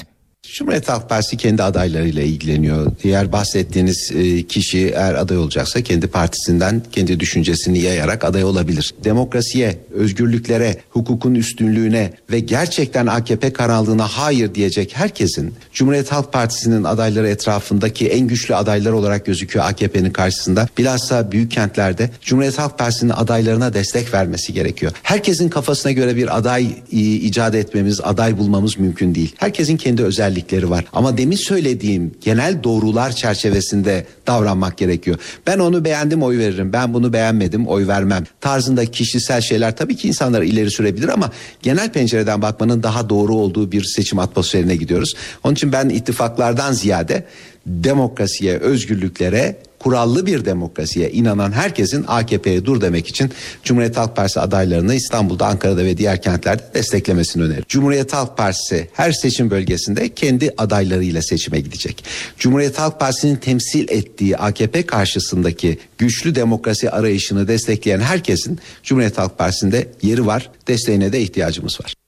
Cumhuriyet 0.53 0.89
Halk 0.89 1.09
Partisi 1.09 1.37
kendi 1.37 1.63
adaylarıyla 1.63 2.23
ilgileniyor. 2.23 2.93
Diğer 3.03 3.33
bahsettiğiniz 3.33 4.13
e, 4.15 4.43
kişi 4.43 4.79
eğer 4.79 5.15
aday 5.15 5.39
olacaksa 5.39 5.83
kendi 5.83 6.07
partisinden 6.07 6.83
kendi 6.93 7.21
düşüncesini 7.21 7.79
yayarak 7.79 8.25
aday 8.25 8.45
olabilir. 8.45 8.95
Demokrasiye, 9.05 9.79
özgürlüklere, 9.95 10.77
hukukun 10.91 11.35
üstünlüğüne 11.35 12.13
ve 12.31 12.41
gerçekten 12.41 13.07
AKP 13.07 13.53
karanlığına 13.53 14.07
hayır 14.07 14.55
diyecek 14.55 14.97
herkesin 14.97 15.55
Cumhuriyet 15.73 16.13
Halk 16.13 16.33
Partisi'nin 16.33 16.85
adayları 16.85 17.29
etrafındaki 17.29 18.09
en 18.09 18.29
güçlü 18.29 18.55
adaylar 18.55 18.93
olarak 18.93 19.27
gözüküyor 19.27 19.65
AKP'nin 19.65 20.11
karşısında. 20.11 20.69
Bilhassa 20.79 21.33
büyük 21.33 21.51
kentlerde 21.51 22.11
Cumhuriyet 22.21 22.59
Halk 22.59 22.79
Partisi'nin 22.79 23.11
adaylarına 23.11 23.75
destek 23.75 24.15
vermesi 24.15 24.53
gerekiyor. 24.53 24.93
Herkesin 25.03 25.49
kafasına 25.49 25.93
göre 25.93 26.17
bir 26.17 26.37
aday 26.37 26.67
e, 26.93 26.97
icat 26.99 27.55
etmemiz, 27.55 28.01
aday 28.01 28.39
bulmamız 28.39 28.79
mümkün 28.79 29.15
değil. 29.15 29.35
Herkesin 29.39 29.77
kendi 29.77 30.03
özellikleri 30.35 30.71
var. 30.71 30.85
Ama 30.93 31.19
demin 31.19 31.37
söylediğim 31.37 32.13
genel 32.21 32.63
doğrular 32.63 33.13
çerçevesinde 33.13 34.07
davranmak 34.27 34.79
gerekiyor. 34.79 35.17
Ben 35.47 35.59
onu 35.59 35.85
beğendim 35.85 36.23
oy 36.23 36.39
veririm. 36.39 36.73
Ben 36.73 36.95
bunu 36.95 37.13
beğenmedim 37.13 37.67
oy 37.67 37.87
vermem. 37.87 38.25
Tarzında 38.41 38.85
kişisel 38.87 39.41
şeyler 39.41 39.77
tabii 39.77 39.97
ki 39.97 40.09
insanlar 40.09 40.43
ileri 40.43 40.71
sürebilir 40.71 41.09
ama 41.09 41.31
genel 41.63 41.93
pencereden 41.93 42.43
bakmanın 42.43 42.83
daha 42.83 43.09
doğru 43.09 43.35
olduğu 43.35 43.73
bir 43.73 43.85
seçim 43.85 44.19
atmosferine 44.19 44.77
gidiyoruz. 44.77 45.15
Onun 45.45 45.55
için 45.55 45.73
ben 45.73 45.89
ittifaklardan 45.89 46.73
ziyade 46.73 47.25
demokrasiye, 47.67 48.59
özgürlüklere, 48.59 49.57
kurallı 49.85 50.27
bir 50.27 50.45
demokrasiye 50.45 51.11
inanan 51.11 51.53
herkesin 51.53 52.05
AKP'ye 52.09 52.65
dur 52.65 52.81
demek 52.81 53.09
için 53.09 53.31
Cumhuriyet 53.65 53.97
Halk 53.97 54.17
Partisi 54.17 54.41
adaylarını 54.41 54.95
İstanbul'da, 54.95 55.47
Ankara'da 55.47 55.85
ve 55.85 55.99
diğer 55.99 56.23
kentlerde 56.23 56.63
desteklemesini 56.75 57.43
öneririm. 57.43 57.65
Cumhuriyet 57.69 58.13
Halk 58.13 58.37
Partisi 58.37 58.89
her 58.93 59.13
seçim 59.13 59.51
bölgesinde 59.51 60.09
kendi 60.09 60.51
adaylarıyla 60.59 61.23
seçime 61.23 61.61
gidecek. 61.61 62.05
Cumhuriyet 62.39 62.79
Halk 62.79 63.01
Partisi'nin 63.01 63.37
temsil 63.37 63.89
ettiği 63.89 64.37
AKP 64.37 64.87
karşısındaki 64.87 65.79
güçlü 65.99 66.35
demokrasi 66.35 66.91
arayışını 66.91 67.49
destekleyen 67.49 68.01
herkesin 68.01 68.59
Cumhuriyet 68.83 69.19
Halk 69.19 69.39
Partisi'nde 69.39 69.89
yeri 70.03 70.27
var, 70.27 70.51
desteğine 70.69 71.13
de 71.13 71.21
ihtiyacımız 71.21 71.81
var. 71.81 72.04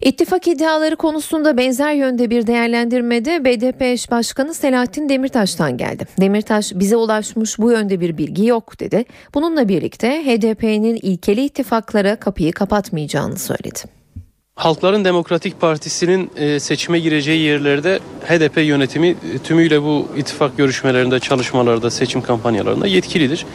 İttifak 0.00 0.48
iddiaları 0.48 0.96
konusunda 0.96 1.56
benzer 1.56 1.92
yönde 1.92 2.30
bir 2.30 2.46
değerlendirmede 2.46 3.44
BDP 3.44 3.82
eş 3.82 4.10
başkanı 4.10 4.54
Selahattin 4.54 5.08
Demirtaş'tan 5.08 5.76
geldi. 5.76 6.06
Demirtaş 6.20 6.72
bize 6.74 6.96
ulaşmış 6.96 7.58
bu 7.58 7.70
yönde 7.70 8.00
bir 8.00 8.18
bilgi 8.18 8.46
yok 8.46 8.80
dedi. 8.80 9.04
Bununla 9.34 9.68
birlikte 9.68 10.08
HDP'nin 10.08 10.98
ilkeli 11.02 11.44
ittifaklara 11.44 12.16
kapıyı 12.16 12.52
kapatmayacağını 12.52 13.38
söyledi. 13.38 13.78
Halkların 14.54 15.04
Demokratik 15.04 15.60
Partisi'nin 15.60 16.30
e, 16.36 16.60
seçime 16.60 16.98
gireceği 16.98 17.40
yerlerde 17.40 17.98
HDP 18.26 18.56
yönetimi 18.56 19.08
e, 19.08 19.38
tümüyle 19.44 19.82
bu 19.82 20.08
ittifak 20.16 20.56
görüşmelerinde, 20.56 21.20
çalışmalarda, 21.20 21.90
seçim 21.90 22.22
kampanyalarında 22.22 22.86
yetkilidir. 22.86 23.46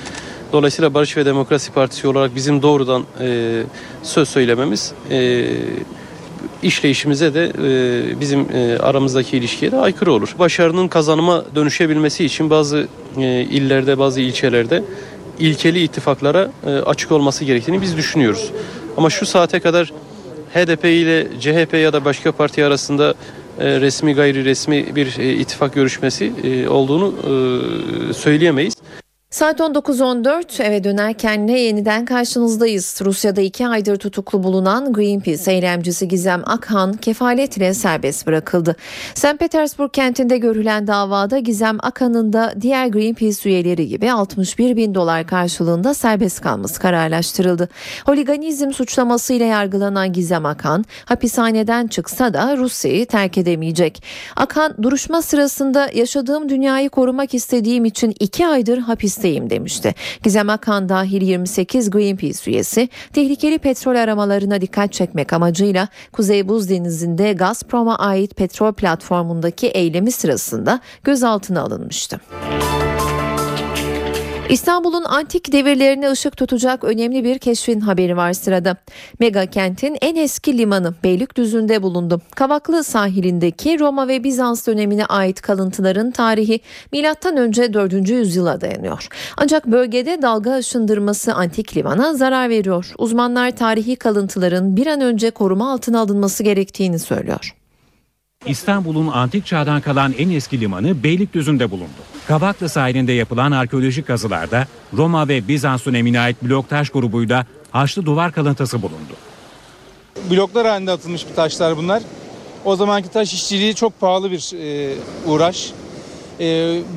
Dolayısıyla 0.53 0.93
Barış 0.93 1.17
ve 1.17 1.25
Demokrasi 1.25 1.71
Partisi 1.71 2.07
olarak 2.07 2.35
bizim 2.35 2.61
doğrudan 2.61 3.03
e, 3.19 3.63
söz 4.03 4.29
söylememiz 4.29 4.93
işleyişimize 6.63 7.33
de 7.33 7.45
e, 7.45 8.19
bizim 8.19 8.39
e, 8.53 8.77
aramızdaki 8.77 9.37
ilişkiye 9.37 9.71
de 9.71 9.77
aykırı 9.77 10.13
olur. 10.13 10.35
Başarının 10.39 10.87
kazanıma 10.87 11.45
dönüşebilmesi 11.55 12.25
için 12.25 12.49
bazı 12.49 12.87
e, 13.17 13.41
illerde, 13.41 13.97
bazı 13.97 14.21
ilçelerde 14.21 14.83
ilkeli 15.39 15.83
ittifaklara 15.83 16.51
açık 16.85 17.11
olması 17.11 17.45
gerektiğini 17.45 17.81
biz 17.81 17.97
düşünüyoruz. 17.97 18.51
Ama 18.97 19.09
şu 19.09 19.25
saate 19.25 19.59
kadar 19.59 19.93
HDP 20.53 20.85
ile 20.85 21.27
CHP 21.39 21.73
ya 21.73 21.93
da 21.93 22.05
başka 22.05 22.31
parti 22.31 22.65
arasında 22.65 23.13
resmi 23.59 24.13
gayri 24.13 24.45
resmi 24.45 24.95
bir 24.95 25.07
ittifak 25.17 25.73
görüşmesi 25.73 26.33
olduğunu 26.69 27.13
söyleyemeyiz. 28.13 28.73
Saat 29.31 29.59
19.14 29.59 30.63
eve 30.63 30.83
dönerken 30.83 31.47
ne 31.47 31.59
yeniden 31.59 32.05
karşınızdayız. 32.05 32.99
Rusya'da 33.05 33.41
iki 33.41 33.67
aydır 33.67 33.95
tutuklu 33.95 34.43
bulunan 34.43 34.93
Greenpeace 34.93 35.51
eylemcisi 35.51 36.07
Gizem 36.07 36.41
Akhan 36.45 36.93
kefaletle 36.93 37.73
serbest 37.73 38.27
bırakıldı. 38.27 38.75
St. 39.15 39.39
Petersburg 39.39 39.93
kentinde 39.93 40.37
görülen 40.37 40.87
davada 40.87 41.39
Gizem 41.39 41.77
Akhan'ın 41.79 42.33
da 42.33 42.53
diğer 42.61 42.87
Greenpeace 42.87 43.49
üyeleri 43.49 43.87
gibi 43.87 44.11
61 44.11 44.75
bin 44.75 44.95
dolar 44.95 45.27
karşılığında 45.27 45.93
serbest 45.93 46.41
kalması 46.41 46.81
kararlaştırıldı. 46.81 47.69
Holiganizm 48.05 48.71
suçlamasıyla 48.71 49.45
yargılanan 49.45 50.13
Gizem 50.13 50.45
Akhan 50.45 50.85
hapishaneden 51.05 51.87
çıksa 51.87 52.33
da 52.33 52.57
Rusya'yı 52.57 53.05
terk 53.05 53.37
edemeyecek. 53.37 54.03
Akhan 54.35 54.75
duruşma 54.83 55.21
sırasında 55.21 55.89
yaşadığım 55.93 56.49
dünyayı 56.49 56.89
korumak 56.89 57.33
istediğim 57.33 57.85
için 57.85 58.15
iki 58.19 58.47
aydır 58.47 58.77
hapis 58.77 59.20
hapisteyim 59.21 59.49
demişti. 59.49 59.95
Gizem 60.23 60.49
Akan 60.49 60.89
dahil 60.89 61.21
28 61.21 61.89
Greenpeace 61.89 62.51
üyesi 62.51 62.89
tehlikeli 63.13 63.59
petrol 63.59 63.95
aramalarına 63.95 64.61
dikkat 64.61 64.93
çekmek 64.93 65.33
amacıyla 65.33 65.87
Kuzey 66.11 66.47
Buz 66.47 66.69
Denizi'nde 66.69 67.33
Gazprom'a 67.33 67.95
ait 67.95 68.35
petrol 68.35 68.73
platformundaki 68.73 69.67
eylemi 69.67 70.11
sırasında 70.11 70.79
gözaltına 71.03 71.61
alınmıştı. 71.61 72.19
İstanbul'un 74.51 75.03
antik 75.03 75.51
devirlerine 75.51 76.11
ışık 76.11 76.37
tutacak 76.37 76.83
önemli 76.83 77.23
bir 77.23 77.39
keşfin 77.39 77.79
haberi 77.79 78.17
var 78.17 78.33
sırada. 78.33 78.77
Mega 79.19 79.45
kentin 79.45 79.97
en 80.01 80.15
eski 80.15 80.57
limanı 80.57 80.93
Beylikdüzü'nde 81.03 81.81
bulundu. 81.81 82.21
Kavaklı 82.35 82.83
sahilindeki 82.83 83.79
Roma 83.79 84.07
ve 84.07 84.23
Bizans 84.23 84.67
dönemine 84.67 85.05
ait 85.05 85.41
kalıntıların 85.41 86.11
tarihi 86.11 86.59
M.Ö. 86.91 87.73
4. 87.73 88.09
yüzyıla 88.09 88.61
dayanıyor. 88.61 89.07
Ancak 89.37 89.67
bölgede 89.67 90.21
dalga 90.21 90.51
aşındırması 90.51 91.33
antik 91.33 91.77
limana 91.77 92.13
zarar 92.13 92.49
veriyor. 92.49 92.93
Uzmanlar 92.97 93.55
tarihi 93.55 93.95
kalıntıların 93.95 94.75
bir 94.75 94.87
an 94.87 95.01
önce 95.01 95.31
koruma 95.31 95.73
altına 95.73 95.99
alınması 95.99 96.43
gerektiğini 96.43 96.99
söylüyor. 96.99 97.55
İstanbul'un 98.45 99.07
antik 99.07 99.45
çağdan 99.45 99.81
kalan 99.81 100.13
en 100.17 100.29
eski 100.29 100.59
limanı 100.59 101.03
Beylikdüzü'nde 101.03 101.71
bulundu. 101.71 102.01
Kavaklı 102.31 102.69
sahilinde 102.69 103.11
yapılan 103.11 103.51
arkeolojik 103.51 104.07
kazılarda 104.07 104.67
Roma 104.97 105.27
ve 105.27 105.47
Bizans 105.47 105.85
dönemine 105.85 106.19
ait 106.19 106.43
blok 106.43 106.69
taş 106.69 106.89
grubuyla 106.89 107.45
Haçlı 107.71 108.05
duvar 108.05 108.31
kalıntısı 108.31 108.81
bulundu. 108.81 109.13
Bloklar 110.31 110.67
halinde 110.67 110.91
atılmış 110.91 111.29
bir 111.29 111.35
taşlar 111.35 111.77
bunlar. 111.77 112.03
O 112.65 112.75
zamanki 112.75 113.09
taş 113.09 113.33
işçiliği 113.33 113.75
çok 113.75 113.99
pahalı 113.99 114.31
bir 114.31 114.51
e, 114.53 114.95
uğraş. 115.25 115.71
E, 116.39 116.45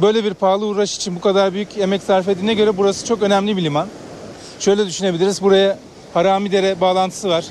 böyle 0.03 0.25
bir 0.25 0.35
pahalı 0.35 0.67
uğraş 0.67 0.97
için 0.97 1.17
bu 1.17 1.21
kadar 1.21 1.55
büyük 1.55 1.79
emek 1.79 2.03
sarf 2.03 2.29
edildiğine 2.29 2.55
göre 2.55 2.77
burası 2.77 3.07
çok 3.07 3.23
önemli 3.23 3.57
bir 3.57 3.65
liman. 3.65 3.89
Şöyle 4.61 4.87
düşünebiliriz. 4.87 5.43
Buraya 5.43 5.79
Haramidere 6.15 6.81
bağlantısı 6.81 7.29
var. 7.29 7.45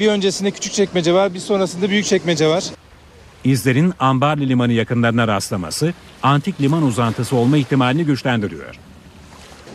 Bir 0.00 0.08
öncesinde 0.08 0.50
küçük 0.50 0.72
çekmece 0.72 1.14
var, 1.14 1.34
bir 1.34 1.40
sonrasında 1.40 1.90
büyük 1.90 2.06
çekmece 2.06 2.48
var. 2.48 2.64
İzlerin 3.46 3.92
Ambarlı 3.98 4.42
Limanı 4.48 4.72
yakınlarına 4.72 5.28
rastlaması 5.28 5.92
antik 6.22 6.60
liman 6.60 6.82
uzantısı 6.82 7.36
olma 7.36 7.56
ihtimalini 7.56 8.04
güçlendiriyor. 8.04 8.78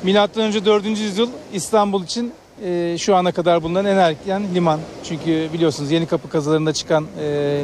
Milattan 0.03 0.43
önce 0.43 0.65
4. 0.65 0.85
yüzyıl 0.85 1.29
İstanbul 1.53 2.03
için 2.03 2.33
e, 2.63 2.95
şu 2.99 3.15
ana 3.15 3.31
kadar 3.31 3.63
bulunan 3.63 3.85
en 3.85 3.97
erken 3.97 4.43
liman. 4.55 4.79
Çünkü 5.03 5.49
biliyorsunuz 5.53 5.91
Yeni 5.91 6.05
Kapı 6.05 6.29
kazılarında 6.29 6.73
çıkan 6.73 7.05
e, 7.19 7.63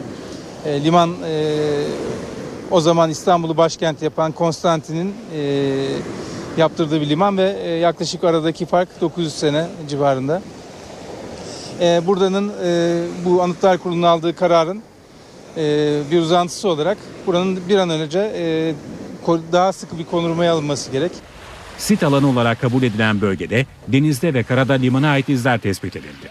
e, 0.66 0.84
liman 0.84 1.16
e, 1.28 1.56
o 2.72 2.82
zaman 2.82 3.10
İstanbul'u 3.10 3.58
başkent 3.58 4.02
yapan 4.02 4.32
Konstantin'in 4.32 5.14
e, 5.36 5.42
yaptırdığı 6.58 7.02
bir 7.02 7.10
liman 7.10 7.38
ve 7.38 7.58
e, 7.64 7.70
yaklaşık 7.70 8.24
aradaki 8.24 8.66
fark 8.66 9.02
900 9.02 9.34
sene 9.34 9.68
civarında. 9.90 10.42
E, 11.82 12.02
buradanın 12.08 12.52
e, 12.64 13.02
bu 13.26 13.42
Anıtlar 13.42 13.78
Kurulu'nun 13.78 14.04
aldığı 14.04 14.36
kararın 14.36 14.82
bir 16.12 16.20
uzantısı 16.20 16.70
olarak 16.70 16.98
buranın 17.28 17.60
bir 17.70 17.78
an 17.78 17.90
önce 17.90 18.20
e, 18.36 18.74
daha 19.52 19.74
sıkı 19.74 20.00
bir 20.00 20.06
konurmaya 20.06 20.54
alınması 20.54 20.92
gerek. 20.92 21.12
Sit 21.78 22.04
alanı 22.04 22.30
olarak 22.30 22.62
kabul 22.62 22.84
edilen 22.84 23.22
bölgede 23.22 23.66
denizde 23.88 24.34
ve 24.34 24.44
karada 24.44 24.74
limana 24.74 25.10
ait 25.10 25.30
izler 25.30 25.60
tespit 25.60 25.96
edildi. 25.96 26.30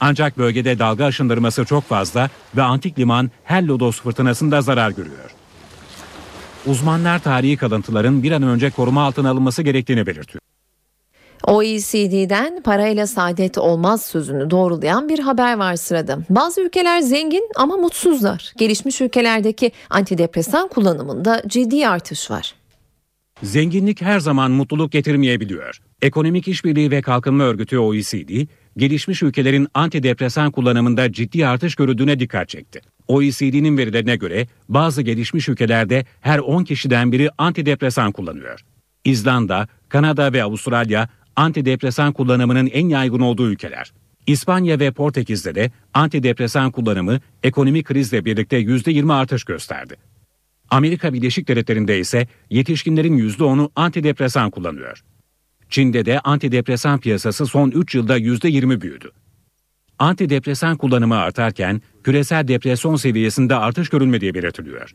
Ancak 0.00 0.38
bölgede 0.38 0.78
dalga 0.78 1.04
aşındırması 1.04 1.64
çok 1.64 1.84
fazla 1.84 2.30
ve 2.56 2.62
antik 2.62 2.98
liman 2.98 3.30
her 3.44 3.62
lodos 3.62 4.00
fırtınasında 4.00 4.60
zarar 4.60 4.90
görüyor. 4.90 5.30
Uzmanlar 6.66 7.18
tarihi 7.18 7.56
kalıntıların 7.56 8.22
bir 8.22 8.32
an 8.32 8.42
önce 8.42 8.70
koruma 8.70 9.04
altına 9.04 9.30
alınması 9.30 9.62
gerektiğini 9.62 10.06
belirtiyor. 10.06 10.45
OECD'den 11.46 12.62
parayla 12.62 13.06
saadet 13.06 13.58
olmaz 13.58 14.04
sözünü 14.04 14.50
doğrulayan 14.50 15.08
bir 15.08 15.18
haber 15.18 15.56
var 15.56 15.76
sırada. 15.76 16.18
Bazı 16.30 16.60
ülkeler 16.60 17.00
zengin 17.00 17.48
ama 17.56 17.76
mutsuzlar. 17.76 18.52
Gelişmiş 18.58 19.00
ülkelerdeki 19.00 19.72
antidepresan 19.90 20.68
kullanımında 20.68 21.42
ciddi 21.46 21.88
artış 21.88 22.30
var. 22.30 22.54
Zenginlik 23.42 24.02
her 24.02 24.20
zaman 24.20 24.50
mutluluk 24.50 24.92
getirmeyebiliyor. 24.92 25.80
Ekonomik 26.02 26.48
İşbirliği 26.48 26.90
ve 26.90 27.02
Kalkınma 27.02 27.44
Örgütü 27.44 27.78
OECD, 27.78 28.46
gelişmiş 28.76 29.22
ülkelerin 29.22 29.68
antidepresan 29.74 30.50
kullanımında 30.50 31.12
ciddi 31.12 31.46
artış 31.46 31.74
görüldüğüne 31.74 32.18
dikkat 32.18 32.48
çekti. 32.48 32.80
OECD'nin 33.08 33.78
verilerine 33.78 34.16
göre 34.16 34.46
bazı 34.68 35.02
gelişmiş 35.02 35.48
ülkelerde 35.48 36.04
her 36.20 36.38
10 36.38 36.64
kişiden 36.64 37.12
biri 37.12 37.30
antidepresan 37.38 38.12
kullanıyor. 38.12 38.60
İzlanda, 39.04 39.68
Kanada 39.88 40.32
ve 40.32 40.42
Avustralya 40.42 41.08
antidepresan 41.36 42.12
kullanımının 42.12 42.66
en 42.66 42.88
yaygın 42.88 43.20
olduğu 43.20 43.50
ülkeler. 43.50 43.92
İspanya 44.26 44.80
ve 44.80 44.90
Portekiz'de 44.90 45.54
de 45.54 45.70
antidepresan 45.94 46.70
kullanımı 46.70 47.20
ekonomik 47.42 47.86
krizle 47.86 48.24
birlikte 48.24 48.60
%20 48.60 49.12
artış 49.12 49.44
gösterdi. 49.44 49.96
Amerika 50.70 51.12
Birleşik 51.12 51.48
Devletleri'nde 51.48 51.98
ise 51.98 52.26
yetişkinlerin 52.50 53.18
%10'u 53.18 53.70
antidepresan 53.76 54.50
kullanıyor. 54.50 55.02
Çin'de 55.70 56.06
de 56.06 56.20
antidepresan 56.20 57.00
piyasası 57.00 57.46
son 57.46 57.70
3 57.70 57.94
yılda 57.94 58.18
%20 58.18 58.80
büyüdü. 58.80 59.10
Antidepresan 59.98 60.76
kullanımı 60.76 61.16
artarken 61.16 61.82
küresel 62.04 62.48
depresyon 62.48 62.96
seviyesinde 62.96 63.56
artış 63.56 63.88
görülmediği 63.88 64.34
belirtiliyor. 64.34 64.90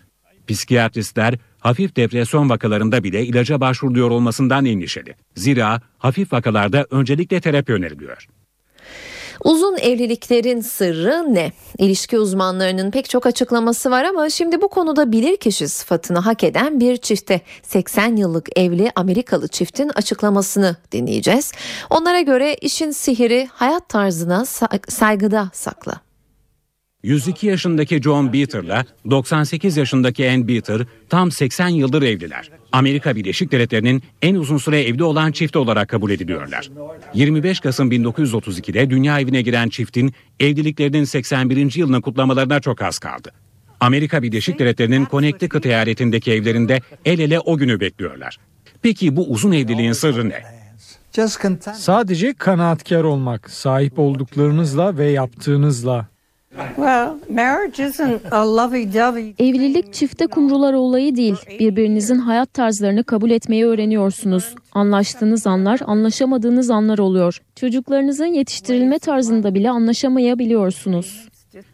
Psikiyatristler 0.47 1.37
hafif 1.59 1.95
depresyon 1.95 2.49
vakalarında 2.49 3.03
bile 3.03 3.25
ilaca 3.25 3.61
başvuruluyor 3.61 4.11
olmasından 4.11 4.65
endişeli. 4.65 5.15
Zira 5.35 5.81
hafif 5.97 6.33
vakalarda 6.33 6.87
öncelikle 6.91 7.41
terapi 7.41 7.73
öneriliyor. 7.73 8.27
Uzun 9.43 9.77
evliliklerin 9.77 10.61
sırrı 10.61 11.33
ne? 11.33 11.51
İlişki 11.77 12.19
uzmanlarının 12.19 12.91
pek 12.91 13.09
çok 13.09 13.25
açıklaması 13.25 13.91
var 13.91 14.03
ama 14.03 14.29
şimdi 14.29 14.61
bu 14.61 14.67
konuda 14.69 15.11
bilirkişi 15.11 15.67
sıfatını 15.67 16.19
hak 16.19 16.43
eden 16.43 16.79
bir 16.79 16.97
çifte 16.97 17.41
80 17.63 18.15
yıllık 18.15 18.59
evli 18.59 18.91
Amerikalı 18.95 19.47
çiftin 19.47 19.91
açıklamasını 19.95 20.75
dinleyeceğiz. 20.91 21.51
Onlara 21.89 22.21
göre 22.21 22.55
işin 22.55 22.91
sihiri 22.91 23.49
hayat 23.53 23.89
tarzına 23.89 24.45
saygıda 24.89 25.49
saklı. 25.53 25.93
102 27.03 27.47
yaşındaki 27.47 28.01
John 28.01 28.33
Beater'la 28.33 28.85
98 29.09 29.77
yaşındaki 29.77 30.31
Ann 30.31 30.47
Beater 30.47 30.81
tam 31.09 31.31
80 31.31 31.67
yıldır 31.67 32.01
evliler. 32.01 32.49
Amerika 32.71 33.15
Birleşik 33.15 33.51
Devletleri'nin 33.51 34.03
en 34.21 34.35
uzun 34.35 34.57
süre 34.57 34.81
evli 34.83 35.03
olan 35.03 35.31
çifti 35.31 35.57
olarak 35.57 35.89
kabul 35.89 36.11
ediliyorlar. 36.11 36.69
25 37.13 37.59
Kasım 37.59 37.91
1932'de 37.91 38.89
dünya 38.89 39.19
evine 39.19 39.41
giren 39.41 39.69
çiftin 39.69 40.13
evliliklerinin 40.39 41.03
81. 41.03 41.75
yılını 41.75 42.01
kutlamalarına 42.01 42.59
çok 42.59 42.81
az 42.81 42.99
kaldı. 42.99 43.31
Amerika 43.79 44.23
Birleşik 44.23 44.59
Devletleri'nin 44.59 45.07
Connecticut 45.11 45.65
eyaletindeki 45.65 46.31
evlerinde 46.31 46.79
el 47.05 47.19
ele 47.19 47.39
o 47.39 47.57
günü 47.57 47.79
bekliyorlar. 47.79 48.37
Peki 48.81 49.15
bu 49.15 49.29
uzun 49.29 49.51
evliliğin 49.51 49.93
sırrı 49.93 50.29
ne? 50.29 50.41
Sadece 51.73 52.33
kanaatkar 52.33 53.03
olmak, 53.03 53.49
sahip 53.49 53.99
olduklarınızla 53.99 54.97
ve 54.97 55.09
yaptığınızla. 55.09 56.07
Evlilik 59.39 59.93
çifte 59.93 60.27
kumrular 60.27 60.73
olayı 60.73 61.15
değil. 61.15 61.35
Birbirinizin 61.59 62.17
hayat 62.17 62.53
tarzlarını 62.53 63.03
kabul 63.03 63.31
etmeyi 63.31 63.65
öğreniyorsunuz. 63.65 64.55
Anlaştığınız 64.71 65.47
anlar, 65.47 65.79
anlaşamadığınız 65.85 66.69
anlar 66.69 66.99
oluyor. 66.99 67.41
Çocuklarınızın 67.55 68.25
yetiştirilme 68.25 68.99
tarzında 68.99 69.53
bile 69.53 69.69
anlaşamayabiliyorsunuz. 69.69 71.31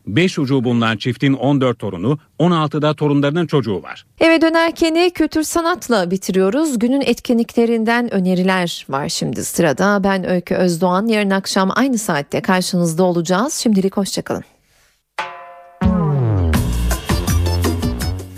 5 0.08 0.34
çocuğu 0.34 0.64
bulunan 0.64 0.98
çiftin 0.98 1.34
14 1.34 1.80
torunu, 1.80 2.18
16'da 2.40 2.94
torunlarının 2.94 3.48
çocuğu 3.48 3.84
var. 3.84 4.06
Eve 4.20 4.42
dönerken 4.42 5.10
kültür 5.10 5.44
sanatla 5.44 6.12
bitiriyoruz. 6.12 6.80
Günün 6.80 7.02
etkinliklerinden 7.02 8.14
öneriler 8.14 8.86
var 8.90 9.10
şimdi 9.10 9.44
sırada. 9.44 10.04
Ben 10.04 10.30
Öykü 10.30 10.56
Özdoğan. 10.56 11.08
Yarın 11.08 11.30
akşam 11.30 11.72
aynı 11.76 11.98
saatte 11.98 12.42
karşınızda 12.42 13.04
olacağız. 13.04 13.54
Şimdilik 13.54 13.98
hoşçakalın. 13.98 14.44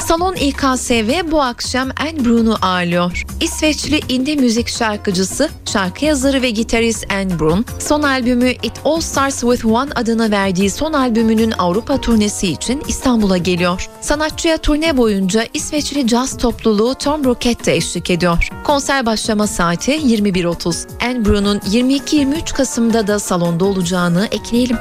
Salon 0.09 0.35
İKSV 0.35 1.31
bu 1.31 1.41
akşam 1.41 1.89
Enbrun'u 2.07 2.57
ağırlıyor. 2.61 3.23
İsveçli 3.41 4.01
indie 4.09 4.35
müzik 4.35 4.67
şarkıcısı, 4.69 5.49
şarkı 5.65 6.05
yazarı 6.05 6.41
ve 6.41 6.49
gitarist 6.49 7.05
Enbrun, 7.11 7.65
son 7.79 8.03
albümü 8.03 8.49
It 8.49 8.73
All 8.85 8.99
Starts 8.99 9.41
With 9.41 9.65
One 9.65 9.91
adına 9.95 10.31
verdiği 10.31 10.69
son 10.69 10.93
albümünün 10.93 11.53
Avrupa 11.57 12.01
turnesi 12.01 12.47
için 12.47 12.83
İstanbul'a 12.87 13.37
geliyor. 13.37 13.89
Sanatçıya 14.01 14.57
turne 14.57 14.97
boyunca 14.97 15.45
İsveçli 15.53 16.07
caz 16.07 16.37
topluluğu 16.37 16.95
Tom 16.95 17.25
Rocket 17.25 17.65
de 17.65 17.75
eşlik 17.75 18.09
ediyor. 18.09 18.49
Konser 18.63 19.05
başlama 19.05 19.47
saati 19.47 19.91
21.30. 19.91 20.87
Enbrun'un 20.99 21.59
22-23 21.59 22.53
Kasım'da 22.53 23.07
da 23.07 23.19
salonda 23.19 23.65
olacağını 23.65 24.27
ekleyelim. 24.31 24.77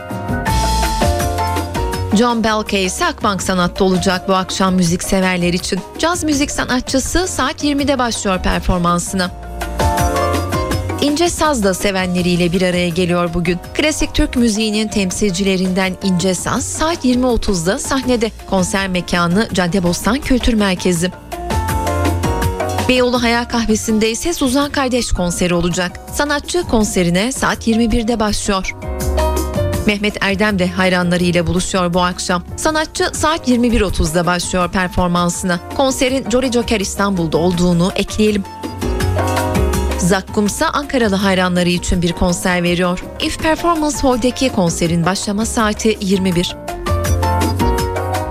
John 2.17 2.45
Belke 2.45 2.83
ise 2.83 3.07
Akbank 3.07 3.43
Sanat'ta 3.43 3.85
olacak 3.85 4.29
bu 4.29 4.35
akşam 4.35 4.75
müzik 4.75 5.03
severler 5.03 5.53
için. 5.53 5.81
Caz 5.99 6.25
müzik 6.25 6.51
sanatçısı 6.51 7.29
saat 7.29 7.65
20'de 7.65 7.99
başlıyor 7.99 8.43
performansına. 8.43 9.31
İnce 11.01 11.29
Saz 11.29 11.65
da 11.65 11.75
sevenleriyle 11.75 12.53
bir 12.53 12.63
araya 12.63 12.89
geliyor 12.89 13.35
bugün. 13.35 13.59
Klasik 13.75 14.15
Türk 14.15 14.37
müziğinin 14.37 14.89
temsilcilerinden 14.89 15.97
İnce 16.03 16.35
Saz 16.35 16.65
saat 16.65 17.05
20.30'da 17.05 17.79
sahnede. 17.79 18.31
Konser 18.51 18.89
mekanı 18.89 19.49
Caddebostan 19.53 20.21
Kültür 20.21 20.55
Merkezi. 20.55 21.11
Beyoğlu 22.89 23.23
Hayal 23.23 23.45
Kahvesi'nde 23.45 24.11
ise 24.11 24.33
Suzan 24.33 24.71
Kardeş 24.71 25.13
konseri 25.13 25.55
olacak. 25.55 26.01
Sanatçı 26.15 26.63
konserine 26.63 27.33
saat 27.33 27.69
21'de 27.69 28.21
başlıyor. 28.21 28.75
Mehmet 29.89 30.17
Erdem 30.21 30.59
de 30.59 30.67
hayranlarıyla 30.67 31.47
buluşuyor 31.47 31.95
bu 31.95 32.01
akşam. 32.03 32.43
Sanatçı 32.57 33.05
saat 33.13 33.49
21.30'da 33.49 34.27
başlıyor 34.27 34.73
performansına. 34.73 35.61
Konserin 35.77 36.31
Jolly 36.31 36.53
Joker 36.53 36.81
İstanbul'da 36.81 37.39
olduğunu 37.39 37.93
ekleyelim. 37.97 38.45
Zakkumsa 39.99 40.67
Ankaralı 40.69 41.15
hayranları 41.15 41.69
için 41.69 42.03
bir 42.03 42.13
konser 42.13 42.63
veriyor. 42.63 43.05
If 43.21 43.39
Performance 43.43 43.97
Hall'deki 43.99 44.49
konserin 44.49 45.07
başlama 45.07 45.47
saati 45.47 45.99
21. 46.01 46.57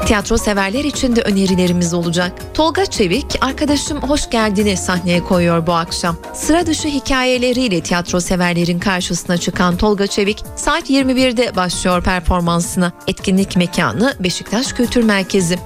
Tiyatro 0.07 0.37
severler 0.37 0.83
için 0.83 1.15
de 1.15 1.21
önerilerimiz 1.21 1.93
olacak. 1.93 2.31
Tolga 2.53 2.85
Çevik, 2.85 3.25
arkadaşım 3.41 4.01
hoş 4.01 4.29
geldini 4.29 4.77
sahneye 4.77 5.23
koyuyor 5.23 5.67
bu 5.67 5.73
akşam. 5.73 6.17
Sıra 6.33 6.65
dışı 6.65 6.87
hikayeleriyle 6.87 7.81
tiyatro 7.81 8.19
severlerin 8.19 8.79
karşısına 8.79 9.37
çıkan 9.37 9.77
Tolga 9.77 10.07
Çevik, 10.07 10.43
saat 10.55 10.89
21'de 10.89 11.55
başlıyor 11.55 12.03
performansına. 12.03 12.91
Etkinlik 13.07 13.57
mekanı 13.57 14.13
Beşiktaş 14.19 14.73
Kültür 14.73 15.03
Merkezi. 15.03 15.59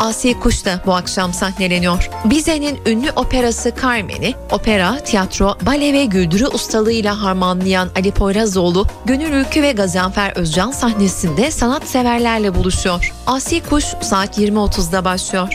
Asi 0.00 0.40
Kuş 0.40 0.64
da 0.64 0.80
bu 0.86 0.94
akşam 0.94 1.32
sahneleniyor. 1.32 2.10
Bize'nin 2.24 2.78
ünlü 2.86 3.10
operası 3.16 3.72
Carmen'i 3.82 4.34
opera, 4.50 4.98
tiyatro, 4.98 5.56
bale 5.66 5.92
ve 5.92 6.04
güldürü 6.04 6.46
ustalığıyla 6.46 7.22
harmanlayan 7.22 7.88
Ali 7.96 8.10
Poyrazoğlu, 8.12 8.86
Gönül 9.04 9.32
Ülkü 9.32 9.62
ve 9.62 9.72
Gazanfer 9.72 10.32
Özcan 10.36 10.70
sahnesinde 10.70 11.50
sanatseverlerle 11.50 12.54
buluşuyor. 12.54 13.14
Asi 13.26 13.60
Kuş 13.60 13.84
saat 13.84 14.38
20.30'da 14.38 15.04
başlıyor. 15.04 15.48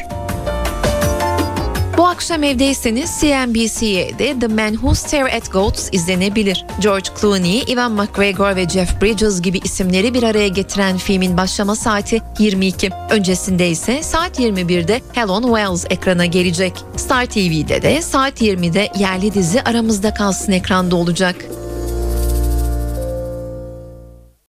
Bu 1.97 2.07
akşam 2.07 2.43
evdeyseniz 2.43 3.11
CNBC'de 3.21 4.39
The 4.39 4.47
Man 4.47 4.73
Who 4.73 4.95
Stare 4.95 5.37
at 5.37 5.51
Goats 5.51 5.89
izlenebilir. 5.91 6.65
George 6.81 7.09
Clooney, 7.21 7.63
Ivan 7.67 7.91
McGregor 7.91 8.55
ve 8.55 8.69
Jeff 8.69 9.01
Bridges 9.01 9.41
gibi 9.41 9.57
isimleri 9.63 10.13
bir 10.13 10.23
araya 10.23 10.47
getiren 10.47 10.97
filmin 10.97 11.37
başlama 11.37 11.75
saati 11.75 12.21
22. 12.39 12.89
Öncesinde 13.09 13.69
ise 13.69 14.03
saat 14.03 14.39
21'de 14.39 15.01
Helen 15.13 15.41
Wells 15.41 15.85
ekrana 15.89 16.25
gelecek. 16.25 16.73
Star 16.97 17.25
TV'de 17.25 17.81
de 17.81 18.01
saat 18.01 18.41
20'de 18.41 18.89
yerli 18.99 19.33
dizi 19.33 19.61
Aramızda 19.61 20.13
Kalsın 20.13 20.51
ekranda 20.51 20.95
olacak. 20.95 21.35